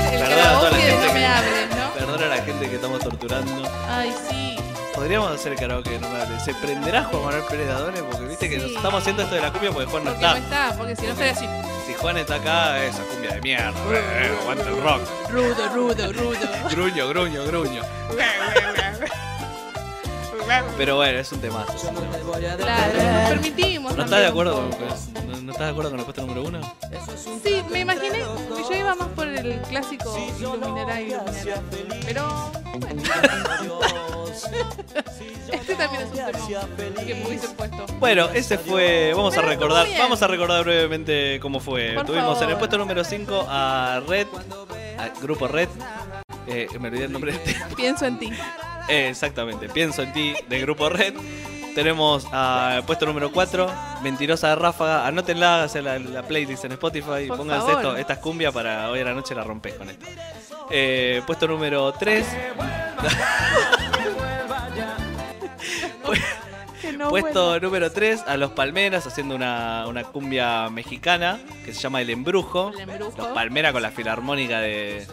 Tenés 0.00 0.10
que 0.10 0.14
hacer 0.14 0.14
el 0.14 0.20
Perdona 0.20 0.50
a 0.50 0.60
toda 0.60 0.70
la 0.70 0.76
gente 0.78 1.06
no 1.06 1.12
que- 1.12 1.14
me. 1.14 1.98
Perdona 1.98 2.24
a 2.26 2.28
la 2.28 2.42
gente 2.42 2.68
que 2.70 2.74
estamos 2.76 3.00
torturando. 3.00 3.68
Ay, 3.90 4.14
sí. 4.28 4.53
Podríamos 5.04 5.32
hacer 5.32 5.54
karaoke 5.54 5.98
no 5.98 6.06
hables. 6.06 6.42
¿Se 6.42 6.54
prenderá 6.54 7.04
Juan 7.04 7.24
Manuel 7.24 7.42
Pérez 7.50 7.68
Dadone? 7.68 8.02
Porque 8.04 8.24
viste 8.26 8.48
que 8.48 8.56
Sí. 8.56 8.62
nos 8.62 8.70
estamos 8.76 9.02
haciendo 9.02 9.22
esto 9.22 9.34
de 9.34 9.42
la 9.42 9.52
cumbia 9.52 9.70
porque 9.70 9.90
Juan 9.90 10.04
no 10.04 10.10
Porque 10.12 10.26
no 10.26 10.34
está. 10.36 10.38
está, 10.68 10.76
porque 10.78 10.96
si 10.96 11.02
no 11.02 11.08
estaría 11.12 11.32
así. 11.32 11.46
Si 11.86 11.92
Juan 11.92 12.16
está 12.16 12.34
acá, 12.36 12.82
esa 12.82 13.02
cumbia 13.02 13.32
de 13.32 13.40
mierda. 13.42 13.68
eh, 13.68 14.00
eh, 14.00 14.38
aguanta 14.40 14.64
el 14.66 14.82
rock. 14.82 15.00
Rudo, 15.30 15.68
rudo, 15.74 16.12
rudo. 16.14 16.38
Gruño, 16.70 17.08
gruño, 17.08 17.44
gruño. 17.44 17.82
Pero 20.78 20.96
bueno, 20.96 21.18
es 21.18 21.32
un 21.32 21.36
un 21.38 21.42
temazo. 21.42 21.72
Claro, 22.56 22.94
nos 22.94 23.28
permitimos. 23.28 23.96
¿No 23.96 24.04
estás 24.04 24.20
de 24.20 24.26
acuerdo 24.26 24.54
con, 24.54 24.70
no, 24.70 25.36
no 25.42 25.52
estás 25.52 25.66
de 25.66 25.70
acuerdo 25.70 25.90
con 25.90 25.98
el 25.98 26.04
puesto 26.06 26.22
número 26.22 26.42
uno? 26.44 26.60
Sí, 27.44 27.62
me 27.70 27.80
imaginé 27.80 28.20
que 28.20 28.62
yo 28.70 28.74
iba 28.74 28.94
más 28.94 29.08
por 29.08 29.28
el 29.28 29.60
clásico 29.68 30.16
iluminará, 30.38 30.98
iluminará. 31.02 31.62
Pero, 32.06 32.52
bueno. 32.78 33.02
este 35.52 35.74
también 35.74 36.02
es 36.02 36.08
un 36.10 36.76
tema 36.76 37.00
que 37.06 37.14
me 37.14 37.26
hubiese 37.26 37.48
puesto. 37.48 37.86
Bueno, 37.98 38.28
ese 38.34 38.58
fue. 38.58 39.12
Vamos 39.14 39.36
a 39.36 39.42
recordar. 39.42 39.86
Vamos 39.98 40.22
a 40.22 40.26
recordar 40.26 40.64
brevemente 40.64 41.38
cómo 41.40 41.60
fue. 41.60 41.92
Por 41.94 42.06
Tuvimos 42.06 42.40
en 42.42 42.50
el 42.50 42.56
puesto 42.56 42.78
número 42.78 43.04
5 43.04 43.46
a 43.48 44.00
Red, 44.06 44.26
al 44.98 45.12
grupo 45.20 45.48
Red. 45.48 45.68
Eh, 46.46 46.68
me 46.78 46.88
olvidé 46.88 47.04
el 47.04 47.12
nombre 47.12 47.32
de 47.32 47.38
este. 47.38 47.74
Pienso 47.74 48.04
en 48.06 48.18
ti. 48.18 48.30
Eh, 48.88 49.08
exactamente, 49.08 49.68
pienso 49.68 50.02
en 50.02 50.12
ti, 50.12 50.34
del 50.48 50.60
grupo 50.62 50.88
Red. 50.88 51.14
Tenemos 51.74 52.26
al 52.32 52.84
puesto 52.84 53.04
número 53.04 53.32
4, 53.32 53.68
Mentirosa 54.02 54.50
de 54.50 54.54
Ráfaga. 54.56 55.06
Anótenla, 55.06 55.64
hacer 55.64 55.82
la, 55.82 55.98
la 55.98 56.22
playlist 56.22 56.64
en 56.66 56.72
Spotify. 56.72 57.26
Por 57.26 57.38
Pónganse 57.38 57.66
favor. 57.66 57.82
esto, 57.82 57.96
estas 57.96 58.18
cumbias 58.18 58.52
para 58.52 58.90
hoy 58.90 59.00
a 59.00 59.04
la 59.04 59.12
noche 59.14 59.34
la 59.34 59.42
rompes 59.42 59.74
con 59.74 59.90
esto. 59.90 60.06
Eh, 60.70 61.20
puesto 61.26 61.48
número 61.48 61.92
3, 61.92 62.24
Puesto 67.10 67.60
número 67.60 67.90
3, 67.92 68.22
a 68.26 68.36
Los 68.36 68.50
Palmeras 68.52 69.06
haciendo 69.06 69.34
una, 69.34 69.86
una 69.88 70.04
cumbia 70.04 70.68
mexicana 70.70 71.38
que 71.64 71.72
se 71.74 71.80
llama 71.80 72.00
El 72.00 72.10
Embrujo. 72.10 72.70
El 72.74 72.80
Embrujo. 72.88 73.14
Los 73.16 73.26
Palmeras 73.28 73.72
con 73.72 73.82
la 73.82 73.90
filarmónica 73.90 74.60
de, 74.60 75.06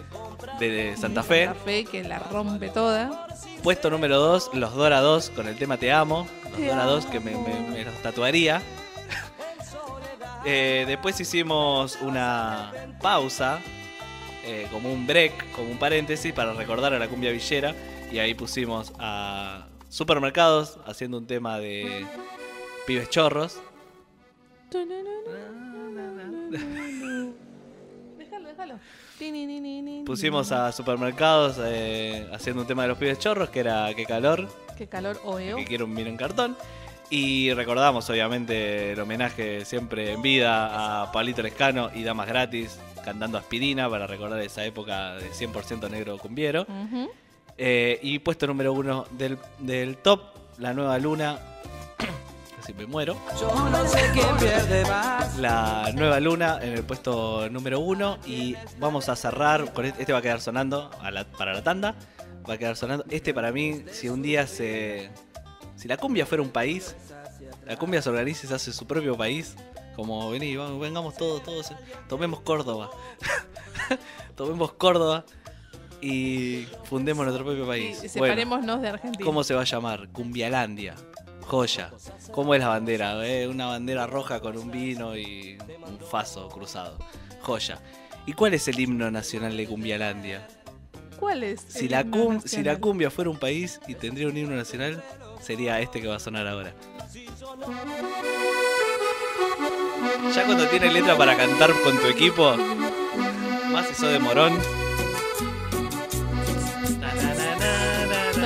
de- 0.60 0.70
de 0.70 0.98
Santa 0.98 1.24
Fe. 1.24 1.46
La 1.46 1.54
fe 1.54 1.86
que 1.86 2.04
la 2.04 2.20
rompe 2.20 2.70
toda. 2.70 3.28
Puesto 3.64 3.90
número 3.90 4.18
2, 4.20 4.52
Los 4.54 4.74
Dora 4.76 5.02
2 5.02 5.30
con 5.32 5.48
el 5.48 5.56
tema 5.58 5.78
Te 5.78 5.92
Amo. 5.92 6.28
Los 6.44 6.54
Te 6.54 6.68
Dora 6.68 6.84
amo. 6.84 6.92
2 6.92 7.06
que 7.08 7.20
me, 7.20 7.32
me- 7.32 7.70
me 7.70 7.86
los 7.86 7.96
tatuaría. 8.02 8.62
Eh, 10.46 10.86
después 10.88 11.20
hicimos 11.20 12.00
una 12.02 12.72
pausa, 13.00 13.60
eh, 14.44 14.68
como 14.72 14.92
un 14.92 15.06
break, 15.06 15.52
como 15.52 15.70
un 15.70 15.78
paréntesis 15.78 16.34
para 16.34 16.54
recordar 16.54 16.94
a 16.94 17.00
la 17.00 17.08
cumbia 17.08 17.32
villera. 17.32 17.76
Y 18.12 18.20
ahí 18.20 18.34
pusimos 18.34 18.92
a 19.00 19.68
Supermercados 19.92 20.80
haciendo 20.86 21.18
un 21.18 21.28
tema 21.28 21.60
de 21.60 22.06
Pibes 22.88 23.10
Chorros. 23.10 23.60
Déjalo, 28.18 28.48
déjalo. 28.48 28.80
Pusimos 30.06 30.54
a 30.54 30.72
Supermercados 30.72 31.58
eh, 31.62 32.26
haciendo 32.32 32.62
un 32.62 32.68
tema 32.70 32.84
de 32.84 32.88
los 32.88 32.98
Pibes 32.98 33.20
Chorros, 33.20 33.50
que 33.50 33.60
era 33.60 33.94
Qué 33.94 34.06
calor. 34.06 34.48
Qué 34.78 34.88
calor 34.88 35.20
oeo. 35.26 35.58
que 35.58 35.66
quiero 35.66 35.84
un 35.84 35.94
vino 35.94 36.08
en 36.10 36.16
cartón. 36.16 36.56
Y 37.10 37.52
recordamos, 37.54 38.10
obviamente, 38.10 38.94
el 38.94 39.00
homenaje 39.02 39.66
siempre 39.66 40.14
en 40.14 40.22
vida 40.22 41.02
a 41.04 41.12
Pablito 41.12 41.42
Lescano 41.42 41.92
y 41.94 42.04
Damas 42.04 42.30
Gratis 42.30 42.80
cantando 43.04 43.38
aspirina 43.38 43.90
para 43.90 44.08
recordar 44.08 44.40
esa 44.40 44.64
época 44.64 45.16
de 45.16 45.30
100% 45.32 45.90
negro 45.90 46.18
cumbiero. 46.18 46.62
Ujú. 46.62 47.12
Eh, 47.64 48.00
y 48.02 48.18
puesto 48.18 48.48
número 48.48 48.74
uno 48.74 49.06
del, 49.12 49.38
del 49.60 49.98
top, 49.98 50.20
La 50.58 50.74
Nueva 50.74 50.98
Luna. 50.98 51.38
Casi 52.58 52.74
me 52.74 52.88
muero. 52.88 53.16
Yo 53.40 53.54
no 53.70 53.88
sé 53.88 54.00
quién 54.14 54.36
pierde 54.38 54.84
más. 54.86 55.38
La 55.38 55.92
Nueva 55.94 56.20
Luna 56.20 56.58
en 56.60 56.74
el 56.74 56.84
puesto 56.84 57.48
número 57.52 57.80
uno. 57.80 58.18
Y 58.26 58.56
vamos 58.80 59.10
a 59.10 59.16
cerrar 59.16 59.74
con 59.74 59.86
este. 59.86 60.02
Este 60.02 60.12
va 60.12 60.18
a 60.20 60.22
quedar 60.24 60.42
sonando 60.42 60.90
a 61.02 61.12
la- 61.12 61.26
para 61.26 61.54
la 61.54 61.64
tanda. 61.64 61.94
Va 62.50 62.56
a 62.56 62.58
quedar 62.58 62.76
sonando. 62.76 63.06
Este 63.12 63.32
para 63.32 63.52
mí, 63.52 63.84
si 63.92 64.10
un 64.10 64.24
día 64.24 64.48
se. 64.48 65.12
Si 65.76 65.88
la 65.88 65.98
cumbia 65.98 66.26
fuera 66.26 66.42
un 66.42 66.50
país, 66.50 66.96
la 67.68 67.78
cumbia 67.78 68.02
se 68.02 68.10
organiza 68.10 68.48
y 68.48 68.50
se 68.50 68.56
hace 68.56 68.74
su 68.74 68.88
propio 68.88 69.16
país. 69.16 69.56
Como 69.96 70.32
vení, 70.32 70.56
vamos, 70.56 70.80
vengamos 70.80 71.16
todos, 71.16 71.44
todos. 71.44 71.72
Tomemos 72.10 72.40
Córdoba. 72.40 72.90
tomemos 74.36 74.74
Córdoba 74.74 75.26
y 76.02 76.68
fundemos 76.86 77.26
nuestro 77.26 77.46
propio 77.46 77.66
país. 77.68 77.98
Bueno, 77.98 78.10
separémonos 78.12 78.82
de 78.82 78.88
Argentina. 78.90 79.26
¿Cómo 79.26 79.44
se 79.44 79.54
va 79.54 79.62
a 79.62 79.66
llamar? 79.66 80.10
Cumbialandia. 80.10 80.96
Joya. 81.42 81.92
¿Cómo 82.32 82.56
es 82.56 82.62
la 82.62 82.70
bandera? 82.70 83.28
eh? 83.28 83.48
Una 83.48 83.68
bandera 83.68 84.08
roja 84.08 84.40
con 84.40 84.58
un 84.58 84.72
vino 84.72 85.18
y 85.18 85.58
un 85.86 86.00
faso 86.00 86.48
cruzado. 86.50 86.98
Joya. 87.42 87.80
¿Y 88.26 88.34
cuál 88.34 88.54
es 88.54 88.68
el 88.68 88.80
himno 88.80 89.12
nacional 89.12 89.58
de 89.58 89.66
Cumbialandia? 89.68 90.48
¿Cuál 91.20 91.44
es? 91.44 91.62
Si 91.68 91.88
la, 91.88 92.06
si 92.46 92.64
cumbia 92.80 93.12
fuera 93.12 93.30
un 93.30 93.38
país 93.38 93.80
y 93.88 93.96
tendría 93.96 94.28
un 94.28 94.38
himno 94.38 94.56
nacional, 94.56 95.04
sería 95.42 95.80
este 95.80 96.02
que 96.02 96.08
va 96.08 96.16
a 96.16 96.20
sonar 96.20 96.48
ahora. 96.48 96.74
Ya 100.34 100.46
cuando 100.46 100.68
tiene 100.68 100.92
letra 100.92 101.18
para 101.18 101.36
cantar 101.36 101.72
con 101.84 101.98
tu 102.00 102.08
equipo, 102.08 102.56
más 103.72 103.88
sos 103.90 104.12
de 104.12 104.20
Morón. 104.20 104.58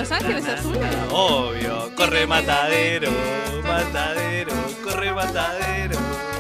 ¿Los 0.08 0.12
Ángeles 0.12 0.48
Azules? 0.48 0.96
Obvio, 1.10 1.92
corre 1.96 2.28
matadero, 2.28 3.10
matadero, 3.64 4.52
corre 4.84 5.12
matadero, 5.12 5.98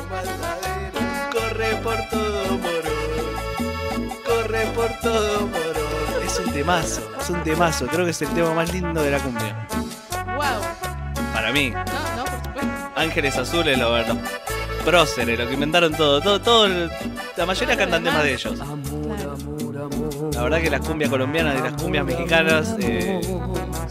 matadero, 0.07 0.99
corre 1.31 1.75
por 1.77 1.97
todo 2.11 2.59
Morón, 2.59 4.19
corre 4.23 4.67
por 4.67 4.91
todo 4.99 5.47
Morón. 5.47 6.23
Es 6.23 6.37
un 6.37 6.53
temazo, 6.53 7.09
es 7.19 7.29
un 7.31 7.43
temazo, 7.43 7.87
creo 7.87 8.05
que 8.05 8.11
es 8.11 8.21
el 8.21 8.29
tema 8.35 8.53
más 8.53 8.71
lindo 8.71 9.01
de 9.01 9.09
la 9.09 9.17
cumbia. 9.17 9.67
Wow. 10.35 11.23
Para 11.33 11.51
mí, 11.51 11.71
No, 11.71 11.83
no, 12.17 12.23
por 12.23 12.43
supuesto. 12.43 12.91
Ángeles 12.95 13.35
Azules, 13.35 13.79
los, 13.79 14.07
los 14.07 14.17
próceres, 14.85 15.39
lo 15.39 15.47
que 15.47 15.53
inventaron 15.55 15.91
todo, 15.93 16.21
todo, 16.21 16.39
todo 16.39 16.67
la 17.35 17.45
mayoría 17.45 17.75
cantan 17.75 18.03
temas 18.03 18.23
de 18.23 18.33
ellos. 18.33 18.59
La 20.33 20.43
verdad 20.43 20.61
que 20.61 20.69
las 20.69 20.81
cumbias 20.81 21.09
colombianas 21.09 21.59
y 21.59 21.63
las 21.63 21.81
cumbias 21.81 22.05
mexicanas 22.05 22.75
eh, 22.79 23.19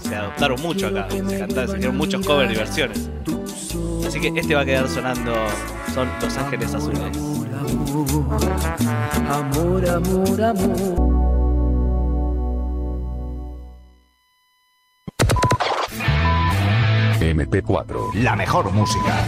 se 0.00 0.14
adoptaron 0.14 0.60
mucho 0.62 0.86
acá, 0.86 1.08
se 1.10 1.38
cantaron, 1.38 1.70
se 1.70 1.76
hicieron 1.76 1.96
muchos 1.96 2.26
covers 2.26 2.52
y 2.52 2.56
versiones. 2.56 3.10
Así 4.06 4.20
que 4.20 4.28
este 4.38 4.54
va 4.54 4.62
a 4.62 4.64
quedar 4.64 4.88
sonando, 4.88 5.34
son 5.92 6.08
Los 6.20 6.36
Ángeles 6.36 6.74
Azules. 6.74 7.00
MP4, 17.20 18.14
la 18.14 18.36
mejor 18.36 18.70
música. 18.70 19.24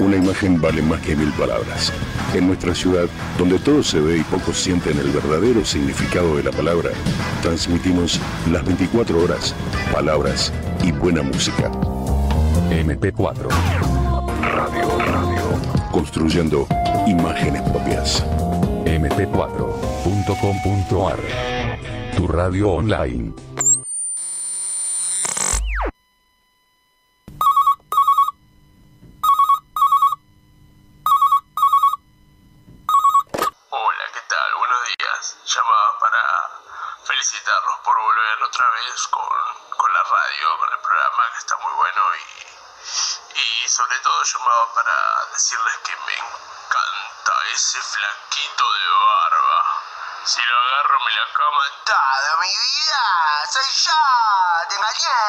Una 0.00 0.16
imagen 0.16 0.60
vale 0.60 0.82
más 0.82 1.00
que 1.00 1.16
mil 1.16 1.32
palabras. 1.32 1.92
En 2.34 2.46
nuestra 2.46 2.72
ciudad, 2.74 3.06
donde 3.36 3.58
todo 3.58 3.82
se 3.82 3.98
ve 4.00 4.18
y 4.18 4.22
pocos 4.22 4.56
sienten 4.56 4.96
el 4.98 5.10
verdadero 5.10 5.64
significado 5.64 6.36
de 6.36 6.44
la 6.44 6.52
palabra, 6.52 6.90
transmitimos 7.42 8.20
las 8.50 8.64
24 8.64 9.20
horas, 9.22 9.54
palabras 9.92 10.52
y 10.84 10.92
buena 10.92 11.22
música. 11.22 11.70
MP4. 12.70 13.48
Radio, 14.42 14.98
radio. 14.98 15.42
Construyendo 15.90 16.66
imágenes 17.06 17.62
propias. 17.62 18.22
mp4.com.ar. 18.84 21.18
Tu 22.16 22.26
radio 22.26 22.70
online. 22.70 23.32
Hola, 33.70 34.04
¿qué 34.12 34.20
tal? 34.28 34.54
Buenos 34.58 34.78
días. 34.84 35.38
Llamaba 35.46 35.98
para 36.00 36.18
felicitarlos 37.04 37.76
por 37.84 37.96
volver 37.96 38.42
otra 38.44 38.68
vez 38.70 39.06
con, 39.08 39.22
con 39.76 39.92
la 39.92 40.02
radio, 40.02 40.58
con 40.58 40.72
el 40.72 40.78
programa 40.80 41.22
que 41.32 41.38
está 41.38 41.56
muy 41.56 41.72
bueno 41.76 42.02
y, 42.18 42.20
y 43.64 43.67
sobre 43.78 43.94
todo 44.00 44.18
llamaba 44.24 44.66
para 44.74 44.90
decirles 45.32 45.78
que 45.84 45.94
me 46.04 46.14
encanta 46.18 47.32
ese 47.54 47.78
flaquito 47.78 48.64
de 48.74 48.86
barba. 49.06 49.58
Si 50.24 50.40
lo 50.42 50.56
agarro 50.58 50.98
me 51.06 51.12
la 51.14 51.26
cama 51.38 51.62
toda 51.86 52.32
mi 52.42 52.52
vida. 52.66 53.02
Soy 53.54 53.70
yo, 53.86 54.00
te 54.68 54.74
engañé. 54.74 55.20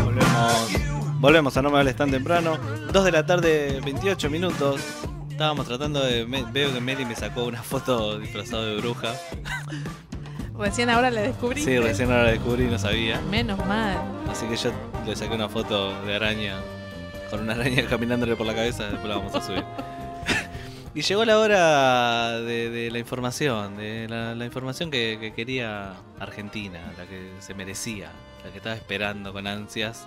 Volvemos, 0.00 1.20
volvemos 1.20 1.56
a 1.56 1.62
No 1.62 1.70
Me 1.70 1.78
Hables 1.78 1.94
Tan 1.94 2.10
Temprano. 2.10 2.58
2 2.90 3.04
de 3.04 3.12
la 3.12 3.24
tarde, 3.24 3.80
28 3.84 4.28
minutos. 4.30 4.80
Estábamos 5.40 5.66
tratando 5.66 6.04
de. 6.04 6.26
me- 6.26 6.42
veo 6.42 6.70
que 6.70 6.82
Meli 6.82 7.06
me 7.06 7.16
sacó 7.16 7.44
una 7.44 7.62
foto 7.62 8.18
disfrazado 8.18 8.66
de 8.66 8.76
bruja. 8.76 9.14
Recién 10.58 10.90
ahora 10.90 11.10
la 11.10 11.22
descubrí. 11.22 11.62
Sí, 11.64 11.78
recién 11.78 12.10
ahora 12.10 12.24
la 12.24 12.32
descubrí 12.32 12.64
y 12.64 12.66
no 12.66 12.78
sabía. 12.78 13.18
Menos 13.22 13.56
mal. 13.66 13.96
Así 14.30 14.44
que 14.44 14.56
yo 14.56 14.70
le 15.06 15.16
saqué 15.16 15.34
una 15.34 15.48
foto 15.48 15.98
de 16.04 16.14
araña. 16.14 16.56
Con 17.30 17.40
una 17.40 17.54
araña 17.54 17.86
caminándole 17.88 18.36
por 18.36 18.46
la 18.46 18.54
cabeza. 18.54 18.82
Después 18.84 19.08
la 19.08 19.16
vamos 19.16 19.34
a 19.34 19.40
subir. 19.40 19.64
y 20.94 21.00
llegó 21.00 21.24
la 21.24 21.38
hora 21.38 22.32
de, 22.40 22.68
de 22.68 22.90
la 22.90 22.98
información. 22.98 23.78
De 23.78 24.08
la, 24.10 24.34
la 24.34 24.44
información 24.44 24.90
que, 24.90 25.16
que 25.18 25.32
quería 25.32 25.94
Argentina. 26.18 26.80
La 26.98 27.06
que 27.06 27.30
se 27.38 27.54
merecía. 27.54 28.10
La 28.44 28.50
que 28.50 28.58
estaba 28.58 28.74
esperando 28.76 29.32
con 29.32 29.46
ansias. 29.46 30.06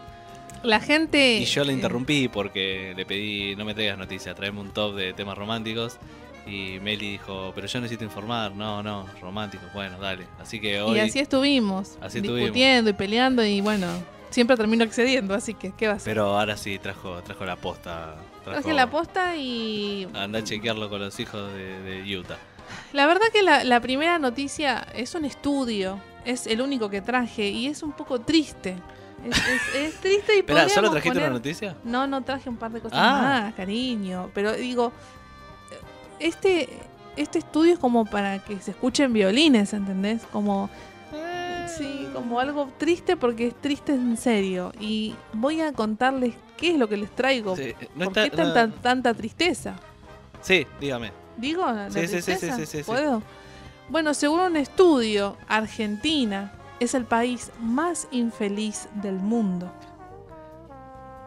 La 0.64 0.80
gente. 0.80 1.38
Y 1.38 1.46
yo 1.46 1.64
le 1.64 1.72
eh, 1.72 1.76
interrumpí 1.76 2.28
porque 2.30 2.94
le 2.96 3.06
pedí, 3.06 3.56
no 3.56 3.66
me 3.66 3.74
traigas 3.74 3.98
noticias, 3.98 4.36
traeme 4.36 4.60
un 4.60 4.72
top 4.72 4.96
de 4.96 5.14
temas 5.14 5.38
románticos. 5.38 5.98
Y 6.46 6.80
Meli 6.82 7.12
dijo, 7.12 7.52
pero 7.56 7.68
yo 7.68 7.80
necesito 7.80 8.04
informar, 8.04 8.54
no, 8.54 8.84
no, 8.84 9.06
románticos, 9.22 9.72
bueno, 9.74 9.98
dale. 10.00 10.26
Así 10.42 10.60
que 10.60 10.82
hoy... 10.82 10.98
Y 10.98 11.00
así 11.00 11.20
estuvimos. 11.20 11.98
Así 12.02 12.18
estuvimos. 12.18 12.40
discutiendo 12.40 12.90
y 12.90 12.94
peleando 12.94 13.46
y 13.46 13.62
bueno, 13.62 13.88
siempre 14.30 14.58
termino 14.58 14.84
accediendo, 14.84 15.34
así 15.36 15.54
que, 15.54 15.72
¿qué 15.72 15.88
va 15.88 15.94
a 15.94 16.00
ser? 16.00 16.12
Pero 16.12 16.38
ahora 16.38 16.58
sí, 16.58 16.80
trajo, 16.80 17.22
trajo 17.22 17.46
la 17.46 17.56
posta. 17.56 18.16
Trajo, 18.44 18.62
Traje 18.62 18.74
la 18.74 18.90
posta 18.90 19.38
y. 19.38 20.08
Anda 20.14 20.40
a 20.40 20.44
chequearlo 20.44 20.90
con 20.90 21.00
los 21.00 21.18
hijos 21.20 21.54
de, 21.54 21.80
de 21.82 22.18
Utah. 22.18 22.38
La 22.92 23.08
verdad 23.08 23.28
que 23.32 23.42
la, 23.42 23.64
la 23.64 23.80
primera 23.80 24.20
noticia 24.20 24.86
es 24.94 25.16
un 25.16 25.24
estudio. 25.24 26.00
Es 26.26 26.48
el 26.48 26.62
único 26.62 26.90
que 26.90 27.02
traje 27.02 27.50
y 27.50 27.68
es 27.68 27.84
un 27.84 27.94
poco 27.94 28.20
triste. 28.22 28.76
Es, 29.24 29.38
es- 29.38 29.76
es 29.76 29.96
triste 30.02 30.36
y 30.36 30.40
Espera, 30.40 30.68
¿solo 30.70 30.90
trajiste 30.92 31.18
poner- 31.20 31.26
una 31.30 31.34
noticia? 31.38 31.76
No, 31.84 32.08
no 32.08 32.24
traje 32.24 32.50
un 32.50 32.58
par 32.58 32.72
de 32.72 32.82
cosas 32.82 32.98
Ah. 33.02 33.22
más, 33.46 33.54
cariño. 33.54 34.30
Pero 34.34 34.52
digo, 34.54 34.92
este, 36.20 36.70
este 37.16 37.40
estudio 37.40 37.74
es 37.74 37.80
como 37.80 38.06
para 38.06 38.40
que 38.40 38.60
se 38.60 38.72
escuchen 38.72 39.14
violines, 39.14 39.74
¿entendés? 39.74 40.24
Como, 40.32 40.70
sí, 41.78 42.08
como 42.14 42.40
algo 42.40 42.70
triste 42.78 43.18
porque 43.18 43.48
es 43.48 43.56
triste 43.62 43.94
en 43.94 44.18
serio. 44.18 44.72
Y 44.80 45.16
voy 45.34 45.62
a 45.62 45.74
contarles 45.74 46.36
qué 46.58 46.72
es 46.72 46.78
lo 46.78 46.88
que 46.90 46.98
les 46.98 47.10
traigo. 47.12 47.56
Sí, 47.56 47.74
no 47.96 48.06
¿Por 48.06 48.18
está- 48.18 48.30
qué 48.30 48.36
tanta, 48.38 48.68
no- 48.68 48.74
tanta 48.76 49.14
tristeza? 49.14 49.76
Sí, 50.42 50.68
dígame. 50.80 51.12
¿Digo? 51.38 51.66
¿La 51.66 51.90
Sí, 51.90 52.02
sí, 52.02 52.08
sí, 52.08 52.12
tristeza? 52.24 52.56
sí, 52.58 52.62
sí, 52.66 52.66
sí, 52.66 52.78
sí. 52.80 52.84
¿Puedo? 52.84 53.22
Bueno, 53.90 54.14
según 54.14 54.40
un 54.40 54.56
estudio, 54.58 55.36
Argentina 55.48 56.52
es 56.84 56.94
el 56.94 57.06
país 57.06 57.52
más 57.60 58.08
infeliz 58.12 58.88
del 58.96 59.16
mundo. 59.16 59.72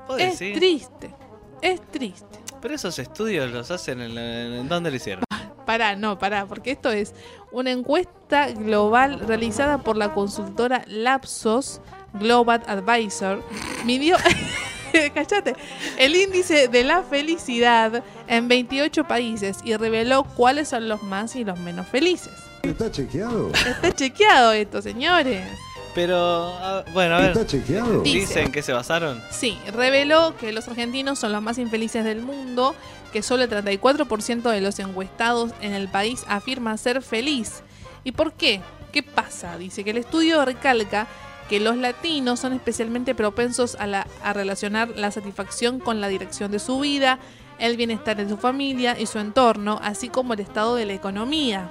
¿Vos 0.09 0.19
Es 0.21 0.39
triste. 0.39 1.15
Es 1.61 1.81
triste. 1.91 2.39
Pero 2.61 2.75
esos 2.75 2.99
estudios 2.99 3.51
los 3.53 3.71
hacen 3.71 4.01
en, 4.01 4.17
en- 4.17 4.53
¿en 4.55 4.69
dónde 4.69 4.91
lo 4.91 4.97
hicieron? 4.97 5.25
Pará, 5.65 5.97
no, 5.97 6.17
pará, 6.19 6.47
porque 6.47 6.71
esto 6.71 6.91
es 6.91 7.13
una 7.51 7.73
encuesta 7.73 8.51
global 8.53 9.19
realizada 9.21 9.79
por 9.79 9.97
la 9.97 10.15
consultora 10.15 10.85
Lapsos 10.87 11.81
Global 12.15 12.63
Advisor. 12.69 13.43
Midió, 13.85 14.17
cállate, 15.15 15.55
el 15.99 16.15
índice 16.15 16.69
de 16.69 16.85
la 16.85 17.03
felicidad 17.03 18.05
en 18.29 18.47
28 18.47 19.09
países 19.09 19.59
y 19.65 19.77
reveló 19.77 20.23
cuáles 20.23 20.69
son 20.69 20.89
los 20.89 21.03
más 21.03 21.35
y 21.35 21.45
los 21.45 21.59
menos 21.59 21.87
felices. 21.89 22.33
¿Está 22.71 22.91
chequeado? 22.91 23.51
Está 23.53 23.93
chequeado 23.95 24.53
esto, 24.53 24.83
señores. 24.83 25.47
Pero, 25.95 26.17
ah, 26.19 26.85
bueno, 26.93 27.15
a 27.17 27.21
ver. 27.21 27.31
¿Está 27.31 27.47
chequeado? 27.47 28.03
Dice. 28.03 28.19
¿Dicen 28.19 28.53
que 28.53 28.63
se 28.63 28.73
basaron? 28.73 29.23
Sí, 29.31 29.59
reveló 29.73 30.37
que 30.37 30.53
los 30.53 30.69
argentinos 30.69 31.19
son 31.19 31.33
los 31.33 31.41
más 31.41 31.57
infelices 31.59 32.05
del 32.05 32.21
mundo, 32.21 32.75
que 33.13 33.23
solo 33.23 33.45
el 33.45 33.51
34% 33.51 34.43
de 34.51 34.61
los 34.61 34.79
encuestados 34.79 35.53
en 35.63 35.73
el 35.73 35.89
país 35.89 36.25
afirma 36.29 36.77
ser 36.77 37.01
feliz. 37.03 37.63
¿Y 38.05 38.13
por 38.13 38.35
qué? 38.35 38.61
¿Qué 38.93 39.03
pasa? 39.03 39.57
Dice 39.57 39.85
que 39.85 39.91
el 39.91 39.97
estudio 39.99 40.45
recalca 40.45 41.07
que 41.49 41.61
los 41.61 41.77
latinos 41.77 42.41
son 42.41 42.53
especialmente 42.53 43.15
propensos 43.15 43.77
a, 43.77 43.87
la- 43.87 44.07
a 44.23 44.33
relacionar 44.33 44.91
la 44.97 45.11
satisfacción 45.11 45.79
con 45.81 46.01
la 46.01 46.09
dirección 46.09 46.51
de 46.51 46.59
su 46.59 46.81
vida, 46.81 47.19
el 47.59 47.77
bienestar 47.79 48.17
de 48.17 48.29
su 48.29 48.37
familia 48.37 48.97
y 48.99 49.07
su 49.07 49.19
entorno, 49.19 49.81
así 49.83 50.09
como 50.11 50.35
el 50.35 50.41
estado 50.41 50.75
de 50.75 50.85
la 50.87 50.93
economía. 50.93 51.71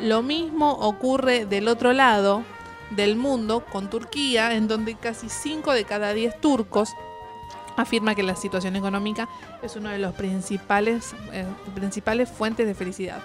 Lo 0.00 0.22
mismo 0.22 0.72
ocurre 0.72 1.46
del 1.46 1.68
otro 1.68 1.92
lado 1.92 2.42
del 2.90 3.16
mundo 3.16 3.64
con 3.64 3.90
Turquía, 3.90 4.54
en 4.54 4.68
donde 4.68 4.94
casi 4.94 5.28
5 5.28 5.72
de 5.72 5.84
cada 5.84 6.12
10 6.12 6.40
turcos 6.40 6.90
afirma 7.76 8.14
que 8.14 8.22
la 8.22 8.36
situación 8.36 8.76
económica 8.76 9.28
es 9.62 9.76
uno 9.76 9.90
de 9.90 9.98
los 9.98 10.14
principales, 10.14 11.14
eh, 11.32 11.46
principales 11.74 12.30
fuentes 12.30 12.66
de 12.66 12.74
felicidad. 12.74 13.20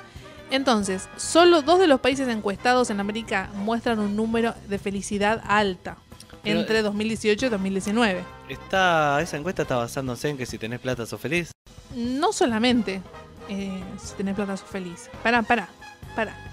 Entonces, 0.52 1.08
solo 1.18 1.62
dos 1.62 1.80
de 1.80 1.88
los 1.88 2.00
países 2.00 2.28
encuestados 2.28 2.90
en 2.90 3.00
América 3.00 3.50
muestran 3.54 4.00
un 4.00 4.16
número 4.16 4.56
de 4.68 4.80
felicidad 4.80 5.41
alta 5.46 5.98
Pero, 6.44 6.60
entre 6.60 6.80
eh, 6.80 6.82
2018 6.82 7.46
y 7.46 7.50
2019. 7.50 8.24
Está, 8.48 9.22
esa 9.22 9.38
encuesta 9.38 9.62
está 9.62 9.76
basándose 9.76 10.30
en 10.30 10.38
que 10.38 10.48
si 10.48 10.58
tenés 10.58 10.80
plata 10.80 11.06
sos 11.06 11.22
feliz. 11.22 11.52
No 11.96 12.34
solamente 12.34 13.02
eh, 13.48 13.84
si 14.02 14.16
tenés 14.16 14.36
plata 14.36 14.58
sos 14.58 14.70
feliz. 14.70 15.10
Pará, 15.22 15.44
pará, 15.44 15.70
pará. 16.16 16.49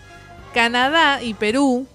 Canadá 0.57 1.23
y 1.23 1.35
Perú, 1.35 1.87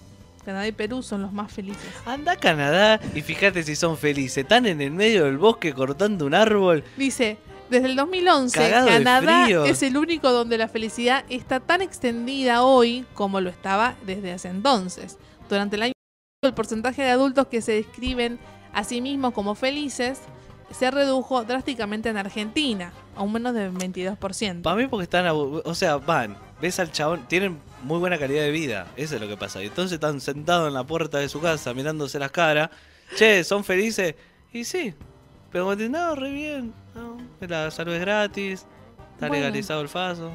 Canadá 0.45 0.67
y 0.67 0.71
Perú 0.71 1.01
son 1.01 1.23
los 1.23 1.33
más 1.33 1.51
felices. 1.51 1.89
Anda 2.05 2.33
a 2.33 2.35
Canadá 2.35 2.99
y 3.15 3.23
fíjate 3.23 3.63
si 3.63 3.75
son 3.75 3.97
felices. 3.97 4.38
Están 4.38 4.67
en 4.67 4.81
el 4.81 4.91
medio 4.91 5.25
del 5.25 5.39
bosque 5.39 5.73
cortando 5.73 6.27
un 6.27 6.35
árbol. 6.35 6.83
Dice, 6.95 7.39
desde 7.71 7.88
el 7.88 7.95
2011, 7.95 8.59
Cagado 8.59 8.85
de 8.85 8.91
Canadá 8.91 9.47
es 9.65 9.81
el 9.81 9.97
único 9.97 10.31
donde 10.31 10.59
la 10.59 10.67
felicidad 10.67 11.25
está 11.27 11.59
tan 11.59 11.81
extendida 11.81 12.61
hoy 12.61 13.03
como 13.15 13.41
lo 13.41 13.49
estaba 13.49 13.95
desde 14.05 14.31
hace 14.31 14.49
entonces. 14.49 15.17
Durante 15.49 15.77
el 15.77 15.81
año, 15.81 15.93
el 16.43 16.53
porcentaje 16.53 17.01
de 17.01 17.09
adultos 17.09 17.47
que 17.47 17.63
se 17.63 17.71
describen 17.71 18.38
a 18.73 18.83
sí 18.83 19.01
mismos 19.01 19.33
como 19.33 19.55
felices 19.55 20.19
se 20.69 20.91
redujo 20.91 21.43
drásticamente 21.45 22.09
en 22.09 22.17
Argentina, 22.17 22.93
a 23.15 23.23
un 23.23 23.33
menos 23.33 23.55
del 23.55 23.73
22%. 23.73 24.61
Para 24.61 24.75
mí 24.75 24.85
porque 24.85 25.05
están, 25.05 25.25
o 25.29 25.73
sea, 25.73 25.97
van, 25.97 26.38
ves 26.61 26.79
al 26.79 26.91
chabón, 26.91 27.25
tienen 27.27 27.70
muy 27.84 27.99
buena 27.99 28.18
calidad 28.18 28.44
de 28.44 28.52
vida, 28.52 28.88
eso 28.95 29.16
es 29.16 29.22
lo 29.22 29.28
que 29.28 29.38
pasa. 29.38 29.62
Y 29.64 29.68
entonces 29.68 29.94
están 29.95 30.20
sentados 30.22 30.68
en 30.68 30.74
la 30.74 30.84
puerta 30.86 31.18
de 31.20 31.30
su 31.30 31.40
casa 31.41 31.74
mirándose 31.74 32.20
las 32.20 32.32
caras. 32.32 32.70
Che, 33.16 33.44
¿son 33.44 33.64
felices? 33.64 34.16
Y 34.53 34.64
sí. 34.64 34.94
Pero 35.52 35.66
como 35.66 35.76
no, 35.76 36.16
re 36.16 36.32
bien. 36.32 36.74
No, 36.95 37.18
la 37.41 37.70
salud 37.72 37.94
es 37.94 38.02
gratis. 38.02 38.66
Está 39.16 39.28
Bueno. 39.28 39.44
legalizado 39.45 39.82
el 39.82 39.90
faso. 39.90 40.32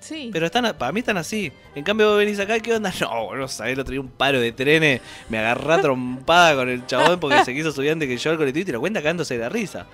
Sí. 0.00 0.30
Pero 0.32 0.46
están, 0.46 0.76
para 0.76 0.92
mí 0.92 1.00
están 1.00 1.16
así. 1.16 1.50
En 1.74 1.82
cambio, 1.82 2.08
vos 2.10 2.18
venís 2.18 2.38
acá, 2.38 2.58
¿qué 2.60 2.74
onda? 2.74 2.92
No, 3.00 3.34
no 3.34 3.48
sabés, 3.48 3.72
el 3.74 3.80
otro 3.80 3.92
día 3.92 4.00
un 4.00 4.08
paro 4.10 4.40
de 4.40 4.52
trenes. 4.52 5.00
Me 5.28 5.38
agarré 5.38 5.78
trompada 5.82 6.54
con 6.54 6.68
el 6.68 6.86
chabón 6.86 7.18
porque 7.20 7.44
se 7.44 7.54
quiso 7.54 7.72
subir 7.72 7.92
antes 7.92 8.08
que 8.08 8.16
yo 8.16 8.30
al 8.30 8.36
colectivo 8.36 8.62
y 8.62 8.64
te 8.66 8.72
lo 8.72 8.80
cuenta 8.80 9.00
cagándose 9.00 9.34
de 9.34 9.40
la 9.40 9.48
risa. 9.48 9.86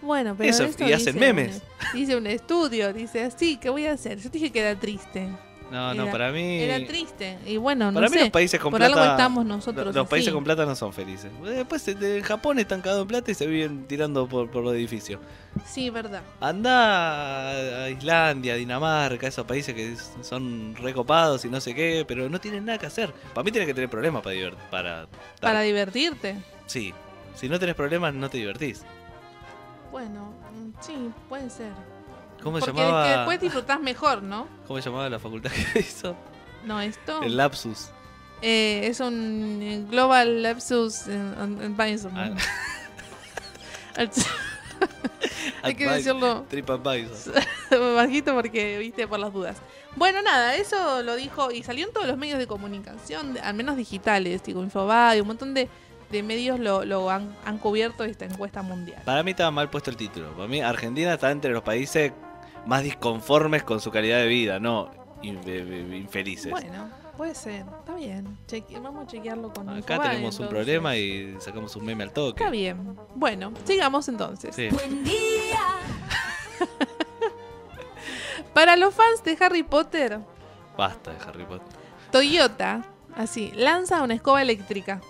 Bueno, 0.00 0.34
pero 0.38 0.48
Eso, 0.48 0.64
y 0.64 0.92
hacen 0.92 0.96
dice 0.96 1.12
memes. 1.14 1.60
un- 1.92 1.98
dice 2.00 2.16
un 2.16 2.26
estudio, 2.28 2.92
dice 2.92 3.24
así, 3.24 3.56
¿qué 3.56 3.68
voy 3.68 3.86
a 3.86 3.92
hacer? 3.92 4.18
Yo 4.18 4.30
te 4.30 4.38
dije 4.38 4.52
que 4.52 4.60
era 4.60 4.78
triste. 4.78 5.28
No, 5.70 5.92
no, 5.94 6.10
para 6.10 6.32
mí. 6.32 6.60
Era 6.60 6.86
triste. 6.86 7.38
Y 7.44 7.56
bueno, 7.58 7.92
Para 7.92 8.06
no 8.06 8.10
mí 8.10 8.16
sé. 8.16 8.20
los 8.24 8.30
países 8.30 8.58
con 8.58 8.70
por 8.70 8.80
plata. 8.80 8.94
algo 9.02 9.10
estamos 9.12 9.44
nosotros 9.44 9.94
Los, 9.94 10.08
países 10.08 10.32
con 10.32 10.42
plata 10.42 10.64
no 10.64 10.74
son 10.74 10.92
felices. 10.92 11.30
Después 11.44 11.86
eh, 11.88 11.96
en 12.18 12.22
Japón 12.22 12.58
están 12.58 12.80
cagados 12.80 13.02
en 13.02 13.08
plata 13.08 13.30
y 13.30 13.34
se 13.34 13.46
viven 13.46 13.86
tirando 13.86 14.26
por, 14.26 14.50
por 14.50 14.64
los 14.64 14.72
edificios. 14.74 15.20
Sí, 15.66 15.90
verdad. 15.90 16.22
Anda 16.40 17.84
a- 17.84 17.90
Islandia, 17.90 18.54
Dinamarca, 18.54 19.26
esos 19.26 19.44
países 19.46 19.74
que 19.74 19.94
son 20.22 20.74
recopados 20.76 21.44
y 21.44 21.48
no 21.48 21.60
sé 21.60 21.74
qué, 21.74 22.04
pero 22.08 22.28
no 22.30 22.40
tienen 22.40 22.64
nada 22.64 22.78
que 22.78 22.86
hacer. 22.86 23.12
Para 23.34 23.44
mí 23.44 23.50
tienen 23.52 23.66
que 23.68 23.74
tener 23.74 23.90
problemas 23.90 24.22
para 24.22 24.52
para, 24.70 25.06
Para 25.40 25.60
divertirte. 25.60 26.36
Sí, 26.66 26.94
si 27.34 27.48
no 27.48 27.58
tenés 27.58 27.74
problemas 27.74 28.14
no 28.14 28.30
te 28.30 28.38
divertís. 28.38 28.82
Bueno, 29.92 30.32
mm, 30.52 30.80
sí, 30.80 31.10
puede 31.28 31.50
ser. 31.50 31.72
¿Cómo 32.42 32.60
se 32.60 32.66
Porque 32.66 32.80
llamaba? 32.82 33.04
que 33.04 33.16
después 33.16 33.40
disfrutás 33.40 33.80
mejor, 33.80 34.22
¿no? 34.22 34.46
¿Cómo 34.66 34.80
se 34.80 34.88
llamaba 34.88 35.08
la 35.10 35.18
facultad 35.18 35.50
que 35.50 35.78
hizo? 35.80 36.16
No, 36.64 36.80
esto 36.80 37.22
El 37.22 37.36
lapsus. 37.36 37.88
eh, 38.42 38.82
es 38.84 39.00
un 39.00 39.86
Global 39.90 40.42
Lapsus 40.42 41.06
en- 41.08 41.34
en 41.62 41.80
Advisement. 41.80 42.38
Hay 45.62 45.74
que 45.74 45.88
decirlo 45.88 46.44
TripAdvisor. 46.48 47.34
bajito 47.96 48.34
porque, 48.34 48.78
viste, 48.78 49.06
por 49.08 49.18
las 49.18 49.32
dudas. 49.32 49.56
Bueno, 49.96 50.22
nada, 50.22 50.54
eso 50.54 51.02
lo 51.02 51.16
dijo 51.16 51.50
y 51.50 51.62
salió 51.64 51.86
en 51.86 51.92
todos 51.92 52.06
los 52.06 52.16
medios 52.16 52.38
de 52.38 52.46
comunicación, 52.46 53.36
al 53.42 53.54
menos 53.54 53.76
digitales, 53.76 54.42
tipo 54.42 54.62
Infobae, 54.62 55.20
un 55.20 55.26
montón 55.26 55.54
de, 55.54 55.68
de 56.10 56.22
medios 56.22 56.60
lo, 56.60 56.84
lo 56.84 57.10
han, 57.10 57.34
han 57.44 57.58
cubierto 57.58 58.04
esta 58.04 58.24
encuesta 58.24 58.62
mundial. 58.62 59.02
Para 59.04 59.22
mí 59.24 59.32
estaba 59.32 59.50
mal 59.50 59.68
puesto 59.70 59.90
el 59.90 59.96
título. 59.96 60.30
Para 60.36 60.46
mí 60.46 60.60
Argentina 60.60 61.14
está 61.14 61.30
entre 61.32 61.50
los 61.52 61.62
países 61.62 62.12
más 62.66 62.82
disconformes 62.82 63.62
con 63.62 63.80
su 63.80 63.90
calidad 63.90 64.18
de 64.18 64.26
vida, 64.26 64.58
no 64.60 64.90
infelices. 65.22 66.50
Bueno, 66.50 66.88
puede 67.16 67.34
ser, 67.34 67.64
está 67.80 67.94
bien. 67.94 68.38
Cheque- 68.46 68.78
vamos 68.80 69.04
a 69.04 69.06
chequearlo 69.06 69.52
con 69.52 69.68
Acá 69.68 69.78
Infobae, 69.94 70.10
tenemos 70.10 70.38
un 70.38 70.44
entonces. 70.46 70.48
problema 70.48 70.96
y 70.96 71.36
sacamos 71.40 71.74
un 71.76 71.84
meme 71.84 72.04
al 72.04 72.12
toque. 72.12 72.40
Está 72.42 72.50
bien. 72.50 72.96
Bueno, 73.14 73.52
sigamos 73.64 74.08
entonces. 74.08 74.54
Sí. 74.54 74.68
Para 78.54 78.76
los 78.76 78.94
fans 78.94 79.22
de 79.24 79.36
Harry 79.40 79.62
Potter, 79.62 80.20
Basta 80.76 81.12
de 81.12 81.18
Harry 81.26 81.44
Potter. 81.44 81.66
Toyota, 82.12 82.82
así, 83.16 83.50
lanza 83.54 84.02
una 84.02 84.14
escoba 84.14 84.40
eléctrica. 84.42 85.00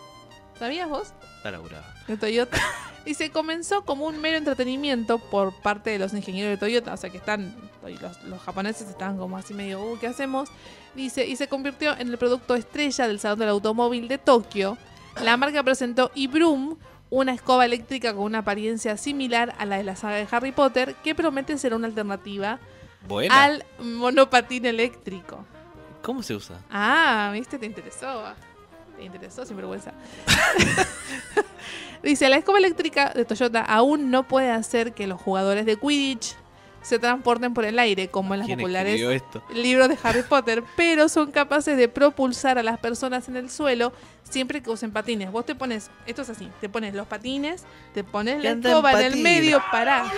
¿Sabías 0.59 0.89
vos? 0.89 1.13
Está 1.37 1.51
laburado. 1.51 1.85
De 2.09 2.17
Toyota. 2.17 2.59
Y 3.05 3.15
se 3.15 3.31
comenzó 3.31 3.87
como 3.87 4.05
un 4.05 4.21
mero 4.21 4.37
entretenimiento 4.37 5.17
por 5.19 5.55
parte 5.55 5.89
de 5.89 5.99
los 5.99 6.13
ingenieros 6.13 6.51
de 6.51 6.59
Toyota. 6.59 6.93
O 6.93 6.97
sea 6.99 7.09
que 7.09 7.17
están, 7.17 7.55
los, 7.83 8.23
los 8.25 8.43
japoneses 8.43 8.87
estaban 8.87 9.17
como 9.17 9.39
así 9.39 9.55
medio, 9.55 9.81
uh, 9.81 9.99
¿qué 9.99 10.09
hacemos? 10.09 10.51
Dice, 10.95 11.27
y 11.27 11.37
se 11.37 11.49
convirtió 11.49 11.97
en 11.97 12.09
el 12.09 12.19
producto 12.19 12.55
estrella 12.55 13.09
del 13.09 13.19
Salón 13.19 13.39
del 13.39 13.49
Automóvil 13.49 14.09
de 14.09 14.19
Tokio. 14.19 14.77
La 15.23 15.39
marca 15.39 15.63
presentó 15.63 16.11
Ibrum, 16.15 16.77
una 17.09 17.33
escoba 17.33 17.65
eléctrica 17.65 18.13
con 18.13 18.25
una 18.25 18.39
apariencia 18.39 18.99
similar 18.99 19.55
a 19.59 19.65
la 19.65 19.79
de 19.79 19.85
la 19.85 19.97
saga 19.97 20.17
de 20.17 20.29
Harry 20.31 20.53
Potter, 20.53 20.95
que 21.03 21.15
promete 21.15 21.57
ser 21.57 21.73
una 21.73 21.87
alternativa 21.87 22.59
Buena. 23.07 23.43
al 23.43 23.65
monopatín 23.79 24.67
eléctrico. 24.67 25.47
¿Cómo 26.03 26.23
se 26.23 26.35
usa? 26.35 26.61
Ah, 26.71 27.31
viste, 27.33 27.59
te 27.59 27.65
interesó. 27.65 28.23
Te 28.99 29.05
interesó, 29.05 29.47
sin 29.47 29.57
vergüenza. 29.57 29.93
Dice, 32.03 32.29
la 32.29 32.37
escoba 32.37 32.59
eléctrica 32.59 33.13
de 33.15 33.25
Toyota 33.25 33.61
aún 33.61 34.11
no 34.11 34.27
puede 34.27 34.51
hacer 34.51 34.93
que 34.93 35.07
los 35.07 35.21
jugadores 35.21 35.67
de 35.67 35.77
Quidditch 35.77 36.35
se 36.83 36.99
transporten 36.99 37.55
por 37.55 37.65
el 37.65 37.79
aire, 37.79 38.09
como 38.09 38.35
en 38.35 38.41
las 38.41 38.47
¿Quién 38.47 38.59
populares 38.59 39.01
esto? 39.01 39.41
libros 39.55 39.89
de 39.89 39.97
Harry 40.03 40.23
Potter, 40.23 40.65
pero 40.77 41.09
son 41.09 41.31
capaces 41.31 41.77
de 41.77 41.87
propulsar 41.87 42.59
a 42.59 42.65
las 42.65 42.81
personas 42.81 43.29
en 43.29 43.37
el 43.37 43.51
suelo 43.51 43.93
siempre 44.25 44.63
que 44.65 44.71
usen 44.71 44.91
patines. 44.91 45.31
Vos 45.31 45.47
te 45.47 45.55
pones, 45.55 45.93
esto 46.05 46.23
es 46.23 46.31
así, 46.31 46.51
te 46.61 46.69
pones 46.69 46.93
los 46.95 47.07
patines, 47.07 47.67
te 47.95 48.03
pones 48.03 48.43
la 48.43 48.51
anda 48.51 48.71
en 48.71 48.77
escoba 48.77 49.01
en, 49.01 49.13
el 49.13 49.23
medio, 49.23 49.63
pará. 49.71 50.11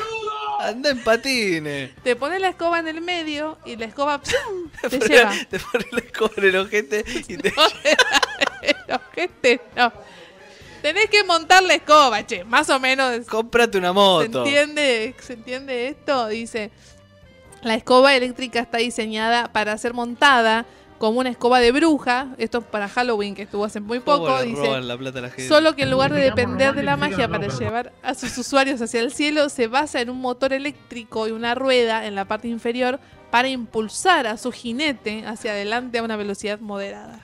Anda 0.68 0.90
en 0.90 1.02
patines. 1.02 1.90
Te 2.02 2.16
pones 2.16 2.40
la 2.40 2.48
escoba 2.48 2.78
en 2.78 2.88
el 2.88 3.00
medio 3.00 3.58
y 3.64 3.76
la 3.76 3.86
escoba 3.86 4.20
¡pum! 4.20 4.70
te 4.90 4.98
Te 4.98 5.08
lleva. 5.08 5.32
Te 5.48 5.58
pones 5.58 5.92
la 5.92 5.98
escoba 6.00 6.30
en 6.36 6.44
el 6.44 6.56
ojete 6.56 7.04
y 7.28 7.36
te 7.38 7.52
No, 8.88 9.00
gente, 9.14 9.60
no. 9.76 9.92
Tenés 10.82 11.10
que 11.10 11.24
montar 11.24 11.62
la 11.62 11.74
escoba, 11.74 12.26
che, 12.26 12.42
más 12.44 12.70
o 12.70 12.80
menos. 12.80 13.26
Cómprate 13.26 13.76
una 13.78 13.88
¿Se 13.88 13.94
moto. 13.94 14.44
entiende? 14.44 15.14
¿Se 15.20 15.34
entiende 15.34 15.88
esto? 15.88 16.28
Dice, 16.28 16.70
la 17.62 17.74
escoba 17.74 18.14
eléctrica 18.14 18.60
está 18.60 18.78
diseñada 18.78 19.52
para 19.52 19.76
ser 19.76 19.92
montada 19.92 20.64
como 21.00 21.20
una 21.20 21.30
escoba 21.30 21.60
de 21.60 21.72
bruja. 21.72 22.34
Esto 22.36 22.58
es 22.58 22.64
para 22.66 22.86
Halloween, 22.86 23.34
que 23.34 23.40
estuvo 23.42 23.64
hace 23.64 23.80
muy 23.80 24.00
¿Cómo 24.00 24.18
poco. 24.26 24.42
Dice, 24.42 24.60
roban 24.66 24.86
la 24.86 24.98
plata 24.98 25.20
a 25.20 25.22
la 25.22 25.28
gente? 25.30 25.48
Solo 25.48 25.74
que 25.74 25.84
en 25.84 25.90
lugar 25.90 26.12
de 26.12 26.20
depender 26.20 26.74
de 26.74 26.82
la 26.82 26.98
magia 26.98 27.26
para 27.26 27.48
llevar 27.48 27.92
a 28.02 28.14
sus 28.14 28.36
usuarios 28.36 28.82
hacia 28.82 29.00
el 29.00 29.10
cielo, 29.10 29.48
se 29.48 29.66
basa 29.66 30.02
en 30.02 30.10
un 30.10 30.20
motor 30.20 30.52
eléctrico 30.52 31.26
y 31.26 31.30
una 31.30 31.54
rueda 31.54 32.04
en 32.06 32.14
la 32.14 32.26
parte 32.26 32.48
inferior 32.48 33.00
para 33.30 33.48
impulsar 33.48 34.26
a 34.26 34.36
su 34.36 34.52
jinete 34.52 35.24
hacia 35.26 35.52
adelante 35.52 35.96
a 35.98 36.02
una 36.02 36.16
velocidad 36.16 36.60
moderada. 36.60 37.22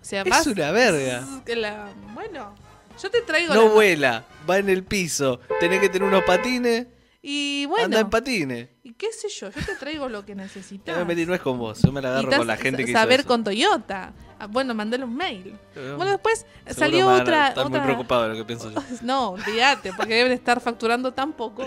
O 0.00 0.04
sea, 0.04 0.22
Es 0.22 0.28
vas- 0.30 0.46
una 0.46 0.70
verga. 0.70 1.26
la- 1.56 1.88
bueno, 2.14 2.54
yo 3.02 3.10
te 3.10 3.20
traigo 3.22 3.52
No 3.52 3.64
la- 3.64 3.70
vuela, 3.74 4.24
va 4.48 4.58
en 4.58 4.68
el 4.68 4.84
piso. 4.84 5.40
Tenés 5.58 5.80
que 5.80 5.88
tener 5.88 6.06
unos 6.06 6.22
patines. 6.22 6.86
Y 7.20 7.66
bueno, 7.66 7.86
Anda 7.86 7.98
en 7.98 8.10
patines. 8.10 8.68
Qué 8.98 9.12
sé 9.12 9.28
yo, 9.28 9.50
yo 9.50 9.64
te 9.64 9.74
traigo 9.76 10.08
lo 10.08 10.24
que 10.24 10.34
necesitas. 10.34 10.96
me 10.96 11.04
metí, 11.04 11.26
no 11.26 11.34
es 11.34 11.40
con 11.40 11.58
vos. 11.58 11.80
Yo 11.82 11.92
me 11.92 12.00
la 12.00 12.08
agarro 12.18 12.36
con 12.38 12.46
la 12.46 12.56
gente 12.56 12.84
que 12.84 12.90
hizo 12.90 12.98
saber 12.98 13.20
eso. 13.20 13.28
con 13.28 13.44
Toyota. 13.44 14.12
Ah, 14.38 14.46
Bueno, 14.46 14.74
mandale 14.74 15.04
un 15.04 15.14
mail. 15.16 15.56
Bueno, 15.96 16.12
después 16.12 16.46
salió 16.68 17.06
van 17.06 17.18
a 17.18 17.22
otra. 17.22 17.50
Otra- 17.56 17.68
muy 17.68 17.80
preocupado 17.80 18.22
de 18.24 18.28
lo 18.30 18.34
que 18.36 18.44
pienso 18.44 18.70
yo. 18.70 18.80
No, 19.02 19.30
olvídate, 19.30 19.92
porque 19.94 20.14
deben 20.14 20.32
estar 20.32 20.60
facturando 20.60 21.12
tan 21.12 21.32
poco. 21.32 21.66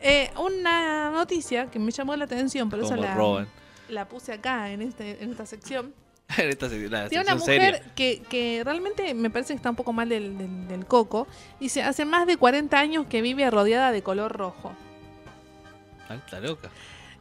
Eh, 0.00 0.30
una 0.38 1.10
noticia 1.10 1.66
que 1.70 1.78
me 1.78 1.90
llamó 1.90 2.16
la 2.16 2.24
atención, 2.24 2.70
por 2.70 2.80
eso 2.80 2.96
la, 2.96 3.14
roban. 3.14 3.48
la 3.88 4.08
puse 4.08 4.32
acá 4.32 4.70
en, 4.70 4.82
este, 4.82 5.22
en 5.22 5.30
esta 5.32 5.44
sección. 5.46 5.92
en 6.38 6.48
esta 6.48 6.68
sec- 6.68 6.88
la 6.88 7.08
Tiene 7.08 7.24
una 7.24 7.32
sección 7.34 7.56
mujer 7.58 7.74
seria. 7.76 7.94
que, 7.94 8.22
que 8.28 8.62
realmente 8.64 9.12
me 9.14 9.30
parece 9.30 9.52
que 9.52 9.56
está 9.56 9.68
un 9.70 9.76
poco 9.76 9.92
mal 9.92 10.08
del, 10.08 10.38
del- 10.38 10.68
del 10.68 10.86
coco. 10.86 11.26
Dice, 11.58 11.82
hace 11.82 12.04
más 12.04 12.26
de 12.26 12.36
40 12.36 12.78
años 12.78 13.06
que 13.08 13.20
vive 13.20 13.50
rodeada 13.50 13.92
de 13.92 14.02
color 14.02 14.32
rojo. 14.32 14.72
Está 16.14 16.40
loca. 16.40 16.70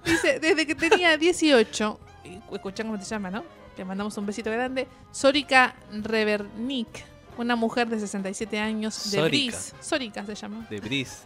Dice, 0.04 0.40
desde 0.40 0.66
que 0.66 0.76
tenía 0.76 1.18
18, 1.18 2.00
y 2.26 2.56
escuchá 2.56 2.84
cómo 2.84 2.98
te 2.98 3.06
llama, 3.06 3.30
¿no? 3.30 3.44
Te 3.76 3.84
mandamos 3.86 4.18
un 4.18 4.26
besito 4.26 4.50
grande. 4.52 4.88
Sórica 5.12 5.76
Revernik, 5.92 6.88
una 7.38 7.56
mujer 7.56 7.88
de 7.88 8.00
67 8.00 8.60
años 8.60 9.12
de 9.12 9.18
Sórica. 9.18 9.58
Bris. 9.58 9.74
Se 10.28 10.36
llama. 10.36 10.68
De 10.70 10.80
Bris. 10.80 11.24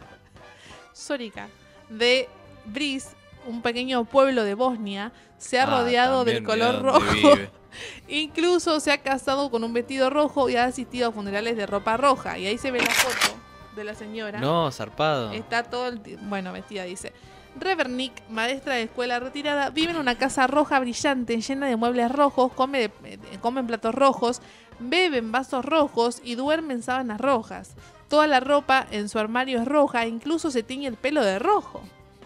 Sórica 0.91 1.49
de 1.89 2.29
Bris, 2.65 3.09
un 3.47 3.61
pequeño 3.61 4.05
pueblo 4.05 4.43
de 4.43 4.53
Bosnia, 4.53 5.11
se 5.37 5.59
ha 5.59 5.63
Ah, 5.63 5.79
rodeado 5.79 6.25
del 6.25 6.43
color 6.43 6.81
rojo. 6.81 7.01
Incluso 8.07 8.79
se 8.79 8.91
ha 8.91 8.99
casado 8.99 9.49
con 9.49 9.63
un 9.63 9.73
vestido 9.73 10.09
rojo 10.09 10.49
y 10.49 10.55
ha 10.55 10.65
asistido 10.65 11.09
a 11.09 11.11
funerales 11.11 11.57
de 11.57 11.65
ropa 11.65 11.97
roja. 11.97 12.37
Y 12.37 12.45
ahí 12.45 12.57
se 12.57 12.71
ve 12.71 12.79
la 12.79 12.89
foto 12.89 13.35
de 13.75 13.83
la 13.83 13.95
señora. 13.95 14.39
No, 14.39 14.71
zarpado. 14.71 15.31
Está 15.31 15.63
todo 15.63 15.87
el 15.87 15.99
bueno, 16.23 16.53
vestida, 16.53 16.83
dice. 16.83 17.13
Revernick, 17.59 18.13
maestra 18.29 18.75
de 18.75 18.83
escuela 18.83 19.19
retirada, 19.19 19.69
vive 19.69 19.91
en 19.91 19.97
una 19.97 20.17
casa 20.17 20.47
roja 20.47 20.79
brillante, 20.79 21.39
llena 21.39 21.67
de 21.67 21.75
muebles 21.75 22.11
rojos, 22.11 22.51
come, 22.53 22.91
eh, 23.03 23.19
come 23.41 23.61
en 23.61 23.67
platos 23.67 23.93
rojos, 23.93 24.41
bebe 24.79 25.17
en 25.17 25.31
vasos 25.31 25.63
rojos 25.63 26.21
y 26.23 26.35
duerme 26.35 26.73
en 26.73 26.83
sábanas 26.83 27.21
rojas. 27.21 27.75
Toda 28.07 28.27
la 28.27 28.39
ropa 28.39 28.85
en 28.91 29.09
su 29.09 29.19
armario 29.19 29.59
es 29.59 29.67
roja, 29.67 30.05
incluso 30.05 30.51
se 30.51 30.63
tiñe 30.63 30.87
el 30.87 30.97
pelo 30.97 31.23
de 31.23 31.39
rojo. 31.39 31.83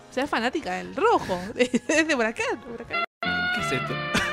O 0.10 0.14
sea, 0.14 0.24
es 0.24 0.30
fanática 0.30 0.74
del 0.74 0.96
rojo. 0.96 1.40
Es 1.56 1.72
de 1.88 2.16
de 2.16 2.26
acá. 2.26 2.44
¿Qué 3.22 3.62
es 3.62 3.72
esto? 3.72 4.27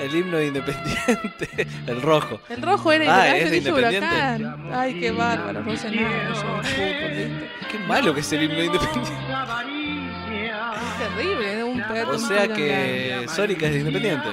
El 0.00 0.14
himno 0.16 0.38
de 0.38 0.46
independiente. 0.46 1.66
El 1.86 2.02
rojo. 2.02 2.40
El 2.48 2.62
rojo 2.62 2.92
era 2.92 3.22
Ah, 3.22 3.36
¿es 3.36 3.64
de? 3.64 3.72
Huracán. 3.72 4.72
Ay, 4.72 4.98
qué 5.00 5.10
bárbaro, 5.10 5.62
no 5.62 5.76
sé 5.76 5.90
nada. 5.90 6.28
yo, 6.28 6.34
fútbol, 6.34 7.10
¿viste? 7.10 7.50
Qué 7.70 7.78
malo 7.80 8.14
que 8.14 8.20
es 8.20 8.32
el 8.32 8.42
himno 8.44 8.56
de 8.58 8.64
independiente. 8.66 9.10
Es 9.12 10.98
terrible, 11.16 11.58
es 11.58 11.64
un 11.64 11.82
pedazo 11.82 12.10
O 12.12 12.18
sea 12.18 12.48
que 12.48 13.26
Sórica 13.28 13.66
es 13.66 13.72
de 13.74 13.78
independiente. 13.80 14.28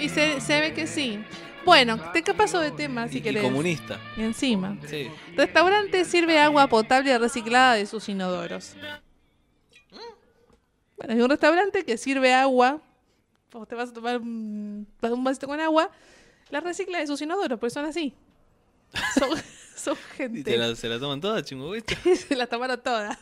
Y 0.00 0.08
se, 0.08 0.40
se 0.40 0.60
ve 0.60 0.72
que 0.72 0.86
sí. 0.86 1.22
Bueno, 1.64 1.98
te 2.12 2.22
qué 2.22 2.34
paso 2.34 2.60
de 2.60 2.70
tema 2.70 3.08
si 3.08 3.18
Y 3.18 3.20
querés. 3.22 3.42
comunista. 3.42 3.98
Y 4.16 4.22
encima. 4.22 4.76
Sí. 4.86 5.10
Restaurante 5.36 6.04
sirve 6.04 6.38
agua 6.38 6.66
potable 6.68 7.16
reciclada 7.18 7.74
de 7.74 7.86
sus 7.86 8.08
inodoros. 8.08 8.76
Bueno, 10.96 11.14
hay 11.14 11.20
un 11.20 11.30
restaurante 11.30 11.84
que 11.84 11.96
sirve 11.96 12.34
agua. 12.34 12.80
Vos 13.54 13.68
te 13.68 13.74
vas 13.76 13.90
a 13.90 13.92
tomar 13.92 14.20
un, 14.20 14.86
un 15.00 15.24
vasito 15.24 15.46
con 15.46 15.60
agua. 15.60 15.90
La 16.50 16.60
recicla 16.60 16.98
de 16.98 17.06
sus 17.06 17.22
inodoros, 17.22 17.58
pues 17.58 17.72
son 17.72 17.84
así. 17.84 18.12
Son, 19.18 19.30
son 19.76 19.94
¿Y 19.94 20.16
gente. 20.16 20.42
te 20.44 20.58
la- 20.58 20.74
se 20.74 20.88
la 20.88 20.98
toman 20.98 21.20
todas, 21.20 21.44
chingüita? 21.44 21.94
se 22.28 22.36
la 22.36 22.46
tomaron 22.46 22.80
todas. 22.82 23.16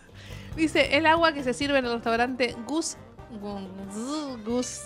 Dice, 0.56 0.96
el 0.96 1.06
agua 1.06 1.32
que 1.32 1.42
se 1.42 1.52
sirve 1.54 1.78
en 1.78 1.84
el 1.86 1.92
restaurante 1.92 2.56
Gus 2.66 2.96
Gus, 4.44 4.80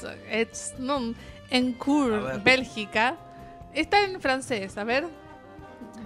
en 1.51 1.73
Cour. 1.75 2.43
Bélgica, 2.43 3.17
está 3.75 4.05
en 4.05 4.21
francés. 4.21 4.77
A 4.79 4.85
ver. 4.85 5.07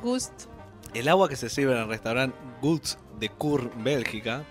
Gust. 0.03 0.45
El 0.95 1.09
agua 1.09 1.29
que 1.29 1.37
se 1.37 1.49
sirve 1.49 1.73
en 1.73 1.79
el 1.79 1.89
restaurante 1.89 2.37
Goods 2.63 2.99
de 3.19 3.29
Kur, 3.29 3.71
Bélgica. 3.83 4.43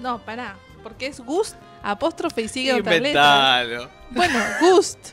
No, 0.00 0.18
pará. 0.24 0.56
Porque 0.82 1.06
es 1.06 1.20
Gust, 1.20 1.54
apóstrofe 1.84 2.42
y 2.42 2.48
sigue 2.48 2.74
otra 2.74 2.98
letra. 2.98 3.88
Bueno, 4.10 4.38
Gust 4.60 5.12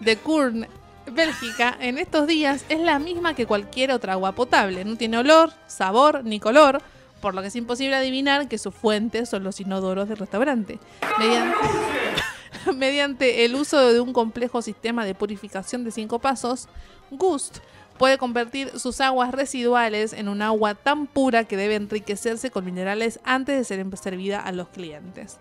de 0.00 0.16
Kurn, 0.16 0.66
Bélgica, 1.10 1.76
en 1.80 1.98
estos 1.98 2.26
días 2.26 2.64
es 2.68 2.80
la 2.80 2.98
misma 2.98 3.34
que 3.34 3.46
cualquier 3.46 3.92
otra 3.92 4.14
agua 4.14 4.32
potable. 4.32 4.84
No 4.84 4.96
tiene 4.96 5.18
olor, 5.18 5.52
sabor 5.66 6.24
ni 6.24 6.40
color, 6.40 6.82
por 7.20 7.34
lo 7.34 7.42
que 7.42 7.48
es 7.48 7.56
imposible 7.56 7.96
adivinar 7.96 8.48
que 8.48 8.58
su 8.58 8.72
fuente 8.72 9.26
son 9.26 9.44
los 9.44 9.60
inodoros 9.60 10.08
del 10.08 10.18
restaurante. 10.18 10.78
Mediante, 11.18 11.56
mediante 12.74 13.44
el 13.44 13.54
uso 13.54 13.92
de 13.92 14.00
un 14.00 14.12
complejo 14.12 14.62
sistema 14.62 15.04
de 15.04 15.14
purificación 15.14 15.84
de 15.84 15.90
cinco 15.90 16.18
pasos, 16.18 16.68
Gust 17.10 17.58
puede 17.98 18.18
convertir 18.18 18.78
sus 18.78 19.00
aguas 19.00 19.32
residuales 19.32 20.12
en 20.12 20.28
un 20.28 20.42
agua 20.42 20.74
tan 20.74 21.06
pura 21.06 21.44
que 21.44 21.56
debe 21.56 21.76
enriquecerse 21.76 22.50
con 22.50 22.64
minerales 22.64 23.20
antes 23.24 23.56
de 23.56 23.64
ser 23.64 23.98
servida 23.98 24.40
a 24.40 24.52
los 24.52 24.68
clientes. 24.68 25.38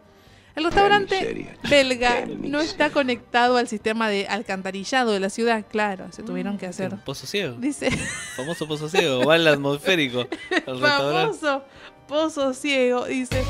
El 0.56 0.64
restaurante 0.64 1.57
belga 1.69 2.26
no 2.26 2.61
está 2.61 2.90
conectado 2.90 3.57
al 3.57 3.68
sistema 3.68 4.10
de 4.10 4.27
alcantarillado 4.27 5.11
de 5.11 5.19
la 5.19 5.30
ciudad, 5.30 5.65
claro, 5.69 6.07
se 6.11 6.23
tuvieron 6.23 6.57
que 6.57 6.65
hacer. 6.65 6.95
Pozo 7.03 7.27
ciego. 7.27 7.56
Dice, 7.60 7.91
Famoso 8.36 8.68
pozo 8.68 8.90
ciego. 8.90 9.26
Va 9.26 9.36
al 9.36 9.48
atmosférico. 9.48 10.22
Al 10.68 10.80
restaurante. 10.80 11.38
famoso 11.40 11.64
pozo 12.07 12.53
ciego, 12.53 13.06
dice, 13.06 13.44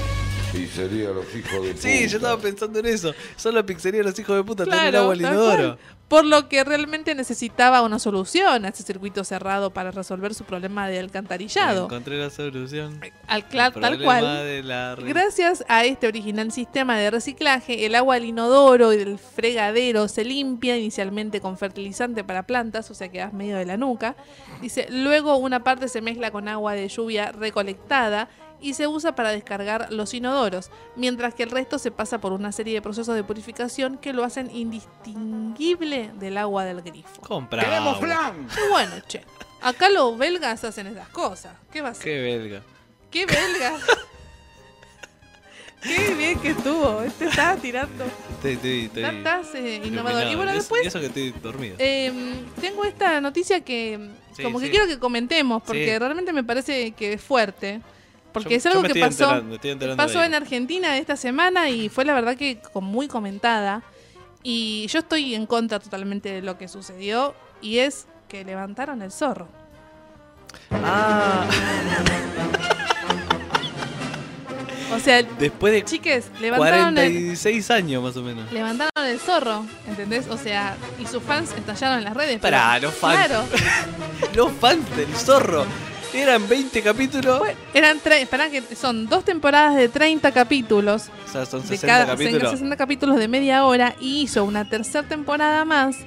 Pizzería 0.51 1.09
Los 1.09 1.25
Hijos 1.35 1.63
de 1.63 1.77
Sí, 1.77 2.07
yo 2.07 2.17
estaba 2.17 2.39
pensando 2.41 2.79
en 2.79 2.85
eso. 2.85 3.13
Solo 3.35 3.65
pizzería 3.65 4.03
los 4.03 4.17
hijos 4.17 4.37
de 4.37 4.43
puta 4.43 4.63
tienen 4.63 4.81
claro, 4.81 4.99
agua 4.99 5.13
al 5.13 5.19
inodoro. 5.19 5.77
Por 6.07 6.23
lo 6.23 6.47
que 6.49 6.63
realmente 6.63 7.15
necesitaba 7.15 7.81
una 7.81 7.97
solución 7.97 8.63
a 8.63 8.67
este 8.67 8.83
circuito 8.83 9.23
cerrado 9.23 9.71
para 9.71 9.89
resolver 9.89 10.35
su 10.35 10.43
problema 10.43 10.87
de 10.87 10.99
alcantarillado. 10.99 11.85
Encontré 11.85 12.19
la 12.19 12.29
solución. 12.29 12.99
Al 13.27 13.43
tal 13.49 13.73
cual. 14.03 14.23
de 14.45 14.61
la 14.63 14.95
re- 14.95 15.07
Gracias 15.09 15.65
a 15.67 15.83
este 15.83 16.07
original 16.07 16.51
sistema 16.51 16.95
de 16.97 17.09
reciclaje, 17.09 17.87
el 17.87 17.95
agua 17.95 18.15
del 18.15 18.25
inodoro 18.25 18.93
y 18.93 18.97
del 18.97 19.17
fregadero 19.17 20.07
se 20.07 20.23
limpia 20.23 20.77
inicialmente 20.77 21.41
con 21.41 21.57
fertilizante 21.57 22.23
para 22.23 22.43
plantas, 22.43 22.91
o 22.91 22.93
sea 22.93 23.09
que 23.09 23.17
das 23.17 23.33
medio 23.33 23.57
de 23.57 23.65
la 23.65 23.75
nuca. 23.77 24.15
Dice, 24.61 24.85
luego 24.91 25.37
una 25.37 25.63
parte 25.63 25.87
se 25.87 26.01
mezcla 26.01 26.29
con 26.29 26.47
agua 26.47 26.73
de 26.73 26.87
lluvia 26.87 27.31
recolectada 27.31 28.29
y 28.65 28.73
se 28.73 28.87
usa 28.87 29.13
para 29.13 29.29
descargar 29.29 29.91
los 29.91 30.15
inodoros, 30.15 30.71
mientras 30.95 31.35
que 31.35 31.43
el 31.43 31.51
resto 31.51 31.77
se 31.77 31.91
pasa 31.91 32.19
por 32.19 32.33
una 32.33 32.51
serie 32.51 32.73
de 32.73 32.81
procesos 32.81 33.13
de 33.15 33.23
purificación 33.23 33.99
que 33.99 34.11
lo 34.11 34.23
hacen 34.23 34.49
indistinguible 34.49 36.11
del 36.15 36.35
agua 36.37 36.65
del 36.65 36.81
grifo. 36.81 37.21
Compra. 37.21 37.61
agua. 37.77 38.33
Y 38.65 38.69
bueno, 38.71 38.95
che, 39.07 39.21
acá 39.61 39.89
los 39.89 40.17
belgas 40.17 40.63
hacen 40.63 40.87
esas 40.87 41.07
cosas. 41.09 41.53
¿Qué 41.71 41.81
va 41.81 41.89
a 41.89 41.93
ser? 41.93 42.03
Qué 42.05 42.21
belga. 42.21 42.61
¡Qué 43.11 43.25
belga! 43.27 43.77
¡Qué 45.83 46.15
bien 46.15 46.39
que 46.39 46.49
estuvo! 46.49 47.03
Este 47.03 47.25
estaba 47.25 47.55
tirando. 47.57 48.05
Estoy, 48.31 48.53
estoy, 48.53 48.85
estoy 48.85 49.03
Estás 49.03 49.53
eh, 49.53 49.81
innovador. 49.85 50.25
Y 50.27 50.33
bueno, 50.35 50.51
Y 50.53 50.55
después 50.55 50.87
eso 50.87 50.99
que 50.99 51.05
estoy 51.05 51.29
dormido. 51.43 51.75
eh, 51.77 52.11
tengo 52.59 52.83
esta 52.85 53.21
noticia 53.21 53.61
que 53.61 54.09
Sí, 54.35 54.41
como 54.41 54.59
que 54.59 54.65
sí. 54.65 54.71
quiero 54.71 54.87
que 54.87 54.97
comentemos, 54.97 55.61
porque 55.61 55.93
Sí. 55.93 55.99
realmente 55.99 56.33
me 56.33 56.43
parece 56.43 56.93
que 56.93 57.13
es 57.13 57.21
fuerte. 57.21 57.81
Porque 58.35 58.49
Yo- 58.49 58.57
es 58.57 58.65
algo 58.65 58.83
que 58.83 58.99
pasó, 58.99 59.23
enterando, 59.23 59.55
enterando 59.55 59.95
pasó 59.95 60.21
en. 60.21 60.33
Argentina 60.33 60.97
esta 60.97 61.15
semana 61.15 61.69
y 61.69 61.87
fue 61.87 62.03
la 62.03 62.13
verdad 62.13 62.35
que 62.35 62.59
muy 62.81 63.07
comentada. 63.07 63.81
Y 64.43 64.87
yo 64.87 64.99
estoy 64.99 65.33
en 65.35 65.45
contra 65.45 65.79
totalmente 65.79 66.29
de 66.33 66.41
lo 66.41 66.57
que 66.57 66.67
sucedió 66.67 67.33
y 67.61 67.77
es 67.79 68.07
que 68.27 68.43
levantaron 68.43 69.01
el 69.01 69.11
zorro. 69.13 69.47
Ah, 70.71 71.45
O 74.93 74.99
sea, 74.99 75.23
después 75.23 75.73
de 75.73 75.83
chiques, 75.83 76.29
levantaron 76.39 76.97
el, 76.97 77.11
46 77.11 77.71
años 77.71 78.03
más 78.03 78.15
o 78.17 78.21
menos. 78.21 78.51
levantaron 78.51 78.91
el 79.05 79.19
zorro, 79.19 79.65
¿entendés? 79.87 80.27
O 80.29 80.37
sea, 80.37 80.77
y 80.99 81.07
sus 81.07 81.23
fans 81.23 81.53
estallaron 81.57 81.97
en 81.99 82.03
las 82.03 82.13
redes. 82.13 82.39
Pará, 82.39 82.77
los 82.79 82.93
fans. 82.93 83.25
Claro, 83.27 83.43
Los 84.35 84.51
fans 84.53 84.95
del 84.95 85.13
zorro. 85.15 85.65
Eran 86.15 86.47
20 86.47 86.81
capítulos. 86.81 87.39
Bueno, 87.39 87.57
eran 87.73 87.99
tres, 88.01 88.27
pará 88.27 88.49
que 88.49 88.61
son 88.75 89.07
dos 89.07 89.23
temporadas 89.25 89.75
de 89.75 89.89
30 89.89 90.31
capítulos, 90.31 91.09
o 91.27 91.31
sea, 91.31 91.45
son 91.45 91.61
de 91.61 91.67
60 91.67 91.87
cada 91.87 92.05
capítulos. 92.07 92.51
60 92.51 92.75
capítulos 92.77 93.17
de 93.17 93.27
media 93.27 93.65
hora 93.65 93.95
y 93.99 94.21
hizo 94.21 94.43
una 94.43 94.67
tercera 94.69 95.07
temporada 95.07 95.65
más 95.65 95.97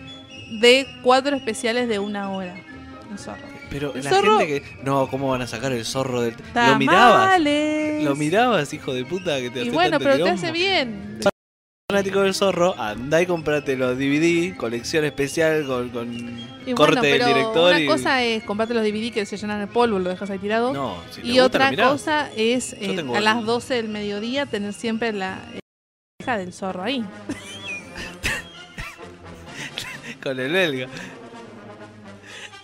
de 0.60 0.86
cuatro 1.02 1.36
especiales 1.36 1.88
de 1.88 1.98
una 1.98 2.30
hora. 2.30 2.54
Un 3.10 3.18
zorro. 3.18 3.42
Pero 3.70 3.92
El 3.94 4.02
la 4.02 4.10
zorro- 4.10 4.38
gente 4.38 4.62
que. 4.62 4.82
No, 4.82 5.08
¿cómo 5.08 5.28
van 5.30 5.42
a 5.42 5.46
sacar 5.46 5.72
el 5.72 5.84
zorro 5.84 6.22
del.? 6.22 6.34
Lo 6.54 6.78
mirabas. 6.78 7.38
Lo 8.02 8.16
mirabas, 8.16 8.72
hijo 8.72 8.94
de 8.94 9.04
puta, 9.04 9.36
que 9.40 9.50
te 9.50 9.58
Y 9.58 9.62
hace 9.62 9.70
bueno, 9.72 9.98
tanto 9.98 10.04
pero 10.10 10.24
te 10.24 10.30
hace 10.30 10.52
bien. 10.52 11.18
Fanático 11.90 12.20
del 12.20 12.34
zorro, 12.34 12.78
andá 12.78 13.22
y 13.22 13.26
comprate 13.26 13.74
los 13.74 13.96
DVD, 13.96 14.54
colección 14.58 15.06
especial 15.06 15.64
con, 15.66 15.88
con 15.88 16.12
Y 16.66 16.74
corte 16.74 16.96
bueno, 16.96 17.00
pero 17.00 17.24
del 17.24 17.34
director. 17.34 17.70
una 17.70 17.80
y... 17.80 17.86
cosa 17.86 18.22
es 18.22 18.44
comprarte 18.44 18.74
los 18.74 18.82
DVD 18.84 19.10
que 19.10 19.24
se 19.24 19.38
llenan 19.38 19.58
de 19.60 19.68
polvo, 19.68 19.98
lo 19.98 20.10
dejas 20.10 20.28
ahí 20.28 20.38
tirado. 20.38 20.74
No, 20.74 21.02
si 21.10 21.22
y 21.22 21.40
gusta, 21.40 21.44
otra 21.46 21.74
cosa 21.88 22.30
es 22.36 22.74
eh, 22.74 22.92
tengo 22.94 23.16
a 23.16 23.22
las 23.22 23.42
12 23.42 23.72
del 23.72 23.88
mediodía 23.88 24.44
tener 24.44 24.74
siempre 24.74 25.14
la 25.14 25.38
eh, 25.54 25.60
hija 26.20 26.36
del 26.36 26.52
zorro 26.52 26.82
ahí. 26.82 27.00
Con 30.22 30.38
el 30.38 30.52
belga. 30.52 30.88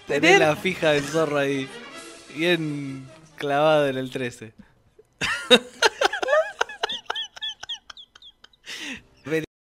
Tener- 0.06 0.20
Tenés 0.20 0.38
la 0.38 0.54
fija 0.54 0.90
del 0.90 1.02
zorro 1.04 1.38
ahí. 1.38 1.66
Bien 2.36 3.06
clavado 3.36 3.88
en 3.88 3.96
el 3.96 4.10
13. 4.10 4.52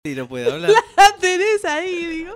y 0.05 0.15
no 0.15 0.27
puede 0.27 0.51
hablar. 0.53 0.71
La 0.97 1.17
tenés 1.21 1.65
ahí, 1.65 2.07
digo. 2.07 2.35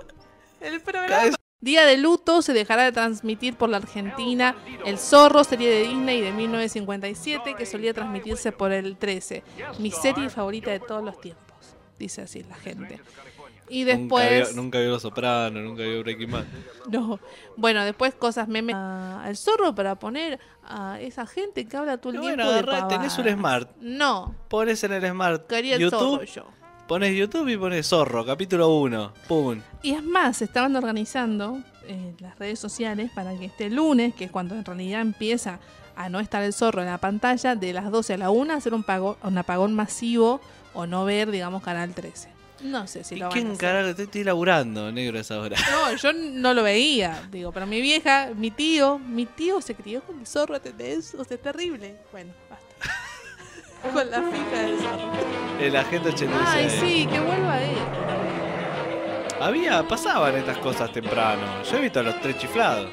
El 0.61 0.81
programa. 0.81 1.37
Día 1.61 1.87
de 1.87 1.97
luto 1.97 2.43
se 2.43 2.53
dejará 2.53 2.83
de 2.85 2.93
transmitir 2.93 3.57
por 3.57 3.71
la 3.71 3.79
Argentina 3.79 4.55
El 4.85 4.99
Zorro, 4.99 5.45
serie 5.45 5.71
de 5.71 5.89
Disney 5.89 6.21
de 6.21 6.31
1957 6.33 7.55
que 7.57 7.65
solía 7.65 7.95
transmitirse 7.95 8.53
por 8.53 8.71
el 8.71 8.99
13. 8.99 9.43
Mi 9.79 9.91
serie 9.91 10.29
favorita 10.29 10.71
de 10.71 10.81
todos 10.81 11.03
los 11.03 11.19
tiempos, 11.19 11.75
dice 11.99 12.21
así 12.21 12.43
la 12.43 12.57
gente. 12.57 13.01
Y 13.71 13.85
Nunca 13.85 13.97
después... 13.97 14.49
vio, 14.53 14.63
nunca 14.63 14.79
vio 14.79 14.91
Los 14.91 15.01
Soprano, 15.01 15.59
nunca 15.61 15.85
vio 15.85 16.03
Breaking 16.03 16.31
Bad. 16.33 16.45
No. 16.91 17.19
Bueno, 17.57 17.83
después 17.83 18.15
cosas 18.15 18.47
memes 18.47 18.77
ah, 18.79 19.23
al 19.25 19.39
zorro 19.39 19.75
para 19.75 19.99
poner 19.99 20.39
a 20.65 21.01
esa 21.01 21.27
gente 21.27 21.65
que 21.67 21.75
habla 21.79 21.97
todo 21.97 22.13
el 22.13 22.19
Y 22.19 22.21
tiempo 22.21 22.45
bueno, 22.45 22.73
de 22.73 22.89
tenés 22.91 23.17
un. 23.17 23.27
Smart. 23.27 23.71
No, 23.81 24.35
Pones 24.51 24.85
en 24.85 24.93
el 24.93 25.11
Smart 25.11 25.47
quería 25.47 25.77
el 25.77 25.81
YouTube, 25.81 25.99
zorro 25.99 26.25
yo. 26.25 26.64
Pones 26.87 27.17
YouTube 27.17 27.49
y 27.49 27.57
pones 27.57 27.89
Zorro, 27.89 28.25
capítulo 28.25 28.69
1. 28.79 29.13
Pum. 29.29 29.61
Y 29.83 29.93
es 29.93 30.03
más, 30.03 30.39
se 30.39 30.45
estaban 30.45 30.77
organizando 30.77 31.59
eh, 31.87 32.15
las 32.19 32.39
redes 32.39 32.59
sociales 32.59 33.11
para 33.15 33.37
que 33.37 33.47
este 33.47 33.71
lunes, 33.71 34.15
que 34.15 34.25
es 34.25 34.31
cuando 34.31 34.55
en 34.55 34.65
realidad 34.65 35.01
empieza 35.01 35.59
a 35.97 36.09
no 36.09 36.21
estar 36.21 36.43
el 36.43 36.53
zorro 36.53 36.83
en 36.83 36.89
la 36.89 36.99
pantalla, 36.99 37.55
de 37.55 37.73
las 37.73 37.91
12 37.91 38.15
a 38.15 38.19
la 38.19 38.31
1 38.31 38.53
hacer 38.53 38.75
un, 38.75 38.83
pago, 38.83 39.17
un 39.23 39.39
apagón 39.39 39.75
masivo 39.75 40.41
o 40.73 40.87
no 40.87 41.05
ver, 41.05 41.31
digamos, 41.31 41.63
Canal 41.63 41.95
13. 41.95 42.35
No 42.63 42.87
sé 42.87 43.05
si 43.05 43.17
¿Y 43.17 43.19
lo 43.19 43.29
van 43.29 43.39
a 43.39 43.41
hacer. 43.43 43.57
carajo? 43.59 43.89
Estoy, 43.89 44.05
estoy 44.07 44.25
laburando, 44.25 44.91
negro, 44.91 45.19
a 45.19 45.21
esa 45.21 45.39
hora. 45.39 45.57
No, 45.71 45.95
yo 45.95 46.13
no 46.13 46.55
lo 46.55 46.63
veía, 46.63 47.29
digo, 47.31 47.53
pero 47.53 47.67
mi 47.67 47.81
vieja, 47.81 48.31
mi 48.35 48.51
tío, 48.51 48.99
mi 48.99 49.27
tío 49.27 49.61
se 49.61 49.75
crió 49.75 50.03
con 50.03 50.19
el 50.19 50.27
zorro, 50.27 50.57
¿entendés? 50.57 51.15
O 51.15 51.25
sea, 51.25 51.37
es 51.37 51.43
terrible. 51.43 51.97
Bueno. 52.11 52.33
Con 53.93 54.11
la 54.11 54.23
fija 54.23 54.63
del 54.63 54.79
zorro. 54.79 55.13
El 55.61 55.77
agente 55.77 56.09
86. 56.09 56.47
Ay, 56.47 56.71
sí, 56.71 57.07
que 57.07 57.21
vuelva 57.21 57.63
él. 57.63 57.77
Había, 59.41 59.87
pasaban 59.87 60.35
estas 60.37 60.59
cosas 60.59 60.93
temprano. 60.93 61.43
Yo 61.71 61.77
he 61.77 61.81
visto 61.83 62.01
a 62.01 62.03
los 62.03 62.21
tres 62.21 62.39
chiflados. 62.39 62.91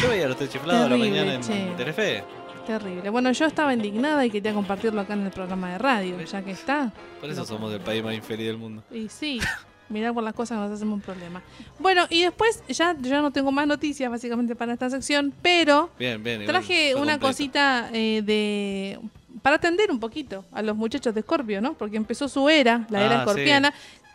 Yo 0.00 0.08
veía 0.08 0.26
a 0.26 0.28
los 0.28 0.36
tres 0.36 0.50
chiflados 0.50 0.86
a 0.86 0.88
la 0.88 0.96
mañana 0.96 1.34
en 1.34 1.42
che. 1.42 1.72
Telefe. 1.76 2.24
Terrible. 2.66 3.10
Bueno, 3.10 3.32
yo 3.32 3.46
estaba 3.46 3.72
indignada 3.74 4.24
y 4.24 4.30
quería 4.30 4.52
compartirlo 4.54 5.00
acá 5.00 5.14
en 5.14 5.26
el 5.26 5.32
programa 5.32 5.72
de 5.72 5.78
radio, 5.78 6.20
ya 6.22 6.42
que 6.42 6.52
está. 6.52 6.92
Por 7.20 7.28
eso 7.28 7.44
somos 7.44 7.72
el 7.72 7.80
país 7.80 8.04
más 8.04 8.14
infeliz 8.14 8.46
del 8.46 8.58
mundo. 8.58 8.82
Y 8.90 9.08
sí, 9.08 9.40
mirar 9.90 10.14
por 10.14 10.22
las 10.24 10.34
cosas 10.34 10.58
nos 10.58 10.70
hacemos 10.72 10.94
un 10.94 11.00
problema. 11.00 11.42
Bueno, 11.78 12.06
y 12.08 12.22
después 12.22 12.62
ya 12.68 12.96
yo 13.00 13.20
no 13.22 13.30
tengo 13.32 13.52
más 13.52 13.66
noticias 13.66 14.10
básicamente 14.10 14.54
para 14.56 14.72
esta 14.72 14.88
sección, 14.90 15.32
pero 15.42 15.90
Bien, 15.98 16.22
bien. 16.22 16.42
igual 16.42 16.46
traje 16.56 16.94
una 16.94 17.12
completo. 17.14 17.26
cosita 17.26 17.90
eh, 17.92 18.22
de 18.24 18.98
para 19.42 19.56
atender 19.56 19.90
un 19.90 20.00
poquito 20.00 20.44
a 20.52 20.62
los 20.62 20.76
muchachos 20.76 21.14
de 21.14 21.20
Escorpio, 21.20 21.60
¿no? 21.60 21.74
Porque 21.74 21.96
empezó 21.96 22.28
su 22.28 22.48
era, 22.48 22.86
la 22.90 23.04
era 23.04 23.16
Ah, 23.20 23.24
escorpiana, 23.24 23.72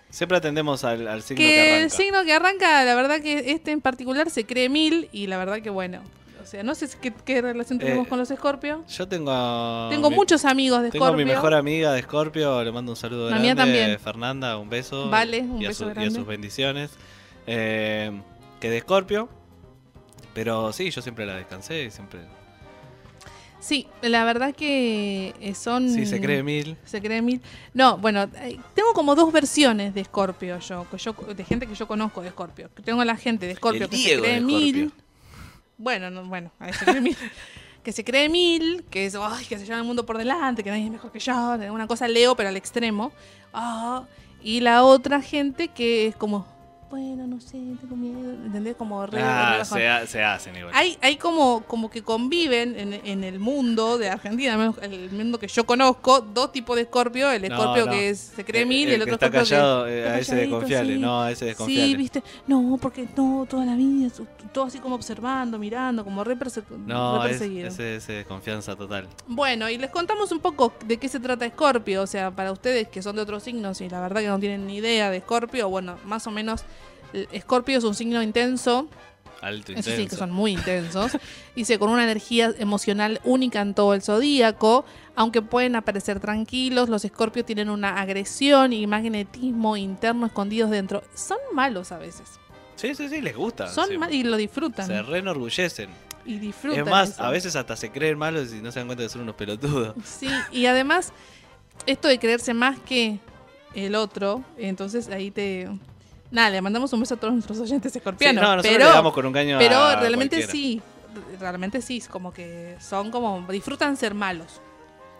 Siempre 0.10 0.38
atendemos 0.38 0.84
al, 0.86 1.08
al 1.08 1.24
signo 1.24 1.38
que, 1.40 1.48
que 1.48 1.68
el 1.70 1.76
arranca. 1.84 1.96
signo 1.98 2.24
que 2.24 2.34
arranca, 2.34 2.84
la 2.86 2.96
verdad 2.96 3.20
que 3.22 3.52
este 3.52 3.72
en 3.72 3.82
particular 3.82 4.30
se 4.30 4.46
cree 4.46 4.70
mil 4.70 5.10
y 5.12 5.28
la 5.28 5.38
verdad 5.38 5.62
que 5.62 5.70
bueno. 5.70 6.00
Sea, 6.56 6.64
no 6.64 6.74
sé 6.74 6.88
qué, 7.02 7.12
qué 7.26 7.42
relación 7.42 7.80
tenemos 7.80 8.06
Eh, 8.06 8.10
con 8.10 8.18
los 8.18 8.32
Escorpio. 8.32 8.86
Yo 8.88 9.08
tengo 9.10 9.30
a 9.30 9.90
Tengo 9.92 10.10
mi- 10.10 10.16
muchos 10.16 10.46
amigos 10.46 10.82
de 10.84 10.90
Tengo 10.90 11.06
a 11.08 11.12
mi 11.12 11.26
mejor 11.26 11.54
amiga 11.54 11.92
de 11.92 12.02
Scorpio, 12.02 12.64
le 12.64 12.72
mando 12.72 12.94
un 12.94 12.96
saludo 12.96 13.26
grande. 13.28 13.44
mía 13.44 13.56
también. 13.56 14.00
Fernanda, 14.00 14.58
un 14.58 14.70
beso. 14.70 15.10
Vale, 15.10 15.42
un 15.42 15.62
y 15.62 15.66
a 15.66 15.68
beso 15.70 15.88
Y 15.88 15.90
a 15.90 15.94
grande. 15.96 16.16
sus 16.16 16.26
bendiciones. 16.26 16.92
Eh, 17.46 18.10
que 18.62 18.70
de 18.70 18.80
Scorpio. 18.80 19.28
Pero 20.34 20.72
sí, 20.72 20.90
yo 20.92 21.02
siempre 21.02 21.26
la 21.26 21.36
descansé 21.36 21.84
y 21.84 21.92
siempre. 21.92 22.22
Sí, 23.60 23.88
la 24.02 24.24
verdad 24.26 24.54
que 24.56 25.34
eh, 25.42 25.56
son... 25.56 25.90
Sí, 25.90 26.06
se 26.06 26.22
cree 26.22 26.42
mil. 26.44 26.78
Se 26.86 27.02
cree 27.02 27.22
mil. 27.22 27.42
No, 27.74 27.98
bueno, 27.98 28.30
tengo 28.76 28.94
como 28.94 29.16
dos 29.16 29.34
versiones 29.34 29.94
de 29.94 30.04
Scorpio 30.06 30.60
yo, 30.60 30.86
yo, 30.98 31.14
de 31.34 31.44
gente 31.44 31.66
que 31.68 31.74
yo 31.76 31.88
conozco 31.88 32.22
de 32.22 32.30
Scorpio. 32.30 32.70
Tengo 32.84 33.04
la 33.04 33.18
gente 33.18 33.46
de 33.48 33.56
Scorpio 33.56 33.84
El 33.86 33.90
que 33.90 33.96
Diego 33.98 34.24
se 34.24 34.30
cree 34.30 34.42
mil. 34.42 34.94
Bueno, 35.78 36.10
no, 36.10 36.26
bueno, 36.26 36.52
a 36.60 36.68
cree 36.72 37.02
mil. 37.02 37.18
Que 37.84 37.92
se 37.92 38.04
cree 38.04 38.30
mil, 38.30 38.84
que 38.90 39.06
es, 39.06 39.16
que 39.48 39.60
se 39.60 39.66
lleva 39.66 39.78
el 39.78 39.84
mundo 39.84 40.08
por 40.08 40.18
delante, 40.18 40.64
que 40.64 40.72
nadie 40.72 40.86
es 40.86 40.92
mejor 40.92 41.12
que 41.12 41.20
yo, 41.20 41.54
una 41.72 41.86
cosa 41.86 42.08
Leo, 42.08 42.36
pero 42.36 42.50
al 42.50 42.58
extremo. 42.58 43.12
Ah, 43.54 44.06
y 44.42 44.62
la 44.62 44.84
otra 44.84 45.22
gente 45.22 45.68
que 45.68 46.08
es 46.08 46.16
como, 46.16 46.48
bueno, 46.90 47.26
no 47.28 47.40
sé, 47.42 47.58
tengo 47.82 47.96
miedo, 47.96 48.32
¿entendés? 48.46 48.76
Como 48.76 49.06
re, 49.06 49.20
Ah, 49.22 49.64
se, 49.66 49.88
ha- 49.88 50.06
se 50.06 50.24
hacen 50.24 50.56
igual. 50.56 50.74
Hay, 50.76 50.98
hay 51.02 51.18
como, 51.18 51.64
como 51.68 51.90
que 51.90 52.04
conviven 52.04 52.80
en, 52.80 52.94
en 52.94 53.24
el 53.24 53.40
mundo 53.40 53.98
de 53.98 54.10
Argentina, 54.10 54.54
al 54.54 54.60
menos 54.60 54.76
el 54.82 55.12
mundo 55.12 55.40
que 55.40 55.48
yo 55.48 55.66
conozco, 55.66 56.22
dos 56.22 56.52
tipos 56.52 56.76
de 56.76 56.84
escorpio. 56.84 57.32
El 57.32 57.44
escorpio 57.46 57.86
no. 57.88 57.92
que 57.92 58.10
es- 58.10 58.20
se 58.36 58.46
cree 58.46 58.66
mil 58.66 58.88
y 58.90 58.94
el 58.94 59.02
el 59.02 59.08
que 59.08 59.14
otro 59.14 59.28
está 59.28 59.40
escorpio 59.40 59.58
callado, 59.58 59.86
que 59.86 60.00
eh, 60.00 60.08
a 60.08 60.20
ese 60.20 60.46
sí. 60.94 61.00
no, 61.00 61.22
a 61.22 61.32
ese 61.32 61.46
desconfiale. 61.46 61.86
Sí, 61.88 61.96
viste, 61.98 62.24
no, 62.48 62.78
porque 62.82 63.08
no, 63.18 63.46
toda 63.50 63.66
la 63.66 63.76
vida, 63.76 64.10
todo 64.54 64.66
así 64.66 64.80
como 64.80 64.96
observando, 64.96 65.58
mirando, 65.58 66.04
como 66.04 66.24
re, 66.24 66.38
perse- 66.38 66.64
No, 66.86 67.24
re 67.24 67.32
es, 67.32 67.42
ese 67.42 67.96
es 67.96 68.08
desconfianza 68.08 68.76
total. 68.76 69.08
Bueno, 69.28 69.70
y 69.70 69.78
les 69.78 69.90
contamos 69.90 70.32
un 70.32 70.40
poco 70.40 70.72
de 70.86 70.98
qué 70.98 71.10
se 71.10 71.20
trata 71.20 71.50
Scorpio, 71.50 72.04
o 72.04 72.08
sea, 72.08 72.32
para 72.32 72.52
ustedes 72.52 72.88
que 72.88 73.02
son 73.02 73.16
de 73.16 73.24
otros 73.24 73.44
signos 73.44 73.82
y 73.82 73.90
la 73.90 74.00
verdad 74.00 74.22
que 74.22 74.28
no 74.28 74.40
tienen 74.40 74.68
ni 74.68 74.78
idea 74.78 75.10
de 75.10 75.20
Scorpio, 75.20 75.68
bueno, 75.68 75.98
más 76.06 76.26
o 76.28 76.32
menos, 76.32 76.64
el- 77.14 77.28
Scorpio 77.42 77.78
es 77.78 77.84
un 77.84 77.96
signo 77.96 78.22
intenso, 78.22 78.88
Alto 79.42 79.74
eso 79.74 79.80
intenso. 79.80 80.02
sí, 80.02 80.08
que 80.08 80.16
son 80.16 80.32
muy 80.32 80.54
intensos. 80.54 81.12
Dice, 81.56 81.78
con 81.78 81.90
una 81.90 82.04
energía 82.04 82.54
emocional 82.58 83.20
única 83.24 83.62
en 83.62 83.74
todo 83.74 83.94
el 83.94 84.02
zodíaco. 84.02 84.86
Aunque 85.16 85.42
pueden 85.42 85.76
aparecer 85.76 86.20
tranquilos, 86.20 86.90
los 86.90 87.06
escorpios 87.06 87.46
tienen 87.46 87.70
una 87.70 88.02
agresión 88.02 88.74
y 88.74 88.86
magnetismo 88.88 89.78
interno 89.78 90.26
escondidos 90.26 90.72
dentro. 90.72 91.04
Son 91.14 91.38
malos 91.54 91.92
a 91.92 91.98
veces. 92.00 92.40
Sí, 92.76 92.96
sí, 92.96 93.08
sí, 93.08 93.22
les 93.22 93.36
gusta. 93.36 93.68
Son 93.68 93.88
sí. 93.88 93.96
y 94.12 94.24
lo 94.24 94.36
disfrutan. 94.36 94.88
Se 94.88 95.02
reenorgullecen. 95.02 95.90
y 96.26 96.40
disfrutan. 96.40 96.80
Es 96.80 96.86
más, 96.90 97.10
eso. 97.12 97.24
a 97.24 97.30
veces 97.30 97.56
hasta 97.56 97.76
se 97.76 97.92
creen 97.92 98.18
malos 98.18 98.52
y 98.52 98.62
no 98.62 98.72
se 98.72 98.80
dan 98.80 98.88
cuenta 98.88 99.04
de 99.04 99.10
ser 99.10 99.22
unos 99.22 99.36
pelotudos. 99.36 99.94
Sí, 100.04 100.28
y 100.52 100.66
además, 100.66 101.14
esto 101.86 102.08
de 102.08 102.18
creerse 102.20 102.54
más 102.56 102.80
que 102.80 103.20
el 103.76 103.94
otro, 103.96 104.44
entonces 104.58 105.08
ahí 105.10 105.30
te. 105.30 105.70
Nada, 106.36 106.50
le 106.50 106.62
mandamos 106.62 106.92
un 106.92 107.00
beso 107.00 107.14
a 107.16 107.18
todos 107.18 107.34
nuestros 107.34 107.58
oyentes 107.60 107.96
escorpianos. 107.96 108.42
Sí, 108.42 108.46
no, 108.46 108.56
nosotros 108.58 108.76
pero 108.78 108.90
le 108.90 108.96
damos 108.96 109.14
con 109.14 109.26
un 109.26 109.32
caño 109.34 109.58
Pero 109.58 109.78
a 109.78 109.96
realmente 109.96 110.36
cualquiera. 110.36 110.52
sí, 110.52 110.82
realmente 111.40 111.82
sí, 111.82 111.98
es 111.98 112.10
como 112.10 112.34
que 112.34 112.76
son 112.82 113.10
como, 113.10 113.46
disfrutan 113.50 113.96
ser 113.96 114.14
malos. 114.14 114.62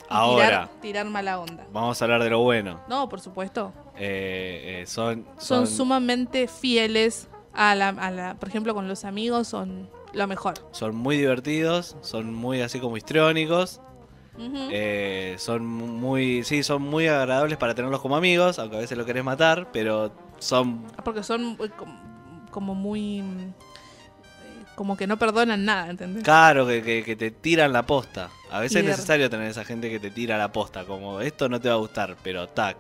Ahora, 0.10 0.46
Tirar, 0.46 0.70
tirar 0.82 1.06
mala 1.08 1.40
onda. 1.40 1.66
vamos 1.72 2.00
a 2.02 2.06
hablar 2.06 2.22
de 2.22 2.30
lo 2.30 2.40
bueno. 2.42 2.82
No, 2.90 3.08
por 3.10 3.22
supuesto. 3.22 3.72
Eh, 3.98 4.82
eh, 4.82 4.86
son, 4.86 5.26
Son, 5.38 5.66
son, 5.66 5.68
sumamente 5.68 6.48
fieles 6.50 7.28
a 7.54 7.74
la, 7.76 7.90
a 7.90 8.12
la, 8.12 8.34
por 8.36 8.50
ejemplo, 8.50 8.76
con 8.76 8.88
los 8.90 9.06
amigos 9.06 9.48
son 9.48 9.90
lo 10.14 10.28
mejor. 10.28 10.54
son 10.72 10.96
muy 10.96 11.16
divertidos, 11.18 11.96
son 12.02 12.34
muy 12.34 12.62
así 12.62 12.80
como 12.80 12.98
histriónicos. 12.98 13.80
Eh, 14.38 15.36
son 15.40 15.66
muy, 15.66 16.44
sí, 16.44 16.62
son 16.62 16.82
muy 16.82 17.08
agradables 17.08 17.58
para 17.58 17.74
tenerlos 17.74 18.02
como 18.02 18.18
amigos, 18.18 18.60
aunque 18.60 18.76
a 18.76 18.80
veces 18.82 18.98
lo 18.98 19.06
querés 19.06 19.24
matar, 19.24 19.70
pero 19.72 20.12
son 20.40 20.84
Porque 21.04 21.24
son 21.24 21.56
com- 21.56 21.98
como 22.52 22.76
muy... 22.76 23.20
eh, 23.20 23.54
Como 24.76 24.98
que 24.98 25.08
no 25.08 25.18
perdonan 25.18 25.66
nada, 25.66 25.90
¿entendés? 25.90 26.24
Claro, 26.24 26.68
que, 26.68 26.82
que- 26.82 27.04
que 27.04 27.16
te 27.16 27.32
tiran 27.32 27.72
la 27.74 27.84
posta. 27.84 28.30
A 28.52 28.60
veces 28.60 28.78
es 28.78 28.86
necesario 28.86 29.30
tener 29.30 29.50
esa 29.50 29.64
gente 29.66 29.90
que 29.90 30.00
te 30.00 30.12
tira 30.12 30.38
la 30.38 30.52
posta, 30.52 30.86
como 30.86 31.22
esto 31.22 31.50
no 31.50 31.60
te 31.60 31.70
va 31.70 31.76
a 31.76 31.78
gustar, 31.78 32.16
pero 32.24 32.48
tac. 32.50 32.78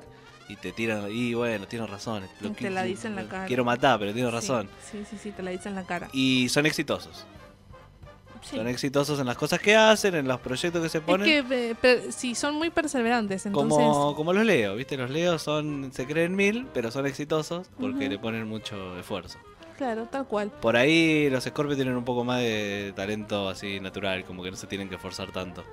Y 0.48 0.58
te 0.58 0.72
tiran, 0.72 1.10
y 1.12 1.34
bueno, 1.34 1.66
tienes 1.68 1.90
razón. 1.90 2.24
lo 2.40 2.52
Te 2.52 2.56
que- 2.56 2.70
la 2.70 2.84
dicen 2.84 3.18
en 3.18 3.26
la 3.26 3.30
cara. 3.32 3.46
Quiero 3.48 3.66
matar, 3.66 3.98
pero 3.98 4.14
tienes 4.14 4.30
Sí, 4.32 4.36
razón. 4.36 4.70
Sí, 4.92 5.04
sí, 5.10 5.18
sí, 5.18 5.32
te 5.32 5.42
la 5.42 5.50
dicen 5.52 5.70
en 5.72 5.76
la 5.78 5.84
cara. 5.88 6.08
Y 6.14 6.50
son 6.50 6.66
exitosos. 6.68 7.26
Sí. 8.50 8.58
Son 8.58 8.68
exitosos 8.68 9.20
en 9.20 9.26
las 9.26 9.38
cosas 9.38 9.60
que 9.60 9.76
hacen, 9.76 10.14
en 10.14 10.28
los 10.28 10.40
proyectos 10.40 10.82
que 10.84 10.90
se 10.90 11.00
Es 11.00 11.04
ponen. 11.04 11.26
que 11.26 11.70
eh, 11.72 11.76
per- 11.76 12.12
sí, 12.12 12.36
son 12.36 12.54
muy 12.56 12.70
perseverantes, 12.70 13.46
entonces... 13.48 13.76
como, 13.78 14.16
como 14.16 14.34
los 14.34 14.46
leo, 14.46 14.76
¿viste? 14.76 14.96
Los 14.98 15.10
leo 15.10 15.40
son, 15.40 15.90
se 15.92 16.06
creen 16.06 16.36
mil, 16.36 16.68
pero 16.72 16.92
son 16.92 17.08
exitosos 17.08 17.72
porque 17.80 18.08
le 18.08 18.20
ponen 18.20 18.48
mucho 18.48 19.00
esfuerzo. 19.00 19.40
Claro, 19.78 20.06
tal 20.06 20.26
cual. 20.28 20.52
Por 20.62 20.78
ahí 20.78 21.28
los 21.32 21.44
Scorpios 21.44 21.76
tienen 21.76 21.98
un 21.98 22.06
poco 22.06 22.24
más 22.24 22.40
de 22.40 22.94
talento 22.96 23.50
así 23.50 23.80
natural, 23.80 24.24
como 24.26 24.44
que 24.44 24.52
no 24.52 24.58
se 24.58 24.68
tienen 24.68 24.90
que 24.90 24.96
esforzar 24.96 25.32
tanto 25.32 25.64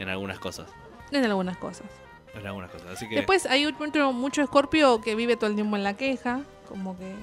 en 0.00 0.08
algunas 0.08 0.38
cosas. 0.40 0.68
En 1.12 1.24
algunas 1.24 1.56
cosas. 1.56 1.86
En 2.34 2.44
algunas 2.46 2.70
cosas. 2.72 2.88
Así 2.88 3.08
que. 3.08 3.14
Después 3.14 3.46
hay 3.46 3.72
mucho, 3.72 4.12
mucho 4.12 4.42
escorpio 4.42 5.00
que 5.00 5.14
vive 5.14 5.36
todo 5.36 5.48
el 5.48 5.54
tiempo 5.54 5.76
en 5.76 5.84
la 5.84 5.94
queja, 5.96 6.40
como 6.68 6.98
que, 6.98 7.14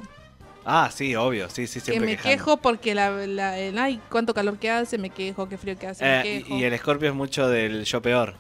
Ah, 0.66 0.90
sí, 0.94 1.16
obvio, 1.16 1.50
sí, 1.50 1.68
sí, 1.68 1.80
que 1.80 1.86
siempre 1.86 2.06
me 2.06 2.16
quejando. 2.16 2.38
quejo 2.38 2.58
porque 2.58 2.96
la, 2.96 3.12
la- 3.28 3.58
el, 3.60 3.78
ay, 3.78 4.00
cuánto 4.10 4.34
calor 4.34 4.58
que 4.58 4.70
hace, 4.70 4.98
me 4.98 5.10
quejo, 5.10 5.50
qué 5.50 5.58
frío 5.58 5.78
que 5.78 5.88
hace, 5.88 6.06
Eh, 6.06 6.22
me 6.24 6.30
y- 6.40 6.44
quejo. 6.44 6.58
y 6.58 6.64
el 6.64 6.78
Scorpio 6.78 7.10
es 7.10 7.16
mucho 7.16 7.48
del 7.50 7.84
yo 7.84 8.02
peor. 8.02 8.36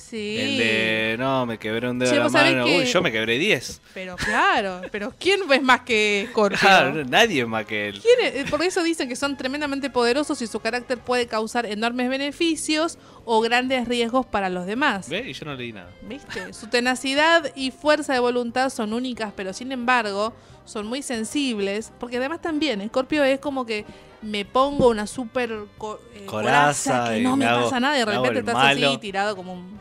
Sí. 0.00 0.36
El 0.38 0.58
de, 0.58 1.16
no, 1.18 1.46
me 1.46 1.58
quebré 1.58 1.88
un 1.88 1.98
dedo 1.98 2.10
de 2.10 2.16
la 2.18 2.28
mano. 2.30 2.64
que- 2.64 2.78
Uy, 2.78 2.84
yo 2.86 3.02
me 3.02 3.12
quebré 3.12 3.38
10. 3.38 3.80
Pero 3.94 4.16
claro, 4.16 4.80
pero 4.90 5.12
¿quién 5.18 5.40
es 5.52 5.62
más 5.62 5.82
que 5.82 6.26
Scorpio? 6.30 6.58
Claro, 6.60 7.04
nadie 7.08 7.42
es 7.42 7.46
más 7.48 7.64
que 7.66 7.88
él. 7.88 8.00
¿Quién 8.00 8.26
es? 8.26 8.34
Eh, 8.34 8.50
Por 8.50 8.62
eso 8.62 8.82
dicen 8.82 9.08
que 9.08 9.14
son 9.16 9.36
tremendamente 9.36 9.90
poderosos 9.90 10.40
y 10.42 10.46
su 10.46 10.58
carácter 10.60 10.98
puede 10.98 11.26
causar 11.26 11.66
enormes 11.66 12.08
beneficios 12.08 12.98
o 13.24 13.40
grandes 13.40 13.86
riesgos 13.86 14.26
para 14.26 14.48
los 14.48 14.66
demás. 14.66 15.08
¿Ve? 15.08 15.28
Y 15.30 15.32
yo 15.32 15.44
no 15.46 15.54
leí 15.54 15.72
nada. 15.72 15.90
¿Viste? 16.02 16.52
Su 16.52 16.66
tenacidad 16.66 17.52
y 17.54 17.70
fuerza 17.70 18.12
de 18.12 18.18
voluntad 18.20 18.70
son 18.70 18.92
únicas, 18.92 19.32
pero 19.36 19.52
sin 19.52 19.70
embargo 19.72 20.32
son 20.64 20.86
muy 20.86 21.02
sensibles. 21.02 21.92
Porque 22.00 22.16
además 22.16 22.40
también, 22.42 22.86
Scorpio 22.88 23.22
es 23.24 23.38
como 23.40 23.66
que 23.66 23.84
me 24.22 24.44
pongo 24.44 24.88
una 24.88 25.06
super 25.06 25.50
co- 25.78 25.98
eh, 26.14 26.24
Coraza 26.26 26.90
coraza 26.90 27.14
que 27.14 27.20
no 27.20 27.36
me, 27.36 27.44
me 27.46 27.50
hago- 27.50 27.64
pasa 27.64 27.80
nada 27.80 27.96
y 27.96 27.98
de 28.00 28.04
repente 28.04 28.38
estás 28.40 28.54
así 28.88 28.98
tirado 28.98 29.34
como 29.36 29.54
un. 29.54 29.80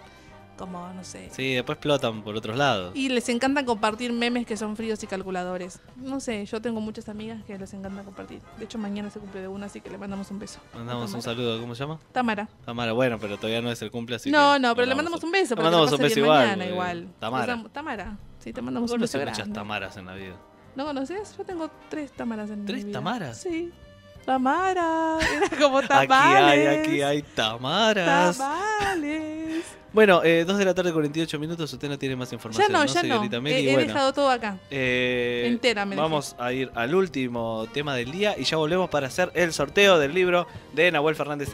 Como 0.59 0.87
no 0.93 1.03
sé. 1.03 1.29
Sí, 1.31 1.53
después 1.55 1.77
explotan 1.77 2.21
por 2.21 2.35
otros 2.35 2.57
lados. 2.57 2.91
Y 2.95 3.09
les 3.09 3.27
encanta 3.29 3.65
compartir 3.65 4.11
memes 4.13 4.45
que 4.45 4.57
son 4.57 4.75
fríos 4.75 5.01
y 5.03 5.07
calculadores. 5.07 5.79
No 5.95 6.19
sé, 6.19 6.45
yo 6.45 6.61
tengo 6.61 6.81
muchas 6.81 7.09
amigas 7.09 7.43
que 7.45 7.57
les 7.57 7.73
encanta 7.73 8.03
compartir. 8.03 8.41
De 8.57 8.65
hecho, 8.65 8.77
mañana 8.77 9.09
se 9.09 9.19
cumple 9.19 9.41
de 9.41 9.47
una, 9.47 9.65
así 9.67 9.81
que 9.81 9.89
le 9.89 9.97
mandamos 9.97 10.29
un 10.31 10.39
beso. 10.39 10.59
Mandamos 10.75 11.13
un 11.13 11.21
saludo, 11.21 11.59
¿cómo 11.61 11.73
se 11.73 11.83
llama? 11.83 11.99
Tamara. 12.11 12.47
Tamara, 12.65 12.91
bueno, 12.91 13.17
pero 13.19 13.37
todavía 13.37 13.61
no 13.61 13.71
es 13.71 13.81
el 13.81 13.89
cumple, 13.89 14.17
así 14.17 14.29
no, 14.29 14.53
que 14.53 14.59
no, 14.59 14.75
pero 14.75 14.85
le 14.87 14.95
mandamos 14.95 15.23
un 15.23 15.31
beso. 15.31 15.55
Le 15.55 15.63
mandamos 15.63 15.91
un 15.91 15.97
beso 15.99 16.19
igual. 16.19 16.37
Mañana, 16.39 16.55
porque 16.57 16.71
igual. 16.73 17.07
Tamara. 17.19 17.53
Esa- 17.55 17.69
Tamara. 17.69 18.17
Sí, 18.39 18.53
te 18.53 18.61
mandamos 18.61 18.91
un 18.91 18.97
Conocí 18.97 19.17
beso 19.17 19.29
muchas. 19.29 19.53
Tamaras 19.53 19.97
en 19.97 20.05
la 20.05 20.13
vida. 20.15 20.35
¿No 20.75 20.85
conoces? 20.85 21.35
Yo 21.37 21.43
tengo 21.43 21.69
tres 21.89 22.11
Tamaras 22.11 22.49
en 22.51 22.59
mi 22.61 22.65
¿Tres 22.65 22.85
vida. 22.85 22.93
Tamaras? 22.99 23.41
Sí. 23.41 23.71
Tamara. 24.33 25.17
Era 25.37 25.57
como 25.57 25.79
Aquí 25.79 25.87
tamales. 25.87 26.67
hay, 26.67 26.67
aquí 26.67 27.01
hay 27.01 27.21
Tamaras. 27.23 28.37
Tamales. 28.37 29.65
Bueno, 29.91 30.21
eh, 30.23 30.45
2 30.45 30.55
de 30.59 30.65
la 30.65 30.75
tarde, 30.75 30.93
48 30.93 31.39
minutos. 31.39 31.73
Usted 31.73 31.89
no 31.89 31.97
tiene 31.97 32.15
más 32.15 32.29
Ya 32.29 32.35
información. 32.35 32.71
no, 32.71 32.85
ya 32.85 32.93
no. 33.01 33.15
señorita 33.15 33.41
Meli? 33.41 33.55
He, 33.55 33.69
he 33.71 33.73
Bueno, 33.73 33.87
dejado 33.87 34.13
todo 34.13 34.29
acá. 34.29 34.57
eh, 34.69 35.45
entera 35.47 35.83
me 35.83 35.95
Vamos 35.95 36.35
a 36.37 36.53
ir 36.53 36.69
al 36.75 36.93
último 36.93 37.65
tema 37.73 37.95
del 37.95 38.11
día 38.11 38.35
y 38.37 38.43
ya 38.43 38.57
volvemos 38.57 38.87
para 38.91 39.07
hacer 39.07 39.31
el 39.33 39.51
sorteo 39.51 39.97
del 39.97 40.13
libro 40.13 40.45
de 40.73 40.91
Nahuel 40.91 41.15
Fernández. 41.15 41.49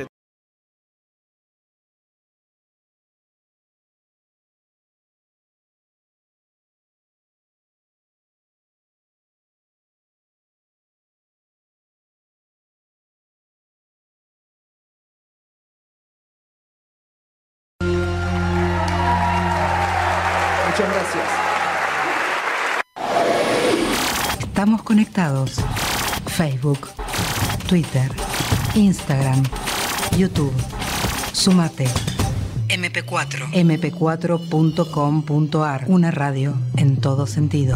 Facebook, 26.28 26.88
Twitter, 27.68 28.12
Instagram, 28.76 29.44
YouTube. 30.16 30.54
Sumate. 31.34 31.88
MP4. 32.70 33.50
mp4.com.ar. 33.52 35.86
Una 35.88 36.12
radio 36.12 36.54
en 36.78 37.02
todo 37.02 37.26
sentido. 37.26 37.76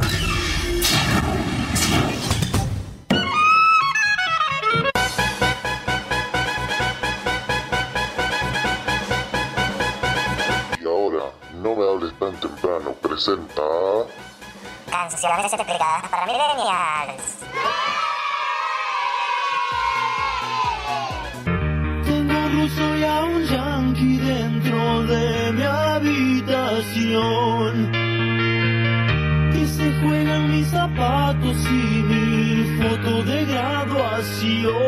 Y 10.80 10.86
ahora, 10.86 11.24
no 11.64 11.76
me 11.76 11.84
hables 11.84 12.14
tan 12.20 12.40
temprano, 12.40 12.92
presenta... 13.02 13.64
Canciones 14.92 15.54
explicadas 15.54 16.10
para 16.10 16.26
millennials. 16.26 17.38
Tengo 22.06 22.50
ruso 22.50 22.98
y 22.98 23.04
a 23.04 23.24
un 23.24 23.44
yankee 23.46 24.18
dentro 24.18 25.04
de 25.04 25.52
mi 25.52 25.64
habitación 25.64 26.32
Que 29.52 29.68
se 29.68 29.92
juegan 30.02 30.52
mis 30.52 30.68
zapatos 30.70 31.58
y 31.66 32.02
mi 32.10 32.78
foto 32.82 33.24
de 33.24 33.46
graduación 33.46 34.80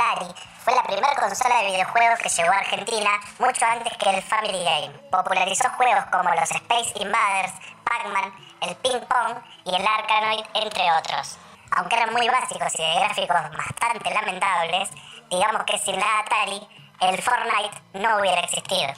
Atari 0.00 0.26
fue 0.64 0.74
la 0.74 0.82
primera 0.82 1.14
consola 1.14 1.58
de 1.58 1.66
videojuegos 1.66 2.18
que 2.20 2.28
llegó 2.30 2.52
a 2.52 2.58
Argentina 2.58 3.10
mucho 3.38 3.66
antes 3.66 3.96
que 3.98 4.08
el 4.08 4.22
Family 4.22 4.64
Game. 4.64 4.98
Popularizó 5.10 5.68
juegos 5.76 6.04
como 6.10 6.30
los 6.30 6.50
Space 6.50 6.92
Invaders, 6.96 7.52
Pac-Man, 7.84 8.32
el 8.62 8.76
Ping 8.76 9.00
Pong 9.00 9.36
y 9.66 9.74
el 9.74 9.86
Arkanoid, 9.86 10.44
entre 10.54 10.90
otros. 10.92 11.38
Aunque 11.76 11.96
eran 11.96 12.14
muy 12.14 12.26
básicos 12.28 12.72
y 12.78 12.82
de 12.82 12.94
gráficos 12.94 13.36
bastante 13.56 14.14
lamentables, 14.14 14.90
digamos 15.28 15.64
que 15.64 15.78
sin 15.78 15.98
la 16.00 16.20
Atari, 16.20 16.66
el 17.00 17.20
Fortnite 17.20 17.82
no 17.94 18.18
hubiera 18.18 18.40
existido. 18.40 18.92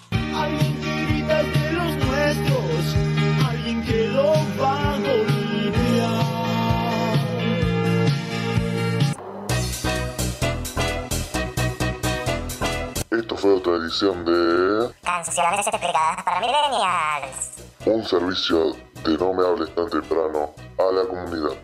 Fue 13.42 13.54
otra 13.54 13.74
edición 13.74 14.24
de... 14.24 14.94
Canciones 15.02 15.66
explicadas 15.66 16.22
para 16.22 16.38
millennials. 16.38 17.64
Un 17.84 18.04
servicio 18.04 18.76
de 19.04 19.18
no 19.18 19.34
me 19.34 19.44
hables 19.44 19.74
tan 19.74 19.90
temprano 19.90 20.54
a 20.78 20.92
la 20.92 21.08
comunidad. 21.08 21.56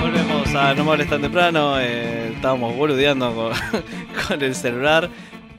Volvemos 0.00 0.54
a 0.54 0.74
No 0.74 0.84
me 0.84 0.90
hables 0.92 1.08
tan 1.08 1.22
temprano. 1.22 1.78
eh, 1.78 2.32
estábamos 2.34 2.76
boludeando 2.76 3.32
con, 3.34 3.52
con 4.28 4.42
el 4.42 4.54
celular. 4.56 5.08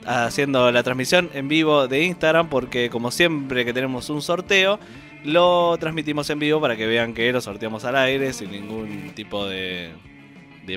Haciendo 0.06 0.70
la 0.72 0.82
transmisión 0.82 1.30
en 1.34 1.48
vivo 1.48 1.86
de 1.88 2.04
Instagram. 2.04 2.48
Porque 2.48 2.90
como 2.90 3.10
siempre 3.10 3.64
que 3.64 3.72
tenemos 3.72 4.10
un 4.10 4.22
sorteo. 4.22 4.78
Lo 5.24 5.76
transmitimos 5.78 6.28
en 6.30 6.38
vivo 6.40 6.60
para 6.60 6.76
que 6.76 6.86
vean 6.86 7.14
que 7.14 7.32
lo 7.32 7.40
sorteamos 7.40 7.84
al 7.84 7.96
aire. 7.96 8.32
Sin 8.32 8.50
ningún 8.50 9.12
tipo 9.14 9.46
de, 9.46 9.92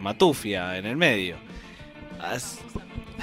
matufia 0.02 0.78
en 0.78 0.86
el 0.86 0.98
medio. 0.98 1.38
As- 2.22 2.60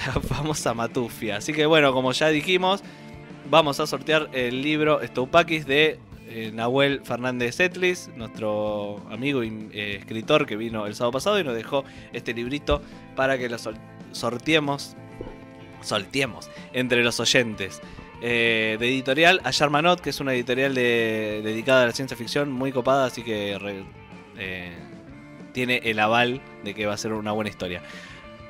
La 0.07 0.21
famosa 0.21 0.75
matufia. 0.75 1.37
Así 1.37 1.53
que 1.53 1.67
bueno, 1.67 1.93
como 1.93 2.13
ya 2.13 2.29
dijimos. 2.29 2.83
Vamos 3.51 3.81
a 3.81 3.87
sortear 3.87 4.29
el 4.33 4.63
libro 4.63 5.01
Stoupakis 5.05 5.67
de 5.67 5.99
eh, 6.29 6.51
Nahuel 6.55 7.01
Fernández 7.05 7.59
Etlis, 7.61 8.09
nuestro 8.17 9.03
amigo 9.11 9.43
y 9.43 9.69
eh, 9.73 9.97
escritor 9.99 10.47
que 10.47 10.57
vino 10.57 10.87
el 10.87 10.95
sábado 10.95 11.13
pasado 11.13 11.41
y 11.41 11.45
nos 11.45 11.55
dejó 11.55 11.85
este 12.13 12.33
librito 12.33 12.81
para 13.17 13.37
que 13.37 13.49
lo 13.51 13.57
sorteemos, 14.13 14.97
sorteemos 15.83 16.51
entre 16.73 17.03
los 17.05 17.21
oyentes. 17.21 17.81
Eh, 18.25 18.77
de 18.79 18.89
editorial 18.89 19.41
Ayarmanot, 19.43 20.01
que 20.01 20.11
es 20.11 20.21
una 20.21 20.33
editorial 20.33 20.75
de- 20.75 21.41
dedicada 21.43 21.83
a 21.83 21.87
la 21.87 21.93
ciencia 21.93 22.17
ficción 22.17 22.53
muy 22.53 22.71
copada, 22.71 23.07
así 23.07 23.23
que 23.25 23.59
eh, 24.39 24.73
tiene 25.53 25.81
el 25.85 25.99
aval 25.99 26.41
de 26.63 26.73
que 26.75 26.87
va 26.87 26.95
a 26.95 26.97
ser 26.97 27.13
una 27.13 27.33
buena 27.33 27.51
historia. 27.51 27.83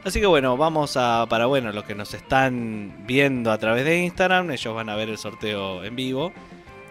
Así 0.04 0.20
que 0.20 0.26
bueno, 0.26 0.56
vamos 0.56 0.96
a, 0.96 1.26
para 1.28 1.46
bueno, 1.46 1.72
los 1.72 1.84
que 1.84 1.94
nos 1.94 2.12
están 2.12 3.04
viendo 3.06 3.50
a 3.52 3.58
través 3.58 3.84
de 3.84 3.98
Instagram, 4.02 4.50
ellos 4.50 4.74
van 4.74 4.88
a 4.88 4.96
ver 4.96 5.08
el 5.08 5.16
sorteo 5.16 5.84
en 5.84 5.96
vivo. 5.96 6.32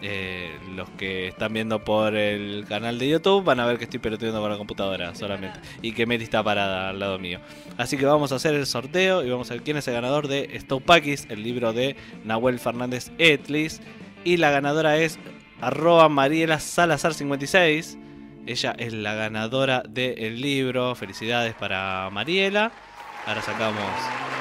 Eh, 0.04 0.58
los 0.74 0.90
que 0.90 1.28
están 1.28 1.52
viendo 1.52 1.84
por 1.84 2.16
el 2.16 2.64
canal 2.68 2.98
de 2.98 3.08
YouTube 3.08 3.44
van 3.44 3.60
a 3.60 3.66
ver 3.66 3.78
que 3.78 3.84
estoy 3.84 4.00
peloteando 4.00 4.40
con 4.40 4.50
la 4.50 4.58
computadora 4.58 5.14
solamente. 5.14 5.60
Y 5.80 5.92
que 5.92 6.06
Mary 6.06 6.24
está 6.24 6.42
parada 6.42 6.90
al 6.90 6.98
lado 6.98 7.18
mío. 7.18 7.40
Así 7.78 7.96
que 7.96 8.04
vamos 8.04 8.32
a 8.32 8.36
hacer 8.36 8.54
el 8.54 8.66
sorteo 8.66 9.24
y 9.24 9.30
vamos 9.30 9.50
a 9.50 9.54
ver 9.54 9.62
quién 9.62 9.76
es 9.76 9.86
el 9.86 9.94
ganador 9.94 10.26
de 10.26 10.58
Stoupakis, 10.58 11.26
el 11.30 11.42
libro 11.44 11.72
de 11.72 11.96
Nahuel 12.24 12.58
Fernández 12.58 13.12
Etlis. 13.18 13.80
Y 14.24 14.38
la 14.38 14.50
ganadora 14.50 14.96
es 14.98 15.18
arroba 15.60 16.08
Mariela 16.08 16.58
Salazar 16.58 17.14
56. 17.14 17.98
Ella 18.44 18.74
es 18.76 18.92
la 18.92 19.14
ganadora 19.14 19.84
del 19.88 20.40
libro. 20.40 20.96
Felicidades 20.96 21.54
para 21.54 22.10
Mariela. 22.10 22.72
Ahora 23.24 23.40
sacamos 23.40 23.84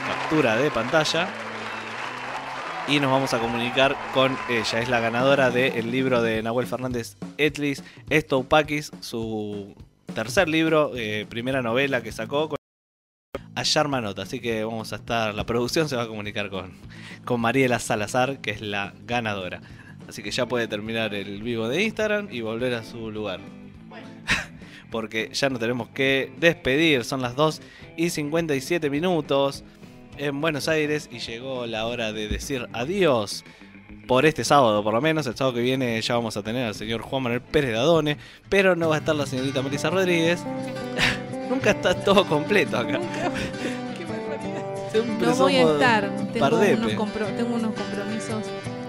captura 0.08 0.56
de 0.56 0.72
pantalla. 0.72 1.51
Y 2.88 2.99
nos 2.99 3.12
vamos 3.12 3.34
a 3.34 3.40
comunicar 3.40 3.95
con 4.14 4.38
ella. 4.49 4.82
Es 4.82 4.90
la 4.90 4.99
ganadora 4.99 5.49
del 5.52 5.91
libro 5.91 6.22
de 6.22 6.41
Nahuel 6.41 6.68
Fernández 6.68 7.16
Etlis, 7.38 7.84
Stoupakis, 8.12 8.91
su 8.99 9.76
tercer 10.14 10.49
libro, 10.49 10.91
eh, 10.95 11.26
primera 11.30 11.62
novela 11.62 12.02
que 12.02 12.12
sacó 12.12 12.49
con 12.49 12.58
Manota. 13.88 14.24
Así 14.24 14.40
que 14.40 14.64
vamos 14.64 14.91
a 14.94 14.98
estar, 14.98 15.34
la 15.36 15.45
producción 15.45 15.88
se 15.88 15.95
va 15.95 16.03
a 16.03 16.08
comunicar 16.08 16.49
con, 16.49 16.72
con 17.24 17.40
Mariela 17.40 17.80
Salazar, 17.80 18.40
que 18.40 18.52
es 18.52 18.62
la 18.62 18.94
ganadora. 19.06 19.62
Así 20.10 20.24
que 20.24 20.32
ya 20.32 20.48
puede 20.48 20.68
terminar 20.68 21.14
el 21.14 21.41
vivo 21.44 21.70
de 21.70 21.84
Instagram 21.84 22.28
y 22.32 22.41
volver 22.41 22.74
a 22.74 22.84
su 22.84 23.12
lugar. 23.12 23.40
Porque 24.91 25.30
ya 25.34 25.49
no 25.49 25.60
tenemos 25.60 25.90
que 25.90 26.34
despedir, 26.40 27.06
son 27.06 27.22
las 27.22 27.36
2 27.36 27.62
y 27.95 28.10
57 28.10 28.90
minutos 28.90 29.64
en 30.18 30.40
Buenos 30.42 30.68
Aires 30.68 31.10
y 31.12 31.20
llegó 31.20 31.66
la 31.66 31.86
hora 31.88 32.12
de 32.14 32.28
decir 32.28 32.68
adiós 32.74 33.44
por 34.08 34.26
este 34.26 34.44
sábado, 34.44 34.84
por 34.84 34.94
lo 34.94 35.02
menos. 35.02 35.26
El 35.28 35.36
sábado 35.36 35.56
que 35.56 35.62
viene 35.62 36.00
ya 36.02 36.16
vamos 36.16 36.38
a 36.38 36.44
tener 36.44 36.68
al 36.68 36.76
señor 36.76 37.02
Juan 37.02 37.24
Manuel 37.24 37.42
Pérez 37.42 37.74
Dadone, 37.74 38.18
pero 38.50 38.76
no 38.76 38.90
va 38.90 38.96
a 38.96 39.00
estar 39.00 39.16
la 39.16 39.26
señorita 39.26 39.62
Melissa 39.62 39.90
Rodríguez. 39.90 40.44
Nunca 41.50 41.72
está 41.72 41.94
todo 41.94 42.26
completo 42.26 42.78
acá. 42.78 43.00
Siempre 44.92 45.28
No 45.28 45.36
voy 45.36 45.56
a 45.56 45.72
estar. 45.74 46.10
Tengo 46.34 46.48
unos, 46.48 46.92
compro- 46.94 47.36
tengo 47.38 47.56
unos 47.56 47.74
compromisos 47.74 48.44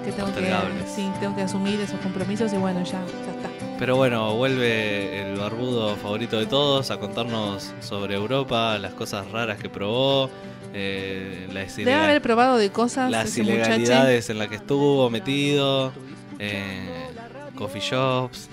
que 0.04 0.10
tengo 0.12 0.34
que, 0.34 0.52
sí, 0.92 1.08
tengo 1.20 1.36
que 1.36 1.42
asumir 1.42 1.80
esos 1.80 2.00
compromisos 2.00 2.52
y 2.52 2.56
bueno, 2.56 2.80
ya, 2.84 2.92
ya 2.92 3.32
está. 3.36 3.48
Pero 3.78 3.96
bueno, 3.96 4.34
vuelve 4.34 5.22
el 5.32 5.38
barbudo 5.38 5.94
favorito 5.96 6.38
de 6.38 6.46
todos 6.46 6.90
a 6.90 6.98
contarnos 6.98 7.72
sobre 7.80 8.14
Europa, 8.16 8.78
las 8.78 8.94
cosas 8.94 9.30
raras 9.30 9.58
que 9.58 9.68
probó, 9.68 10.28
eh, 10.72 11.48
las, 11.52 11.76
Debe 11.76 11.94
haber 11.94 12.22
probado 12.22 12.56
de 12.56 12.70
cosas 12.70 13.10
las 13.10 13.26
muchacho. 13.38 13.42
ilegalidades 13.42 14.30
en 14.30 14.38
las 14.38 14.48
que 14.48 14.56
estuvo 14.56 15.08
metido, 15.10 15.92
eh, 16.38 16.88
coffee 17.56 17.80
shops, 17.82 18.48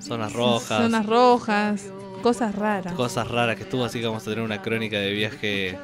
zonas 0.00 0.32
rojas, 0.32 0.82
Zonas 0.82 1.06
rojas, 1.06 1.84
cosas 2.22 2.54
raras. 2.54 2.92
cosas 2.94 3.28
raras 3.28 3.56
que 3.56 3.62
estuvo, 3.62 3.84
así 3.84 4.00
que 4.00 4.06
vamos 4.06 4.22
a 4.22 4.24
tener 4.30 4.40
una 4.44 4.60
crónica 4.62 4.98
de 4.98 5.12
viaje 5.12 5.78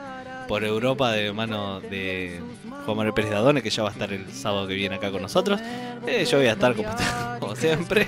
por 0.48 0.64
Europa 0.64 1.12
de 1.12 1.32
mano 1.32 1.80
de 1.80 2.40
Juan 2.84 2.96
Manuel 2.96 3.14
Pérez 3.14 3.30
Dadone, 3.30 3.62
que 3.62 3.70
ya 3.70 3.82
va 3.84 3.88
a 3.90 3.92
estar 3.92 4.12
el 4.12 4.30
sábado 4.32 4.66
que 4.66 4.74
viene 4.74 4.96
acá 4.96 5.10
con 5.10 5.22
nosotros. 5.22 5.60
Eh, 6.06 6.26
yo 6.30 6.38
voy 6.38 6.48
a 6.48 6.52
estar 6.52 6.74
como, 6.74 6.88
como 7.40 7.56
siempre. 7.56 8.06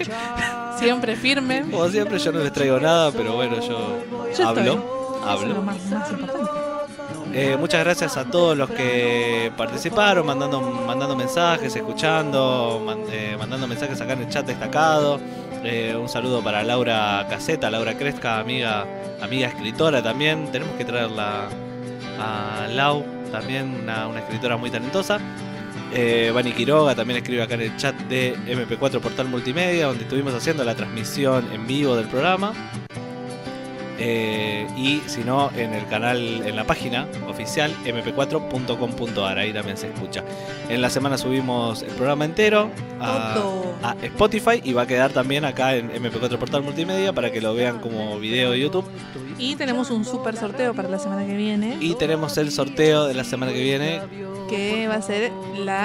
Siempre 0.79 1.15
firme. 1.17 1.63
Como 1.71 1.89
siempre, 1.89 2.19
yo 2.19 2.33
no 2.33 2.41
les 2.41 2.53
traigo 2.53 2.79
nada, 2.81 3.13
pero 3.13 3.35
bueno, 3.35 3.61
yo, 3.61 4.01
Yo 4.37 4.49
hablo. 4.49 4.63
estoy. 4.73 4.81
Hablo. 5.27 5.55
lo 5.55 5.63
más, 5.63 5.77
más 5.87 6.11
importante. 6.11 6.44
Eh, 7.37 7.57
muchas 7.59 7.83
gracias 7.83 8.17
a 8.17 8.25
todos 8.27 8.57
los 8.57 8.71
que 8.71 9.51
participaron, 9.57 10.25
mandando, 10.25 10.61
mandando 10.61 11.17
mensajes, 11.17 11.75
escuchando, 11.75 12.81
eh, 13.11 13.35
mandando 13.37 13.67
mensajes 13.67 14.01
acá 14.01 14.13
en 14.13 14.21
el 14.21 14.29
chat 14.29 14.47
destacado. 14.47 15.19
Eh, 15.65 15.97
un 16.01 16.09
saludo 16.09 16.45
para 16.45 16.63
Laura 16.63 17.27
Caseta, 17.29 17.73
Laura 17.73 17.97
Cresca, 17.97 18.39
amiga, 18.39 18.87
amiga 19.21 19.49
escritora 19.49 20.01
también. 20.01 20.53
Tenemos 20.53 20.77
que 20.77 20.85
traerla 20.85 21.49
a 22.21 22.69
Lau, 22.69 23.05
también 23.33 23.81
una, 23.83 24.17
escritora 24.17 24.57
muy 24.57 24.71
talentosa. 24.71 25.19
Eh, 25.93 26.33
Quiroga 26.57 26.95
también 26.95 27.17
escribe 27.17 27.43
acá 27.43 27.55
en 27.55 27.63
el 27.63 27.77
chat 27.77 27.97
de 28.03 28.37
MP4 28.47 29.01
Portal 29.01 29.29
Multimedia, 29.29 29.87
donde 29.87 30.05
estuvimos 30.05 30.35
haciendo 30.35 30.63
la 30.63 30.77
transmisión 30.77 31.53
en 31.53 31.67
vivo 31.67 31.97
del 31.97 32.07
programa. 32.07 32.53
Eh, 33.99 34.67
y 34.77 35.01
si 35.07 35.23
no, 35.23 35.51
en 35.57 35.73
el 35.73 35.87
canal, 35.87 36.43
en 36.45 36.57
la 36.57 36.65
página 36.65 37.07
oficial 37.29 37.73
mp4.com.ar, 37.85 39.39
ahí 39.39 39.53
también 39.53 39.77
se 39.77 39.89
escucha. 39.89 40.25
En 40.69 40.83
la 40.83 40.91
semana 40.91 41.17
subimos 41.17 41.83
el 41.83 41.91
programa 41.91 42.25
entero 42.25 42.71
a, 43.01 43.37
a 43.83 43.97
Spotify 44.03 44.61
y 44.63 44.73
va 44.73 44.83
a 44.83 44.87
quedar 44.87 45.13
también 45.13 45.45
acá 45.45 45.77
en 45.77 45.91
MP4 45.91 46.39
Portal 46.39 46.63
Multimedia 46.63 47.13
para 47.13 47.31
que 47.31 47.41
lo 47.41 47.55
vean 47.55 47.79
como 47.81 48.19
video 48.19 48.51
de 48.51 48.61
YouTube. 48.61 48.85
Y 49.39 49.57
tenemos 49.57 49.91
un 49.91 50.05
super 50.05 50.37
sorteo 50.37 50.75
para 50.75 50.89
la 50.89 50.99
semana 50.99 51.27
que 51.27 51.37
viene, 51.37 51.77
Y 51.81 51.95
tenemos 51.95 52.37
el 52.39 52.51
sorteo 52.51 53.07
de 53.07 53.15
la 53.15 53.25
semana 53.25 53.53
que 53.53 53.63
viene. 53.63 54.01
Que 54.49 54.89
va 54.89 54.97
a 54.97 55.03
ser 55.03 55.33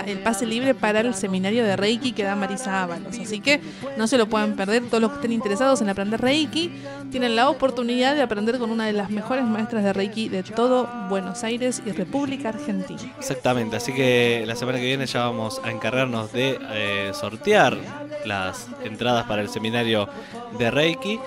el 0.07 0.19
pase 0.19 0.45
libre 0.45 0.73
para 0.73 1.01
el 1.01 1.13
seminario 1.13 1.63
de 1.63 1.75
Reiki 1.75 2.11
que 2.11 2.23
da 2.23 2.35
Marisa 2.35 2.83
Ábalos. 2.83 3.17
Así 3.19 3.39
que 3.39 3.59
no 3.97 4.07
se 4.07 4.17
lo 4.17 4.27
puedan 4.27 4.55
perder. 4.55 4.83
Todos 4.83 5.01
los 5.01 5.11
que 5.11 5.17
estén 5.17 5.31
interesados 5.31 5.81
en 5.81 5.89
aprender 5.89 6.21
Reiki 6.21 6.71
tienen 7.11 7.35
la 7.35 7.49
oportunidad 7.49 8.15
de 8.15 8.21
aprender 8.21 8.59
con 8.59 8.69
una 8.71 8.85
de 8.85 8.93
las 8.93 9.09
mejores 9.09 9.45
maestras 9.45 9.83
de 9.83 9.93
Reiki 9.93 10.29
de 10.29 10.43
todo 10.43 10.87
Buenos 11.09 11.43
Aires 11.43 11.81
y 11.85 11.91
República 11.91 12.49
Argentina. 12.49 13.13
Exactamente, 13.17 13.77
así 13.77 13.93
que 13.93 14.43
la 14.45 14.55
semana 14.55 14.79
que 14.79 14.85
viene 14.85 15.05
ya 15.05 15.21
vamos 15.21 15.61
a 15.63 15.71
encargarnos 15.71 16.31
de 16.31 16.59
eh, 16.71 17.11
sortear 17.13 17.77
las 18.25 18.67
entradas 18.83 19.25
para 19.25 19.41
el 19.41 19.49
seminario 19.49 20.09
de 20.57 20.71
Reiki. 20.71 21.19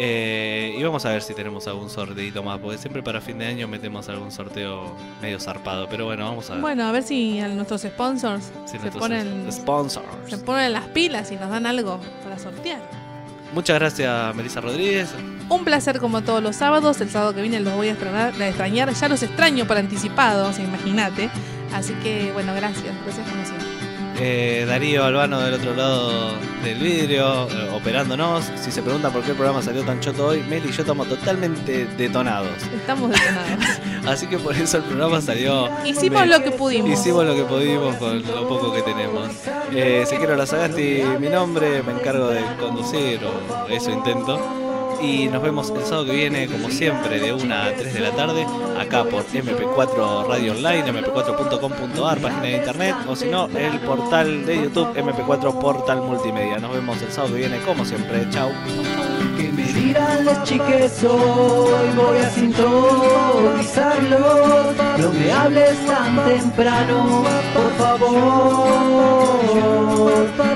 Eh, 0.00 0.76
y 0.78 0.82
vamos 0.84 1.04
a 1.04 1.10
ver 1.10 1.22
si 1.22 1.34
tenemos 1.34 1.66
algún 1.66 1.90
sorteito 1.90 2.40
más, 2.44 2.60
porque 2.60 2.78
siempre 2.78 3.02
para 3.02 3.20
fin 3.20 3.36
de 3.38 3.46
año 3.46 3.66
metemos 3.66 4.08
algún 4.08 4.30
sorteo 4.30 4.94
medio 5.20 5.40
zarpado. 5.40 5.88
Pero 5.88 6.04
bueno, 6.04 6.24
vamos 6.24 6.48
a 6.50 6.52
ver. 6.52 6.62
Bueno, 6.62 6.84
a 6.84 6.92
ver 6.92 7.02
si 7.02 7.40
a 7.40 7.48
nuestros 7.48 7.82
sponsors 7.82 8.44
si 8.64 8.72
se 8.72 8.78
nuestros 8.78 9.02
ponen, 9.02 9.50
sponsors. 9.50 10.06
se 10.28 10.38
ponen 10.38 10.72
las 10.72 10.86
pilas 10.86 11.32
y 11.32 11.36
nos 11.36 11.50
dan 11.50 11.66
algo 11.66 11.98
para 12.22 12.38
sortear. 12.38 12.80
Muchas 13.52 13.76
gracias, 13.78 14.34
Melissa 14.36 14.60
Rodríguez. 14.60 15.08
Un 15.48 15.64
placer 15.64 15.98
como 15.98 16.22
todos 16.22 16.42
los 16.42 16.54
sábados. 16.54 17.00
El 17.00 17.10
sábado 17.10 17.34
que 17.34 17.42
viene 17.42 17.58
los 17.58 17.74
voy 17.74 17.88
a 17.88 17.92
extrañar. 17.92 18.40
a 18.40 18.48
extrañar. 18.48 18.92
Ya 18.92 19.08
los 19.08 19.22
extraño 19.24 19.66
por 19.66 19.78
anticipado, 19.78 20.48
o 20.48 20.52
sea, 20.52 20.64
imagínate. 20.64 21.28
Así 21.74 21.92
que, 21.94 22.30
bueno, 22.32 22.54
gracias. 22.54 22.94
Gracias 23.04 23.28
como 23.28 23.44
siempre. 23.44 23.57
Eh, 24.20 24.64
Darío 24.66 25.04
Albano 25.04 25.40
del 25.40 25.54
otro 25.54 25.74
lado 25.74 26.32
del 26.64 26.78
vidrio, 26.78 27.48
eh, 27.48 27.70
operándonos. 27.72 28.50
Si 28.56 28.72
se 28.72 28.82
preguntan 28.82 29.12
por 29.12 29.22
qué 29.22 29.30
el 29.30 29.36
programa 29.36 29.62
salió 29.62 29.84
tan 29.84 30.00
choto 30.00 30.26
hoy, 30.26 30.42
Mel 30.42 30.64
y 30.66 30.72
yo 30.72 30.82
estamos 30.82 31.08
totalmente 31.08 31.86
detonados. 31.96 32.50
Estamos 32.74 33.10
detonados. 33.10 33.80
Así 34.06 34.26
que 34.26 34.38
por 34.38 34.56
eso 34.56 34.78
el 34.78 34.82
programa 34.84 35.20
salió. 35.20 35.68
Hicimos 35.84 36.26
lo 36.26 36.42
que 36.42 36.50
pudimos. 36.50 36.90
Hicimos 36.90 37.26
lo 37.26 37.34
que 37.36 37.44
pudimos 37.44 37.94
con 37.96 38.20
lo 38.22 38.48
poco 38.48 38.72
que 38.72 38.82
tenemos. 38.82 39.28
Eh, 39.72 40.02
Ezequiel 40.02 40.36
Lazagasti, 40.36 41.02
mi 41.20 41.28
nombre, 41.28 41.82
me 41.84 41.92
encargo 41.92 42.28
de 42.28 42.42
conducir, 42.58 43.20
o 43.24 43.68
eso 43.68 43.92
intento. 43.92 44.67
Y 45.00 45.28
nos 45.28 45.42
vemos 45.42 45.70
el 45.70 45.84
sábado 45.84 46.06
que 46.06 46.12
viene, 46.12 46.46
como 46.48 46.70
siempre, 46.70 47.20
de 47.20 47.32
1 47.32 47.54
a 47.54 47.72
3 47.72 47.94
de 47.94 48.00
la 48.00 48.10
tarde, 48.12 48.46
acá 48.78 49.04
por 49.04 49.24
MP4 49.24 50.26
Radio 50.26 50.52
Online, 50.52 50.92
mp4.com.ar, 50.92 52.18
página 52.18 52.42
de 52.42 52.56
internet, 52.56 52.96
o 53.06 53.14
si 53.14 53.26
no, 53.26 53.46
el 53.46 53.78
portal 53.80 54.44
de 54.44 54.62
YouTube 54.62 54.94
MP4 54.96 55.60
Portal 55.60 56.02
Multimedia. 56.02 56.58
Nos 56.58 56.72
vemos 56.72 57.00
el 57.00 57.12
sábado 57.12 57.34
que 57.34 57.40
viene, 57.40 57.58
como 57.60 57.84
siempre. 57.84 58.28
Chau. 58.30 58.50
Dirán 59.78 60.24
las 60.24 60.42
chiques 60.42 61.04
hoy 61.04 61.90
voy 61.96 62.18
a 62.18 62.30
sintonizarlos 62.30 64.74
No 64.98 65.12
me 65.12 65.32
hables 65.32 65.86
tan 65.86 66.16
temprano, 66.26 67.24
por 67.54 67.72
favor. 67.74 68.88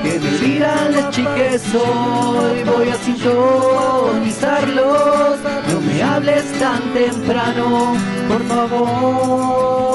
Que 0.03 0.19
me 0.19 0.31
dirán 0.39 0.91
las 0.93 1.11
chiques 1.11 1.63
hoy 1.73 2.65
voy 2.65 2.89
a 2.89 2.97
sintonizarlos 2.97 5.39
No 5.71 5.81
me 5.81 6.03
hables 6.03 6.53
tan 6.59 6.93
temprano, 6.93 7.95
por 8.29 8.43
favor 8.49 9.93